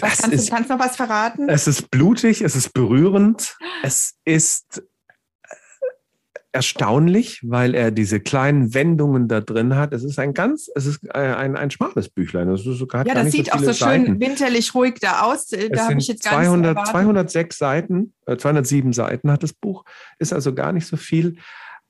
Was, 0.00 0.18
kannst, 0.18 0.34
ist, 0.34 0.48
du, 0.48 0.52
kannst 0.52 0.68
du 0.68 0.74
noch 0.74 0.84
was 0.84 0.96
verraten? 0.96 1.48
Es 1.48 1.66
ist 1.66 1.90
blutig, 1.90 2.42
es 2.42 2.56
ist 2.56 2.74
berührend, 2.74 3.56
es 3.82 4.18
ist 4.26 4.82
erstaunlich, 6.52 7.40
weil 7.42 7.74
er 7.74 7.90
diese 7.90 8.20
kleinen 8.20 8.72
Wendungen 8.74 9.28
da 9.28 9.40
drin 9.40 9.76
hat. 9.76 9.92
Es 9.92 10.02
ist 10.02 10.18
ein 10.18 10.32
ganz, 10.32 10.70
es 10.74 10.86
ist 10.86 11.04
äh, 11.04 11.18
ein, 11.18 11.56
ein 11.56 11.70
schmales 11.70 12.08
Büchlein. 12.08 12.48
Das 12.48 12.64
ist 12.64 12.78
sogar 12.78 13.06
ja, 13.06 13.14
das 13.14 13.32
sieht 13.32 13.46
so 13.46 13.52
auch 13.52 13.60
so 13.60 13.72
Seiten. 13.72 14.06
schön 14.06 14.20
winterlich 14.20 14.74
ruhig 14.74 14.94
da 15.00 15.22
aus. 15.22 15.48
Da 15.48 15.58
habe 15.84 15.98
ich 15.98 16.08
jetzt 16.08 16.24
gar 16.24 16.42
200, 16.42 16.76
nicht 16.76 16.86
206 16.88 17.58
Seiten, 17.58 18.14
äh, 18.26 18.36
207 18.36 18.92
Seiten 18.92 19.30
hat 19.30 19.42
das 19.42 19.52
Buch, 19.52 19.84
ist 20.18 20.32
also 20.32 20.54
gar 20.54 20.72
nicht 20.72 20.86
so 20.86 20.96
viel. 20.96 21.36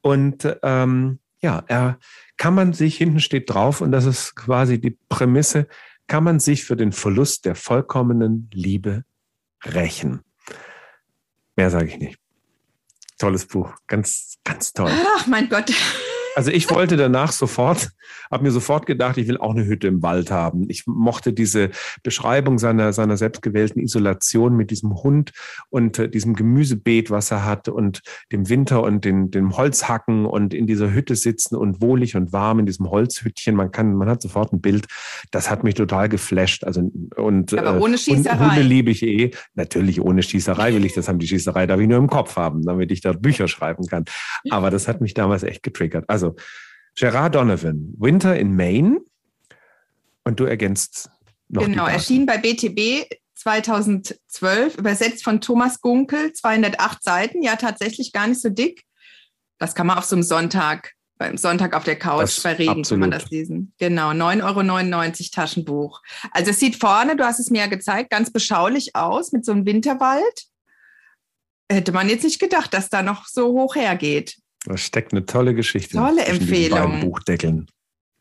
Und 0.00 0.48
ähm, 0.62 1.20
ja, 1.40 1.62
er 1.66 1.98
kann 2.36 2.54
man 2.54 2.72
sich, 2.72 2.96
hinten 2.96 3.20
steht 3.20 3.50
drauf, 3.50 3.80
und 3.80 3.92
das 3.92 4.06
ist 4.06 4.34
quasi 4.34 4.80
die 4.80 4.98
Prämisse, 5.09 5.68
kann 6.09 6.24
man 6.24 6.40
sich 6.40 6.64
für 6.64 6.76
den 6.76 6.92
Verlust 6.92 7.44
der 7.44 7.54
vollkommenen 7.54 8.50
Liebe 8.52 9.04
rächen. 9.64 10.20
Mehr 11.54 11.70
sage 11.70 11.86
ich 11.86 11.98
nicht. 11.98 12.18
Tolles 13.18 13.46
Buch, 13.46 13.72
ganz, 13.88 14.36
ganz 14.44 14.72
toll. 14.72 14.92
Ach 15.16 15.26
mein 15.26 15.48
Gott. 15.48 15.72
Also 16.39 16.53
ich 16.53 16.70
wollte 16.70 16.97
danach 16.97 17.32
sofort, 17.32 17.91
habe 18.30 18.45
mir 18.45 18.53
sofort 18.53 18.86
gedacht, 18.86 19.18
ich 19.18 19.26
will 19.26 19.39
auch 19.39 19.57
eine 19.57 19.66
Hütte 19.66 19.89
im 19.89 20.05
Wald 20.05 20.30
haben. 20.30 20.66
Ich 20.70 20.86
mochte 20.86 21.32
diese 21.32 21.70
Beschreibung 22.05 22.61
seiner, 22.61 22.93
seiner 22.93 23.16
selbstgewählten 23.16 23.82
Isolation 23.82 24.57
mit 24.57 24.70
diesem 24.70 25.03
Hund 25.03 25.32
und 25.68 25.99
äh, 25.99 26.09
diesem 26.09 26.34
Gemüsebeet, 26.34 27.11
was 27.11 27.32
er 27.32 27.45
hat 27.45 27.68
und 27.68 28.03
dem 28.30 28.49
Winter 28.49 28.84
und 28.84 29.05
den, 29.05 29.32
dem 29.32 29.57
Holzhacken 29.57 30.26
und 30.26 30.55
in 30.55 30.68
dieser 30.68 30.95
Hütte 30.95 31.16
sitzen 31.16 31.57
und 31.57 31.82
wohlig 31.82 32.14
und 32.14 32.32
warm 32.32 32.61
in 32.61 32.66
diesem 32.66 32.89
Holzhüttchen. 32.89 33.57
Man 33.57 33.72
kann, 33.72 33.97
man 33.97 34.09
hat 34.09 34.22
sofort 34.22 34.53
ein 34.53 34.61
Bild. 34.61 34.86
Das 35.32 35.51
hat 35.51 35.64
mich 35.64 35.74
total 35.74 36.09
geflasht. 36.09 36.62
Also 36.62 36.89
und, 37.16 37.53
Aber 37.59 37.80
ohne 37.80 37.99
Schießerei. 37.99 38.45
Und 38.45 38.51
Hunde 38.51 38.62
liebe 38.62 38.93
ich 38.93 39.03
eh. 39.03 39.32
Natürlich 39.57 40.01
ohne 40.01 40.22
Schießerei 40.22 40.72
will 40.72 40.84
ich 40.84 40.95
das 40.95 41.09
haben. 41.09 41.18
Die 41.18 41.26
Schießerei 41.26 41.66
darf 41.66 41.80
ich 41.80 41.89
nur 41.89 41.99
im 41.99 42.07
Kopf 42.07 42.36
haben, 42.36 42.62
damit 42.62 42.93
ich 42.93 43.01
dort 43.01 43.22
Bücher 43.22 43.49
schreiben 43.49 43.86
kann. 43.86 44.05
Aber 44.51 44.70
das 44.70 44.86
hat 44.86 45.01
mich 45.01 45.14
damals 45.14 45.43
echt 45.43 45.64
getriggert. 45.64 46.05
Also 46.07 46.27
also, 46.28 46.36
Gerard 46.94 47.34
Donovan, 47.34 47.94
Winter 47.98 48.36
in 48.36 48.54
Maine. 48.56 49.00
Und 50.24 50.40
du 50.40 50.44
ergänzt 50.44 51.10
noch. 51.48 51.64
Genau, 51.64 51.86
erschien 51.86 52.26
bei 52.26 52.38
BTB 52.38 53.08
2012, 53.34 54.76
übersetzt 54.76 55.24
von 55.24 55.40
Thomas 55.40 55.80
Gunkel, 55.80 56.32
208 56.32 57.02
Seiten, 57.02 57.42
ja 57.42 57.56
tatsächlich 57.56 58.12
gar 58.12 58.26
nicht 58.26 58.40
so 58.40 58.50
dick. 58.50 58.84
Das 59.58 59.74
kann 59.74 59.86
man 59.86 59.98
auf 59.98 60.04
so 60.04 60.16
einem 60.16 60.22
Sonntag, 60.22 60.94
beim 61.18 61.36
Sonntag 61.36 61.74
auf 61.74 61.84
der 61.84 61.98
Couch 61.98 62.22
das 62.22 62.42
bei 62.42 62.54
Regen 62.54 62.80
absolut. 62.80 62.88
kann 62.88 63.10
man 63.10 63.10
das 63.10 63.30
lesen. 63.30 63.72
Genau, 63.78 64.10
9,99 64.10 64.42
Euro 64.44 65.30
Taschenbuch. 65.32 66.02
Also 66.32 66.50
es 66.50 66.60
sieht 66.60 66.76
vorne, 66.76 67.16
du 67.16 67.24
hast 67.24 67.40
es 67.40 67.50
mir 67.50 67.60
ja 67.62 67.66
gezeigt, 67.66 68.10
ganz 68.10 68.32
beschaulich 68.32 68.94
aus 68.94 69.32
mit 69.32 69.44
so 69.44 69.52
einem 69.52 69.66
Winterwald. 69.66 70.44
Hätte 71.70 71.92
man 71.92 72.08
jetzt 72.08 72.24
nicht 72.24 72.40
gedacht, 72.40 72.72
dass 72.72 72.88
da 72.88 73.02
noch 73.02 73.26
so 73.26 73.48
hoch 73.48 73.76
hergeht. 73.76 74.36
Da 74.68 74.76
steckt 74.76 75.12
eine 75.12 75.24
tolle 75.24 75.54
Geschichte. 75.54 75.96
Tolle 75.96 76.26
Empfehlung. 76.26 77.00
Buchdeckeln. 77.00 77.68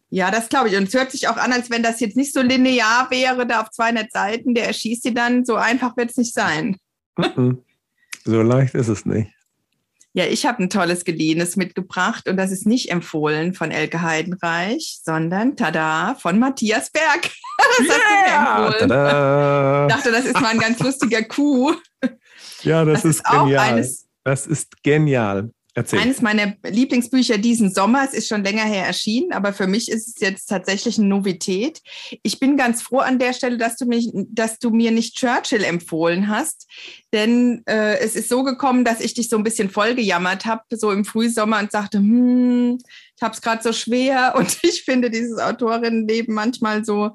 Ja, 0.10 0.32
das 0.32 0.48
glaube 0.48 0.70
ich. 0.70 0.78
Und 0.78 0.88
es 0.88 0.94
hört 0.94 1.12
sich 1.12 1.28
auch 1.28 1.36
an, 1.36 1.52
als 1.52 1.70
wenn 1.70 1.84
das 1.84 2.00
jetzt 2.00 2.16
nicht 2.16 2.34
so 2.34 2.42
linear 2.42 3.12
wäre, 3.12 3.46
da 3.46 3.62
auf 3.62 3.70
200 3.70 4.10
Seiten, 4.10 4.56
der 4.56 4.66
erschießt 4.68 5.04
sie 5.04 5.14
dann. 5.14 5.44
So 5.44 5.56
einfach 5.56 5.98
wird 5.98 6.12
es 6.12 6.16
nicht 6.16 6.34
sein. 6.34 6.78
so 8.24 8.42
leicht 8.42 8.76
ist 8.76 8.88
es 8.88 9.06
nicht. 9.06 9.30
Ja, 10.14 10.24
ich 10.24 10.46
habe 10.46 10.64
ein 10.64 10.70
tolles 10.70 11.04
geliehenes 11.04 11.58
mitgebracht 11.58 12.30
und 12.30 12.38
das 12.38 12.52
ist 12.52 12.66
nicht 12.66 12.92
empfohlen 12.92 13.54
von 13.54 13.70
Elke 13.70 14.02
Heidenreich, 14.02 15.02
sondern 15.04 15.58
tada 15.58 16.16
von 16.16 16.40
Matthias 16.40 16.90
Berg. 16.90 17.30
Das 17.80 17.88
yeah, 17.88 18.60
mir 18.60 18.68
empfohlen. 18.68 19.90
Ich 19.90 19.96
dachte, 19.96 20.12
das 20.12 20.26
ist 20.26 20.40
mal 20.40 20.52
ein 20.52 20.60
ganz 20.60 20.80
lustiger 20.80 21.24
Coup. 21.24 21.76
Ja, 22.62 22.86
das, 22.86 23.02
das 23.02 23.06
ist, 23.06 23.18
ist 23.18 23.26
genial. 23.26 23.74
Eines, 23.74 24.08
das 24.24 24.48
ist 24.48 24.84
genial. 24.84 25.52
Erzähl. 25.78 26.00
Eines 26.00 26.24
meiner 26.24 26.56
Lieblingsbücher 26.64 27.38
diesen 27.38 27.72
Sommer, 27.72 28.04
es 28.04 28.16
ist 28.16 28.28
schon 28.28 28.44
länger 28.44 28.64
her 28.64 28.88
erschienen, 28.88 29.32
aber 29.32 29.54
für 29.54 29.68
mich 29.68 29.92
ist 29.92 30.08
es 30.08 30.16
jetzt 30.20 30.48
tatsächlich 30.48 30.98
eine 30.98 31.06
Novität. 31.06 31.84
Ich 32.24 32.40
bin 32.40 32.58
ganz 32.58 32.82
froh 32.82 32.98
an 32.98 33.20
der 33.20 33.32
Stelle, 33.34 33.60
dass 33.60 33.76
du, 33.76 33.86
mich, 33.86 34.10
dass 34.12 34.58
du 34.58 34.72
mir 34.72 34.90
nicht 34.90 35.16
Churchill 35.18 35.64
empfohlen 35.64 36.30
hast, 36.30 36.66
denn 37.14 37.62
äh, 37.68 38.00
es 38.00 38.16
ist 38.16 38.28
so 38.28 38.42
gekommen, 38.42 38.86
dass 38.86 39.02
ich 39.02 39.14
dich 39.14 39.30
so 39.30 39.38
ein 39.38 39.44
bisschen 39.44 39.70
vollgejammert 39.70 40.48
habe, 40.48 40.64
so 40.72 40.90
im 40.90 41.06
Frühsommer 41.06 41.60
und 41.60 41.72
sagte, 41.72 42.00
hm, 42.00 42.80
ich 43.16 43.22
habe 43.22 43.36
es 43.36 43.42
gerade 43.44 43.62
so 43.62 43.72
schwer 43.72 44.34
und 44.38 44.58
ich 44.64 44.82
finde 44.82 45.12
dieses 45.12 45.38
Autorinnenleben 45.38 46.34
manchmal 46.34 46.86
so 46.86 47.12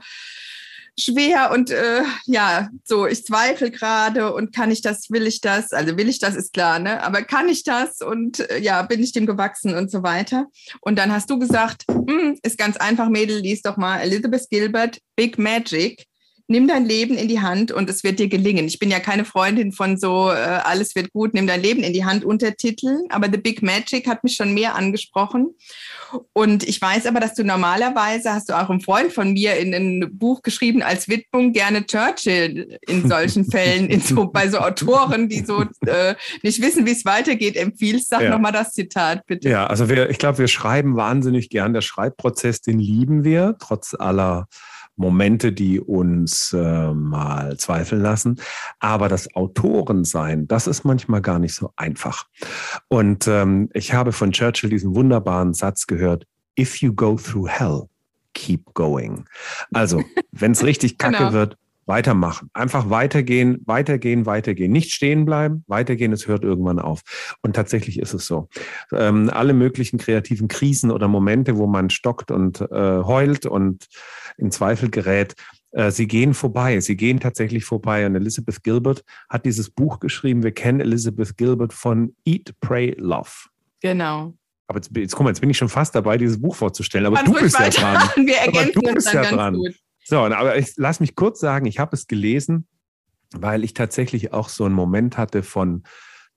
schwer 0.99 1.51
und 1.53 1.71
äh, 1.71 2.03
ja, 2.27 2.69
so, 2.85 3.07
ich 3.07 3.25
zweifle 3.25 3.71
gerade 3.71 4.33
und 4.35 4.55
kann 4.55 4.71
ich 4.71 4.83
das, 4.83 5.11
will 5.11 5.27
ich 5.27 5.41
das? 5.41 5.73
Also 5.73 5.97
will 5.97 6.09
ich 6.09 6.19
das, 6.19 6.35
ist 6.35 6.53
klar, 6.53 6.79
ne? 6.79 7.03
Aber 7.03 7.23
kann 7.23 7.49
ich 7.49 7.65
das? 7.65 8.01
Und 8.01 8.41
äh, 8.51 8.59
ja, 8.59 8.83
bin 8.83 9.03
ich 9.03 9.13
dem 9.13 9.27
gewachsen 9.27 9.75
und 9.75 9.91
so 9.91 10.03
weiter. 10.03 10.47
Und 10.81 10.99
dann 10.99 11.13
hast 11.13 11.31
du 11.31 11.39
gesagt, 11.39 11.85
hm, 11.91 12.39
ist 12.43 12.59
ganz 12.59 12.77
einfach, 12.77 13.09
Mädel, 13.09 13.39
lies 13.39 13.63
doch 13.63 13.77
mal 13.77 14.01
Elizabeth 14.01 14.49
Gilbert, 14.51 14.99
Big 15.17 15.39
Magic 15.39 16.07
nimm 16.53 16.69
dein 16.69 16.85
Leben 16.85 17.17
in 17.17 17.27
die 17.27 17.41
Hand 17.41 17.73
und 17.73 17.91
es 17.91 18.05
wird 18.05 18.21
dir 18.21 18.29
gelingen. 18.29 18.67
Ich 18.67 18.79
bin 18.79 18.91
ja 18.91 19.01
keine 19.01 19.25
Freundin 19.25 19.73
von 19.73 19.97
so, 19.97 20.31
äh, 20.31 20.35
alles 20.35 20.95
wird 20.95 21.13
gut, 21.13 21.35
nimm 21.35 21.47
dein 21.47 21.63
Leben 21.63 21.83
in 21.83 21.93
die 21.93 22.05
Hand 22.05 22.25
Untertiteln, 22.25 23.07
aber 23.09 23.29
The 23.33 23.39
Big 23.39 23.63
Magic 23.63 24.07
hat 24.07 24.23
mich 24.23 24.37
schon 24.37 24.55
mehr 24.55 24.77
angesprochen. 24.77 25.55
Und 26.35 26.69
ich 26.69 26.81
weiß 26.81 27.07
aber, 27.07 27.21
dass 27.21 27.35
du 27.35 27.43
normalerweise, 27.43 28.33
hast 28.33 28.51
du 28.51 28.53
auch 28.53 28.69
einen 28.69 28.81
Freund 28.81 29.13
von 29.13 29.33
mir 29.33 29.57
in 29.57 29.75
ein 29.75 30.19
Buch 30.19 30.43
geschrieben 30.43 30.83
als 30.83 31.09
Widmung, 31.09 31.53
gerne 31.53 31.87
Churchill 31.87 32.79
in 32.87 33.09
solchen 33.09 33.51
Fällen, 33.51 33.89
in 33.89 34.01
so, 34.03 34.27
bei 34.27 34.49
so 34.49 34.59
Autoren, 34.59 35.29
die 35.29 35.45
so 35.45 35.65
äh, 35.87 36.15
nicht 36.43 36.61
wissen, 36.61 36.87
wie 36.87 36.93
es 36.93 37.05
weitergeht, 37.07 37.57
empfiehlst. 37.57 38.11
Sag 38.11 38.23
ja. 38.23 38.31
nochmal 38.31 38.53
das 38.53 38.73
Zitat, 38.73 39.27
bitte. 39.27 39.49
Ja, 39.49 39.67
also 39.67 39.89
wir, 39.89 40.11
ich 40.11 40.19
glaube, 40.19 40.39
wir 40.39 40.49
schreiben 40.49 40.97
wahnsinnig 40.97 41.49
gern. 41.49 41.73
Der 41.73 41.81
Schreibprozess, 41.81 42.61
den 42.61 42.79
lieben 42.79 43.25
wir, 43.25 43.57
trotz 43.59 43.95
aller 43.95 44.49
Momente, 44.97 45.53
die 45.53 45.81
uns 45.81 46.53
äh, 46.53 46.93
mal 46.93 47.57
zweifeln 47.57 48.03
lassen. 48.03 48.41
Aber 48.79 49.09
das 49.09 49.35
Autorensein, 49.35 50.47
das 50.47 50.67
ist 50.67 50.85
manchmal 50.85 51.23
gar 51.23 51.39
nicht 51.39 51.55
so 51.55 51.73
einfach. 51.77 52.27
Und 52.89 53.27
ähm, 53.27 53.69
ich 53.73 53.95
habe 53.95 54.13
von 54.13 54.33
Churchill 54.33 54.71
diesen 54.71 54.95
wunderbaren 54.95 55.55
Satz 55.55 55.87
gehört, 55.87 56.27
If 56.59 56.83
you 56.83 56.93
go 56.93 57.17
through 57.17 57.49
hell, 57.49 57.89
keep 58.35 58.75
going. 58.75 59.25
Also, 59.73 60.03
wenn 60.33 60.53
es 60.53 60.65
richtig 60.65 60.99
kacke 60.99 61.17
genau. 61.17 61.33
wird, 61.33 61.57
weitermachen. 61.87 62.49
Einfach 62.53 62.91
weitergehen, 62.91 63.61
weitergehen, 63.67 64.27
weitergehen. 64.27 64.73
Nicht 64.73 64.93
stehen 64.93 65.25
bleiben, 65.25 65.65
weitergehen, 65.67 66.13
es 66.13 66.27
hört 66.27 66.45
irgendwann 66.45 66.79
auf. 66.79 67.03
Und 67.43 67.55
tatsächlich 67.57 67.99
ist 67.99 68.15
es 68.15 68.27
so. 68.27 68.49
Ähm, 68.93 69.31
alle 69.33 69.53
möglichen 69.53 69.99
kreativen 69.99 70.49
Krisen 70.49 70.91
oder 70.91 71.09
Momente, 71.09 71.57
wo 71.57 71.67
man 71.67 71.91
stockt 71.91 72.31
und 72.31 72.61
äh, 72.61 73.03
heult 73.03 73.47
und 73.47 73.87
in 74.39 74.51
Zweifel 74.51 74.91
gerät, 74.91 75.35
Äh, 75.75 75.91
sie 75.91 76.07
gehen 76.07 76.35
vorbei, 76.35 76.81
sie 76.81 76.97
gehen 76.97 77.19
tatsächlich 77.19 77.65
vorbei. 77.65 78.05
Und 78.05 78.15
Elizabeth 78.15 78.63
Gilbert 78.63 79.03
hat 79.31 79.47
dieses 79.47 79.71
Buch 79.71 80.01
geschrieben. 80.01 80.43
Wir 80.43 80.53
kennen 80.53 80.81
Elizabeth 80.81 81.37
Gilbert 81.39 81.73
von 81.73 82.15
Eat, 82.27 82.53
Pray, 82.61 82.95
Love. 82.99 83.31
Genau. 83.81 84.35
Aber 84.67 84.79
jetzt, 84.79 84.91
jetzt 84.95 85.17
guck 85.17 85.25
mal, 85.25 85.31
jetzt 85.31 85.41
bin 85.41 85.51
ich 85.51 85.57
schon 85.57 85.71
fast 85.71 85.95
dabei, 85.95 86.19
dieses 86.19 86.41
Buch 86.41 86.55
vorzustellen. 86.55 87.07
Aber 87.07 87.23
du 87.23 87.33
bist 87.33 87.59
ja 87.59 87.71
dran. 87.71 88.09
Wir 88.27 88.37
ergänzen 88.37 88.77
aber 88.77 88.89
du 88.89 88.95
bist 88.95 89.13
ja 89.13 89.23
dran. 89.23 89.55
Gut. 89.55 89.75
So, 90.05 90.19
aber 90.19 90.59
ich 90.59 90.73
lass 90.77 91.01
mich 91.01 91.15
kurz 91.15 91.41
sagen, 91.41 91.67
ich 91.67 91.79
habe 91.79 91.95
es 91.95 92.07
gelesen, 92.07 92.67
weil 93.33 93.65
ich 93.65 93.75
tatsächlich 93.75 94.33
auch 94.33 94.49
so 94.49 94.65
einen 94.65 94.75
Moment 94.75 95.17
hatte 95.17 95.43
von 95.43 95.85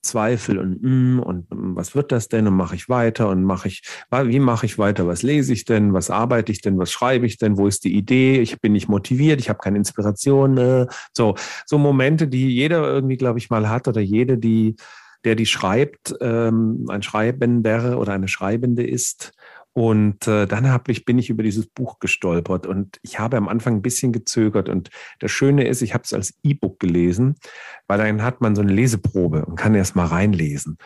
Zweifel 0.05 0.59
und 0.59 0.82
mm, 0.82 1.20
und 1.20 1.49
mm, 1.49 1.76
was 1.76 1.95
wird 1.95 2.11
das 2.11 2.30
denn? 2.30 2.47
Und 2.47 2.55
mache 2.55 2.76
ich 2.76 2.88
weiter 2.88 3.28
und 3.28 3.43
mache 3.43 3.68
ich 3.68 3.82
wie 4.11 4.39
mache 4.39 4.66
ich 4.66 4.78
weiter? 4.78 5.07
Was 5.07 5.24
lese 5.24 5.51
ich 5.51 5.66
denn? 5.66 5.93
Was 5.93 6.09
arbeite 6.09 6.51
ich 6.51 6.61
denn? 6.61 6.78
Was 6.78 6.91
schreibe 6.91 7.26
ich 7.26 7.38
denn? 7.38 7.57
Wo 7.57 7.68
ist 7.68 7.84
die 7.84 7.95
Idee? 7.95 8.39
Ich 8.39 8.61
bin 8.61 8.74
nicht 8.74 8.88
motiviert 8.88 9.41
ich 9.41 9.49
habe 9.49 9.59
keine 9.59 9.78
Inspiration 9.78 10.57
äh, 10.57 10.88
so 11.11 11.36
so 11.66 11.78
Momente 11.78 12.28
die 12.28 12.47
jeder 12.49 12.88
irgendwie 12.88 13.18
glaube 13.18 13.39
ich 13.39 13.49
mal 13.49 13.68
hat 13.68 13.88
oder 13.88 14.01
jede 14.01 14.38
die 14.38 14.76
der 15.24 15.36
die 15.36 15.47
schreibt 15.47 16.16
ähm, 16.22 16.86
ein 16.88 17.01
Schreibender 17.01 17.99
oder 17.99 18.13
eine 18.13 18.28
Schreibende 18.28 18.86
ist 18.86 19.34
und 19.78 20.26
äh, 20.26 20.45
dann 20.45 20.71
hab 20.71 20.88
ich, 20.88 21.03
bin 21.03 21.19
ich 21.19 21.30
über 21.30 21.43
dieses 21.43 21.67
Buch 21.67 21.99
gestolpert 21.99 22.65
und 22.65 22.97
ich 23.01 23.19
habe 23.19 23.36
am 23.36 23.49
Anfang 23.49 23.76
ein 23.76 23.82
bisschen 23.82 24.13
gezögert. 24.13 24.69
Und 24.69 24.89
das 25.19 25.32
Schöne 25.32 25.67
ist, 25.67 25.82
ich 25.82 25.93
habe 25.93 26.05
es 26.05 26.13
als 26.13 26.34
E-Book 26.43 26.80
gelesen, 26.80 27.36
weil 27.86 27.97
dann 27.97 28.23
hat 28.23 28.39
man 28.39 28.55
so 28.55 28.61
eine 28.61 28.71
Leseprobe 28.71 29.43
und 29.45 29.57
kann 29.57 29.76
erst 29.76 29.97
mal 29.97 30.05
reinlesen. 30.05 30.78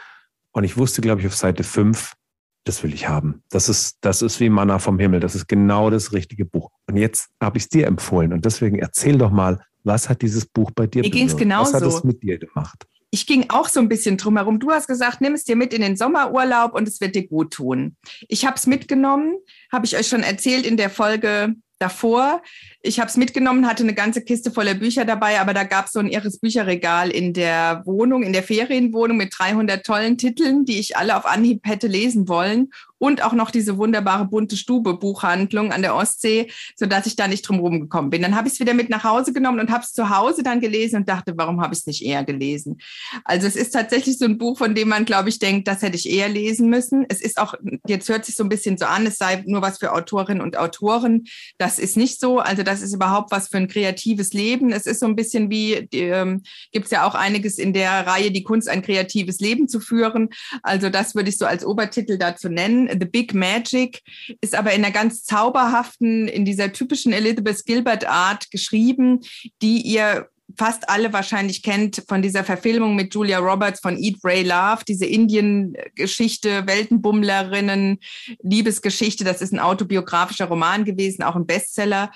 Und 0.53 0.63
ich 0.63 0.75
wusste, 0.75 1.01
glaube 1.01 1.21
ich, 1.21 1.27
auf 1.27 1.35
Seite 1.35 1.63
5, 1.63 2.15
das 2.63 2.81
will 2.81 2.91
ich 2.91 3.07
haben. 3.07 3.43
Das 3.51 3.69
ist, 3.69 3.99
das 4.01 4.23
ist 4.23 4.39
wie 4.39 4.49
Manna 4.49 4.79
vom 4.79 4.97
Himmel. 4.97 5.19
Das 5.19 5.35
ist 5.35 5.47
genau 5.47 5.91
das 5.91 6.11
richtige 6.11 6.45
Buch. 6.45 6.71
Und 6.87 6.97
jetzt 6.97 7.29
habe 7.39 7.59
ich 7.59 7.65
es 7.65 7.69
dir 7.69 7.85
empfohlen. 7.85 8.33
Und 8.33 8.43
deswegen 8.43 8.79
erzähl 8.79 9.19
doch 9.19 9.29
mal, 9.29 9.63
was 9.83 10.09
hat 10.09 10.23
dieses 10.23 10.47
Buch 10.47 10.71
bei 10.71 10.87
dir 10.87 11.03
Mir 11.03 11.11
ging 11.11 11.27
es 11.27 11.37
genauso. 11.37 11.73
Was 11.73 11.81
hat 11.83 11.87
es 11.87 12.03
mit 12.03 12.23
dir 12.23 12.39
gemacht? 12.39 12.87
Ich 13.11 13.25
ging 13.25 13.49
auch 13.49 13.69
so 13.69 13.79
ein 13.79 13.89
bisschen 13.89 14.17
drumherum. 14.17 14.59
Du 14.59 14.71
hast 14.71 14.87
gesagt, 14.87 15.21
nimm 15.21 15.33
es 15.33 15.43
dir 15.43 15.55
mit 15.55 15.73
in 15.73 15.81
den 15.81 15.95
Sommerurlaub 15.95 16.73
und 16.73 16.87
es 16.87 17.01
wird 17.01 17.15
dir 17.15 17.27
gut 17.27 17.51
tun. 17.51 17.95
Ich 18.27 18.45
habe 18.45 18.55
es 18.57 18.67
mitgenommen, 18.67 19.35
habe 19.71 19.85
ich 19.85 19.97
euch 19.97 20.07
schon 20.07 20.23
erzählt 20.23 20.65
in 20.65 20.77
der 20.77 20.89
Folge 20.89 21.55
davor. 21.79 22.41
Ich 22.81 22.99
habe 22.99 23.09
es 23.09 23.17
mitgenommen, 23.17 23.67
hatte 23.67 23.83
eine 23.83 23.93
ganze 23.93 24.21
Kiste 24.21 24.51
voller 24.51 24.73
Bücher 24.73 25.03
dabei, 25.03 25.41
aber 25.41 25.53
da 25.53 25.63
gab 25.63 25.87
es 25.87 25.91
so 25.91 25.99
ein 25.99 26.07
irres 26.07 26.39
Bücherregal 26.39 27.09
in 27.09 27.33
der 27.33 27.81
Wohnung, 27.85 28.23
in 28.23 28.31
der 28.31 28.43
Ferienwohnung 28.43 29.17
mit 29.17 29.33
300 29.37 29.85
tollen 29.85 30.17
Titeln, 30.17 30.63
die 30.63 30.79
ich 30.79 30.95
alle 30.95 31.17
auf 31.17 31.25
Anhieb 31.25 31.61
hätte 31.65 31.87
lesen 31.87 32.29
wollen 32.29 32.69
und 32.99 33.23
auch 33.23 33.33
noch 33.33 33.49
diese 33.49 33.77
wunderbare 33.77 34.25
bunte 34.25 34.57
Stube 34.57 34.93
Buchhandlung 34.93 35.71
an 35.71 35.81
der 35.81 35.95
Ostsee, 35.95 36.51
so 36.75 36.85
dass 36.85 37.05
ich 37.05 37.15
da 37.15 37.27
nicht 37.27 37.41
drum 37.41 37.59
rumgekommen 37.59 38.11
bin. 38.11 38.21
Dann 38.21 38.35
habe 38.35 38.47
ich 38.47 38.55
es 38.55 38.59
wieder 38.59 38.73
mit 38.73 38.89
nach 38.89 39.03
Hause 39.03 39.33
genommen 39.33 39.59
und 39.59 39.71
habe 39.71 39.83
es 39.83 39.93
zu 39.93 40.09
Hause 40.09 40.43
dann 40.43 40.59
gelesen 40.59 40.97
und 40.97 41.09
dachte, 41.09 41.33
warum 41.35 41.61
habe 41.61 41.73
ich 41.73 41.79
es 41.79 41.85
nicht 41.87 42.05
eher 42.05 42.23
gelesen? 42.23 42.77
Also 43.23 43.47
es 43.47 43.55
ist 43.55 43.71
tatsächlich 43.71 44.17
so 44.17 44.25
ein 44.25 44.37
Buch, 44.37 44.57
von 44.57 44.75
dem 44.75 44.89
man, 44.89 45.05
glaube 45.05 45.29
ich, 45.29 45.39
denkt, 45.39 45.67
das 45.67 45.81
hätte 45.81 45.95
ich 45.95 46.09
eher 46.09 46.29
lesen 46.29 46.69
müssen. 46.69 47.05
Es 47.07 47.21
ist 47.21 47.39
auch, 47.39 47.55
jetzt 47.87 48.09
hört 48.09 48.25
sich 48.25 48.35
so 48.35 48.43
ein 48.43 48.49
bisschen 48.49 48.77
so 48.77 48.85
an, 48.85 49.05
es 49.05 49.17
sei 49.17 49.43
nur 49.47 49.61
was 49.61 49.79
für 49.79 49.93
Autorinnen 49.93 50.41
und 50.41 50.57
Autoren. 50.57 51.23
Das 51.57 51.79
ist 51.79 51.97
nicht 51.97 52.19
so. 52.19 52.39
Also 52.39 52.63
das 52.69 52.81
ist 52.81 52.93
überhaupt 52.93 53.31
was 53.31 53.47
für 53.47 53.57
ein 53.57 53.67
kreatives 53.67 54.33
Leben. 54.33 54.71
Es 54.71 54.85
ist 54.85 54.99
so 54.99 55.07
ein 55.07 55.15
bisschen 55.15 55.49
wie, 55.49 55.73
ähm, 55.91 56.43
gibt 56.71 56.85
es 56.85 56.91
ja 56.91 57.07
auch 57.07 57.15
einiges 57.15 57.57
in 57.57 57.73
der 57.73 58.05
Reihe, 58.05 58.31
die 58.31 58.43
Kunst, 58.43 58.69
ein 58.69 58.81
kreatives 58.81 59.39
Leben 59.39 59.67
zu 59.67 59.79
führen. 59.79 60.29
Also 60.61 60.89
das 60.89 61.15
würde 61.15 61.29
ich 61.29 61.37
so 61.37 61.45
als 61.45 61.65
Obertitel 61.65 62.17
dazu 62.17 62.47
nennen. 62.49 62.87
The 62.87 63.05
Big 63.05 63.33
Magic, 63.33 64.01
ist 64.41 64.55
aber 64.55 64.73
in 64.73 64.83
einer 64.83 64.93
ganz 64.93 65.23
zauberhaften, 65.23 66.27
in 66.27 66.45
dieser 66.45 66.71
typischen 66.71 67.11
Elizabeth 67.11 67.65
Gilbert 67.65 68.07
Art 68.07 68.51
geschrieben, 68.51 69.21
die 69.61 69.81
ihr 69.81 70.27
fast 70.59 70.89
alle 70.89 71.13
wahrscheinlich 71.13 71.63
kennt 71.63 72.03
von 72.09 72.21
dieser 72.21 72.43
Verfilmung 72.43 72.93
mit 72.97 73.13
Julia 73.13 73.39
Roberts 73.39 73.79
von 73.79 73.97
Eat, 73.97 74.17
Ray, 74.25 74.43
Love, 74.43 74.83
diese 74.85 75.05
Indien-Geschichte, 75.05 76.67
Weltenbummlerinnen, 76.67 77.99
Liebesgeschichte. 78.43 79.23
Das 79.23 79.41
ist 79.41 79.53
ein 79.53 79.61
autobiografischer 79.61 80.47
Roman 80.47 80.83
gewesen, 80.83 81.23
auch 81.23 81.37
ein 81.37 81.45
Bestseller. 81.45 82.11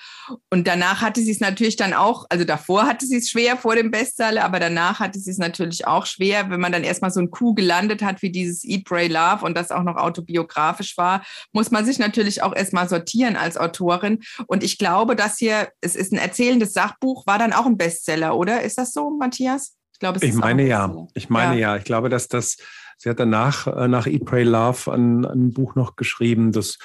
Und 0.49 0.67
danach 0.67 1.01
hatte 1.01 1.21
sie 1.21 1.31
es 1.31 1.39
natürlich 1.39 1.77
dann 1.77 1.93
auch, 1.93 2.25
also 2.29 2.43
davor 2.43 2.85
hatte 2.85 3.05
sie 3.05 3.15
es 3.15 3.29
schwer 3.29 3.55
vor 3.55 3.77
dem 3.77 3.91
Bestseller, 3.91 4.43
aber 4.43 4.59
danach 4.59 4.99
hatte 4.99 5.19
sie 5.19 5.31
es 5.31 5.37
natürlich 5.37 5.87
auch 5.87 6.05
schwer, 6.05 6.49
wenn 6.49 6.59
man 6.59 6.73
dann 6.73 6.83
erstmal 6.83 7.11
so 7.11 7.21
ein 7.21 7.31
Coup 7.31 7.55
gelandet 7.55 8.03
hat 8.03 8.21
wie 8.21 8.29
dieses 8.29 8.65
Eat, 8.65 8.91
Ray, 8.91 9.07
Love 9.07 9.45
und 9.45 9.55
das 9.55 9.71
auch 9.71 9.83
noch 9.83 9.95
autobiografisch 9.95 10.97
war, 10.97 11.25
muss 11.53 11.71
man 11.71 11.85
sich 11.85 11.97
natürlich 11.97 12.43
auch 12.43 12.53
erstmal 12.53 12.89
sortieren 12.89 13.37
als 13.37 13.55
Autorin. 13.55 14.19
Und 14.47 14.65
ich 14.65 14.77
glaube, 14.77 15.15
dass 15.15 15.37
hier, 15.37 15.69
es 15.79 15.95
ist 15.95 16.11
ein 16.11 16.19
erzählendes 16.19 16.73
Sachbuch, 16.73 17.25
war 17.25 17.39
dann 17.39 17.53
auch 17.53 17.65
ein 17.65 17.77
Bestseller. 17.77 18.32
Oder? 18.38 18.61
Ist 18.63 18.77
das 18.77 18.93
so, 18.93 19.09
Matthias? 19.11 19.75
Ich 19.93 19.99
glaube, 19.99 20.17
es 20.17 20.23
ich 20.23 20.29
ist 20.29 20.36
meine 20.38 20.67
ja. 20.67 20.93
Ich 21.13 21.29
meine 21.29 21.59
ja. 21.59 21.73
ja. 21.73 21.77
Ich 21.77 21.84
glaube, 21.84 22.09
dass 22.09 22.27
das, 22.27 22.57
sie 22.97 23.09
hat 23.09 23.19
danach 23.19 23.67
äh, 23.67 23.88
nach 23.88 24.07
Eat, 24.07 24.25
Pray, 24.25 24.43
Love 24.43 24.91
ein, 24.91 25.25
ein 25.25 25.53
Buch 25.53 25.75
noch 25.75 25.95
geschrieben, 25.95 26.51
das 26.51 26.77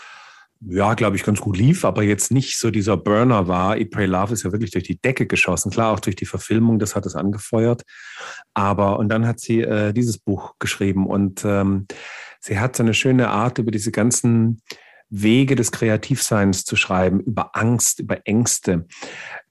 ja, 0.61 0.94
glaube 0.94 1.16
ich, 1.16 1.22
ganz 1.22 1.40
gut 1.40 1.57
lief, 1.57 1.84
aber 1.84 2.03
jetzt 2.03 2.32
nicht 2.32 2.59
so 2.59 2.70
dieser 2.70 2.96
Burner 2.96 3.46
war. 3.46 3.76
Eat, 3.76 3.90
Pray, 3.90 4.07
Love 4.07 4.32
ist 4.32 4.42
ja 4.42 4.53
wirklich 4.53 4.72
durch 4.72 4.84
die 4.84 5.01
Decke 5.01 5.26
geschossen. 5.26 5.70
Klar, 5.70 5.92
auch 5.92 6.01
durch 6.01 6.16
die 6.16 6.26
Verfilmung, 6.26 6.78
das 6.78 6.96
hat 6.96 7.07
es 7.07 7.14
angefeuert. 7.14 7.82
Aber, 8.55 8.99
und 8.99 9.09
dann 9.09 9.26
hat 9.26 9.38
sie 9.38 9.61
äh, 9.61 9.92
dieses 9.92 10.18
Buch 10.18 10.55
geschrieben 10.59 11.07
und 11.07 11.44
ähm, 11.44 11.86
sie 12.40 12.59
hat 12.59 12.76
so 12.76 12.82
eine 12.82 12.94
schöne 12.94 13.28
Art 13.28 13.59
über 13.59 13.70
diese 13.70 13.92
ganzen 13.92 14.61
Wege 15.11 15.55
des 15.55 15.70
Kreativseins 15.70 16.64
zu 16.64 16.76
schreiben, 16.76 17.20
über 17.20 17.57
Angst, 17.57 18.01
über 18.01 18.26
Ängste, 18.26 18.86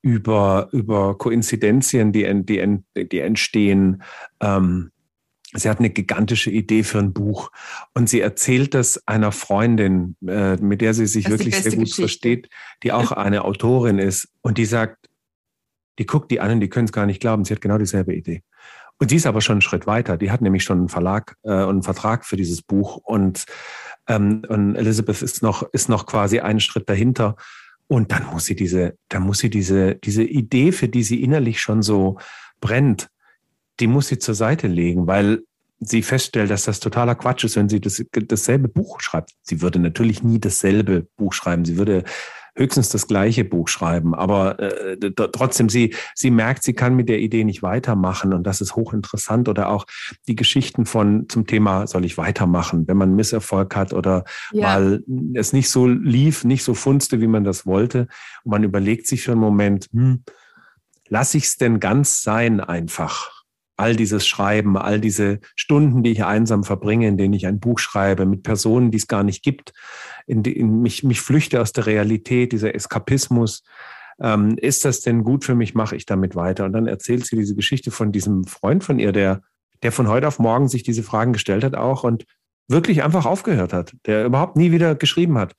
über, 0.07 0.69
über 0.71 1.17
Koinzidenzien, 1.17 2.13
die, 2.13 2.25
die, 2.43 3.09
die 3.09 3.19
entstehen. 3.19 4.03
Ähm, 4.39 4.91
sie 5.53 5.69
hat 5.69 5.79
eine 5.79 5.89
gigantische 5.89 6.49
Idee 6.49 6.83
für 6.83 6.99
ein 6.99 7.11
Buch 7.11 7.51
und 7.93 8.09
sie 8.09 8.21
erzählt 8.21 8.73
das 8.73 9.05
einer 9.05 9.33
Freundin, 9.33 10.15
äh, 10.25 10.55
mit 10.55 10.81
der 10.81 10.93
sie 10.93 11.07
sich 11.07 11.29
wirklich 11.29 11.55
sehr 11.55 11.71
gut 11.71 11.81
Geschichte. 11.81 12.01
versteht, 12.01 12.49
die 12.83 12.93
auch 12.93 13.11
eine 13.13 13.43
Autorin 13.43 13.99
ist 13.99 14.29
und 14.41 14.57
die 14.57 14.65
sagt, 14.65 15.09
die 15.99 16.05
guckt 16.05 16.31
die 16.31 16.39
an 16.39 16.51
und 16.51 16.59
die 16.61 16.69
können 16.69 16.85
es 16.85 16.93
gar 16.93 17.05
nicht 17.05 17.19
glauben, 17.19 17.43
sie 17.43 17.53
hat 17.53 17.61
genau 17.61 17.77
dieselbe 17.77 18.15
Idee. 18.15 18.43
Und 18.99 19.09
sie 19.09 19.17
ist 19.17 19.27
aber 19.27 19.41
schon 19.41 19.55
einen 19.55 19.61
Schritt 19.61 19.85
weiter. 19.85 20.17
Die 20.17 20.31
hat 20.31 20.41
nämlich 20.41 20.63
schon 20.63 20.79
einen 20.79 20.89
Verlag 20.89 21.35
äh, 21.43 21.51
und 21.51 21.69
einen 21.69 21.83
Vertrag 21.83 22.25
für 22.25 22.35
dieses 22.35 22.63
Buch 22.63 22.97
und 22.97 23.45
ähm, 24.07 24.43
und 24.47 24.75
Elizabeth 24.75 25.21
ist 25.21 25.43
noch, 25.43 25.63
ist 25.73 25.89
noch 25.89 26.05
quasi 26.05 26.39
einen 26.39 26.61
Schritt 26.61 26.89
dahinter. 26.89 27.35
Und 27.87 28.11
dann 28.11 28.25
muss 28.27 28.45
sie 28.45 28.55
diese, 28.55 28.97
dann 29.09 29.23
muss 29.23 29.39
sie 29.39 29.49
diese, 29.49 29.95
diese 29.95 30.23
Idee, 30.23 30.71
für 30.71 30.89
die 30.89 31.03
sie 31.03 31.23
innerlich 31.23 31.61
schon 31.61 31.81
so 31.81 32.17
brennt, 32.59 33.09
die 33.79 33.87
muss 33.87 34.07
sie 34.07 34.19
zur 34.19 34.35
Seite 34.35 34.67
legen, 34.67 35.07
weil 35.07 35.43
sie 35.79 36.01
feststellt, 36.01 36.49
dass 36.49 36.63
das 36.63 36.79
totaler 36.79 37.15
Quatsch 37.15 37.43
ist, 37.43 37.55
wenn 37.55 37.69
sie 37.69 37.79
das, 37.79 38.03
dasselbe 38.11 38.67
Buch 38.67 38.99
schreibt. 38.99 39.33
Sie 39.43 39.61
würde 39.61 39.79
natürlich 39.79 40.23
nie 40.23 40.39
dasselbe 40.39 41.07
Buch 41.17 41.33
schreiben. 41.33 41.65
Sie 41.65 41.77
würde 41.77 42.03
höchstens 42.57 42.89
das 42.89 43.07
gleiche 43.07 43.45
Buch 43.45 43.67
schreiben. 43.67 44.13
Aber 44.13 44.59
äh, 44.59 44.97
trotzdem, 45.31 45.69
sie, 45.69 45.95
sie 46.15 46.31
merkt, 46.31 46.63
sie 46.63 46.73
kann 46.73 46.95
mit 46.95 47.07
der 47.07 47.19
Idee 47.19 47.43
nicht 47.43 47.63
weitermachen 47.63 48.33
und 48.33 48.45
das 48.45 48.61
ist 48.61 48.75
hochinteressant. 48.75 49.47
Oder 49.47 49.69
auch 49.69 49.85
die 50.27 50.35
Geschichten 50.35 50.85
von 50.85 51.29
zum 51.29 51.47
Thema, 51.47 51.87
soll 51.87 52.03
ich 52.03 52.17
weitermachen, 52.17 52.87
wenn 52.87 52.97
man 52.97 53.15
Misserfolg 53.15 53.75
hat 53.75 53.93
oder 53.93 54.25
ja. 54.51 54.75
weil 54.75 55.03
es 55.35 55.53
nicht 55.53 55.69
so 55.69 55.87
lief, 55.87 56.43
nicht 56.43 56.63
so 56.63 56.73
funzte, 56.73 57.21
wie 57.21 57.27
man 57.27 57.43
das 57.43 57.65
wollte. 57.65 58.07
Und 58.43 58.51
man 58.51 58.63
überlegt 58.63 59.07
sich 59.07 59.21
für 59.21 59.31
einen 59.31 59.41
Moment, 59.41 59.87
hm, 59.93 60.23
lass 61.07 61.35
ich 61.35 61.45
es 61.45 61.57
denn 61.57 61.79
ganz 61.79 62.23
sein 62.23 62.59
einfach? 62.59 63.36
All 63.77 63.95
dieses 63.95 64.27
Schreiben, 64.27 64.75
all 64.75 64.99
diese 64.99 65.39
Stunden, 65.55 66.03
die 66.03 66.11
ich 66.11 66.25
einsam 66.25 66.63
verbringe, 66.63 67.07
in 67.07 67.17
denen 67.17 67.33
ich 67.33 67.45
ein 67.45 67.59
Buch 67.59 67.79
schreibe, 67.79 68.25
mit 68.25 68.43
Personen, 68.43 68.91
die 68.91 68.97
es 68.97 69.07
gar 69.07 69.23
nicht 69.23 69.43
gibt, 69.43 69.71
in, 70.25 70.43
die, 70.43 70.57
in 70.57 70.81
mich, 70.81 71.03
mich 71.03 71.21
flüchte 71.21 71.61
aus 71.61 71.73
der 71.73 71.85
Realität, 71.85 72.51
dieser 72.51 72.73
Eskapismus. 72.73 73.63
Ähm, 74.19 74.57
ist 74.57 74.83
das 74.83 75.01
denn 75.01 75.23
gut 75.23 75.45
für 75.45 75.53
mich? 75.53 75.75
Mache 75.75 75.95
ich 75.95 76.07
damit 76.07 76.35
weiter? 76.35 76.65
Und 76.65 76.73
dann 76.73 76.87
erzählt 76.87 77.25
sie 77.25 77.35
diese 77.35 77.55
Geschichte 77.55 77.91
von 77.91 78.11
diesem 78.11 78.45
Freund 78.45 78.83
von 78.83 78.97
ihr, 78.97 79.11
der, 79.11 79.41
der 79.83 79.91
von 79.91 80.07
heute 80.07 80.27
auf 80.27 80.39
morgen 80.39 80.67
sich 80.67 80.81
diese 80.81 81.03
Fragen 81.03 81.33
gestellt 81.33 81.63
hat 81.63 81.75
auch 81.75 82.03
und 82.03 82.25
wirklich 82.67 83.03
einfach 83.03 83.25
aufgehört 83.25 83.73
hat, 83.73 83.93
der 84.07 84.25
überhaupt 84.25 84.57
nie 84.57 84.71
wieder 84.71 84.95
geschrieben 84.95 85.37
hat. 85.37 85.53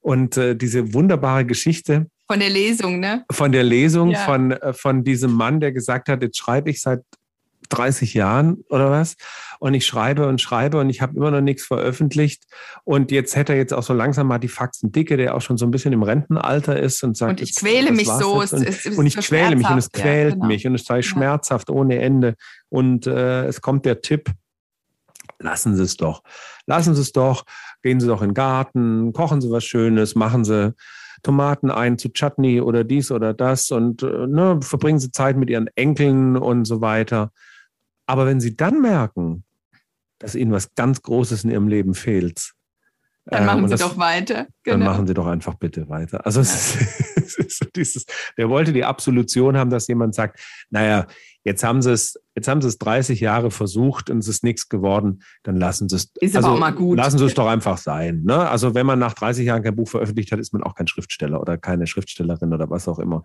Und 0.00 0.36
äh, 0.36 0.54
diese 0.54 0.94
wunderbare 0.94 1.44
Geschichte. 1.44 2.06
Von 2.30 2.38
der 2.38 2.50
Lesung, 2.50 3.00
ne? 3.00 3.24
Von 3.32 3.52
der 3.52 3.64
Lesung, 3.64 4.10
ja. 4.10 4.18
von, 4.18 4.52
äh, 4.52 4.72
von 4.72 5.02
diesem 5.02 5.32
Mann, 5.32 5.60
der 5.60 5.72
gesagt 5.72 6.08
hat, 6.08 6.22
jetzt 6.22 6.38
schreibe 6.38 6.70
ich 6.70 6.80
seit 6.80 7.02
30 7.76 8.14
Jahren 8.14 8.64
oder 8.68 8.90
was. 8.90 9.16
Und 9.58 9.74
ich 9.74 9.86
schreibe 9.86 10.26
und 10.26 10.40
schreibe 10.40 10.78
und 10.78 10.90
ich 10.90 11.00
habe 11.00 11.16
immer 11.16 11.30
noch 11.30 11.40
nichts 11.40 11.64
veröffentlicht. 11.64 12.44
Und 12.84 13.10
jetzt 13.10 13.36
hätte 13.36 13.52
er 13.52 13.58
jetzt 13.58 13.72
auch 13.72 13.82
so 13.82 13.94
langsam 13.94 14.26
mal 14.26 14.38
die 14.38 14.48
Faxen 14.48 14.92
dicke, 14.92 15.16
der 15.16 15.34
auch 15.34 15.40
schon 15.40 15.56
so 15.56 15.66
ein 15.66 15.70
bisschen 15.70 15.92
im 15.92 16.02
Rentenalter 16.02 16.78
ist 16.78 17.02
und 17.02 17.16
sagt, 17.16 17.40
und 17.40 17.42
ich 17.42 17.54
quäle 17.54 17.92
mich 17.92 18.08
so. 18.08 18.40
Und, 18.40 18.52
es, 18.52 18.52
es 18.86 18.98
und, 18.98 19.06
ich 19.06 19.16
quäle 19.16 19.56
mich 19.56 19.68
und 19.68 19.78
es 19.78 19.90
quält 19.90 20.30
ja, 20.30 20.34
genau. 20.34 20.46
mich 20.46 20.66
und 20.66 20.74
es 20.74 20.84
sei 20.84 20.96
ja. 20.96 21.02
schmerzhaft 21.02 21.70
ohne 21.70 22.00
Ende. 22.00 22.34
Und 22.68 23.06
äh, 23.06 23.46
es 23.46 23.60
kommt 23.60 23.86
der 23.86 24.00
Tipp, 24.00 24.30
lassen 25.38 25.76
Sie 25.76 25.82
es 25.82 25.96
doch. 25.96 26.22
Lassen 26.66 26.94
Sie 26.94 27.02
es 27.02 27.12
doch. 27.12 27.44
Gehen 27.82 28.00
Sie 28.00 28.06
doch 28.06 28.22
in 28.22 28.30
den 28.30 28.34
Garten, 28.34 29.12
kochen 29.12 29.40
Sie 29.40 29.50
was 29.50 29.64
Schönes, 29.64 30.14
machen 30.14 30.44
Sie 30.44 30.74
Tomaten 31.24 31.70
ein 31.70 31.98
zu 31.98 32.10
Chutney 32.10 32.60
oder 32.60 32.84
dies 32.84 33.10
oder 33.10 33.34
das 33.34 33.72
und 33.72 34.04
äh, 34.04 34.26
ne, 34.28 34.60
verbringen 34.62 35.00
sie 35.00 35.10
Zeit 35.10 35.36
mit 35.36 35.50
ihren 35.50 35.68
Enkeln 35.74 36.36
und 36.36 36.66
so 36.66 36.80
weiter. 36.80 37.32
Aber 38.06 38.26
wenn 38.26 38.40
sie 38.40 38.56
dann 38.56 38.80
merken, 38.80 39.44
dass 40.18 40.34
ihnen 40.34 40.52
was 40.52 40.74
ganz 40.74 41.02
Großes 41.02 41.44
in 41.44 41.50
ihrem 41.50 41.68
Leben 41.68 41.94
fehlt, 41.94 42.54
dann 43.26 43.46
machen 43.46 43.60
ähm, 43.60 43.68
Sie 43.68 43.72
das, 43.72 43.80
doch 43.80 43.96
weiter. 43.96 44.46
Genau. 44.64 44.78
Dann 44.78 44.86
machen 44.86 45.06
Sie 45.06 45.14
doch 45.14 45.26
einfach 45.26 45.54
bitte 45.54 45.88
weiter. 45.88 46.26
Also 46.26 46.40
es, 46.40 46.76
ist, 46.76 47.16
es 47.16 47.38
ist 47.38 47.58
so 47.58 47.66
dieses, 47.74 48.04
der 48.36 48.50
wollte 48.50 48.72
die 48.72 48.84
Absolution 48.84 49.56
haben, 49.56 49.70
dass 49.70 49.88
jemand 49.88 50.14
sagt, 50.14 50.40
naja, 50.68 51.06
jetzt 51.42 51.64
haben 51.64 51.80
Sie 51.80 51.90
es, 51.90 52.20
jetzt 52.34 52.48
haben 52.48 52.60
Sie 52.60 52.68
es 52.68 52.76
30 52.78 53.20
Jahre 53.20 53.50
versucht 53.50 54.10
und 54.10 54.18
es 54.18 54.28
ist 54.28 54.44
nichts 54.44 54.68
geworden, 54.68 55.22
dann 55.42 55.56
lassen 55.56 55.88
Sie 55.88 55.96
es. 55.96 56.12
Ist 56.20 56.36
also, 56.36 56.48
aber 56.48 56.56
auch 56.56 56.60
mal 56.60 56.72
gut. 56.72 56.98
Lassen 56.98 57.16
Sie 57.16 57.24
es 57.24 57.32
doch 57.32 57.46
einfach 57.46 57.78
sein. 57.78 58.24
Ne? 58.24 58.46
Also 58.48 58.74
wenn 58.74 58.84
man 58.84 58.98
nach 58.98 59.14
30 59.14 59.46
Jahren 59.46 59.62
kein 59.62 59.76
Buch 59.76 59.88
veröffentlicht 59.88 60.30
hat, 60.30 60.38
ist 60.38 60.52
man 60.52 60.62
auch 60.62 60.74
kein 60.74 60.86
Schriftsteller 60.86 61.40
oder 61.40 61.56
keine 61.56 61.86
Schriftstellerin 61.86 62.52
oder 62.52 62.68
was 62.68 62.88
auch 62.88 62.98
immer. 62.98 63.22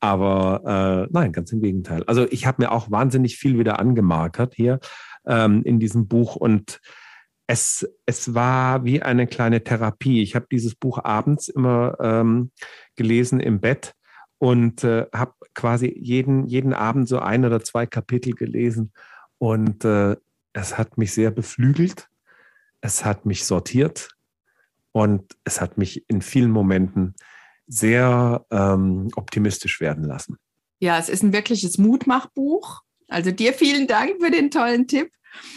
Aber 0.00 1.06
äh, 1.08 1.12
nein, 1.12 1.32
ganz 1.32 1.52
im 1.52 1.60
Gegenteil. 1.60 2.04
Also 2.04 2.26
ich 2.30 2.46
habe 2.46 2.62
mir 2.62 2.72
auch 2.72 2.90
wahnsinnig 2.90 3.36
viel 3.36 3.58
wieder 3.58 3.78
angemarkert 3.80 4.54
hier 4.54 4.78
ähm, 5.26 5.62
in 5.64 5.80
diesem 5.80 6.06
Buch 6.06 6.36
und 6.36 6.80
es, 7.48 7.88
es 8.04 8.34
war 8.34 8.84
wie 8.84 9.02
eine 9.02 9.26
kleine 9.26 9.64
Therapie. 9.64 10.22
Ich 10.22 10.34
habe 10.36 10.46
dieses 10.52 10.74
Buch 10.74 11.02
abends 11.02 11.48
immer 11.48 11.96
ähm, 11.98 12.50
gelesen 12.94 13.40
im 13.40 13.60
Bett 13.60 13.94
und 14.36 14.84
äh, 14.84 15.06
habe 15.14 15.32
quasi 15.54 15.92
jeden, 15.98 16.46
jeden 16.46 16.74
Abend 16.74 17.08
so 17.08 17.18
ein 17.18 17.44
oder 17.44 17.62
zwei 17.62 17.86
Kapitel 17.86 18.34
gelesen. 18.34 18.92
Und 19.38 19.84
äh, 19.84 20.16
es 20.52 20.76
hat 20.76 20.98
mich 20.98 21.14
sehr 21.14 21.30
beflügelt, 21.30 22.08
es 22.80 23.04
hat 23.04 23.24
mich 23.24 23.44
sortiert 23.44 24.10
und 24.92 25.36
es 25.44 25.60
hat 25.60 25.78
mich 25.78 26.04
in 26.08 26.20
vielen 26.20 26.50
Momenten 26.50 27.14
sehr 27.68 28.44
ähm, 28.50 29.10
optimistisch 29.14 29.80
werden 29.80 30.04
lassen. 30.04 30.36
Ja, 30.80 30.98
es 30.98 31.08
ist 31.08 31.22
ein 31.22 31.32
wirkliches 31.32 31.78
Mutmachbuch. 31.78 32.80
Also 33.08 33.30
dir 33.30 33.52
vielen 33.52 33.86
Dank 33.86 34.16
für 34.20 34.30
den 34.30 34.50
tollen 34.50 34.86
Tipp. 34.86 35.10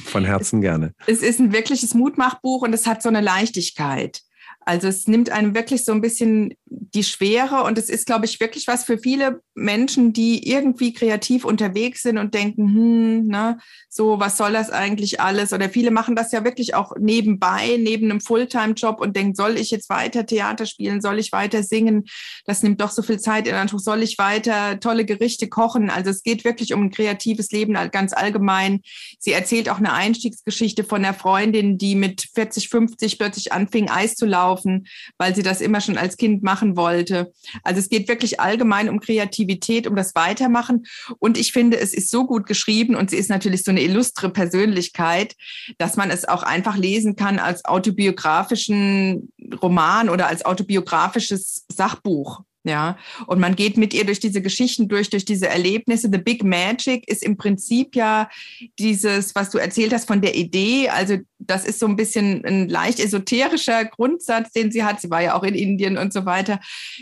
Von 0.06 0.26
Herzen 0.26 0.62
gerne. 0.62 0.94
Es 1.08 1.22
ist 1.24 1.40
ein 1.40 1.54
wirkliches 1.54 1.94
Mutmachbuch 1.94 2.62
und 2.62 2.74
es 2.74 2.86
hat 2.86 3.02
so 3.02 3.10
eine 3.10 3.22
Leichtigkeit. 3.22 4.22
Also 4.62 4.88
es 4.88 5.08
nimmt 5.08 5.30
einem 5.30 5.56
wirklich 5.56 5.86
so 5.86 5.92
ein 5.92 6.02
bisschen 6.02 6.54
die 6.74 7.04
Schwere 7.04 7.64
und 7.64 7.78
es 7.78 7.90
ist, 7.90 8.06
glaube 8.06 8.26
ich, 8.26 8.40
wirklich 8.40 8.66
was 8.68 8.86
für 8.86 8.98
viele 8.98 9.42
Menschen, 9.54 10.14
die 10.14 10.50
irgendwie 10.50 10.94
kreativ 10.94 11.44
unterwegs 11.44 12.02
sind 12.02 12.18
und 12.18 12.34
denken, 12.34 12.74
hm, 12.74 13.28
ne, 13.28 13.60
so, 13.90 14.22
was 14.22 14.38
soll 14.38 14.54
das 14.54 14.70
eigentlich 14.70 15.20
alles? 15.20 15.52
Oder 15.52 15.70
viele 15.70 15.92
machen 15.92 16.16
das 16.16 16.32
ja 16.32 16.46
wirklich 16.46 16.74
auch 16.74 16.94
nebenbei, 16.98 17.78
neben 17.78 18.10
einem 18.10 18.22
Fulltime-Job 18.22 19.02
und 19.02 19.18
denken, 19.18 19.36
soll 19.36 19.58
ich 19.58 19.70
jetzt 19.70 19.90
weiter 19.90 20.26
Theater 20.26 20.66
spielen? 20.66 21.02
Soll 21.02 21.20
ich 21.20 21.34
weiter 21.34 21.62
singen? 21.62 22.06
Das 22.46 22.64
nimmt 22.64 22.80
doch 22.80 22.92
so 22.92 23.02
viel 23.02 23.20
Zeit 23.20 23.48
in 23.48 23.56
Anspruch. 23.56 23.82
Soll 23.82 24.02
ich 24.02 24.18
weiter 24.18 24.80
tolle 24.80 25.04
Gerichte 25.04 25.50
kochen? 25.50 25.90
Also 25.90 26.10
es 26.10 26.24
geht 26.24 26.46
wirklich 26.46 26.74
um 26.74 26.84
ein 26.84 26.92
kreatives 26.92 27.52
Leben 27.52 27.74
ganz 27.92 28.14
allgemein. 28.14 28.80
Sie 29.20 29.34
erzählt 29.34 29.68
auch 29.70 29.78
eine 29.78 29.92
Einstiegsgeschichte 29.92 30.86
von 30.86 31.04
einer 31.04 31.14
Freundin, 31.14 31.78
die 31.78 31.96
mit 31.96 32.30
40, 32.34 32.70
50 32.70 33.20
plötzlich 33.20 33.52
anfing, 33.52 33.90
Eis 33.90 34.16
zu 34.16 34.26
laufen, 34.26 34.88
weil 35.18 35.36
sie 35.36 35.44
das 35.44 35.60
immer 35.60 35.82
schon 35.82 35.98
als 35.98 36.16
Kind 36.16 36.44
machen 36.62 36.78
wollte. 36.78 37.34
Also 37.64 37.80
es 37.80 37.90
geht 37.90 38.08
wirklich 38.08 38.40
allgemein 38.40 38.90
um 38.90 39.00
Kreativität, 39.00 39.88
um 39.88 39.96
das 39.96 40.16
Weitermachen. 40.16 40.86
Und 41.20 41.38
ich 41.38 41.52
finde, 41.52 41.80
es 41.80 41.94
ist 41.94 42.12
so 42.12 42.26
gut 42.26 42.46
geschrieben 42.46 42.96
und 42.96 43.10
sie 43.10 43.18
ist 43.18 43.30
natürlich 43.30 43.64
so 43.64 43.72
eine 43.72 43.82
illustre 43.82 44.30
Persönlichkeit, 44.30 45.36
dass 45.78 45.98
man 45.98 46.12
es 46.12 46.28
auch 46.28 46.44
einfach 46.44 46.78
lesen 46.78 47.16
kann 47.16 47.40
als 47.40 47.66
autobiografischen 47.66 49.32
Roman 49.62 50.10
oder 50.10 50.28
als 50.28 50.46
autobiografisches 50.46 51.66
Sachbuch. 51.72 52.42
Ja, 52.64 52.98
und 53.26 53.40
man 53.40 53.56
geht 53.56 53.78
mit 53.78 53.92
ihr 53.92 54.06
durch 54.06 54.20
diese 54.20 54.40
Geschichten 54.40 54.88
durch, 54.88 55.10
durch 55.10 55.26
diese 55.26 55.48
Erlebnisse. 55.48 56.10
The 56.12 56.20
Big 56.20 56.44
Magic 56.44 57.08
ist 57.08 57.24
im 57.24 57.36
Prinzip 57.36 57.96
ja 57.96 58.30
dieses, 58.78 59.34
was 59.34 59.50
du 59.50 59.58
erzählt 59.58 59.94
hast 59.94 60.06
von 60.06 60.22
der 60.22 60.36
Idee. 60.36 60.90
Also, 60.90 61.18
das 61.40 61.66
ist 61.66 61.80
so 61.80 61.88
ein 61.88 61.96
bisschen 61.96 62.46
ein 62.46 62.70
leicht 62.70 63.00
esoterischer 63.00 63.86
Grundsatz, 63.86 64.52
den 64.52 64.72
sie 64.72 64.84
hat. 64.84 65.02
Sie 65.02 65.10
war 65.10 65.24
ja 65.24 65.34
auch 65.34 65.44
in 65.44 65.56
Indien 65.56 65.98
und 65.98 66.14
so 66.14 66.26
weiter, 66.28 66.60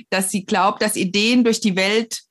dass 0.09 0.31
sie 0.31 0.45
glaubt, 0.45 0.81
dass 0.81 0.95
Ideen 0.95 1.43
durch 1.43 1.59
die 1.59 1.75
Welt 1.75 2.21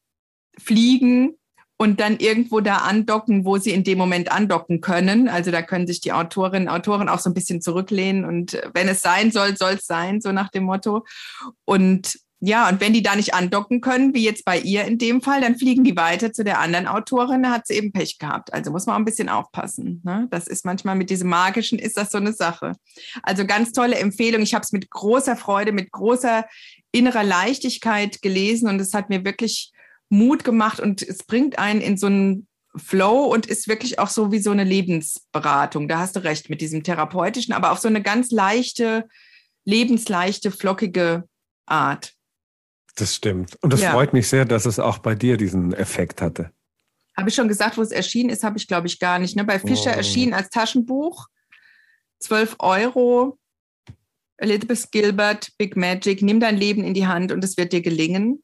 fliegen 0.58 1.34
und 1.76 2.00
dann 2.00 2.16
irgendwo 2.18 2.60
da 2.60 2.78
andocken, 2.78 3.44
wo 3.44 3.58
sie 3.58 3.70
in 3.70 3.84
dem 3.84 3.98
Moment 3.98 4.32
andocken 4.32 4.80
können. 4.80 5.28
Also 5.28 5.50
da 5.50 5.62
können 5.62 5.86
sich 5.86 6.00
die 6.00 6.12
Autorinnen 6.12 6.68
und 6.68 6.74
Autoren 6.74 7.08
auch 7.08 7.20
so 7.20 7.30
ein 7.30 7.34
bisschen 7.34 7.60
zurücklehnen 7.60 8.24
und 8.24 8.60
wenn 8.74 8.88
es 8.88 9.00
sein 9.00 9.30
soll, 9.30 9.56
soll 9.56 9.74
es 9.74 9.86
sein, 9.86 10.20
so 10.20 10.32
nach 10.32 10.50
dem 10.50 10.64
Motto. 10.64 11.04
Und 11.64 12.18
ja, 12.40 12.68
und 12.68 12.80
wenn 12.80 12.92
die 12.92 13.02
da 13.02 13.16
nicht 13.16 13.34
andocken 13.34 13.80
können, 13.80 14.14
wie 14.14 14.24
jetzt 14.24 14.44
bei 14.44 14.58
ihr 14.60 14.84
in 14.84 14.96
dem 14.96 15.20
Fall, 15.22 15.40
dann 15.40 15.56
fliegen 15.56 15.82
die 15.82 15.96
weiter 15.96 16.32
zu 16.32 16.44
der 16.44 16.60
anderen 16.60 16.86
Autorin, 16.86 17.42
da 17.42 17.50
hat 17.50 17.66
sie 17.66 17.74
eben 17.74 17.90
Pech 17.90 18.18
gehabt. 18.18 18.52
Also 18.52 18.70
muss 18.70 18.86
man 18.86 18.94
auch 18.94 19.00
ein 19.00 19.04
bisschen 19.04 19.28
aufpassen. 19.28 20.02
Ne? 20.04 20.28
Das 20.30 20.46
ist 20.46 20.64
manchmal 20.64 20.94
mit 20.94 21.10
diesem 21.10 21.28
Magischen, 21.28 21.80
ist 21.80 21.96
das 21.96 22.12
so 22.12 22.18
eine 22.18 22.32
Sache. 22.32 22.74
Also 23.24 23.44
ganz 23.44 23.72
tolle 23.72 23.96
Empfehlung. 23.96 24.42
Ich 24.42 24.54
habe 24.54 24.62
es 24.62 24.70
mit 24.70 24.88
großer 24.88 25.36
Freude, 25.36 25.72
mit 25.72 25.90
großer 25.90 26.46
innerer 26.92 27.24
Leichtigkeit 27.24 28.22
gelesen 28.22 28.68
und 28.68 28.80
es 28.80 28.94
hat 28.94 29.08
mir 29.08 29.24
wirklich 29.24 29.72
Mut 30.08 30.44
gemacht 30.44 30.78
und 30.78 31.02
es 31.02 31.18
bringt 31.18 31.58
einen 31.58 31.80
in 31.80 31.96
so 31.96 32.06
einen 32.06 32.46
Flow 32.76 33.24
und 33.24 33.46
ist 33.46 33.66
wirklich 33.66 33.98
auch 33.98 34.08
so 34.08 34.30
wie 34.30 34.38
so 34.38 34.52
eine 34.52 34.64
Lebensberatung. 34.64 35.88
Da 35.88 35.98
hast 35.98 36.14
du 36.14 36.22
recht 36.22 36.50
mit 36.50 36.60
diesem 36.60 36.84
therapeutischen, 36.84 37.52
aber 37.52 37.72
auf 37.72 37.78
so 37.78 37.88
eine 37.88 38.00
ganz 38.00 38.30
leichte, 38.30 39.08
lebensleichte, 39.64 40.52
flockige 40.52 41.24
Art. 41.66 42.14
Das 42.98 43.14
stimmt. 43.14 43.56
Und 43.62 43.72
das 43.72 43.80
ja. 43.80 43.92
freut 43.92 44.12
mich 44.12 44.28
sehr, 44.28 44.44
dass 44.44 44.66
es 44.66 44.80
auch 44.80 44.98
bei 44.98 45.14
dir 45.14 45.36
diesen 45.36 45.72
Effekt 45.72 46.20
hatte. 46.20 46.50
Habe 47.16 47.28
ich 47.28 47.34
schon 47.34 47.46
gesagt, 47.46 47.78
wo 47.78 47.82
es 47.82 47.92
erschienen 47.92 48.28
ist, 48.28 48.42
habe 48.42 48.58
ich, 48.58 48.66
glaube 48.66 48.88
ich, 48.88 48.98
gar 48.98 49.20
nicht. 49.20 49.36
Ne? 49.36 49.44
Bei 49.44 49.60
Fischer 49.60 49.92
oh. 49.92 49.96
erschienen 49.96 50.34
als 50.34 50.50
Taschenbuch. 50.50 51.28
12 52.18 52.56
Euro. 52.58 53.38
Elizabeth 54.36 54.90
Gilbert, 54.90 55.50
Big 55.58 55.76
Magic, 55.76 56.22
nimm 56.22 56.40
dein 56.40 56.56
Leben 56.56 56.84
in 56.84 56.94
die 56.94 57.06
Hand 57.06 57.32
und 57.32 57.42
es 57.42 57.56
wird 57.56 57.72
dir 57.72 57.82
gelingen. 57.82 58.42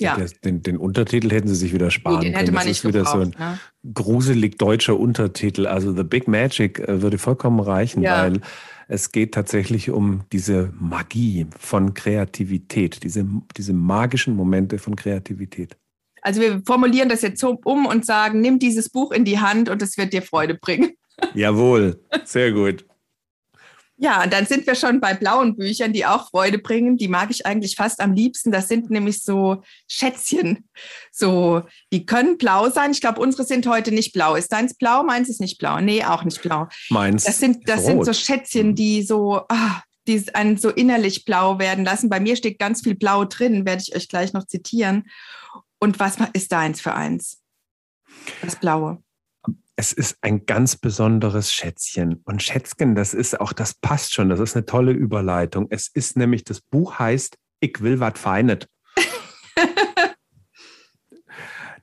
Ja. 0.00 0.16
Den, 0.44 0.62
den, 0.62 0.76
Untertitel 0.76 1.30
hätten 1.30 1.48
sie 1.48 1.54
sich 1.54 1.72
wieder 1.72 1.90
sparen 1.90 2.20
den 2.20 2.32
hätte 2.32 2.46
können. 2.46 2.54
Man 2.56 2.66
das 2.66 2.78
ist 2.78 2.84
wieder 2.86 3.04
so 3.04 3.18
ein 3.18 3.34
ne? 3.38 3.58
gruselig 3.94 4.58
deutscher 4.58 4.98
Untertitel. 4.98 5.66
Also 5.66 5.94
The 5.94 6.04
Big 6.04 6.26
Magic 6.28 6.80
äh, 6.80 7.02
würde 7.02 7.18
vollkommen 7.18 7.60
reichen, 7.60 8.02
ja. 8.02 8.22
weil 8.22 8.40
es 8.88 9.12
geht 9.12 9.34
tatsächlich 9.34 9.90
um 9.90 10.22
diese 10.32 10.72
Magie 10.78 11.46
von 11.58 11.94
Kreativität, 11.94 13.04
diese, 13.04 13.24
diese 13.56 13.72
magischen 13.72 14.34
Momente 14.34 14.78
von 14.78 14.96
Kreativität. 14.96 15.76
Also 16.22 16.40
wir 16.40 16.62
formulieren 16.66 17.08
das 17.08 17.22
jetzt 17.22 17.40
so 17.40 17.58
um 17.64 17.86
und 17.86 18.04
sagen, 18.04 18.40
nimm 18.40 18.58
dieses 18.58 18.88
Buch 18.88 19.12
in 19.12 19.24
die 19.24 19.38
Hand 19.38 19.68
und 19.68 19.80
es 19.80 19.96
wird 19.96 20.12
dir 20.12 20.22
Freude 20.22 20.54
bringen. 20.54 20.92
Jawohl, 21.34 22.00
sehr 22.24 22.52
gut. 22.52 22.84
Ja, 24.02 24.24
und 24.24 24.32
dann 24.32 24.46
sind 24.46 24.66
wir 24.66 24.74
schon 24.76 24.98
bei 24.98 25.12
blauen 25.12 25.56
Büchern, 25.56 25.92
die 25.92 26.06
auch 26.06 26.30
Freude 26.30 26.58
bringen. 26.58 26.96
Die 26.96 27.06
mag 27.06 27.30
ich 27.30 27.44
eigentlich 27.44 27.76
fast 27.76 28.00
am 28.00 28.14
liebsten. 28.14 28.50
Das 28.50 28.66
sind 28.66 28.88
nämlich 28.88 29.22
so 29.22 29.62
Schätzchen. 29.88 30.70
So, 31.12 31.64
die 31.92 32.06
können 32.06 32.38
blau 32.38 32.70
sein. 32.70 32.92
Ich 32.92 33.02
glaube, 33.02 33.20
unsere 33.20 33.44
sind 33.44 33.66
heute 33.66 33.92
nicht 33.92 34.14
blau. 34.14 34.36
Ist 34.36 34.52
deins 34.52 34.72
blau? 34.72 35.02
Meins 35.02 35.28
ist 35.28 35.38
nicht 35.38 35.58
blau. 35.58 35.80
Nee, 35.80 36.02
auch 36.02 36.24
nicht 36.24 36.40
blau. 36.40 36.66
Meins. 36.88 37.24
Das 37.24 37.40
sind, 37.40 37.68
das 37.68 37.84
sind 37.84 38.02
so 38.02 38.14
Schätzchen, 38.14 38.74
die 38.74 39.02
so, 39.02 39.42
ah, 39.50 39.82
die 40.06 40.24
einen 40.32 40.56
so 40.56 40.70
innerlich 40.70 41.26
blau 41.26 41.58
werden 41.58 41.84
lassen. 41.84 42.08
Bei 42.08 42.20
mir 42.20 42.36
steht 42.36 42.58
ganz 42.58 42.80
viel 42.80 42.94
Blau 42.94 43.26
drin, 43.26 43.66
werde 43.66 43.82
ich 43.86 43.94
euch 43.94 44.08
gleich 44.08 44.32
noch 44.32 44.46
zitieren. 44.46 45.10
Und 45.78 46.00
was 46.00 46.16
ist 46.32 46.52
deins 46.52 46.80
für 46.80 46.94
eins? 46.94 47.42
Das 48.40 48.56
Blaue 48.56 49.02
es 49.80 49.92
ist 49.92 50.18
ein 50.20 50.44
ganz 50.44 50.76
besonderes 50.76 51.54
Schätzchen. 51.54 52.20
Und 52.26 52.42
Schätzchen, 52.42 52.94
das 52.94 53.14
ist 53.14 53.40
auch, 53.40 53.54
das 53.54 53.72
passt 53.72 54.12
schon, 54.12 54.28
das 54.28 54.38
ist 54.38 54.54
eine 54.54 54.66
tolle 54.66 54.92
Überleitung. 54.92 55.68
Es 55.70 55.88
ist 55.88 56.18
nämlich, 56.18 56.44
das 56.44 56.60
Buch 56.60 56.98
heißt 56.98 57.38
Ich 57.60 57.80
will 57.80 57.98
wat 57.98 58.18
feinet. 58.18 58.68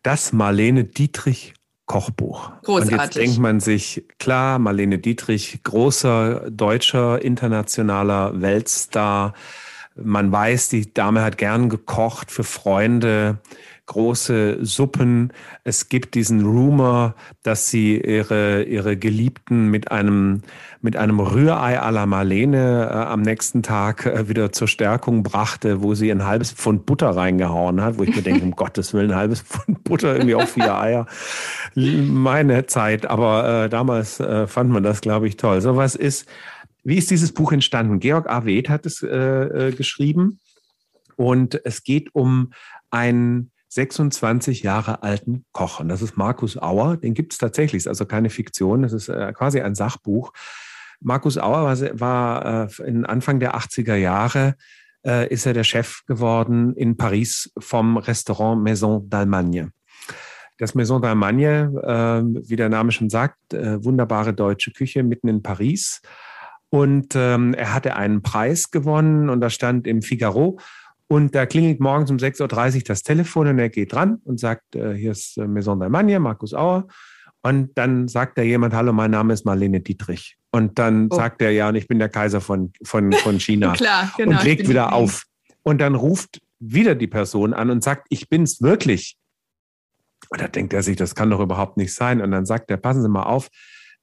das 0.03 0.31
Marlene 0.31 0.83
Dietrich 0.83 1.55
Kochbuch. 1.87 2.51
Großartig. 2.61 2.93
Und 2.93 3.01
jetzt 3.01 3.15
denkt 3.15 3.39
man 3.39 3.59
sich, 3.59 4.05
klar, 4.19 4.59
Marlene 4.59 4.99
Dietrich, 4.99 5.63
großer 5.63 6.51
deutscher, 6.51 7.23
internationaler 7.23 8.39
Weltstar. 8.39 9.33
Man 9.95 10.31
weiß, 10.31 10.69
die 10.69 10.93
Dame 10.93 11.23
hat 11.23 11.39
gern 11.39 11.67
gekocht 11.67 12.29
für 12.29 12.43
Freunde 12.43 13.39
große 13.87 14.63
Suppen. 14.63 15.33
Es 15.63 15.89
gibt 15.89 16.13
diesen 16.15 16.45
Rumor, 16.45 17.15
dass 17.43 17.69
sie 17.69 17.99
ihre, 17.99 18.63
ihre 18.63 18.95
Geliebten 18.95 19.69
mit 19.69 19.91
einem, 19.91 20.43
mit 20.81 20.95
einem 20.95 21.19
Rührei 21.19 21.81
à 21.81 21.89
la 21.89 22.05
Marlene 22.05 22.89
äh, 22.89 22.93
am 22.93 23.21
nächsten 23.21 23.63
Tag 23.63 24.05
äh, 24.05 24.29
wieder 24.29 24.51
zur 24.51 24.67
Stärkung 24.67 25.23
brachte, 25.23 25.81
wo 25.81 25.95
sie 25.95 26.11
ein 26.11 26.25
halbes 26.25 26.51
Pfund 26.51 26.85
Butter 26.85 27.09
reingehauen 27.09 27.81
hat, 27.81 27.97
wo 27.97 28.03
ich 28.03 28.15
mir 28.15 28.21
denke, 28.21 28.43
um 28.43 28.51
Gottes 28.55 28.93
Willen, 28.93 29.11
ein 29.11 29.17
halbes 29.17 29.41
Pfund 29.41 29.83
Butter 29.83 30.13
irgendwie 30.13 30.35
auf 30.35 30.51
vier 30.51 30.77
Eier. 30.77 31.07
Meine 31.75 32.67
Zeit, 32.67 33.05
aber 33.05 33.65
äh, 33.65 33.69
damals 33.69 34.19
äh, 34.19 34.47
fand 34.47 34.69
man 34.69 34.83
das, 34.83 35.01
glaube 35.01 35.27
ich, 35.27 35.37
toll. 35.37 35.61
So 35.61 35.75
was 35.75 35.95
ist, 35.95 36.27
wie 36.83 36.97
ist 36.97 37.09
dieses 37.09 37.33
Buch 37.33 37.51
entstanden? 37.51 37.99
Georg 37.99 38.29
A. 38.29 38.37
Avet 38.37 38.69
hat 38.69 38.85
es 38.85 39.01
äh, 39.01 39.07
äh, 39.07 39.71
geschrieben. 39.71 40.39
Und 41.15 41.59
es 41.65 41.83
geht 41.83 42.13
um 42.13 42.53
einen 42.91 43.51
26 43.77 44.63
Jahre 44.63 45.03
alten 45.03 45.45
Koch. 45.51 45.79
Und 45.79 45.89
das 45.89 46.01
ist 46.01 46.17
Markus 46.17 46.57
Auer. 46.57 46.97
Den 46.97 47.13
gibt 47.13 47.33
es 47.33 47.37
tatsächlich, 47.37 47.81
ist 47.81 47.87
also 47.87 48.07
keine 48.07 48.31
Fiktion. 48.31 48.81
Das 48.81 48.91
ist 48.91 49.07
äh, 49.07 49.31
quasi 49.33 49.61
ein 49.61 49.75
Sachbuch. 49.75 50.33
Markus 50.99 51.37
Auer 51.37 51.63
war, 51.63 51.99
war 51.99 52.69
äh, 52.79 52.83
in 52.87 53.05
Anfang 53.05 53.39
der 53.39 53.55
80er 53.55 53.95
Jahre 53.95 54.55
äh, 55.05 55.31
ist 55.31 55.45
er 55.45 55.53
der 55.53 55.63
Chef 55.63 56.01
geworden 56.07 56.73
in 56.75 56.97
Paris 56.97 57.51
vom 57.59 57.97
Restaurant 57.97 58.63
Maison 58.63 59.07
d'Allemagne. 59.07 59.69
Das 60.57 60.73
Maison 60.73 60.99
d'Allemagne, 60.99 61.69
äh, 61.83 62.23
wie 62.49 62.55
der 62.55 62.69
Name 62.69 62.91
schon 62.91 63.11
sagt, 63.11 63.53
äh, 63.53 63.83
wunderbare 63.83 64.33
deutsche 64.33 64.71
Küche 64.71 65.03
mitten 65.03 65.27
in 65.27 65.43
Paris. 65.43 66.01
Und 66.69 67.13
ähm, 67.15 67.53
er 67.53 67.75
hatte 67.75 67.95
einen 67.95 68.23
Preis 68.23 68.71
gewonnen 68.71 69.29
und 69.29 69.39
da 69.39 69.51
stand 69.51 69.85
im 69.85 70.01
Figaro. 70.01 70.59
Und 71.07 71.35
da 71.35 71.45
klingelt 71.45 71.79
morgens 71.79 72.11
um 72.11 72.17
6.30 72.17 72.75
Uhr 72.75 72.81
das 72.83 73.03
Telefon 73.03 73.47
und 73.47 73.59
er 73.59 73.69
geht 73.69 73.93
dran 73.93 74.19
und 74.25 74.39
sagt, 74.39 74.75
äh, 74.75 74.93
hier 74.93 75.11
ist 75.11 75.37
äh, 75.37 75.47
Maison 75.47 75.81
d'Allemagne, 75.81 76.19
Markus 76.19 76.53
Auer. 76.53 76.87
Und 77.41 77.77
dann 77.77 78.09
sagt 78.09 78.37
da 78.37 78.41
jemand, 78.41 78.73
hallo, 78.73 78.91
mein 78.91 79.11
Name 79.11 79.33
ist 79.33 79.45
Marlene 79.45 79.79
Dietrich. 79.79 80.37
Und 80.51 80.79
dann 80.79 81.07
oh. 81.09 81.15
sagt 81.15 81.41
er, 81.41 81.51
ja, 81.51 81.69
und 81.69 81.75
ich 81.75 81.87
bin 81.87 81.99
der 81.99 82.09
Kaiser 82.09 82.41
von, 82.41 82.73
von, 82.83 83.13
von 83.13 83.39
China. 83.39 83.73
Klar, 83.77 84.11
genau. 84.17 84.37
Und 84.37 84.43
legt 84.43 84.67
wieder 84.67 84.91
auf. 84.91 85.23
Und 85.63 85.79
dann 85.79 85.95
ruft 85.95 86.41
wieder 86.59 86.95
die 86.95 87.07
Person 87.07 87.53
an 87.53 87.69
und 87.69 87.83
sagt, 87.83 88.07
ich 88.09 88.27
bin's 88.27 88.61
wirklich. 88.61 89.17
Und 90.29 90.41
da 90.41 90.47
denkt 90.47 90.73
er 90.73 90.83
sich, 90.83 90.97
das 90.97 91.15
kann 91.15 91.29
doch 91.29 91.39
überhaupt 91.39 91.77
nicht 91.77 91.93
sein. 91.93 92.21
Und 92.21 92.31
dann 92.31 92.45
sagt 92.45 92.69
er, 92.69 92.77
passen 92.77 93.01
Sie 93.01 93.09
mal 93.09 93.23
auf, 93.23 93.47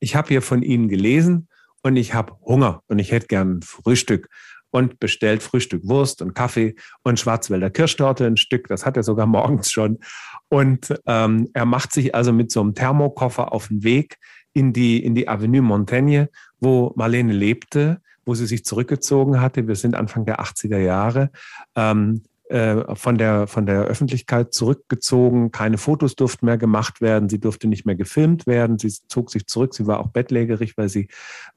ich 0.00 0.16
habe 0.16 0.28
hier 0.28 0.40
von 0.40 0.62
Ihnen 0.62 0.88
gelesen 0.88 1.48
und 1.82 1.96
ich 1.96 2.14
habe 2.14 2.34
Hunger 2.44 2.82
und 2.86 2.98
ich 2.98 3.12
hätte 3.12 3.26
gern 3.26 3.60
Frühstück 3.62 4.28
und 4.74 4.98
bestellt 4.98 5.44
Frühstück 5.44 5.86
Wurst 5.86 6.20
und 6.20 6.34
Kaffee 6.34 6.74
und 7.04 7.20
Schwarzwälder 7.20 7.70
Kirschtorte 7.70 8.26
ein 8.26 8.36
Stück. 8.36 8.66
Das 8.66 8.84
hat 8.84 8.96
er 8.96 9.04
sogar 9.04 9.26
morgens 9.38 9.70
schon. 9.70 10.00
Und 10.48 10.92
ähm, 11.06 11.48
er 11.54 11.64
macht 11.64 11.92
sich 11.92 12.12
also 12.12 12.32
mit 12.32 12.50
so 12.50 12.60
einem 12.60 12.74
Thermokoffer 12.74 13.52
auf 13.52 13.68
den 13.68 13.84
Weg 13.84 14.18
in 14.52 14.72
die, 14.72 15.04
in 15.04 15.14
die 15.14 15.28
Avenue 15.28 15.62
Montaigne, 15.62 16.28
wo 16.58 16.92
Marlene 16.96 17.32
lebte, 17.32 18.00
wo 18.24 18.34
sie 18.34 18.46
sich 18.46 18.64
zurückgezogen 18.64 19.40
hatte. 19.40 19.68
Wir 19.68 19.76
sind 19.76 19.94
Anfang 19.94 20.24
der 20.24 20.40
80er 20.40 20.78
Jahre. 20.78 21.30
Ähm, 21.76 22.22
äh, 22.24 22.33
von 22.50 23.16
der, 23.16 23.46
von 23.46 23.64
der 23.64 23.84
Öffentlichkeit 23.84 24.52
zurückgezogen. 24.52 25.50
Keine 25.50 25.78
Fotos 25.78 26.14
durften 26.14 26.44
mehr 26.44 26.58
gemacht 26.58 27.00
werden. 27.00 27.30
Sie 27.30 27.40
durfte 27.40 27.68
nicht 27.68 27.86
mehr 27.86 27.94
gefilmt 27.94 28.46
werden. 28.46 28.78
Sie 28.78 28.90
zog 28.90 29.30
sich 29.30 29.46
zurück. 29.46 29.74
Sie 29.74 29.86
war 29.86 30.00
auch 30.00 30.08
bettlägerig, 30.08 30.76
weil 30.76 30.90
sie, 30.90 31.08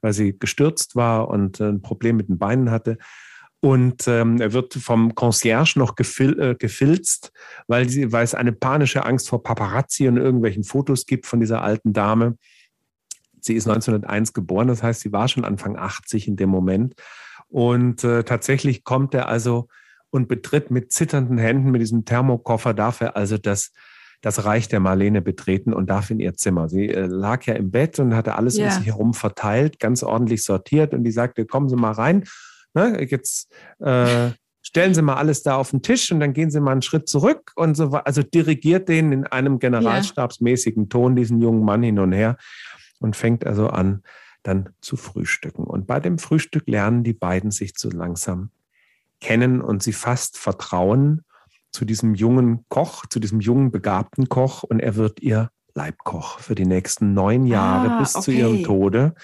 weil 0.01 0.13
sie 0.13 0.37
gestürzt 0.39 0.95
war 0.95 1.27
und 1.27 1.59
äh, 1.59 1.65
ein 1.65 1.81
Problem 1.81 2.15
mit 2.15 2.29
den 2.29 2.37
Beinen 2.37 2.71
hatte. 2.71 2.97
Und 3.59 4.07
ähm, 4.07 4.39
er 4.39 4.53
wird 4.53 4.75
vom 4.75 5.15
Concierge 5.15 5.73
noch 5.77 5.95
gefil 5.95 6.39
äh, 6.39 6.55
gefilzt, 6.55 7.31
weil, 7.67 7.89
sie, 7.89 8.11
weil 8.11 8.23
es 8.23 8.35
eine 8.35 8.53
panische 8.53 9.03
Angst 9.03 9.29
vor 9.29 9.43
Paparazzi 9.43 10.07
und 10.07 10.17
irgendwelchen 10.17 10.63
Fotos 10.63 11.05
gibt 11.05 11.25
von 11.25 11.39
dieser 11.39 11.63
alten 11.63 11.91
Dame. 11.91 12.37
Sie 13.41 13.55
ist 13.55 13.67
1901 13.67 14.33
geboren, 14.33 14.67
das 14.67 14.83
heißt, 14.83 15.01
sie 15.01 15.11
war 15.11 15.27
schon 15.27 15.43
Anfang 15.43 15.75
80 15.75 16.27
in 16.27 16.35
dem 16.35 16.49
Moment. 16.49 16.93
Und 17.49 18.03
äh, 18.03 18.23
tatsächlich 18.23 18.83
kommt 18.83 19.13
er 19.13 19.27
also 19.27 19.67
und 20.09 20.27
betritt 20.27 20.71
mit 20.71 20.91
zitternden 20.91 21.37
Händen 21.37 21.71
mit 21.71 21.81
diesem 21.81 22.05
Thermokoffer, 22.05 22.73
darf 22.73 23.01
er 23.01 23.15
also 23.15 23.37
das, 23.37 23.71
das 24.21 24.45
Reich 24.45 24.67
der 24.67 24.79
Marlene 24.79 25.21
betreten 25.21 25.73
und 25.73 25.89
darf 25.89 26.09
in 26.09 26.19
ihr 26.19 26.35
Zimmer. 26.35 26.69
Sie 26.69 26.89
äh, 26.89 27.05
lag 27.05 27.45
ja 27.45 27.55
im 27.55 27.71
Bett 27.71 27.99
und 27.99 28.15
hatte 28.15 28.35
alles 28.35 28.57
yeah. 28.57 28.67
um 28.67 28.73
sich 28.73 28.85
herum 28.85 29.13
verteilt, 29.13 29.79
ganz 29.79 30.03
ordentlich 30.03 30.43
sortiert 30.43 30.93
und 30.93 31.03
die 31.03 31.11
sagte, 31.11 31.45
kommen 31.45 31.69
Sie 31.69 31.75
mal 31.75 31.91
rein. 31.91 32.23
Ne, 32.73 33.05
jetzt 33.09 33.51
äh, 33.79 34.31
stellen 34.61 34.93
Sie 34.93 35.01
mal 35.01 35.15
alles 35.15 35.43
da 35.43 35.55
auf 35.55 35.71
den 35.71 35.81
Tisch 35.81 36.11
und 36.11 36.19
dann 36.19 36.33
gehen 36.33 36.51
Sie 36.51 36.59
mal 36.59 36.71
einen 36.71 36.81
Schritt 36.81 37.07
zurück 37.07 37.51
und 37.55 37.75
so 37.75 37.91
also 37.91 38.23
dirigiert 38.23 38.89
den 38.89 39.11
in 39.11 39.25
einem 39.25 39.59
generalstabsmäßigen 39.59 40.89
Ton 40.89 41.15
diesen 41.15 41.41
jungen 41.41 41.63
Mann 41.63 41.83
hin 41.83 41.99
und 41.99 42.11
her 42.11 42.37
und 42.99 43.15
fängt 43.15 43.45
also 43.45 43.69
an, 43.69 44.03
dann 44.43 44.69
zu 44.81 44.95
frühstücken. 44.95 45.63
Und 45.63 45.87
bei 45.87 45.99
dem 45.99 46.17
Frühstück 46.17 46.67
lernen 46.67 47.03
die 47.03 47.13
beiden 47.13 47.51
sich 47.51 47.73
so 47.77 47.89
langsam 47.89 48.51
kennen 49.21 49.61
und 49.61 49.83
sie 49.83 49.93
fast 49.93 50.37
vertrauen 50.37 51.23
zu 51.71 51.85
diesem 51.85 52.15
jungen 52.15 52.65
Koch, 52.69 53.05
zu 53.05 53.19
diesem 53.19 53.39
jungen 53.39 53.71
begabten 53.71 54.29
Koch 54.29 54.63
und 54.63 54.79
er 54.79 54.95
wird 54.95 55.21
ihr 55.21 55.51
Leibkoch 55.75 56.39
für 56.39 56.55
die 56.55 56.65
nächsten 56.65 57.13
neun 57.13 57.45
Jahre 57.45 57.91
ah, 57.91 57.99
bis 57.99 58.15
okay. 58.15 58.23
zu 58.23 58.31
ihrem 58.31 58.63
Tode. 58.63 59.15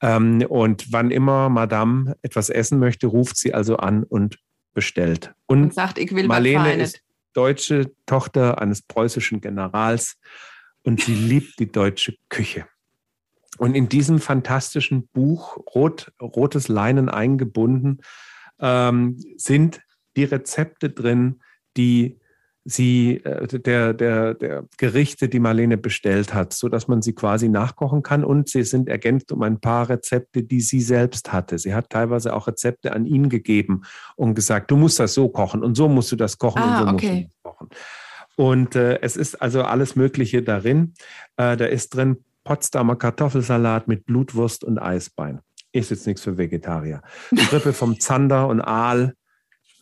Ähm, 0.00 0.44
und 0.48 0.92
wann 0.92 1.10
immer 1.10 1.48
Madame 1.48 2.16
etwas 2.22 2.48
essen 2.48 2.78
möchte, 2.78 3.08
ruft 3.08 3.36
sie 3.36 3.52
also 3.54 3.76
an 3.76 4.04
und 4.04 4.38
bestellt. 4.72 5.34
Und, 5.46 5.62
und 5.64 5.74
sagt, 5.74 5.98
ich 5.98 6.14
will 6.14 6.26
Marlene 6.26 6.74
ist 6.74 7.02
deutsche 7.32 7.92
Tochter 8.06 8.60
eines 8.60 8.82
preußischen 8.82 9.40
Generals 9.40 10.16
und 10.82 11.00
sie 11.00 11.14
liebt 11.28 11.58
die 11.58 11.70
deutsche 11.70 12.14
Küche. 12.28 12.66
Und 13.58 13.74
in 13.74 13.88
diesem 13.88 14.20
fantastischen 14.20 15.08
Buch, 15.08 15.58
rot, 15.74 16.12
rotes 16.20 16.68
Leinen 16.68 17.08
eingebunden, 17.08 18.00
ähm, 18.60 19.16
sind 19.36 19.80
die 20.16 20.24
Rezepte 20.24 20.90
drin, 20.90 21.40
die 21.76 22.20
sie, 22.64 23.16
äh, 23.24 23.46
der, 23.46 23.94
der, 23.94 24.34
der 24.34 24.64
Gerichte, 24.76 25.28
die 25.28 25.40
Marlene 25.40 25.78
bestellt 25.78 26.34
hat, 26.34 26.52
so 26.52 26.68
dass 26.68 26.88
man 26.88 27.02
sie 27.02 27.14
quasi 27.14 27.48
nachkochen 27.48 28.02
kann. 28.02 28.24
Und 28.24 28.48
sie 28.48 28.62
sind 28.64 28.88
ergänzt 28.88 29.32
um 29.32 29.42
ein 29.42 29.60
paar 29.60 29.88
Rezepte, 29.88 30.42
die 30.42 30.60
sie 30.60 30.80
selbst 30.80 31.32
hatte. 31.32 31.58
Sie 31.58 31.74
hat 31.74 31.90
teilweise 31.90 32.34
auch 32.34 32.46
Rezepte 32.46 32.92
an 32.92 33.06
ihn 33.06 33.28
gegeben 33.28 33.82
und 34.16 34.34
gesagt, 34.34 34.70
du 34.70 34.76
musst 34.76 35.00
das 35.00 35.14
so 35.14 35.28
kochen 35.28 35.62
und 35.62 35.74
so 35.74 35.88
musst 35.88 36.12
du 36.12 36.16
das 36.16 36.38
kochen 36.38 36.62
ah, 36.62 36.80
und 36.80 36.88
so 36.88 36.94
okay. 36.94 37.06
musst 37.06 37.22
du 37.22 37.24
das 37.24 37.42
kochen. 37.42 37.68
Und 38.36 38.74
äh, 38.74 39.00
es 39.02 39.16
ist 39.16 39.40
also 39.42 39.62
alles 39.62 39.96
Mögliche 39.96 40.42
darin. 40.42 40.94
Äh, 41.36 41.56
da 41.56 41.66
ist 41.66 41.94
drin 41.94 42.24
Potsdamer 42.44 42.96
Kartoffelsalat 42.96 43.86
mit 43.86 44.06
Blutwurst 44.06 44.64
und 44.64 44.78
Eisbein 44.78 45.40
ist 45.72 45.90
jetzt 45.90 46.06
nichts 46.06 46.22
für 46.22 46.36
Vegetarier. 46.36 47.02
Rippe 47.52 47.72
vom 47.72 47.98
Zander 48.00 48.48
und 48.48 48.60
Aal 48.60 49.14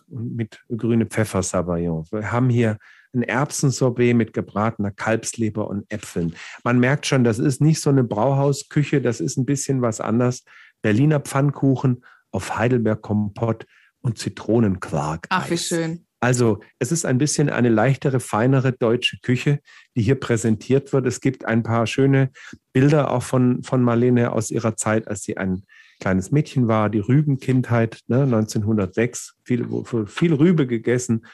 mit 0.09 0.60
grüne 0.74 1.06
Pfeffersabayon. 1.06 2.06
Wir 2.10 2.32
haben 2.32 2.48
hier 2.48 2.78
ein 3.15 3.23
Erbsensorbet 3.23 4.15
mit 4.15 4.32
gebratener 4.32 4.90
Kalbsleber 4.90 5.69
und 5.69 5.90
Äpfeln. 5.90 6.35
Man 6.62 6.78
merkt 6.78 7.06
schon, 7.06 7.24
das 7.24 7.39
ist 7.39 7.60
nicht 7.60 7.81
so 7.81 7.90
eine 7.90 8.05
Brauhausküche, 8.05 9.01
das 9.01 9.20
ist 9.20 9.36
ein 9.36 9.47
bisschen 9.47 9.82
was 9.82 10.01
anders. 10.01 10.44
Berliner 10.82 11.20
Pfannkuchen 11.20 12.05
auf 12.31 12.56
Heidelberg 12.56 13.01
Kompott 13.02 13.66
und 14.01 14.19
Zitronenquark. 14.19 15.27
Ach, 15.31 15.51
wie 15.51 15.59
schön. 15.59 16.06
Also 16.20 16.61
es 16.78 16.90
ist 16.90 17.05
ein 17.05 17.19
bisschen 17.19 17.49
eine 17.49 17.69
leichtere, 17.69 18.19
feinere 18.19 18.73
deutsche 18.73 19.19
Küche, 19.20 19.61
die 19.97 20.03
hier 20.03 20.16
präsentiert 20.16 20.93
wird. 20.93 21.07
Es 21.07 21.20
gibt 21.20 21.45
ein 21.45 21.62
paar 21.62 21.86
schöne 21.86 22.31
Bilder 22.73 23.12
auch 23.12 23.23
von, 23.23 23.62
von 23.62 23.82
Marlene 23.82 24.32
aus 24.32 24.51
ihrer 24.51 24.77
Zeit, 24.77 25.07
als 25.07 25.23
sie 25.23 25.36
ein 25.36 25.62
kleines 26.01 26.31
Mädchen 26.31 26.69
war, 26.69 26.90
die 26.90 27.01
Rübenkindheit, 27.01 28.01
ne, 28.07 28.23
1906, 28.23 29.35
viel, 29.45 29.66
viel 30.07 30.35
Rübe 30.35 30.66
gegessen. 30.66 31.27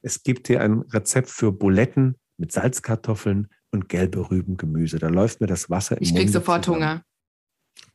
Es 0.00 0.22
gibt 0.22 0.48
hier 0.48 0.60
ein 0.60 0.82
Rezept 0.92 1.30
für 1.30 1.52
Buletten 1.52 2.16
mit 2.36 2.52
Salzkartoffeln 2.52 3.48
und 3.70 3.88
gelbe 3.88 4.30
Rübengemüse. 4.30 4.98
Da 4.98 5.08
läuft 5.08 5.40
mir 5.40 5.46
das 5.46 5.70
Wasser 5.70 5.96
im 5.96 6.02
ich 6.02 6.10
Mund. 6.10 6.18
Ich 6.18 6.26
krieg 6.26 6.32
sofort 6.32 6.64
zusammen. 6.64 6.82
Hunger. 6.84 7.04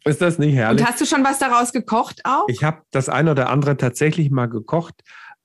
Ist 0.05 0.21
das 0.21 0.39
nicht 0.39 0.55
herrlich? 0.55 0.81
Und 0.81 0.87
hast 0.89 1.01
du 1.01 1.05
schon 1.05 1.23
was 1.23 1.39
daraus 1.39 1.73
gekocht 1.73 2.21
auch? 2.23 2.45
Ich 2.47 2.63
habe 2.63 2.81
das 2.91 3.09
eine 3.09 3.31
oder 3.31 3.49
andere 3.49 3.75
tatsächlich 3.77 4.31
mal 4.31 4.47
gekocht. 4.47 4.95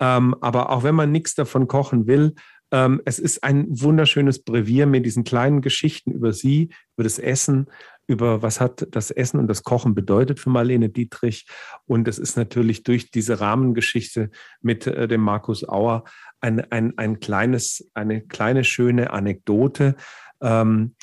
Ähm, 0.02 0.34
aber 0.40 0.70
auch 0.70 0.82
wenn 0.82 0.96
man 0.96 1.12
nichts 1.12 1.36
davon 1.36 1.68
kochen 1.68 2.08
will, 2.08 2.34
ähm, 2.72 3.00
es 3.04 3.20
ist 3.20 3.44
ein 3.44 3.66
wunderschönes 3.68 4.42
Brevier 4.42 4.86
mit 4.86 5.06
diesen 5.06 5.22
kleinen 5.22 5.62
Geschichten 5.62 6.10
über 6.10 6.32
sie, 6.32 6.70
über 6.96 7.04
das 7.04 7.20
Essen, 7.20 7.66
über 8.08 8.42
was 8.42 8.60
hat 8.60 8.88
das 8.90 9.12
Essen 9.12 9.38
und 9.38 9.46
das 9.46 9.62
Kochen 9.62 9.94
bedeutet 9.94 10.40
für 10.40 10.50
Marlene 10.50 10.88
Dietrich. 10.88 11.46
Und 11.86 12.08
es 12.08 12.18
ist 12.18 12.36
natürlich 12.36 12.82
durch 12.82 13.12
diese 13.12 13.38
Rahmengeschichte 13.38 14.30
mit 14.60 14.88
äh, 14.88 15.06
dem 15.06 15.20
Markus 15.20 15.68
Auer 15.68 16.02
ein, 16.40 16.60
ein, 16.72 16.98
ein 16.98 17.20
kleines, 17.20 17.88
eine 17.94 18.22
kleine 18.22 18.64
schöne 18.64 19.12
Anekdote. 19.12 19.94
Ähm, 20.40 20.96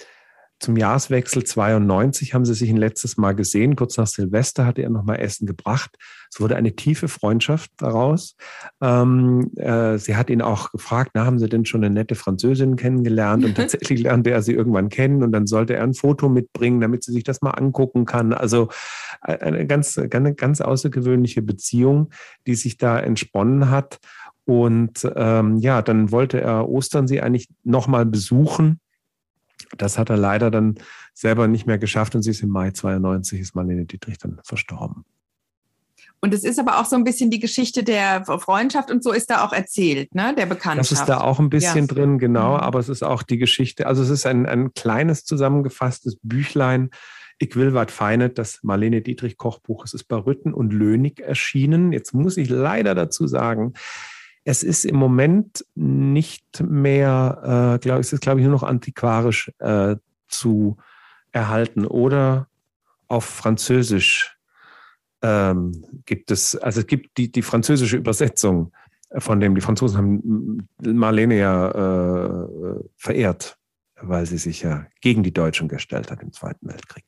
zum 0.60 0.76
Jahreswechsel 0.76 1.45
92 1.45 2.34
haben 2.34 2.44
sie 2.44 2.53
sich 2.53 2.69
ein 2.69 2.77
letztes 2.77 3.15
Mal 3.15 3.34
gesehen. 3.34 3.77
Kurz 3.77 3.95
nach 3.95 4.07
Silvester 4.07 4.65
hatte 4.65 4.81
er 4.81 4.90
nochmal 4.90 5.19
Essen 5.19 5.48
gebracht. 5.48 5.98
Es 6.31 6.41
wurde 6.41 6.57
eine 6.57 6.76
tiefe 6.76 7.07
Freundschaft 7.07 7.72
daraus. 7.77 8.36
Ähm, 8.81 9.52
äh, 9.56 9.98
sie 9.98 10.18
hat 10.18 10.30
ihn 10.30 10.41
auch 10.41 10.72
gefragt, 10.72 11.11
na, 11.14 11.26
haben 11.26 11.40
Sie 11.40 11.48
denn 11.48 11.65
schon 11.65 11.84
eine 11.84 11.94
nette 11.94 12.15
Französin 12.15 12.76
kennengelernt? 12.76 13.45
Und 13.45 13.56
tatsächlich 13.56 14.02
lernte 14.02 14.31
er 14.31 14.41
sie 14.41 14.53
irgendwann 14.53 14.90
kennen 14.90 15.23
und 15.23 15.31
dann 15.31 15.48
sollte 15.48 15.76
er 15.76 15.84
ein 15.84 15.94
Foto 15.94 16.27
mitbringen, 16.27 16.81
damit 16.81 17.03
sie 17.06 17.14
sich 17.14 17.23
das 17.23 17.41
mal 17.41 17.52
angucken 17.52 18.06
kann. 18.06 18.34
Also 18.34 18.68
äh, 19.23 19.38
eine 19.40 19.65
ganz, 19.65 19.98
eine 19.98 20.36
ganz 20.36 20.60
außergewöhnliche 20.60 21.41
Beziehung, 21.41 22.10
die 22.48 22.56
sich 22.56 22.77
da 22.77 22.99
entsponnen 22.99 23.69
hat. 23.69 23.99
Und 24.44 25.10
ähm, 25.15 25.57
ja, 25.57 25.81
dann 25.81 26.11
wollte 26.11 26.41
er 26.41 26.68
Ostern 26.68 27.07
sie 27.07 27.22
eigentlich 27.22 27.48
nochmal 27.64 28.06
besuchen 28.06 28.81
das 29.77 29.97
hat 29.97 30.09
er 30.09 30.17
leider 30.17 30.51
dann 30.51 30.75
selber 31.13 31.47
nicht 31.47 31.67
mehr 31.67 31.77
geschafft 31.77 32.15
und 32.15 32.21
sie 32.23 32.31
ist 32.31 32.41
im 32.41 32.49
Mai 32.49 32.71
92, 32.71 33.39
ist 33.39 33.55
Marlene 33.55 33.85
Dietrich 33.85 34.17
dann 34.17 34.39
verstorben. 34.43 35.05
Und 36.21 36.33
es 36.33 36.43
ist 36.43 36.59
aber 36.59 36.79
auch 36.79 36.85
so 36.85 36.95
ein 36.95 37.05
bisschen 37.05 37.31
die 37.31 37.39
Geschichte 37.39 37.83
der 37.83 38.25
Freundschaft 38.25 38.91
und 38.91 39.03
so 39.03 39.11
ist 39.11 39.29
da 39.29 39.45
auch 39.45 39.53
erzählt, 39.53 40.13
ne? 40.13 40.35
Der 40.37 40.45
Bekanntschaft. 40.45 40.91
Das 40.91 40.99
ist 40.99 41.05
da 41.05 41.21
auch 41.21 41.39
ein 41.39 41.49
bisschen 41.49 41.87
ja. 41.87 41.93
drin, 41.93 42.19
genau. 42.19 42.55
Mhm. 42.55 42.59
Aber 42.59 42.79
es 42.79 42.89
ist 42.89 43.03
auch 43.03 43.23
die 43.23 43.37
Geschichte. 43.37 43.87
Also 43.87 44.03
es 44.03 44.09
ist 44.09 44.25
ein, 44.25 44.45
ein 44.45 44.73
kleines 44.73 45.23
zusammengefasstes 45.23 46.17
Büchlein. 46.21 46.89
Ich 47.37 47.55
will 47.55 47.73
was 47.73 47.91
Feinet, 47.91 48.37
das 48.37 48.59
Marlene 48.63 49.01
Dietrich 49.01 49.37
Kochbuch. 49.37 49.85
Es 49.85 49.93
ist 49.93 50.09
bei 50.09 50.17
Rütten 50.17 50.53
und 50.53 50.73
Lönig 50.73 51.21
erschienen. 51.21 51.93
Jetzt 51.93 52.13
muss 52.13 52.35
ich 52.35 52.49
leider 52.49 52.95
dazu 52.95 53.25
sagen, 53.25 53.73
es 54.49 54.63
ist 54.63 54.84
im 54.84 54.95
Moment 54.95 55.63
nicht 55.76 56.59
mehr, 56.59 57.76
äh, 57.76 57.80
glaube 57.80 57.99
es 57.99 58.11
ist 58.11 58.21
glaube 58.21 58.39
ich 58.39 58.45
nur 58.47 58.53
noch 58.55 58.63
antiquarisch 58.63 59.51
äh, 59.59 59.95
zu 60.27 60.77
erhalten 61.31 61.85
oder 61.85 62.47
auf 63.07 63.26
Französisch 63.26 64.39
ähm, 65.21 65.85
gibt 66.05 66.31
es, 66.31 66.55
also 66.55 66.80
es 66.80 66.88
gibt 66.88 67.15
die, 67.19 67.31
die 67.31 67.43
französische 67.43 67.97
Übersetzung 67.97 68.71
von 69.19 69.39
dem, 69.39 69.53
die 69.53 69.61
Franzosen 69.61 69.97
haben 69.97 70.67
Marlene 70.81 71.38
ja 71.38 71.69
äh, 71.69 72.80
verehrt, 72.95 73.55
weil 74.01 74.26
sie 74.26 74.39
sich 74.39 74.63
ja 74.63 74.88
gegen 75.01 75.21
die 75.21 75.34
Deutschen 75.34 75.67
gestellt 75.67 76.09
hat 76.09 76.23
im 76.23 76.34
Zweiten 76.34 76.67
Weltkrieg. 76.67 77.05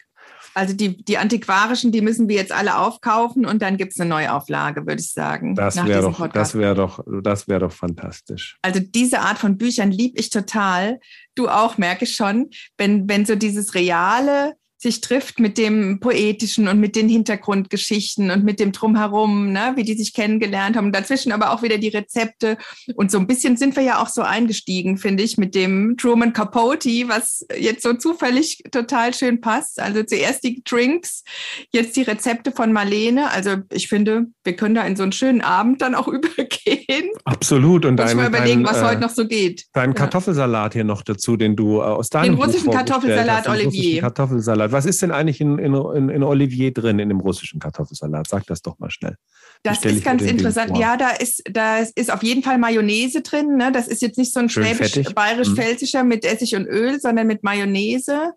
Also 0.54 0.74
die, 0.74 1.04
die 1.04 1.18
antiquarischen, 1.18 1.92
die 1.92 2.02
müssen 2.02 2.28
wir 2.28 2.36
jetzt 2.36 2.52
alle 2.52 2.78
aufkaufen 2.78 3.46
und 3.46 3.62
dann 3.62 3.78
gibt 3.78 3.94
es 3.94 4.00
eine 4.00 4.10
Neuauflage, 4.10 4.86
würde 4.86 5.02
ich 5.02 5.12
sagen. 5.12 5.56
Das 5.56 5.76
wäre 5.86 6.02
doch, 6.02 6.28
das 6.28 6.56
wäre 6.56 6.76
doch, 6.76 7.04
das 7.24 7.48
wäre 7.48 7.62
doch 7.62 7.72
fantastisch. 7.72 8.58
Also 8.62 8.80
diese 8.80 9.22
Art 9.22 9.38
von 9.38 9.58
Büchern 9.58 9.92
liebe 9.92 10.20
ich 10.20 10.30
total. 10.30 11.00
Du 11.36 11.48
auch, 11.48 11.78
merke 11.78 12.06
ich 12.06 12.16
schon, 12.16 12.50
wenn, 12.78 13.08
wenn 13.08 13.26
so 13.26 13.36
dieses 13.36 13.76
reale, 13.76 14.56
sich 14.82 15.00
trifft 15.02 15.40
mit 15.40 15.60
dem 15.60 16.00
Poetischen 16.00 16.68
und 16.68 16.80
mit 16.80 16.96
den 16.96 17.08
Hintergrundgeschichten 17.08 18.32
und 18.32 18.44
mit 18.44 18.60
dem 18.60 18.72
Drumherum, 18.72 19.52
ne, 19.52 19.74
wie 19.76 19.84
die 19.84 19.94
sich 19.94 20.14
kennengelernt 20.14 20.76
haben. 20.76 20.92
Dazwischen 20.92 21.32
aber 21.32 21.52
auch 21.52 21.62
wieder 21.62 21.78
die 21.78 21.90
Rezepte. 21.90 22.58
Und 22.96 23.12
so 23.12 23.20
ein 23.20 23.28
bisschen 23.28 23.58
sind 23.58 23.76
wir 23.76 23.84
ja 23.84 24.02
auch 24.02 24.10
so 24.10 24.24
eingestiegen, 24.24 24.98
finde 24.98 25.22
ich, 25.22 25.38
mit 25.38 25.54
dem 25.54 25.98
Truman 25.98 26.34
Capote, 26.34 27.08
was 27.08 27.46
jetzt 27.56 27.84
so 27.84 27.94
zufällig 27.94 28.64
total 28.72 29.14
schön 29.14 29.40
passt. 29.40 29.80
Also 29.80 30.02
zuerst 30.02 30.44
die 30.44 30.64
Drinks, 30.64 31.24
jetzt 31.72 31.96
die 31.96 32.02
Rezepte 32.02 32.52
von 32.52 32.74
Marlene. 32.74 33.30
Also 33.30 33.58
ich 33.72 33.88
finde, 33.88 34.26
wir 34.44 34.56
können 34.56 34.74
da 34.74 34.82
in 34.82 34.96
so 34.96 35.04
einen 35.04 35.12
schönen 35.12 35.42
Abend 35.42 35.84
dann 35.84 35.94
auch 35.94 36.08
übergehen. 36.08 37.12
Absolut. 37.26 37.86
Und 37.86 37.98
dein, 37.98 38.18
mal 38.18 38.30
überlegen, 38.30 38.64
dein, 38.64 38.74
was 38.74 38.82
äh, 38.82 38.86
heute 38.86 39.02
noch 39.02 39.12
so 39.12 39.28
geht. 39.28 39.66
Dein 39.74 39.94
Kartoffelsalat 39.94 40.74
hier 40.74 40.86
noch 40.86 41.04
dazu, 41.04 41.38
den 41.38 41.56
du 41.56 41.78
äh, 41.78 41.84
aus 41.84 42.10
deinem 42.10 42.36
Den 42.36 42.44
russischen 42.44 42.72
Kartoffelsalat, 42.72 43.48
Olivier. 43.48 44.02
Kartoffelsalat. 44.02 44.71
Was 44.72 44.86
ist 44.86 45.02
denn 45.02 45.12
eigentlich 45.12 45.42
in, 45.42 45.60
in, 45.60 45.74
in 46.10 46.24
Olivier 46.24 46.74
drin, 46.74 47.00
in 47.00 47.10
dem 47.10 47.20
russischen 47.20 47.60
Kartoffelsalat? 47.60 48.28
Sag 48.28 48.46
das 48.48 48.62
doch 48.62 48.80
mal 48.80 48.90
schnell. 48.90 49.16
Das 49.64 49.84
ist 49.86 50.04
ganz 50.04 50.24
interessant. 50.24 50.78
Ja, 50.78 50.98
da 50.98 51.12
ist, 51.12 51.44
da 51.52 51.80
ist 51.80 52.12
auf 52.12 52.24
jeden 52.24 52.44
Fall 52.44 52.58
Mayonnaise 52.58 53.22
drin. 53.22 53.58
Ne? 53.58 53.72
Das 53.72 53.88
ist 53.88 54.02
jetzt 54.02 54.18
nicht 54.18 54.34
so 54.34 54.40
ein 54.40 54.50
schwäbisch-bayerisch-pfälzischer 54.50 56.04
mhm. 56.04 56.10
mit 56.10 56.26
Essig 56.26 56.56
und 56.56 56.66
Öl, 56.66 57.00
sondern 57.00 57.28
mit 57.28 57.44
Mayonnaise, 57.44 58.34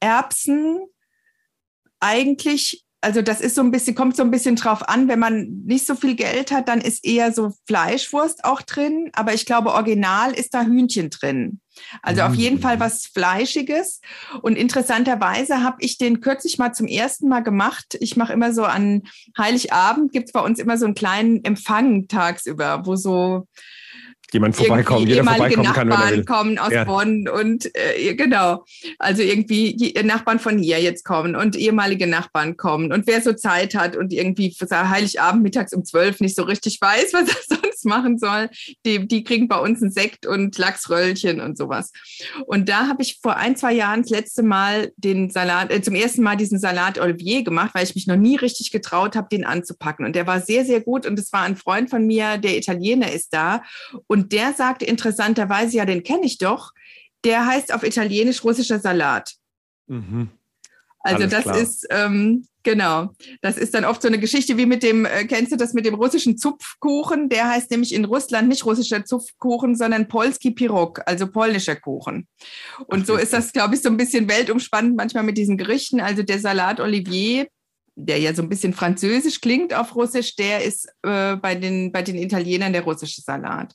Erbsen, 0.00 0.80
eigentlich 2.00 2.84
also 3.00 3.22
das 3.22 3.40
ist 3.40 3.54
so 3.54 3.62
ein 3.62 3.70
bisschen, 3.70 3.94
kommt 3.94 4.16
so 4.16 4.22
ein 4.22 4.30
bisschen 4.30 4.56
drauf 4.56 4.88
an, 4.88 5.06
wenn 5.08 5.18
man 5.18 5.62
nicht 5.64 5.86
so 5.86 5.94
viel 5.94 6.16
Geld 6.16 6.50
hat, 6.50 6.68
dann 6.68 6.80
ist 6.80 7.04
eher 7.04 7.32
so 7.32 7.52
Fleischwurst 7.66 8.44
auch 8.44 8.60
drin. 8.62 9.10
Aber 9.12 9.34
ich 9.34 9.46
glaube, 9.46 9.72
original 9.72 10.32
ist 10.32 10.52
da 10.54 10.62
Hühnchen 10.62 11.10
drin. 11.10 11.60
Also 12.02 12.22
auf 12.22 12.34
jeden 12.34 12.60
Fall 12.60 12.80
was 12.80 13.06
Fleischiges. 13.06 14.00
Und 14.42 14.56
interessanterweise 14.56 15.62
habe 15.62 15.76
ich 15.80 15.96
den 15.96 16.20
kürzlich 16.20 16.58
mal 16.58 16.72
zum 16.72 16.88
ersten 16.88 17.28
Mal 17.28 17.44
gemacht. 17.44 17.96
Ich 18.00 18.16
mache 18.16 18.32
immer 18.32 18.52
so 18.52 18.64
an 18.64 19.02
Heiligabend, 19.36 20.12
gibt 20.12 20.26
es 20.26 20.32
bei 20.32 20.40
uns 20.40 20.58
immer 20.58 20.76
so 20.76 20.86
einen 20.86 20.94
kleinen 20.94 21.44
Empfang 21.44 22.08
tagsüber, 22.08 22.84
wo 22.84 22.96
so 22.96 23.46
jemand 24.32 24.56
vorbeikommen, 24.56 25.06
jeder 25.06 25.24
vorbeikommen 25.24 25.72
kann, 25.72 25.88
wenn 25.88 26.00
er 26.00 26.10
will. 26.10 26.24
kommen 26.24 26.58
aus 26.58 26.72
ja. 26.72 26.84
Bonn 26.84 27.28
und 27.28 27.70
äh, 27.74 28.14
genau, 28.14 28.64
also 28.98 29.22
irgendwie 29.22 29.94
Nachbarn 30.04 30.38
von 30.38 30.58
hier 30.58 30.80
jetzt 30.80 31.04
kommen 31.04 31.34
und 31.34 31.56
ehemalige 31.56 32.06
Nachbarn 32.06 32.56
kommen 32.56 32.92
und 32.92 33.06
wer 33.06 33.20
so 33.22 33.32
Zeit 33.32 33.74
hat 33.74 33.96
und 33.96 34.12
irgendwie 34.12 34.54
Heiligabend 34.90 35.42
mittags 35.42 35.72
um 35.72 35.84
zwölf 35.84 36.20
nicht 36.20 36.36
so 36.36 36.42
richtig 36.42 36.80
weiß, 36.80 37.12
was 37.12 37.28
er 37.28 37.67
sonst 37.78 37.84
machen 37.84 38.18
soll, 38.18 38.50
die, 38.84 39.08
die 39.08 39.24
kriegen 39.24 39.48
bei 39.48 39.58
uns 39.58 39.82
einen 39.82 39.90
Sekt 39.90 40.26
und 40.26 40.56
Lachsröllchen 40.58 41.40
und 41.40 41.56
sowas. 41.56 41.92
Und 42.46 42.68
da 42.68 42.86
habe 42.86 43.02
ich 43.02 43.18
vor 43.22 43.36
ein, 43.36 43.56
zwei 43.56 43.72
Jahren 43.72 44.02
das 44.02 44.10
letzte 44.10 44.42
Mal 44.42 44.92
den 44.96 45.30
Salat, 45.30 45.72
äh, 45.72 45.80
zum 45.80 45.94
ersten 45.94 46.22
Mal 46.22 46.36
diesen 46.36 46.58
Salat 46.58 46.98
Olivier 46.98 47.42
gemacht, 47.42 47.70
weil 47.74 47.84
ich 47.84 47.94
mich 47.94 48.06
noch 48.06 48.16
nie 48.16 48.36
richtig 48.36 48.70
getraut 48.70 49.16
habe, 49.16 49.28
den 49.30 49.44
anzupacken. 49.44 50.04
Und 50.04 50.14
der 50.14 50.26
war 50.26 50.40
sehr, 50.40 50.64
sehr 50.64 50.80
gut 50.80 51.06
und 51.06 51.18
es 51.18 51.32
war 51.32 51.42
ein 51.42 51.56
Freund 51.56 51.90
von 51.90 52.06
mir, 52.06 52.38
der 52.38 52.56
Italiener 52.56 53.10
ist 53.10 53.32
da 53.32 53.62
und 54.06 54.18
und 54.18 54.32
der 54.32 54.52
sagte 54.52 54.84
interessanterweise, 54.84 55.76
ja, 55.76 55.84
den 55.84 56.02
kenne 56.02 56.24
ich 56.24 56.38
doch. 56.38 56.72
Der 57.24 57.46
heißt 57.46 57.72
auf 57.72 57.84
Italienisch 57.84 58.42
russischer 58.42 58.80
Salat. 58.80 59.36
Mhm. 59.86 60.30
Also 61.00 61.22
Alles 61.22 61.30
das 61.32 61.42
klar. 61.44 61.58
ist, 61.58 61.86
ähm, 61.90 62.46
genau, 62.64 63.10
das 63.40 63.56
ist 63.56 63.74
dann 63.74 63.84
oft 63.84 64.02
so 64.02 64.08
eine 64.08 64.18
Geschichte 64.18 64.56
wie 64.56 64.66
mit 64.66 64.82
dem, 64.82 65.04
äh, 65.04 65.24
kennst 65.24 65.52
du 65.52 65.56
das 65.56 65.72
mit 65.72 65.86
dem 65.86 65.94
russischen 65.94 66.36
Zupfkuchen? 66.36 67.28
Der 67.28 67.48
heißt 67.48 67.70
nämlich 67.70 67.94
in 67.94 68.04
Russland 68.04 68.48
nicht 68.48 68.66
russischer 68.66 69.04
Zupfkuchen, 69.04 69.76
sondern 69.76 70.08
Polski 70.08 70.50
Pirog, 70.50 71.00
also 71.06 71.28
polnischer 71.28 71.76
Kuchen. 71.76 72.26
Und 72.86 73.02
Ach, 73.02 73.06
so 73.06 73.16
ist 73.16 73.32
das, 73.32 73.52
glaube 73.52 73.74
ich, 73.74 73.82
so 73.82 73.88
ein 73.88 73.96
bisschen 73.96 74.28
weltumspannend 74.28 74.96
manchmal 74.96 75.22
mit 75.22 75.38
diesen 75.38 75.56
Gerichten. 75.56 76.00
Also 76.00 76.22
der 76.22 76.40
Salat 76.40 76.80
Olivier, 76.80 77.46
der 77.94 78.18
ja 78.18 78.34
so 78.34 78.42
ein 78.42 78.48
bisschen 78.48 78.72
französisch 78.72 79.40
klingt 79.40 79.74
auf 79.74 79.94
Russisch, 79.94 80.36
der 80.36 80.64
ist 80.64 80.88
äh, 81.02 81.36
bei, 81.36 81.54
den, 81.54 81.92
bei 81.92 82.02
den 82.02 82.16
Italienern 82.16 82.72
der 82.72 82.82
russische 82.82 83.20
Salat. 83.20 83.74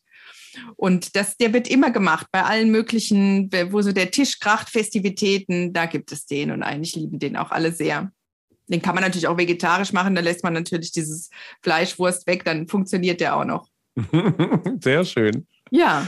Und 0.75 1.15
das, 1.15 1.37
der 1.37 1.53
wird 1.53 1.69
immer 1.69 1.91
gemacht 1.91 2.27
bei 2.31 2.43
allen 2.43 2.71
möglichen, 2.71 3.49
wo 3.71 3.81
so 3.81 3.91
der 3.91 4.11
Tisch 4.11 4.39
kracht, 4.39 4.69
Festivitäten, 4.69 5.73
da 5.73 5.85
gibt 5.85 6.11
es 6.11 6.25
den 6.25 6.51
und 6.51 6.63
eigentlich 6.63 6.95
lieben 6.95 7.19
den 7.19 7.37
auch 7.37 7.51
alle 7.51 7.71
sehr. 7.71 8.11
Den 8.67 8.81
kann 8.81 8.95
man 8.95 9.03
natürlich 9.03 9.27
auch 9.27 9.37
vegetarisch 9.37 9.93
machen, 9.93 10.15
da 10.15 10.21
lässt 10.21 10.43
man 10.43 10.53
natürlich 10.53 10.91
dieses 10.91 11.29
Fleischwurst 11.61 12.27
weg, 12.27 12.45
dann 12.45 12.67
funktioniert 12.67 13.19
der 13.19 13.35
auch 13.35 13.45
noch. 13.45 13.67
Sehr 14.81 15.05
schön. 15.05 15.47
Ja. 15.69 16.07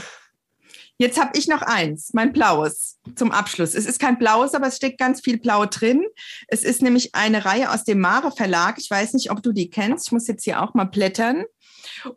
Jetzt 0.98 1.20
habe 1.20 1.36
ich 1.36 1.46
noch 1.46 1.60
eins, 1.60 2.14
mein 2.14 2.32
blaues 2.32 2.98
zum 3.16 3.30
Abschluss. 3.30 3.74
Es 3.74 3.84
ist 3.84 4.00
kein 4.00 4.18
blaues, 4.18 4.54
aber 4.54 4.68
es 4.68 4.76
steckt 4.76 4.98
ganz 4.98 5.20
viel 5.20 5.38
blau 5.38 5.66
drin. 5.66 6.02
Es 6.48 6.64
ist 6.64 6.80
nämlich 6.80 7.14
eine 7.14 7.44
Reihe 7.44 7.70
aus 7.70 7.84
dem 7.84 8.00
Mare 8.00 8.32
Verlag. 8.32 8.76
Ich 8.78 8.90
weiß 8.90 9.12
nicht, 9.12 9.30
ob 9.30 9.42
du 9.42 9.52
die 9.52 9.68
kennst. 9.68 10.08
Ich 10.08 10.12
muss 10.12 10.26
jetzt 10.26 10.44
hier 10.44 10.62
auch 10.62 10.72
mal 10.72 10.84
blättern. 10.84 11.44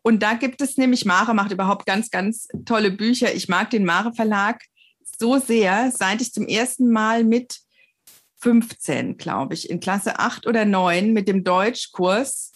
Und 0.01 0.21
da 0.23 0.33
gibt 0.33 0.61
es 0.61 0.77
nämlich, 0.77 1.05
Mare 1.05 1.33
macht 1.33 1.51
überhaupt 1.51 1.85
ganz, 1.85 2.09
ganz 2.09 2.47
tolle 2.65 2.91
Bücher. 2.91 3.33
Ich 3.33 3.49
mag 3.49 3.69
den 3.69 3.85
Mare 3.85 4.13
Verlag 4.13 4.61
so 5.17 5.37
sehr, 5.37 5.91
seit 5.91 6.21
ich 6.21 6.33
zum 6.33 6.47
ersten 6.47 6.91
Mal 6.91 7.23
mit 7.23 7.59
15, 8.41 9.17
glaube 9.17 9.53
ich, 9.53 9.69
in 9.69 9.79
Klasse 9.79 10.19
8 10.19 10.47
oder 10.47 10.65
9 10.65 11.11
mit 11.11 11.27
dem 11.27 11.43
Deutschkurs 11.43 12.53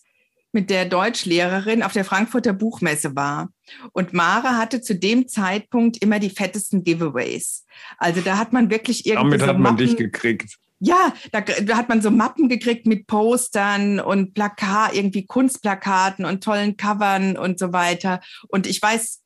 mit 0.54 0.70
der 0.70 0.86
Deutschlehrerin 0.86 1.82
auf 1.82 1.94
der 1.94 2.06
Frankfurter 2.06 2.54
Buchmesse 2.54 3.16
war. 3.16 3.50
Und 3.92 4.14
Mare 4.14 4.56
hatte 4.56 4.82
zu 4.82 4.94
dem 4.94 5.28
Zeitpunkt 5.28 5.98
immer 5.98 6.20
die 6.20 6.30
fettesten 6.30 6.84
Giveaways. 6.84 7.66
Also 7.98 8.22
da 8.22 8.38
hat 8.38 8.54
man 8.54 8.70
wirklich 8.70 9.08
irgendwie. 9.08 9.24
Damit 9.24 9.42
so 9.42 9.48
hat 9.48 9.56
man 9.56 9.74
Mappen, 9.74 9.78
dich 9.78 9.98
gekriegt 9.98 10.60
ja, 10.86 11.14
da, 11.32 11.42
da, 11.42 11.78
hat 11.78 11.88
man 11.88 12.02
so 12.02 12.12
Mappen 12.12 12.50
gekriegt 12.50 12.86
mit 12.86 13.08
Postern 13.08 14.02
und 14.02 14.34
Plakat, 14.34 14.94
irgendwie 14.94 15.26
Kunstplakaten 15.26 16.26
und 16.26 16.44
tollen 16.44 16.76
Covern 16.76 17.38
und 17.38 17.58
so 17.58 17.72
weiter. 17.72 18.20
Und 18.50 18.68
ich 18.68 18.82
weiß, 18.82 19.22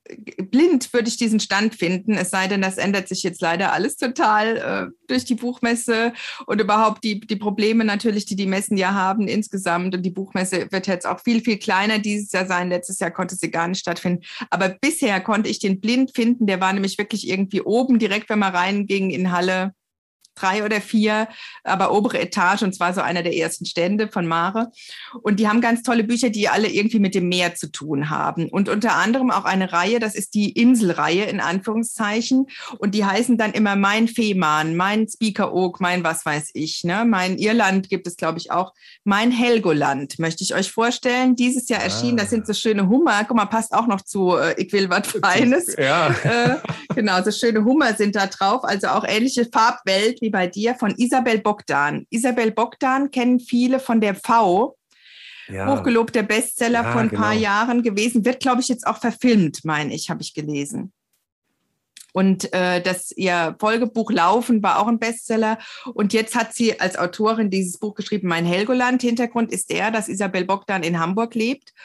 blind 0.51 0.93
würde 0.93 1.07
ich 1.07 1.17
diesen 1.17 1.39
Stand 1.39 1.73
finden, 1.73 2.13
es 2.13 2.29
sei 2.29 2.47
denn, 2.47 2.61
das 2.61 2.77
ändert 2.77 3.07
sich 3.07 3.23
jetzt 3.23 3.41
leider 3.41 3.73
alles 3.73 3.97
total 3.97 4.57
äh, 4.57 5.07
durch 5.07 5.25
die 5.25 5.33
Buchmesse 5.33 6.13
und 6.45 6.61
überhaupt 6.61 7.03
die, 7.03 7.19
die 7.19 7.35
Probleme 7.35 7.83
natürlich, 7.83 8.25
die 8.25 8.35
die 8.35 8.45
Messen 8.45 8.77
ja 8.77 8.93
haben 8.93 9.27
insgesamt. 9.27 9.95
Und 9.95 10.03
die 10.03 10.11
Buchmesse 10.11 10.67
wird 10.71 10.85
jetzt 10.85 11.07
auch 11.07 11.21
viel, 11.21 11.41
viel 11.41 11.57
kleiner 11.57 11.97
dieses 11.97 12.31
Jahr 12.31 12.45
sein. 12.45 12.69
Letztes 12.69 12.99
Jahr 12.99 13.11
konnte 13.11 13.35
sie 13.35 13.49
gar 13.49 13.67
nicht 13.67 13.79
stattfinden. 13.79 14.23
Aber 14.51 14.69
bisher 14.69 15.19
konnte 15.21 15.49
ich 15.49 15.59
den 15.59 15.81
blind 15.81 16.11
finden. 16.15 16.45
Der 16.45 16.61
war 16.61 16.71
nämlich 16.71 16.99
wirklich 16.99 17.27
irgendwie 17.27 17.61
oben, 17.61 17.97
direkt 17.97 18.29
wenn 18.29 18.39
man 18.39 18.55
reinging 18.55 19.09
in 19.09 19.31
Halle 19.31 19.73
drei 20.39 20.63
oder 20.63 20.81
vier, 20.81 21.27
aber 21.63 21.93
obere 21.93 22.19
Etage 22.19 22.63
und 22.63 22.73
zwar 22.73 22.93
so 22.93 23.01
einer 23.01 23.23
der 23.23 23.35
ersten 23.35 23.65
Stände 23.65 24.07
von 24.07 24.27
Mare. 24.27 24.71
Und 25.21 25.39
die 25.39 25.47
haben 25.47 25.61
ganz 25.61 25.83
tolle 25.83 26.03
Bücher, 26.03 26.29
die 26.29 26.49
alle 26.49 26.67
irgendwie 26.67 26.99
mit 26.99 27.15
dem 27.15 27.29
Meer 27.29 27.55
zu 27.55 27.71
tun 27.71 28.09
haben. 28.09 28.49
Und 28.49 28.69
unter 28.69 28.95
anderem 28.95 29.31
auch 29.31 29.45
eine 29.45 29.71
Reihe, 29.71 29.99
das 29.99 30.15
ist 30.15 30.33
die 30.33 30.51
Inselreihe 30.51 31.25
in 31.25 31.39
Anführungszeichen. 31.39 32.47
Und 32.77 32.95
die 32.95 33.05
heißen 33.05 33.37
dann 33.37 33.53
immer 33.53 33.75
Mein 33.75 34.07
Fehmarn, 34.07 34.75
Mein 34.75 35.07
Speaker 35.07 35.53
Oak, 35.53 35.79
Mein 35.81 36.03
was 36.03 36.25
weiß 36.25 36.51
ich. 36.53 36.83
Ne? 36.83 37.05
Mein 37.05 37.37
Irland 37.37 37.89
gibt 37.89 38.07
es, 38.07 38.17
glaube 38.17 38.37
ich, 38.37 38.51
auch. 38.51 38.73
Mein 39.03 39.31
Helgoland 39.31 40.19
möchte 40.19 40.43
ich 40.43 40.53
euch 40.53 40.71
vorstellen. 40.71 41.35
Dieses 41.35 41.69
Jahr 41.69 41.81
erschienen, 41.81 42.19
ah. 42.19 42.21
das 42.21 42.29
sind 42.29 42.45
so 42.47 42.53
schöne 42.53 42.87
Hummer. 42.87 43.23
Guck 43.27 43.37
mal, 43.37 43.45
passt 43.45 43.73
auch 43.73 43.87
noch 43.87 44.01
zu 44.01 44.35
äh, 44.35 44.55
Ich 44.61 44.71
will 44.73 44.89
was 44.89 45.07
Feines. 45.07 45.75
Ja. 45.77 46.09
Äh, 46.23 46.55
genau, 46.95 47.21
so 47.23 47.31
schöne 47.31 47.63
Hummer 47.63 47.93
sind 47.93 48.15
da 48.15 48.27
drauf. 48.27 48.63
Also 48.63 48.87
auch 48.87 49.05
ähnliche 49.07 49.45
Farbwelt 49.45 50.21
wie 50.21 50.26
bei 50.29 50.47
dir 50.47 50.75
von 50.75 50.93
Isabel 50.97 51.39
Bogdan. 51.39 52.05
Isabel 52.09 52.51
Bogdan 52.51 53.11
kennen 53.11 53.39
viele 53.39 53.79
von 53.79 54.01
der 54.01 54.15
V. 54.15 54.75
Ja. 55.47 55.67
Hochgelobter 55.67 56.23
Bestseller 56.23 56.83
ja, 56.83 56.91
vor 56.91 57.01
ein 57.01 57.09
genau. 57.09 57.21
paar 57.21 57.33
Jahren 57.33 57.81
gewesen. 57.81 58.25
Wird, 58.25 58.41
glaube 58.41 58.61
ich, 58.61 58.67
jetzt 58.67 58.85
auch 58.85 58.97
verfilmt, 58.97 59.63
meine 59.63 59.93
ich, 59.93 60.09
habe 60.09 60.21
ich 60.21 60.33
gelesen. 60.33 60.91
Und 62.17 62.51
äh, 62.51 62.81
das 62.81 63.11
ihr 63.11 63.55
Folgebuch 63.59 64.09
Laufen 64.11 64.63
war 64.63 64.79
auch 64.79 64.87
ein 64.87 64.97
Bestseller. 64.97 65.59
Und 65.93 66.13
jetzt 66.13 66.35
hat 66.35 66.51
sie 66.51 66.79
als 66.79 66.97
Autorin 66.97 67.51
dieses 67.51 67.77
Buch 67.77 67.93
geschrieben, 67.93 68.27
Mein 68.27 68.43
Helgoland. 68.43 69.03
Hintergrund 69.03 69.51
ist 69.51 69.69
der, 69.69 69.91
dass 69.91 70.09
Isabel 70.09 70.43
Bogdan 70.43 70.81
in 70.81 70.99
Hamburg 70.99 71.35
lebt 71.35 71.75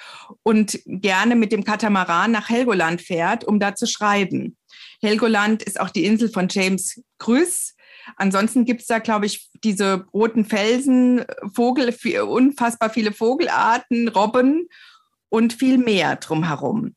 und 0.43 0.81
gerne 0.87 1.37
mit 1.37 1.53
dem 1.53 1.65
Katamaran 1.65 2.31
nach 2.31 2.49
Helgoland 2.49 3.03
fährt, 3.03 3.45
um 3.45 3.61
da 3.61 3.75
zu 3.75 3.87
schreiben. 3.87 4.57
Helgoland 5.03 5.63
ist 5.65 5.79
auch 5.79 5.91
die 5.91 6.07
Insel 6.07 6.31
von 6.31 6.49
James 6.49 7.03
Krüss. 7.19 7.75
Ansonsten 8.17 8.65
gibt 8.65 8.83
es 8.83 8.87
da, 8.87 8.99
glaube 8.99 9.27
ich, 9.27 9.49
diese 9.65 10.07
roten 10.13 10.45
Felsen, 10.45 11.25
Vogel, 11.55 11.95
unfassbar 12.23 12.91
viele 12.91 13.13
Vogelarten, 13.13 14.09
Robben 14.09 14.69
und 15.33 15.55
viel 15.55 15.79
mehr 15.79 16.17
drumherum. 16.17 16.95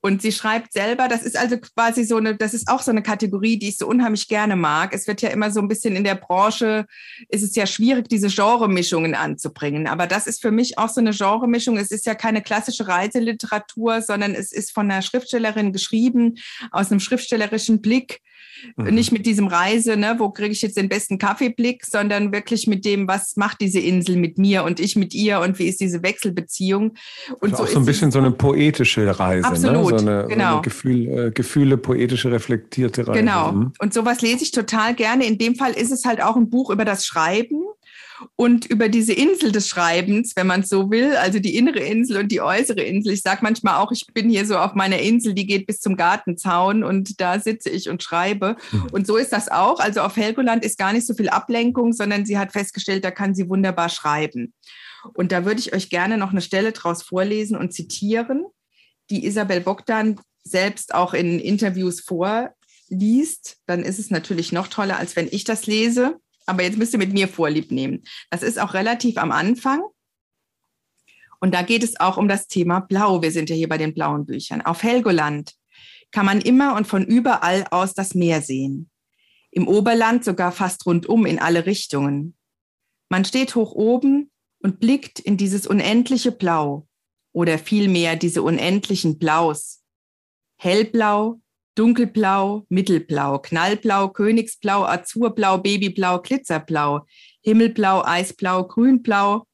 Und 0.00 0.20
sie 0.20 0.32
schreibt 0.32 0.72
selber, 0.72 1.06
das 1.06 1.22
ist 1.22 1.36
also 1.36 1.56
quasi 1.56 2.02
so 2.02 2.16
eine, 2.16 2.34
das 2.34 2.52
ist 2.52 2.68
auch 2.68 2.82
so 2.82 2.90
eine 2.90 3.00
Kategorie, 3.00 3.60
die 3.60 3.68
ich 3.68 3.78
so 3.78 3.86
unheimlich 3.86 4.26
gerne 4.26 4.56
mag. 4.56 4.92
Es 4.92 5.06
wird 5.06 5.22
ja 5.22 5.28
immer 5.28 5.52
so 5.52 5.60
ein 5.60 5.68
bisschen 5.68 5.94
in 5.94 6.02
der 6.02 6.16
Branche, 6.16 6.86
ist 7.28 7.44
es 7.44 7.54
ja 7.54 7.64
schwierig, 7.64 8.08
diese 8.08 8.26
Genremischungen 8.26 9.14
anzubringen. 9.14 9.86
Aber 9.86 10.08
das 10.08 10.26
ist 10.26 10.42
für 10.42 10.50
mich 10.50 10.78
auch 10.78 10.88
so 10.88 11.00
eine 11.00 11.12
Genremischung. 11.12 11.76
Es 11.76 11.92
ist 11.92 12.06
ja 12.06 12.16
keine 12.16 12.42
klassische 12.42 12.88
Reiseliteratur, 12.88 14.02
sondern 14.02 14.34
es 14.34 14.50
ist 14.50 14.72
von 14.72 14.90
einer 14.90 15.02
Schriftstellerin 15.02 15.72
geschrieben, 15.72 16.38
aus 16.72 16.90
einem 16.90 16.98
schriftstellerischen 16.98 17.80
Blick 17.82 18.20
Mhm. 18.76 18.94
Nicht 18.94 19.12
mit 19.12 19.26
diesem 19.26 19.46
Reise, 19.46 19.96
ne, 19.96 20.16
wo 20.18 20.30
kriege 20.30 20.52
ich 20.52 20.62
jetzt 20.62 20.76
den 20.76 20.88
besten 20.88 21.18
Kaffeeblick, 21.18 21.84
sondern 21.84 22.32
wirklich 22.32 22.66
mit 22.66 22.84
dem, 22.84 23.08
was 23.08 23.36
macht 23.36 23.60
diese 23.60 23.80
Insel 23.80 24.16
mit 24.16 24.38
mir 24.38 24.64
und 24.64 24.80
ich 24.80 24.96
mit 24.96 25.14
ihr 25.14 25.40
und 25.40 25.58
wie 25.58 25.66
ist 25.66 25.80
diese 25.80 26.02
Wechselbeziehung. 26.02 26.94
Und 27.40 27.52
also 27.52 27.56
so 27.56 27.62
auch 27.62 27.68
so 27.68 27.78
ein 27.78 27.86
bisschen 27.86 28.10
so 28.10 28.18
eine 28.18 28.30
poetische 28.30 29.18
Reise. 29.18 29.42
Ne? 29.42 29.48
Absolut, 29.48 29.92
ne? 29.92 29.98
so 29.98 30.06
eine, 30.06 30.26
genau. 30.28 30.48
So 30.48 30.52
eine 30.54 30.62
Gefühl, 30.62 31.18
äh, 31.18 31.30
Gefühle, 31.30 31.76
poetische, 31.76 32.30
reflektierte 32.30 33.06
Reise. 33.06 33.18
Genau. 33.18 33.52
Mhm. 33.52 33.72
Und 33.78 33.94
sowas 33.94 34.20
lese 34.20 34.42
ich 34.42 34.50
total 34.50 34.94
gerne. 34.94 35.26
In 35.26 35.38
dem 35.38 35.54
Fall 35.54 35.72
ist 35.72 35.92
es 35.92 36.04
halt 36.04 36.22
auch 36.22 36.36
ein 36.36 36.50
Buch 36.50 36.70
über 36.70 36.84
das 36.84 37.06
Schreiben 37.06 37.62
und 38.36 38.66
über 38.66 38.88
diese 38.88 39.12
Insel 39.12 39.52
des 39.52 39.68
Schreibens, 39.68 40.34
wenn 40.36 40.46
man 40.46 40.60
es 40.60 40.68
so 40.68 40.90
will, 40.90 41.16
also 41.16 41.38
die 41.38 41.56
innere 41.56 41.80
Insel 41.80 42.18
und 42.18 42.32
die 42.32 42.40
äußere 42.40 42.82
Insel. 42.82 43.12
Ich 43.12 43.22
sage 43.22 43.40
manchmal 43.42 43.76
auch, 43.76 43.92
ich 43.92 44.06
bin 44.12 44.30
hier 44.30 44.46
so 44.46 44.56
auf 44.56 44.74
meiner 44.74 44.98
Insel, 44.98 45.34
die 45.34 45.46
geht 45.46 45.66
bis 45.66 45.80
zum 45.80 45.96
Gartenzaun 45.96 46.84
und 46.84 47.20
da 47.20 47.40
sitze 47.40 47.70
ich 47.70 47.88
und 47.88 48.02
schreibe. 48.02 48.56
Mhm. 48.72 48.86
Und 48.92 49.06
so 49.06 49.16
ist 49.16 49.32
das 49.32 49.48
auch. 49.48 49.80
Also 49.80 50.00
auf 50.00 50.16
Helgoland 50.16 50.64
ist 50.64 50.78
gar 50.78 50.92
nicht 50.92 51.06
so 51.06 51.14
viel 51.14 51.28
Ablenkung, 51.28 51.92
sondern 51.92 52.24
sie 52.24 52.38
hat 52.38 52.52
festgestellt, 52.52 53.04
da 53.04 53.10
kann 53.10 53.34
sie 53.34 53.48
wunderbar 53.48 53.88
schreiben. 53.88 54.54
Und 55.14 55.32
da 55.32 55.44
würde 55.44 55.60
ich 55.60 55.74
euch 55.74 55.90
gerne 55.90 56.18
noch 56.18 56.30
eine 56.30 56.40
Stelle 56.40 56.72
draus 56.72 57.02
vorlesen 57.02 57.56
und 57.56 57.72
zitieren, 57.72 58.44
die 59.10 59.24
Isabel 59.24 59.60
Bogdan 59.60 60.20
selbst 60.42 60.94
auch 60.94 61.14
in 61.14 61.38
Interviews 61.38 62.00
vorliest. 62.00 63.58
Dann 63.66 63.82
ist 63.82 63.98
es 63.98 64.10
natürlich 64.10 64.52
noch 64.52 64.68
toller, 64.68 64.98
als 64.98 65.16
wenn 65.16 65.28
ich 65.30 65.44
das 65.44 65.66
lese. 65.66 66.16
Aber 66.46 66.62
jetzt 66.62 66.78
müsst 66.78 66.92
ihr 66.92 66.98
mit 66.98 67.12
mir 67.12 67.28
Vorlieb 67.28 67.70
nehmen. 67.70 68.04
Das 68.30 68.42
ist 68.42 68.58
auch 68.58 68.74
relativ 68.74 69.18
am 69.18 69.32
Anfang. 69.32 69.82
Und 71.40 71.54
da 71.54 71.62
geht 71.62 71.82
es 71.82 72.00
auch 72.00 72.16
um 72.16 72.28
das 72.28 72.46
Thema 72.46 72.80
Blau. 72.80 73.22
Wir 73.22 73.30
sind 73.30 73.50
ja 73.50 73.56
hier 73.56 73.68
bei 73.68 73.78
den 73.78 73.94
blauen 73.94 74.26
Büchern. 74.26 74.62
Auf 74.62 74.82
Helgoland 74.82 75.52
kann 76.12 76.24
man 76.24 76.40
immer 76.40 76.76
und 76.76 76.86
von 76.86 77.04
überall 77.04 77.66
aus 77.70 77.94
das 77.94 78.14
Meer 78.14 78.40
sehen. 78.40 78.90
Im 79.50 79.68
Oberland 79.68 80.24
sogar 80.24 80.52
fast 80.52 80.86
rundum 80.86 81.26
in 81.26 81.38
alle 81.38 81.66
Richtungen. 81.66 82.36
Man 83.08 83.24
steht 83.24 83.54
hoch 83.54 83.72
oben 83.72 84.30
und 84.60 84.80
blickt 84.80 85.18
in 85.18 85.36
dieses 85.36 85.66
unendliche 85.66 86.32
Blau 86.32 86.86
oder 87.32 87.58
vielmehr 87.58 88.16
diese 88.16 88.42
unendlichen 88.42 89.18
Blaus. 89.18 89.82
Hellblau, 90.56 91.40
dunkelblau, 91.76 92.66
mittelblau, 92.68 93.38
knallblau, 93.38 94.08
königsblau, 94.08 94.84
azurblau, 94.84 95.58
babyblau, 95.58 96.20
glitzerblau, 96.22 97.06
himmelblau, 97.42 98.02
eisblau, 98.04 98.64
grünblau, 98.64 99.46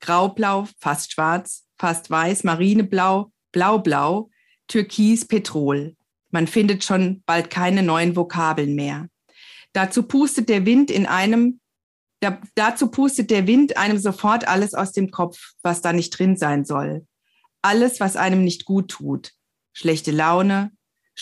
graublau, 0.00 0.68
fast 0.78 1.12
schwarz, 1.12 1.66
fast 1.78 2.10
weiß, 2.10 2.44
marineblau, 2.44 3.32
blaublau, 3.52 4.30
türkis, 4.68 5.26
petrol. 5.26 5.96
Man 6.30 6.46
findet 6.46 6.84
schon 6.84 7.22
bald 7.26 7.50
keine 7.50 7.82
neuen 7.82 8.16
Vokabeln 8.16 8.74
mehr. 8.74 9.08
Dazu 9.72 10.02
pustet 10.02 10.48
der 10.48 10.66
Wind 10.66 10.90
in 10.90 11.06
einem 11.06 11.60
da, 12.22 12.40
dazu 12.54 12.88
pustet 12.88 13.30
der 13.30 13.48
Wind 13.48 13.76
einem 13.76 13.98
sofort 13.98 14.46
alles 14.46 14.74
aus 14.74 14.92
dem 14.92 15.10
Kopf, 15.10 15.54
was 15.62 15.82
da 15.82 15.92
nicht 15.92 16.16
drin 16.16 16.36
sein 16.36 16.64
soll. 16.64 17.04
Alles, 17.62 17.98
was 17.98 18.16
einem 18.16 18.44
nicht 18.44 18.64
gut 18.64 18.92
tut. 18.92 19.32
Schlechte 19.72 20.12
Laune, 20.12 20.70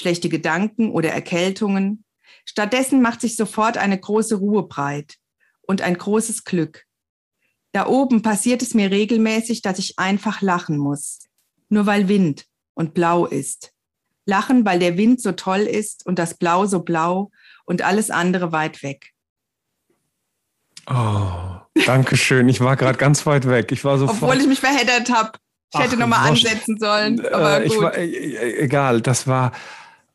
schlechte 0.00 0.28
Gedanken 0.28 0.90
oder 0.90 1.10
Erkältungen. 1.10 2.04
Stattdessen 2.44 3.02
macht 3.02 3.20
sich 3.20 3.36
sofort 3.36 3.76
eine 3.76 3.98
große 3.98 4.36
Ruhe 4.36 4.64
breit 4.64 5.16
und 5.62 5.82
ein 5.82 5.96
großes 5.96 6.44
Glück. 6.44 6.86
Da 7.72 7.86
oben 7.86 8.22
passiert 8.22 8.62
es 8.62 8.74
mir 8.74 8.90
regelmäßig, 8.90 9.62
dass 9.62 9.78
ich 9.78 9.98
einfach 9.98 10.40
lachen 10.42 10.76
muss, 10.76 11.20
nur 11.68 11.86
weil 11.86 12.08
Wind 12.08 12.46
und 12.74 12.94
blau 12.94 13.26
ist. 13.26 13.72
Lachen, 14.24 14.64
weil 14.64 14.78
der 14.78 14.96
Wind 14.96 15.20
so 15.20 15.32
toll 15.32 15.60
ist 15.60 16.06
und 16.06 16.18
das 16.18 16.34
Blau 16.34 16.66
so 16.66 16.80
blau 16.80 17.30
und 17.64 17.82
alles 17.82 18.10
andere 18.10 18.52
weit 18.52 18.82
weg. 18.82 19.12
Oh, 20.88 21.60
danke 21.86 22.16
schön. 22.16 22.48
Ich 22.48 22.60
war 22.60 22.76
gerade 22.76 22.98
ganz 22.98 23.24
weit 23.26 23.46
weg. 23.46 23.70
Ich 23.70 23.84
war 23.84 23.98
sofort. 23.98 24.22
Obwohl 24.22 24.40
ich 24.40 24.46
mich 24.46 24.60
verheddert 24.60 25.10
habe. 25.10 25.32
Ich 25.72 25.78
Ach, 25.78 25.84
hätte 25.84 25.96
nochmal 25.96 26.28
ansetzen 26.28 26.78
sollen. 26.78 27.24
Aber 27.26 27.64
äh, 27.64 27.68
gut. 27.68 27.80
War, 27.80 27.96
äh, 27.96 28.64
egal, 28.64 29.00
das 29.00 29.28
war 29.28 29.52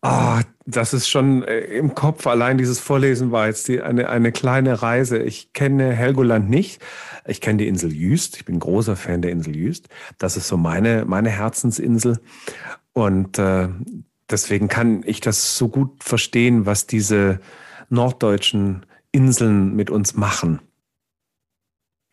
Ah, 0.08 0.44
das 0.68 0.94
ist 0.94 1.10
schon 1.10 1.42
äh, 1.42 1.62
im 1.62 1.96
Kopf. 1.96 2.28
Allein 2.28 2.60
dieses 2.60 2.80
Vorlesen 2.80 3.32
war 3.32 3.48
jetzt 3.48 3.68
die, 3.68 3.82
eine, 3.82 4.08
eine 4.08 4.32
kleine 4.32 4.84
Reise. 4.84 5.18
Ich 5.18 5.52
kenne 5.54 5.94
Helgoland 5.94 6.48
nicht. 6.48 6.80
Ich 7.26 7.42
kenne 7.42 7.58
die 7.58 7.68
Insel 7.68 7.92
Jüst. 7.92 8.38
Ich 8.38 8.46
bin 8.46 8.60
großer 8.60 8.96
Fan 8.96 9.24
der 9.24 9.32
Insel 9.32 9.56
Jüst. 9.56 9.90
Das 10.20 10.38
ist 10.38 10.48
so 10.48 10.58
meine, 10.58 11.06
meine 11.06 11.30
Herzensinsel. 11.32 12.20
Und 12.94 13.40
äh, 13.40 13.68
deswegen 14.30 14.68
kann 14.68 15.02
ich 15.08 15.22
das 15.22 15.58
so 15.58 15.70
gut 15.70 16.04
verstehen, 16.04 16.68
was 16.68 16.86
diese 16.86 17.40
norddeutschen 17.90 18.86
Inseln 19.12 19.76
mit 19.76 19.90
uns 19.90 20.14
machen. 20.14 20.60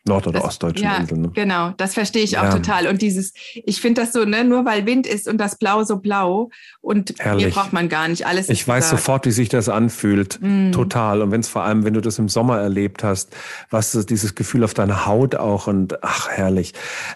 Nord- 0.05 0.27
oder 0.27 0.39
das, 0.39 0.49
ostdeutschen 0.49 0.85
ja, 0.85 0.97
Inseln. 0.97 1.21
Ne? 1.21 1.31
Genau, 1.33 1.71
das 1.77 1.93
verstehe 1.93 2.23
ich 2.23 2.37
auch 2.37 2.43
ja. 2.43 2.51
total. 2.51 2.87
Und 2.87 3.01
dieses, 3.01 3.33
ich 3.53 3.79
finde 3.79 4.01
das 4.01 4.11
so, 4.11 4.25
ne, 4.25 4.43
nur 4.43 4.65
weil 4.65 4.85
Wind 4.85 5.07
ist 5.07 5.29
und 5.29 5.37
das 5.37 5.57
Blau 5.57 5.83
so 5.83 5.97
blau 5.97 6.49
und 6.81 7.13
Herrlich. 7.19 7.45
hier 7.45 7.53
braucht 7.53 7.71
man 7.71 7.87
gar 7.87 8.07
nicht 8.09 8.27
alles. 8.27 8.49
Ich 8.49 8.67
weiß 8.67 8.85
gesagt. 8.85 8.99
sofort, 8.99 9.25
wie 9.25 9.31
sich 9.31 9.47
das 9.47 9.69
anfühlt. 9.69 10.39
Mm. 10.41 10.71
Total. 10.71 11.21
Und 11.21 11.31
wenn 11.31 11.39
es 11.39 11.47
vor 11.47 11.63
allem, 11.63 11.85
wenn 11.85 11.93
du 11.93 12.01
das 12.01 12.19
im 12.19 12.27
Sommer 12.27 12.59
erlebt 12.59 13.03
hast, 13.03 13.33
was 13.69 13.91
dieses 14.05 14.35
Gefühl 14.35 14.65
auf 14.65 14.73
deiner 14.73 15.05
Haut 15.05 15.35
auch 15.35 15.67
und 15.67 16.03
ach, 16.03 16.29
herrlich. 16.29 16.73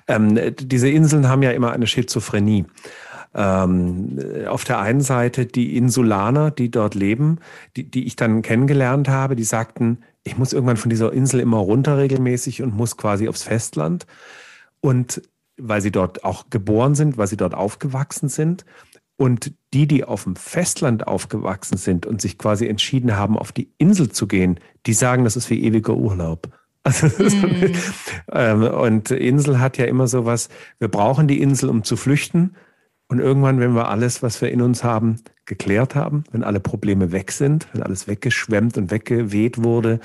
Ähm, 0.08 0.40
diese 0.58 0.90
Inseln 0.90 1.28
haben 1.28 1.44
ja 1.44 1.52
immer 1.52 1.74
eine 1.74 1.88
Schizophrenie. 1.88 2.66
Ähm, 3.36 4.18
auf 4.48 4.64
der 4.64 4.80
einen 4.80 5.02
Seite 5.02 5.46
die 5.46 5.76
Insulaner, 5.76 6.52
die 6.52 6.72
dort 6.72 6.96
leben, 6.96 7.40
die, 7.76 7.84
die 7.84 8.08
ich 8.08 8.16
dann 8.16 8.42
kennengelernt 8.42 9.10
habe, 9.10 9.36
die 9.36 9.44
sagten, 9.44 10.00
ich 10.28 10.38
muss 10.38 10.54
irgendwann 10.54 10.78
von 10.78 10.90
dieser 10.90 11.14
Insel 11.14 11.40
immer 11.40 11.58
runter 11.58 11.98
regelmäßig 11.98 12.62
und 12.62 12.76
muss 12.76 12.98
quasi 12.98 13.30
aufs 13.30 13.44
Festland. 13.44 14.06
Und 14.82 15.22
weil 15.58 15.82
sie 15.82 15.92
dort 15.92 16.24
auch 16.24 16.50
geboren 16.50 16.96
sind, 16.96 17.18
weil 17.18 17.28
sie 17.28 17.38
dort 17.38 17.54
aufgewachsen 17.56 18.30
sind. 18.30 18.66
Und 19.16 19.54
die, 19.74 19.88
die 19.88 20.04
auf 20.04 20.26
dem 20.26 20.36
Festland 20.36 21.08
aufgewachsen 21.08 21.78
sind 21.78 22.06
und 22.06 22.22
sich 22.22 22.38
quasi 22.38 22.68
entschieden 22.68 23.16
haben, 23.16 23.38
auf 23.38 23.52
die 23.52 23.72
Insel 23.78 24.10
zu 24.10 24.28
gehen, 24.28 24.60
die 24.86 24.94
sagen, 24.94 25.24
das 25.24 25.36
ist 25.36 25.50
wie 25.50 25.64
ewiger 25.64 25.96
Urlaub. 25.96 26.50
Also, 26.86 27.08
mm. 28.28 28.80
und 28.80 29.12
Insel 29.12 29.60
hat 29.60 29.78
ja 29.78 29.86
immer 29.86 30.08
so 30.08 30.26
was, 30.26 30.50
wir 30.80 30.90
brauchen 30.90 31.28
die 31.28 31.42
Insel, 31.42 31.70
um 31.70 31.84
zu 31.84 31.96
flüchten. 31.96 32.56
Und 33.08 33.20
irgendwann, 33.20 33.60
wenn 33.60 33.74
wir 33.74 33.88
alles, 33.88 34.22
was 34.22 34.42
wir 34.42 34.52
in 34.52 34.62
uns 34.62 34.84
haben, 34.84 35.22
geklärt 35.46 35.96
haben, 35.96 36.26
wenn 36.32 36.44
alle 36.44 36.60
Probleme 36.60 37.12
weg 37.12 37.32
sind, 37.32 37.68
wenn 37.74 37.84
alles 37.84 38.08
weggeschwemmt 38.08 38.78
und 38.78 38.92
weggeweht 38.92 39.64
wurde, 39.64 40.00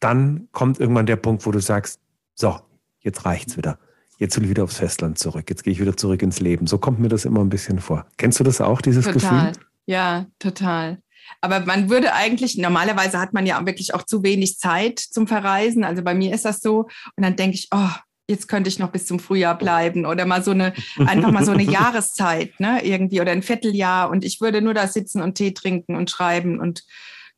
dann 0.00 0.48
kommt 0.52 0.80
irgendwann 0.80 1.06
der 1.06 1.16
Punkt, 1.16 1.44
wo 1.46 1.50
du 1.50 1.60
sagst, 1.60 2.00
so, 2.34 2.58
jetzt 3.00 3.24
reicht's 3.26 3.56
wieder. 3.56 3.78
Jetzt 4.18 4.36
will 4.36 4.44
ich 4.44 4.50
wieder 4.50 4.64
aufs 4.64 4.78
Festland 4.78 5.18
zurück. 5.18 5.44
Jetzt 5.50 5.62
gehe 5.62 5.72
ich 5.72 5.80
wieder 5.80 5.96
zurück 5.96 6.22
ins 6.22 6.40
Leben. 6.40 6.66
So 6.66 6.78
kommt 6.78 6.98
mir 6.98 7.08
das 7.08 7.26
immer 7.26 7.40
ein 7.40 7.50
bisschen 7.50 7.80
vor. 7.80 8.06
Kennst 8.16 8.40
du 8.40 8.44
das 8.44 8.62
auch, 8.62 8.80
dieses 8.80 9.04
total. 9.04 9.48
Gefühl? 9.48 9.66
Ja, 9.84 10.26
total. 10.38 10.98
Aber 11.40 11.60
man 11.60 11.90
würde 11.90 12.14
eigentlich, 12.14 12.56
normalerweise 12.56 13.18
hat 13.18 13.34
man 13.34 13.46
ja 13.46 13.64
wirklich 13.66 13.94
auch 13.94 14.04
zu 14.04 14.22
wenig 14.22 14.58
Zeit 14.58 14.98
zum 14.98 15.26
Verreisen. 15.26 15.84
Also 15.84 16.02
bei 16.02 16.14
mir 16.14 16.34
ist 16.34 16.44
das 16.44 16.60
so. 16.60 16.88
Und 17.16 17.24
dann 17.24 17.36
denke 17.36 17.56
ich, 17.56 17.68
oh, 17.74 17.90
jetzt 18.28 18.48
könnte 18.48 18.68
ich 18.68 18.78
noch 18.78 18.90
bis 18.90 19.06
zum 19.06 19.18
Frühjahr 19.18 19.56
bleiben 19.56 20.06
oder 20.06 20.26
mal 20.26 20.42
so 20.42 20.50
eine, 20.50 20.72
einfach 20.98 21.30
mal 21.30 21.44
so 21.44 21.52
eine 21.52 21.62
Jahreszeit, 21.70 22.58
ne, 22.60 22.84
irgendwie 22.84 23.20
oder 23.20 23.32
ein 23.32 23.42
Vierteljahr 23.42 24.10
und 24.10 24.24
ich 24.24 24.40
würde 24.40 24.62
nur 24.62 24.74
da 24.74 24.86
sitzen 24.86 25.22
und 25.22 25.34
Tee 25.34 25.52
trinken 25.52 25.94
und 25.94 26.10
schreiben 26.10 26.60
und 26.60 26.82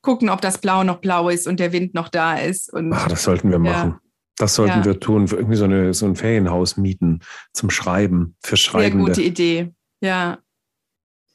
gucken, 0.01 0.31
ob 0.31 0.41
das 0.41 0.59
Blau 0.59 0.85
noch 0.85 1.01
blau 1.01 1.29
ist 1.29 1.47
und 1.47 1.61
der 1.61 1.73
Wind 1.73 1.95
noch 1.95 2.09
da 2.09 2.37
ist. 2.37 2.73
Und, 2.73 2.93
Ach, 2.93 3.09
das 3.09 3.25
sollten 3.25 3.51
wir 3.51 3.59
machen. 3.59 3.99
Das 4.37 4.55
sollten 4.55 4.79
ja. 4.79 4.85
wir 4.85 5.01
tun, 5.01 5.27
irgendwie 5.31 5.57
so, 5.57 5.65
eine, 5.65 5.93
so 5.93 6.07
ein 6.07 6.15
Ferienhaus 6.15 6.77
mieten 6.77 7.21
zum 7.53 7.71
Schreiben, 7.71 8.37
für 8.41 8.57
Schreibende. 8.57 9.13
Sehr 9.13 9.15
gute 9.15 9.23
Idee, 9.23 9.75
ja. 10.01 10.39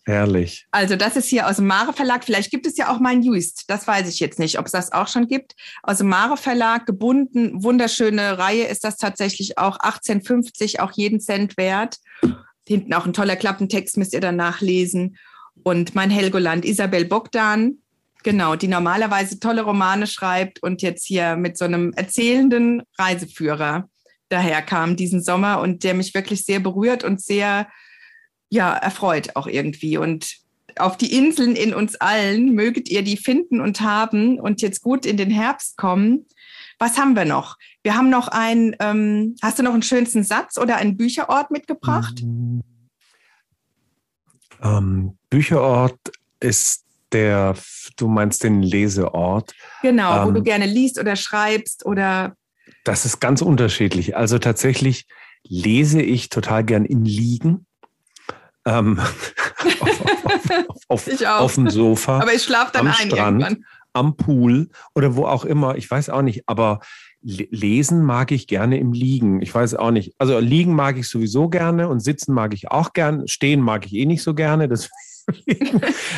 Herrlich. 0.06 0.68
Also 0.72 0.98
das 0.98 1.16
ist 1.16 1.28
hier 1.28 1.48
aus 1.48 1.56
dem 1.58 1.68
Mare 1.68 1.94
Verlag. 1.94 2.26
Vielleicht 2.26 2.52
gibt 2.52 2.68
es 2.68 2.76
ja 2.76 2.94
auch 2.94 3.00
mein 3.00 3.22
Just. 3.22 3.64
Das 3.70 3.88
weiß 3.88 4.10
ich 4.10 4.20
jetzt 4.20 4.38
nicht, 4.38 4.60
ob 4.60 4.66
es 4.66 4.74
das 4.74 4.92
auch 4.92 5.08
schon 5.08 5.28
gibt. 5.28 5.56
Aus 5.82 6.00
dem 6.00 6.10
Mare 6.10 6.36
Verlag 6.36 6.86
gebunden, 6.86 7.64
wunderschöne 7.64 8.38
Reihe 8.38 8.66
ist 8.66 8.84
das 8.84 8.98
tatsächlich 8.98 9.58
auch 9.58 9.78
1850, 9.78 10.82
auch 10.82 10.92
jeden 10.92 11.22
Cent 11.22 11.56
wert. 11.56 12.00
Hinten 12.68 12.94
auch 12.94 13.06
ein 13.06 13.14
toller 13.14 13.38
Klappentext 13.38 13.98
müsst 13.98 14.14
ihr 14.14 14.20
dann 14.20 14.36
nachlesen. 14.36 15.18
Und 15.64 15.96
mein 15.96 16.10
Helgoland, 16.10 16.66
Isabel 16.66 17.06
Bogdan, 17.06 17.78
genau, 18.24 18.58
die 18.58 18.68
normalerweise 18.68 19.40
tolle 19.40 19.62
Romane 19.62 20.08
schreibt 20.08 20.62
und 20.62 20.82
jetzt 20.82 21.06
hier 21.06 21.38
mit 21.38 21.58
so 21.58 21.64
einem 21.64 21.94
erzählenden 21.94 22.84
Reiseführer 22.98 23.88
daherkam 24.28 24.98
diesen 24.98 25.24
Sommer 25.24 25.62
und 25.62 25.84
der 25.84 25.94
mich 25.94 26.14
wirklich 26.14 26.44
sehr 26.44 26.60
berührt 26.60 27.06
und 27.06 27.22
sehr 27.22 27.68
ja, 28.54 28.72
erfreut 28.76 29.36
auch 29.36 29.48
irgendwie. 29.48 29.98
Und 29.98 30.38
auf 30.78 30.96
die 30.96 31.18
Inseln 31.18 31.56
in 31.56 31.74
uns 31.74 31.96
allen 31.96 32.54
möget 32.54 32.88
ihr 32.88 33.02
die 33.02 33.18
finden 33.18 33.60
und 33.60 33.82
haben 33.82 34.40
und 34.40 34.62
jetzt 34.62 34.82
gut 34.82 35.08
in 35.08 35.18
den 35.18 35.32
Herbst 35.32 35.76
kommen. 35.76 36.28
Was 36.78 37.00
haben 37.00 37.16
wir 37.16 37.26
noch? 37.26 37.58
Wir 37.82 37.96
haben 37.96 38.12
noch 38.12 38.28
ein, 38.28 38.76
ähm, 38.80 39.36
hast 39.42 39.58
du 39.58 39.64
noch 39.64 39.74
einen 39.74 39.82
schönsten 39.82 40.24
Satz 40.24 40.58
oder 40.60 40.76
einen 40.78 40.98
Bücherort 40.98 41.50
mitgebracht? 41.50 42.22
Ähm, 44.62 45.18
Bücherort 45.30 46.00
ist 46.40 46.86
der, 47.12 47.56
du 47.98 48.08
meinst 48.08 48.44
den 48.44 48.62
Leseort. 48.62 49.54
Genau, 49.82 50.22
ähm, 50.22 50.28
wo 50.28 50.32
du 50.32 50.38
ähm, 50.40 50.44
gerne 50.44 50.68
liest 50.68 51.00
oder 51.00 51.16
schreibst 51.16 51.86
oder. 51.88 52.36
Das 52.84 53.06
ist 53.06 53.20
ganz 53.20 53.42
unterschiedlich. 53.42 54.16
Also 54.16 54.38
tatsächlich 54.38 55.08
lese 55.44 56.02
ich 56.02 56.30
total 56.30 56.64
gern 56.64 56.86
in 56.86 57.04
Liegen 57.04 57.66
ähm, 58.65 58.99
auf, 60.88 61.07
auf, 61.07 61.07
auf, 61.07 61.26
auf, 61.26 61.56
dem 61.56 61.69
Sofa. 61.69 62.19
Aber 62.19 62.34
ich 62.34 62.44
schlafe 62.44 62.72
dann 62.73 62.88
am 62.88 62.94
ein 62.94 63.10
Strand, 63.10 63.41
irgendwann. 63.41 63.65
Am 63.95 64.18
Pool 64.18 64.69
oder 64.95 65.15
wo 65.15 65.26
auch 65.26 65.45
immer. 65.45 65.76
Ich 65.76 65.90
weiß 65.90 66.10
auch 66.10 66.23
nicht. 66.23 66.44
Aber 66.48 66.80
lesen 67.22 68.03
mag 68.03 68.31
ich 68.31 68.48
gerne 68.48 68.80
im 68.80 68.91
Liegen. 68.91 69.41
Ich 69.41 69.53
weiß 69.53 69.76
auch 69.76 69.91
nicht. 69.91 70.15
Also 70.18 70.40
liegen 70.40 70.73
mag 70.73 70.98
ich 70.98 71.07
sowieso 71.07 71.48
gerne 71.48 71.88
und 71.88 71.99
sitzen 71.99 72.34
mag 72.34 72.53
ich 72.53 72.72
auch 72.72 72.94
gern. 72.94 73.27
Stehen 73.27 73.61
mag 73.61 73.85
ich 73.85 73.94
eh 73.94 74.06
nicht 74.06 74.23
so 74.23 74.34
gerne. 74.34 74.68
Das 74.68 74.90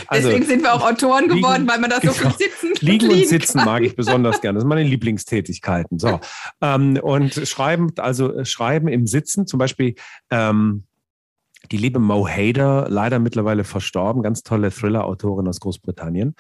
also, 0.08 0.30
Deswegen 0.30 0.46
sind 0.46 0.64
wir 0.64 0.74
auch 0.74 0.84
Autoren 0.84 1.26
liegen, 1.26 1.36
geworden, 1.36 1.68
weil 1.68 1.80
man 1.80 1.90
da 1.90 1.98
so 2.02 2.12
viel 2.12 2.24
genau. 2.24 2.36
sitzen 2.38 2.86
Liegen 2.86 3.10
und 3.12 3.28
sitzen 3.28 3.60
kann. 3.60 3.66
mag 3.66 3.84
ich 3.84 3.96
besonders 3.96 4.42
gerne. 4.42 4.56
Das 4.56 4.62
sind 4.62 4.70
meine 4.70 4.84
Lieblingstätigkeiten. 4.84 6.00
So. 6.00 6.20
ähm, 6.62 6.98
und 7.02 7.34
schreiben, 7.34 7.92
also 7.98 8.44
schreiben 8.46 8.88
im 8.88 9.06
Sitzen, 9.06 9.46
zum 9.46 9.60
Beispiel 9.60 9.96
ähm, 10.32 10.86
die 11.72 11.78
liebe 11.78 12.00
Mo 12.00 12.28
Hader, 12.28 12.88
leider 12.90 13.20
mittlerweile 13.20 13.64
verstorben, 13.64 14.24
ganz 14.24 14.44
tolle 14.44 14.72
Thriller-Autorin 14.72 15.48
aus 15.48 15.60
Großbritannien. 15.60 16.36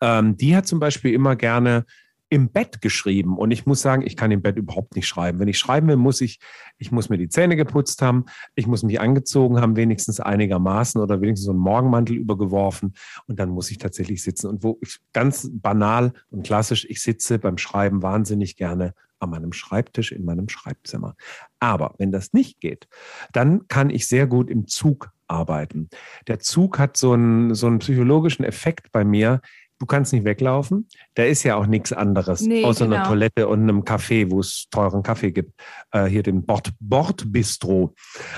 Ähm, 0.00 0.36
die 0.36 0.56
hat 0.56 0.66
zum 0.66 0.80
Beispiel 0.80 1.12
immer 1.12 1.36
gerne 1.36 1.84
im 2.30 2.50
Bett 2.50 2.80
geschrieben. 2.80 3.38
Und 3.38 3.52
ich 3.52 3.64
muss 3.64 3.80
sagen, 3.80 4.02
ich 4.04 4.16
kann 4.16 4.32
im 4.32 4.42
Bett 4.42 4.56
überhaupt 4.56 4.96
nicht 4.96 5.06
schreiben. 5.06 5.38
Wenn 5.38 5.48
ich 5.48 5.58
schreiben 5.58 5.86
will, 5.86 5.96
muss 5.96 6.20
ich, 6.20 6.40
ich 6.78 6.90
muss 6.90 7.08
mir 7.08 7.16
die 7.16 7.28
Zähne 7.28 7.54
geputzt 7.54 8.02
haben, 8.02 8.24
ich 8.56 8.66
muss 8.66 8.82
mich 8.82 9.00
angezogen 9.00 9.60
haben, 9.60 9.76
wenigstens 9.76 10.18
einigermaßen 10.18 11.00
oder 11.00 11.20
wenigstens 11.20 11.46
so 11.46 11.52
einen 11.52 11.60
Morgenmantel 11.60 12.16
übergeworfen. 12.16 12.94
Und 13.26 13.38
dann 13.38 13.50
muss 13.50 13.70
ich 13.70 13.78
tatsächlich 13.78 14.22
sitzen. 14.22 14.48
Und 14.48 14.64
wo 14.64 14.78
ich 14.80 14.98
ganz 15.12 15.48
banal 15.52 16.12
und 16.30 16.44
klassisch, 16.44 16.86
ich 16.88 17.02
sitze 17.02 17.38
beim 17.38 17.58
Schreiben 17.58 18.02
wahnsinnig 18.02 18.56
gerne 18.56 18.94
an 19.24 19.30
meinem 19.30 19.52
Schreibtisch 19.52 20.12
in 20.12 20.24
meinem 20.24 20.48
Schreibzimmer. 20.48 21.16
Aber 21.60 21.94
wenn 21.98 22.12
das 22.12 22.32
nicht 22.32 22.60
geht, 22.60 22.88
dann 23.32 23.68
kann 23.68 23.90
ich 23.90 24.06
sehr 24.06 24.26
gut 24.26 24.50
im 24.50 24.66
Zug 24.66 25.10
arbeiten. 25.26 25.88
Der 26.26 26.38
Zug 26.38 26.78
hat 26.78 26.96
so 26.96 27.12
einen, 27.12 27.54
so 27.54 27.66
einen 27.66 27.78
psychologischen 27.78 28.44
Effekt 28.44 28.92
bei 28.92 29.04
mir. 29.04 29.40
Du 29.78 29.86
kannst 29.86 30.12
nicht 30.12 30.24
weglaufen. 30.24 30.88
Da 31.14 31.24
ist 31.24 31.42
ja 31.42 31.56
auch 31.56 31.66
nichts 31.66 31.92
anderes 31.92 32.42
nee, 32.42 32.64
außer 32.64 32.84
genau. 32.84 32.96
einer 32.96 33.06
Toilette 33.06 33.48
und 33.48 33.62
einem 33.62 33.82
Café, 33.82 34.30
wo 34.30 34.40
es 34.40 34.68
teuren 34.70 35.02
Kaffee 35.02 35.32
gibt. 35.32 35.52
Äh, 35.90 36.04
hier 36.06 36.22
dem 36.22 36.44
Bord, 36.44 36.72
Bordbistro. 36.78 37.94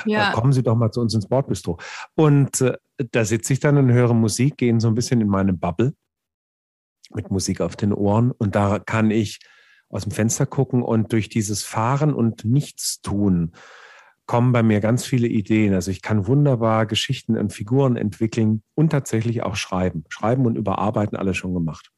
Ja. 0.07 0.31
Äh, 0.31 0.33
kommen 0.33 0.53
Sie 0.53 0.63
doch 0.63 0.77
mal 0.77 0.91
zu 0.91 1.01
uns 1.01 1.15
ins 1.15 1.29
Bordbistro. 1.29 1.79
Und 2.15 2.63
äh, 2.63 2.79
da 3.13 3.25
sitze 3.25 3.53
ich 3.53 3.61
dann 3.61 3.77
und 3.77 3.93
höre 3.93 4.15
Musik, 4.15 4.57
gehe 4.57 4.81
so 4.81 4.89
ein 4.89 4.95
bisschen 4.95 5.21
in 5.21 5.29
meine 5.29 5.53
Bubble 5.53 5.93
mit 7.15 7.31
Musik 7.31 7.61
auf 7.61 7.77
den 7.77 7.93
Ohren. 7.93 8.31
Und 8.33 8.55
da 8.55 8.79
kann 8.79 9.11
ich 9.11 9.41
aus 9.89 10.03
dem 10.03 10.13
Fenster 10.13 10.47
gucken 10.47 10.83
und 10.83 11.13
durch 11.13 11.29
dieses 11.29 11.65
Fahren 11.65 12.13
und 12.13 12.45
Nichtstun 12.45 13.53
kommen 14.27 14.53
bei 14.53 14.63
mir 14.63 14.81
ganz 14.81 15.05
viele 15.05 15.29
Ideen. 15.29 15.73
Also 15.73 15.91
ich 15.91 16.03
kann 16.03 16.27
wunderbar 16.27 16.87
Geschichten 16.87 17.37
und 17.39 17.53
Figuren 17.53 17.97
entwickeln 17.97 18.63
und 18.75 18.91
tatsächlich 18.91 19.43
auch 19.43 19.57
schreiben. 19.57 20.05
Schreiben 20.09 20.47
und 20.47 20.57
überarbeiten 20.57 21.17
alles 21.17 21.37
schon 21.37 21.55
gemacht. 21.55 21.91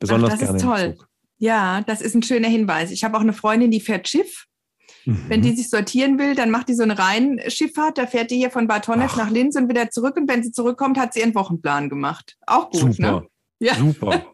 Besonders 0.00 0.32
Ach, 0.32 0.38
das 0.38 0.48
gerne 0.48 0.56
ist 0.56 0.64
toll. 0.64 1.06
Ja, 1.38 1.82
das 1.82 2.00
ist 2.00 2.14
ein 2.14 2.22
schöner 2.22 2.48
Hinweis. 2.48 2.90
Ich 2.90 3.04
habe 3.04 3.16
auch 3.16 3.20
eine 3.20 3.32
Freundin, 3.32 3.70
die 3.70 3.80
fährt 3.80 4.08
Schiff. 4.08 4.46
Mhm. 5.04 5.24
Wenn 5.28 5.42
die 5.42 5.52
sich 5.52 5.68
sortieren 5.68 6.18
will, 6.18 6.34
dann 6.34 6.50
macht 6.50 6.68
die 6.68 6.74
so 6.74 6.84
eine 6.84 6.98
Rheinschifffahrt. 6.98 7.98
Da 7.98 8.06
fährt 8.06 8.30
die 8.30 8.36
hier 8.36 8.50
von 8.50 8.66
Bad 8.66 8.86
Honnef 8.88 9.16
nach 9.16 9.30
Linz 9.30 9.56
und 9.56 9.68
wieder 9.68 9.90
zurück. 9.90 10.16
Und 10.16 10.28
wenn 10.28 10.42
sie 10.42 10.52
zurückkommt, 10.52 10.98
hat 10.98 11.12
sie 11.12 11.20
ihren 11.20 11.34
Wochenplan 11.34 11.88
gemacht. 11.88 12.36
Auch 12.46 12.70
gut, 12.70 12.82
ne? 12.82 12.90
Super. 12.90 13.20
ne? 13.20 13.26
Ja. 13.58 13.74
Super. 13.74 14.26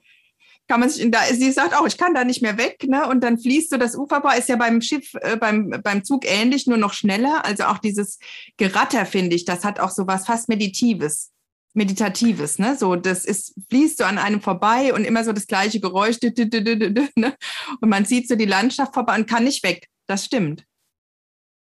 kann 0.69 0.81
man 0.81 0.90
sich 0.90 1.03
in 1.03 1.11
da, 1.11 1.20
sie 1.24 1.51
sagt 1.51 1.74
auch, 1.74 1.86
ich 1.86 1.97
kann 1.97 2.15
da 2.15 2.24
nicht 2.24 2.43
mehr 2.43 2.59
weg, 2.59 2.85
ne? 2.86 3.09
Und 3.09 3.24
dann 3.24 3.39
fließt 3.39 3.70
so 3.70 3.78
das 3.78 3.97
Uferbau, 3.97 4.31
ist 4.36 4.49
ja 4.49 4.57
beim 4.57 4.81
Schiff, 4.82 5.15
äh, 5.15 5.36
beim, 5.36 5.81
beim 5.82 6.05
Zug 6.05 6.24
ähnlich, 6.27 6.66
nur 6.66 6.77
noch 6.77 6.93
schneller. 6.93 7.45
Also 7.45 7.65
auch 7.65 7.78
dieses 7.78 8.19
Geratter, 8.59 9.07
finde 9.07 9.35
ich, 9.35 9.45
das 9.45 9.65
hat 9.65 9.81
auch 9.81 9.90
so 9.90 10.07
was 10.07 10.27
fast 10.27 10.49
Meditives. 10.49 11.32
Meditatives, 11.74 12.59
ne? 12.59 12.77
So, 12.77 12.97
das 12.97 13.24
ist, 13.24 13.55
fließt 13.70 13.99
so 13.99 14.05
an 14.05 14.19
einem 14.19 14.40
vorbei 14.40 14.93
und 14.93 15.05
immer 15.05 15.24
so 15.24 15.32
das 15.32 15.47
gleiche 15.47 15.81
Geräusch, 15.81 16.19
ne? 16.20 17.36
und 17.81 17.89
man 17.89 18.05
sieht 18.05 18.28
so 18.28 18.36
die 18.36 18.47
Landschaft 18.47 18.95
vorbei 18.95 19.16
und 19.16 19.28
kann 19.28 19.45
nicht 19.45 19.62
weg. 19.62 19.89
Das 20.07 20.24
stimmt. 20.24 20.65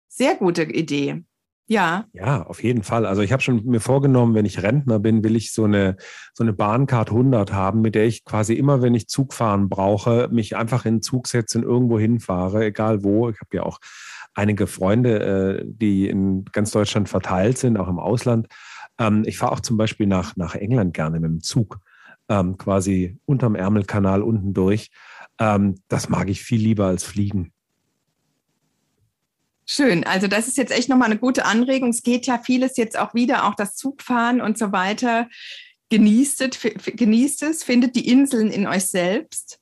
Sehr 0.07 0.35
gute 0.35 0.63
Idee. 0.63 1.23
Ja. 1.67 2.05
Ja, 2.13 2.43
auf 2.43 2.61
jeden 2.61 2.83
Fall. 2.83 3.07
Also 3.07 3.23
ich 3.23 3.31
habe 3.31 3.41
schon 3.41 3.65
mir 3.65 3.79
vorgenommen, 3.79 4.35
wenn 4.35 4.45
ich 4.45 4.61
Rentner 4.61 4.99
bin, 4.99 5.23
will 5.23 5.35
ich 5.35 5.51
so 5.51 5.63
eine, 5.63 5.97
so 6.33 6.43
eine 6.43 6.53
Bahncard 6.53 7.09
100 7.09 7.53
haben, 7.53 7.81
mit 7.81 7.95
der 7.95 8.05
ich 8.05 8.23
quasi 8.23 8.53
immer, 8.53 8.83
wenn 8.83 8.93
ich 8.93 9.07
Zug 9.07 9.33
fahren 9.33 9.67
brauche, 9.67 10.29
mich 10.31 10.55
einfach 10.55 10.85
in 10.85 10.95
den 10.97 11.01
Zug 11.01 11.27
setze 11.27 11.57
und 11.57 11.63
irgendwo 11.63 11.97
hinfahre, 11.97 12.65
egal 12.65 13.03
wo. 13.03 13.29
Ich 13.29 13.39
habe 13.39 13.57
ja 13.57 13.63
auch 13.63 13.79
einige 14.35 14.67
Freunde, 14.67 15.61
äh, 15.61 15.65
die 15.65 16.07
in 16.07 16.45
ganz 16.51 16.69
Deutschland 16.69 17.09
verteilt 17.09 17.57
sind, 17.57 17.77
auch 17.77 17.87
im 17.87 17.99
Ausland. 17.99 18.47
Ähm, 18.99 19.23
ich 19.25 19.39
fahre 19.39 19.53
auch 19.53 19.59
zum 19.59 19.77
Beispiel 19.77 20.05
nach, 20.05 20.35
nach 20.35 20.53
England 20.53 20.93
gerne 20.93 21.19
mit 21.19 21.31
dem 21.31 21.41
Zug, 21.41 21.79
ähm, 22.29 22.57
quasi 22.57 23.17
unterm 23.25 23.55
Ärmelkanal 23.55 24.21
unten 24.21 24.53
durch. 24.53 24.91
Ähm, 25.39 25.75
das 25.87 26.09
mag 26.09 26.29
ich 26.29 26.43
viel 26.43 26.61
lieber 26.61 26.85
als 26.85 27.03
fliegen. 27.03 27.51
Schön. 29.65 30.03
Also 30.03 30.27
das 30.27 30.47
ist 30.47 30.57
jetzt 30.57 30.71
echt 30.71 30.89
nochmal 30.89 31.09
eine 31.09 31.19
gute 31.19 31.45
Anregung. 31.45 31.89
Es 31.89 32.03
geht 32.03 32.27
ja 32.27 32.39
vieles 32.43 32.77
jetzt 32.77 32.97
auch 32.97 33.13
wieder, 33.13 33.47
auch 33.47 33.55
das 33.55 33.75
Zugfahren 33.75 34.41
und 34.41 34.57
so 34.57 34.71
weiter. 34.71 35.27
Genießt 35.89 36.41
es, 36.41 36.59
genießt 36.85 37.43
es, 37.43 37.63
findet 37.63 37.95
die 37.95 38.07
Inseln 38.09 38.51
in 38.51 38.67
euch 38.67 38.85
selbst. 38.85 39.59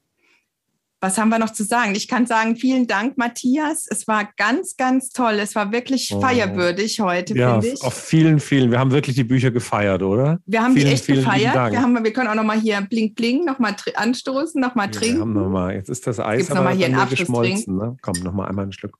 Was 1.03 1.17
haben 1.17 1.27
wir 1.27 1.37
noch 1.37 1.51
zu 1.51 1.65
sagen? 1.65 1.95
Ich 1.95 2.07
kann 2.07 2.25
sagen, 2.25 2.55
vielen 2.55 2.87
Dank, 2.87 3.17
Matthias. 3.17 3.87
Es 3.89 4.07
war 4.07 4.29
ganz, 4.37 4.77
ganz 4.77 5.09
toll. 5.09 5.33
Es 5.33 5.53
war 5.53 5.73
wirklich 5.73 6.13
oh. 6.13 6.21
feierwürdig 6.21 7.01
heute, 7.01 7.35
ja, 7.37 7.59
finde 7.59 7.75
ich. 7.75 7.83
Auf 7.83 7.93
vielen, 7.93 8.39
vielen. 8.39 8.71
Wir 8.71 8.79
haben 8.79 8.91
wirklich 8.91 9.17
die 9.17 9.25
Bücher 9.25 9.51
gefeiert, 9.51 10.01
oder? 10.01 10.39
Wir 10.45 10.63
haben 10.63 10.75
vielen, 10.75 10.87
die 10.87 10.93
echt 10.93 11.07
gefeiert. 11.07 11.55
Wir, 11.73 11.81
haben, 11.81 12.01
wir 12.01 12.13
können 12.13 12.29
auch 12.29 12.35
noch 12.35 12.45
mal 12.45 12.57
hier 12.57 12.79
Blink 12.79 13.15
Blink 13.15 13.45
noch 13.45 13.59
mal 13.59 13.75
anstoßen, 13.95 14.61
noch 14.61 14.75
mal 14.75 14.87
trinken. 14.87 15.07
Ja, 15.07 15.15
wir 15.17 15.21
haben 15.23 15.33
noch 15.33 15.49
mal. 15.49 15.73
Jetzt 15.75 15.89
ist 15.89 16.07
das 16.07 16.21
Eis 16.21 16.37
Gibt's 16.37 16.51
aber 16.51 16.61
noch 16.61 16.69
mal 16.69 16.75
hier 16.77 16.85
einen 16.85 17.09
geschmolzen. 17.09 17.75
Ne? 17.75 17.97
Komm, 18.01 18.15
noch 18.23 18.31
mal 18.31 18.47
einmal 18.47 18.67
ein 18.67 18.71
Stück. 18.71 18.97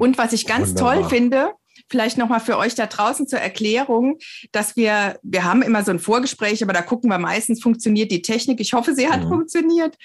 Und 0.00 0.16
was 0.16 0.32
ich 0.32 0.46
ganz 0.46 0.70
Wunderbar. 0.70 0.94
toll 0.94 1.04
finde, 1.10 1.52
vielleicht 1.90 2.18
nochmal 2.18 2.40
für 2.40 2.56
euch 2.56 2.74
da 2.74 2.86
draußen 2.86 3.26
zur 3.26 3.40
Erklärung, 3.40 4.18
dass 4.52 4.76
wir, 4.76 5.18
wir 5.22 5.44
haben 5.44 5.62
immer 5.62 5.84
so 5.84 5.90
ein 5.90 5.98
Vorgespräch, 5.98 6.62
aber 6.62 6.72
da 6.72 6.82
gucken 6.82 7.10
wir 7.10 7.18
meistens, 7.18 7.62
funktioniert 7.62 8.10
die 8.10 8.22
Technik. 8.22 8.60
Ich 8.60 8.72
hoffe, 8.72 8.94
sie 8.94 9.08
hat 9.08 9.24
mhm. 9.24 9.28
funktioniert. 9.28 9.96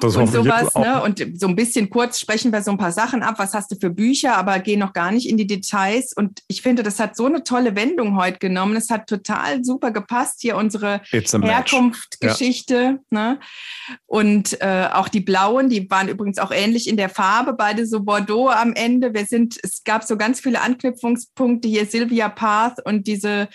Das 0.00 0.16
und 0.16 0.26
sowas, 0.26 0.74
ne? 0.74 1.02
Und 1.02 1.24
so 1.34 1.46
ein 1.46 1.56
bisschen 1.56 1.90
kurz 1.90 2.18
sprechen 2.18 2.52
wir 2.52 2.62
so 2.62 2.70
ein 2.70 2.78
paar 2.78 2.92
Sachen 2.92 3.22
ab. 3.22 3.36
Was 3.38 3.54
hast 3.54 3.70
du 3.70 3.76
für 3.80 3.90
Bücher, 3.90 4.36
aber 4.36 4.58
gehen 4.58 4.80
noch 4.80 4.92
gar 4.92 5.12
nicht 5.12 5.28
in 5.28 5.36
die 5.36 5.46
Details. 5.46 6.12
Und 6.12 6.42
ich 6.48 6.62
finde, 6.62 6.82
das 6.82 6.98
hat 6.98 7.16
so 7.16 7.26
eine 7.26 7.44
tolle 7.44 7.76
Wendung 7.76 8.16
heute 8.16 8.38
genommen. 8.38 8.76
Es 8.76 8.90
hat 8.90 9.08
total 9.08 9.64
super 9.64 9.90
gepasst, 9.90 10.40
hier 10.40 10.56
unsere 10.56 11.00
Herkunftsgeschichte. 11.10 12.74
Ja. 12.74 12.98
Ne? 13.10 13.40
Und 14.06 14.60
äh, 14.60 14.88
auch 14.92 15.08
die 15.08 15.20
blauen, 15.20 15.68
die 15.68 15.88
waren 15.90 16.08
übrigens 16.08 16.38
auch 16.38 16.50
ähnlich 16.50 16.88
in 16.88 16.96
der 16.96 17.08
Farbe, 17.08 17.52
beide 17.52 17.86
so 17.86 18.02
Bordeaux 18.02 18.48
am 18.48 18.72
Ende. 18.72 19.14
Wir 19.14 19.26
sind, 19.26 19.58
es 19.62 19.84
gab 19.84 20.04
so 20.04 20.16
ganz 20.16 20.40
viele 20.40 20.60
Anknüpfungs 20.60 21.27
Punkte 21.34 21.68
hier, 21.68 21.86
Sylvia 21.86 22.28
Path 22.28 22.84
und 22.84 23.06
diese, 23.06 23.48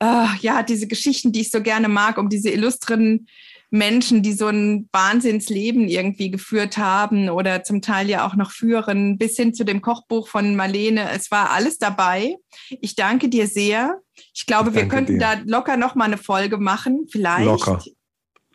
äh, 0.00 0.26
ja, 0.40 0.62
diese 0.62 0.86
Geschichten, 0.86 1.32
die 1.32 1.42
ich 1.42 1.50
so 1.50 1.62
gerne 1.62 1.88
mag, 1.88 2.18
um 2.18 2.28
diese 2.28 2.50
illustren 2.50 3.26
Menschen, 3.72 4.22
die 4.22 4.34
so 4.34 4.48
ein 4.48 4.88
Wahnsinnsleben 4.92 5.88
irgendwie 5.88 6.30
geführt 6.30 6.76
haben 6.76 7.30
oder 7.30 7.64
zum 7.64 7.80
Teil 7.80 8.08
ja 8.08 8.26
auch 8.26 8.36
noch 8.36 8.50
führen, 8.50 9.16
bis 9.16 9.36
hin 9.36 9.54
zu 9.54 9.64
dem 9.64 9.80
Kochbuch 9.80 10.28
von 10.28 10.54
Marlene. 10.56 11.10
Es 11.10 11.30
war 11.30 11.50
alles 11.50 11.78
dabei. 11.78 12.36
Ich 12.68 12.96
danke 12.96 13.30
dir 13.30 13.46
sehr. 13.46 13.98
Ich 14.34 14.44
glaube, 14.44 14.74
wir 14.74 14.88
könnten 14.88 15.14
dir. 15.14 15.18
da 15.18 15.34
locker 15.46 15.78
noch 15.78 15.94
mal 15.94 16.04
eine 16.04 16.18
Folge 16.18 16.58
machen. 16.58 17.06
Vielleicht. 17.10 17.46
Locker. 17.46 17.82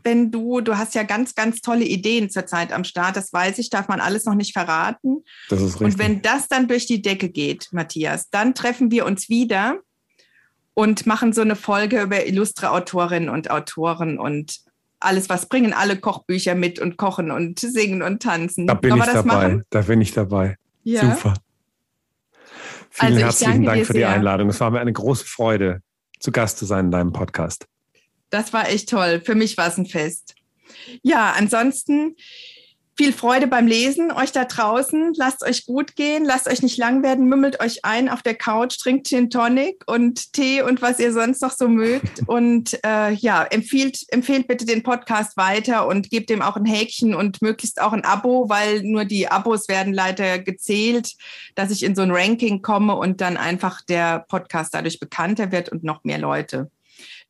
Wenn 0.07 0.31
du, 0.31 0.61
du 0.61 0.77
hast 0.77 0.95
ja 0.95 1.03
ganz, 1.03 1.35
ganz 1.35 1.59
tolle 1.59 1.84
Ideen 1.84 2.29
zurzeit 2.29 2.71
am 2.71 2.85
Start, 2.85 3.17
das 3.17 3.34
weiß 3.34 3.57
ich, 3.57 3.69
darf 3.69 3.89
man 3.89 3.99
alles 3.99 4.23
noch 4.23 4.35
nicht 4.35 4.53
verraten. 4.53 5.25
Das 5.49 5.61
ist 5.61 5.81
richtig. 5.81 5.81
Und 5.81 5.99
wenn 5.99 6.21
das 6.21 6.47
dann 6.47 6.69
durch 6.69 6.85
die 6.85 7.01
Decke 7.01 7.27
geht, 7.27 7.67
Matthias, 7.73 8.29
dann 8.29 8.55
treffen 8.55 8.89
wir 8.89 9.05
uns 9.05 9.27
wieder 9.27 9.81
und 10.73 11.05
machen 11.07 11.34
so 11.34 11.41
eine 11.41 11.57
Folge 11.57 12.01
über 12.01 12.25
illustre 12.25 12.71
Autorinnen 12.71 13.27
und 13.27 13.51
Autoren 13.51 14.17
und 14.17 14.59
alles 15.01 15.27
was 15.27 15.49
bringen, 15.49 15.73
alle 15.73 15.97
Kochbücher 15.97 16.55
mit 16.55 16.79
und 16.79 16.95
kochen 16.95 17.29
und 17.29 17.59
singen 17.59 18.01
und 18.01 18.23
tanzen. 18.23 18.65
Da 18.65 18.75
bin 18.75 18.91
Kann 18.91 18.99
ich 18.99 19.05
dabei. 19.07 19.47
Machen? 19.47 19.63
Da 19.71 19.81
bin 19.81 19.99
ich 19.99 20.13
dabei. 20.13 20.55
Ja. 20.85 21.01
Super. 21.01 21.34
Vielen 22.91 23.13
also 23.13 23.25
herzlichen 23.25 23.63
Dank 23.63 23.85
für 23.85 23.91
die 23.91 23.99
sehr. 23.99 24.09
Einladung. 24.09 24.47
Es 24.47 24.61
war 24.61 24.71
mir 24.71 24.79
eine 24.79 24.93
große 24.93 25.25
Freude, 25.25 25.81
zu 26.21 26.31
Gast 26.31 26.59
zu 26.59 26.65
sein 26.65 26.85
in 26.85 26.91
deinem 26.91 27.11
Podcast. 27.11 27.67
Das 28.29 28.53
war 28.53 28.69
echt 28.69 28.89
toll. 28.89 29.21
Für 29.23 29.35
mich 29.35 29.57
war 29.57 29.67
es 29.67 29.77
ein 29.77 29.85
Fest. 29.85 30.35
Ja, 31.01 31.33
ansonsten 31.37 32.15
viel 32.97 33.13
Freude 33.13 33.45
beim 33.45 33.67
Lesen, 33.67 34.11
euch 34.11 34.31
da 34.31 34.45
draußen. 34.45 35.13
Lasst 35.15 35.43
euch 35.45 35.67
gut 35.67 35.95
gehen, 35.95 36.25
lasst 36.25 36.47
euch 36.47 36.63
nicht 36.63 36.77
lang 36.77 37.03
werden, 37.03 37.29
mümmelt 37.29 37.59
euch 37.61 37.85
ein 37.85 38.09
auf 38.09 38.23
der 38.23 38.33
Couch, 38.33 38.79
trinkt 38.79 39.07
Gin 39.07 39.29
Tonic 39.29 39.83
und 39.85 40.33
Tee 40.33 40.63
und 40.63 40.81
was 40.81 40.99
ihr 40.99 41.13
sonst 41.13 41.43
noch 41.43 41.51
so 41.51 41.67
mögt. 41.67 42.23
Und 42.27 42.79
äh, 42.83 43.11
ja, 43.13 43.43
empfiehlt, 43.43 44.03
empfehlt 44.09 44.47
bitte 44.47 44.65
den 44.65 44.81
Podcast 44.81 45.37
weiter 45.37 45.87
und 45.87 46.09
gebt 46.09 46.29
dem 46.29 46.41
auch 46.41 46.55
ein 46.55 46.65
Häkchen 46.65 47.13
und 47.13 47.41
möglichst 47.41 47.81
auch 47.81 47.93
ein 47.93 48.03
Abo, 48.03 48.49
weil 48.49 48.81
nur 48.83 49.05
die 49.05 49.29
Abos 49.29 49.67
werden 49.67 49.93
leider 49.93 50.39
gezählt, 50.39 51.13
dass 51.55 51.71
ich 51.71 51.83
in 51.83 51.95
so 51.95 52.01
ein 52.01 52.11
Ranking 52.11 52.61
komme 52.61 52.95
und 52.95 53.21
dann 53.21 53.37
einfach 53.37 53.81
der 53.81 54.25
Podcast 54.27 54.73
dadurch 54.73 54.99
bekannter 54.99 55.51
wird 55.51 55.69
und 55.69 55.83
noch 55.83 56.03
mehr 56.03 56.17
Leute 56.17 56.71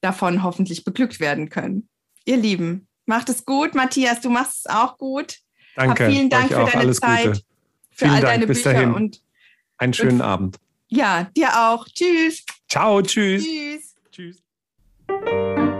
davon 0.01 0.43
hoffentlich 0.43 0.83
beglückt 0.83 1.19
werden 1.19 1.49
können. 1.49 1.87
Ihr 2.25 2.37
Lieben, 2.37 2.87
macht 3.05 3.29
es 3.29 3.45
gut. 3.45 3.75
Matthias, 3.75 4.21
du 4.21 4.29
machst 4.29 4.65
es 4.65 4.65
auch 4.67 4.97
gut. 4.97 5.37
Danke. 5.75 6.05
Hab 6.05 6.11
vielen 6.11 6.29
Dank 6.29 6.47
für 6.47 6.55
deine 6.55 6.75
Alles 6.75 6.97
Zeit, 6.97 7.25
Gute. 7.25 7.41
für 7.91 8.05
vielen 8.05 8.11
all 8.11 8.21
Dank. 8.21 8.33
deine 8.33 8.47
Bis 8.47 8.57
Bücher 8.63 8.73
dahin. 8.73 8.93
und 8.93 9.21
einen 9.77 9.93
schönen 9.93 10.21
und, 10.21 10.21
Abend. 10.21 10.57
Ja, 10.89 11.29
dir 11.35 11.49
auch. 11.69 11.85
Tschüss. 11.87 12.45
Ciao, 12.67 13.01
tschüss. 13.01 13.43
Tschüss. 13.43 14.41
Tschüss. 15.09 15.76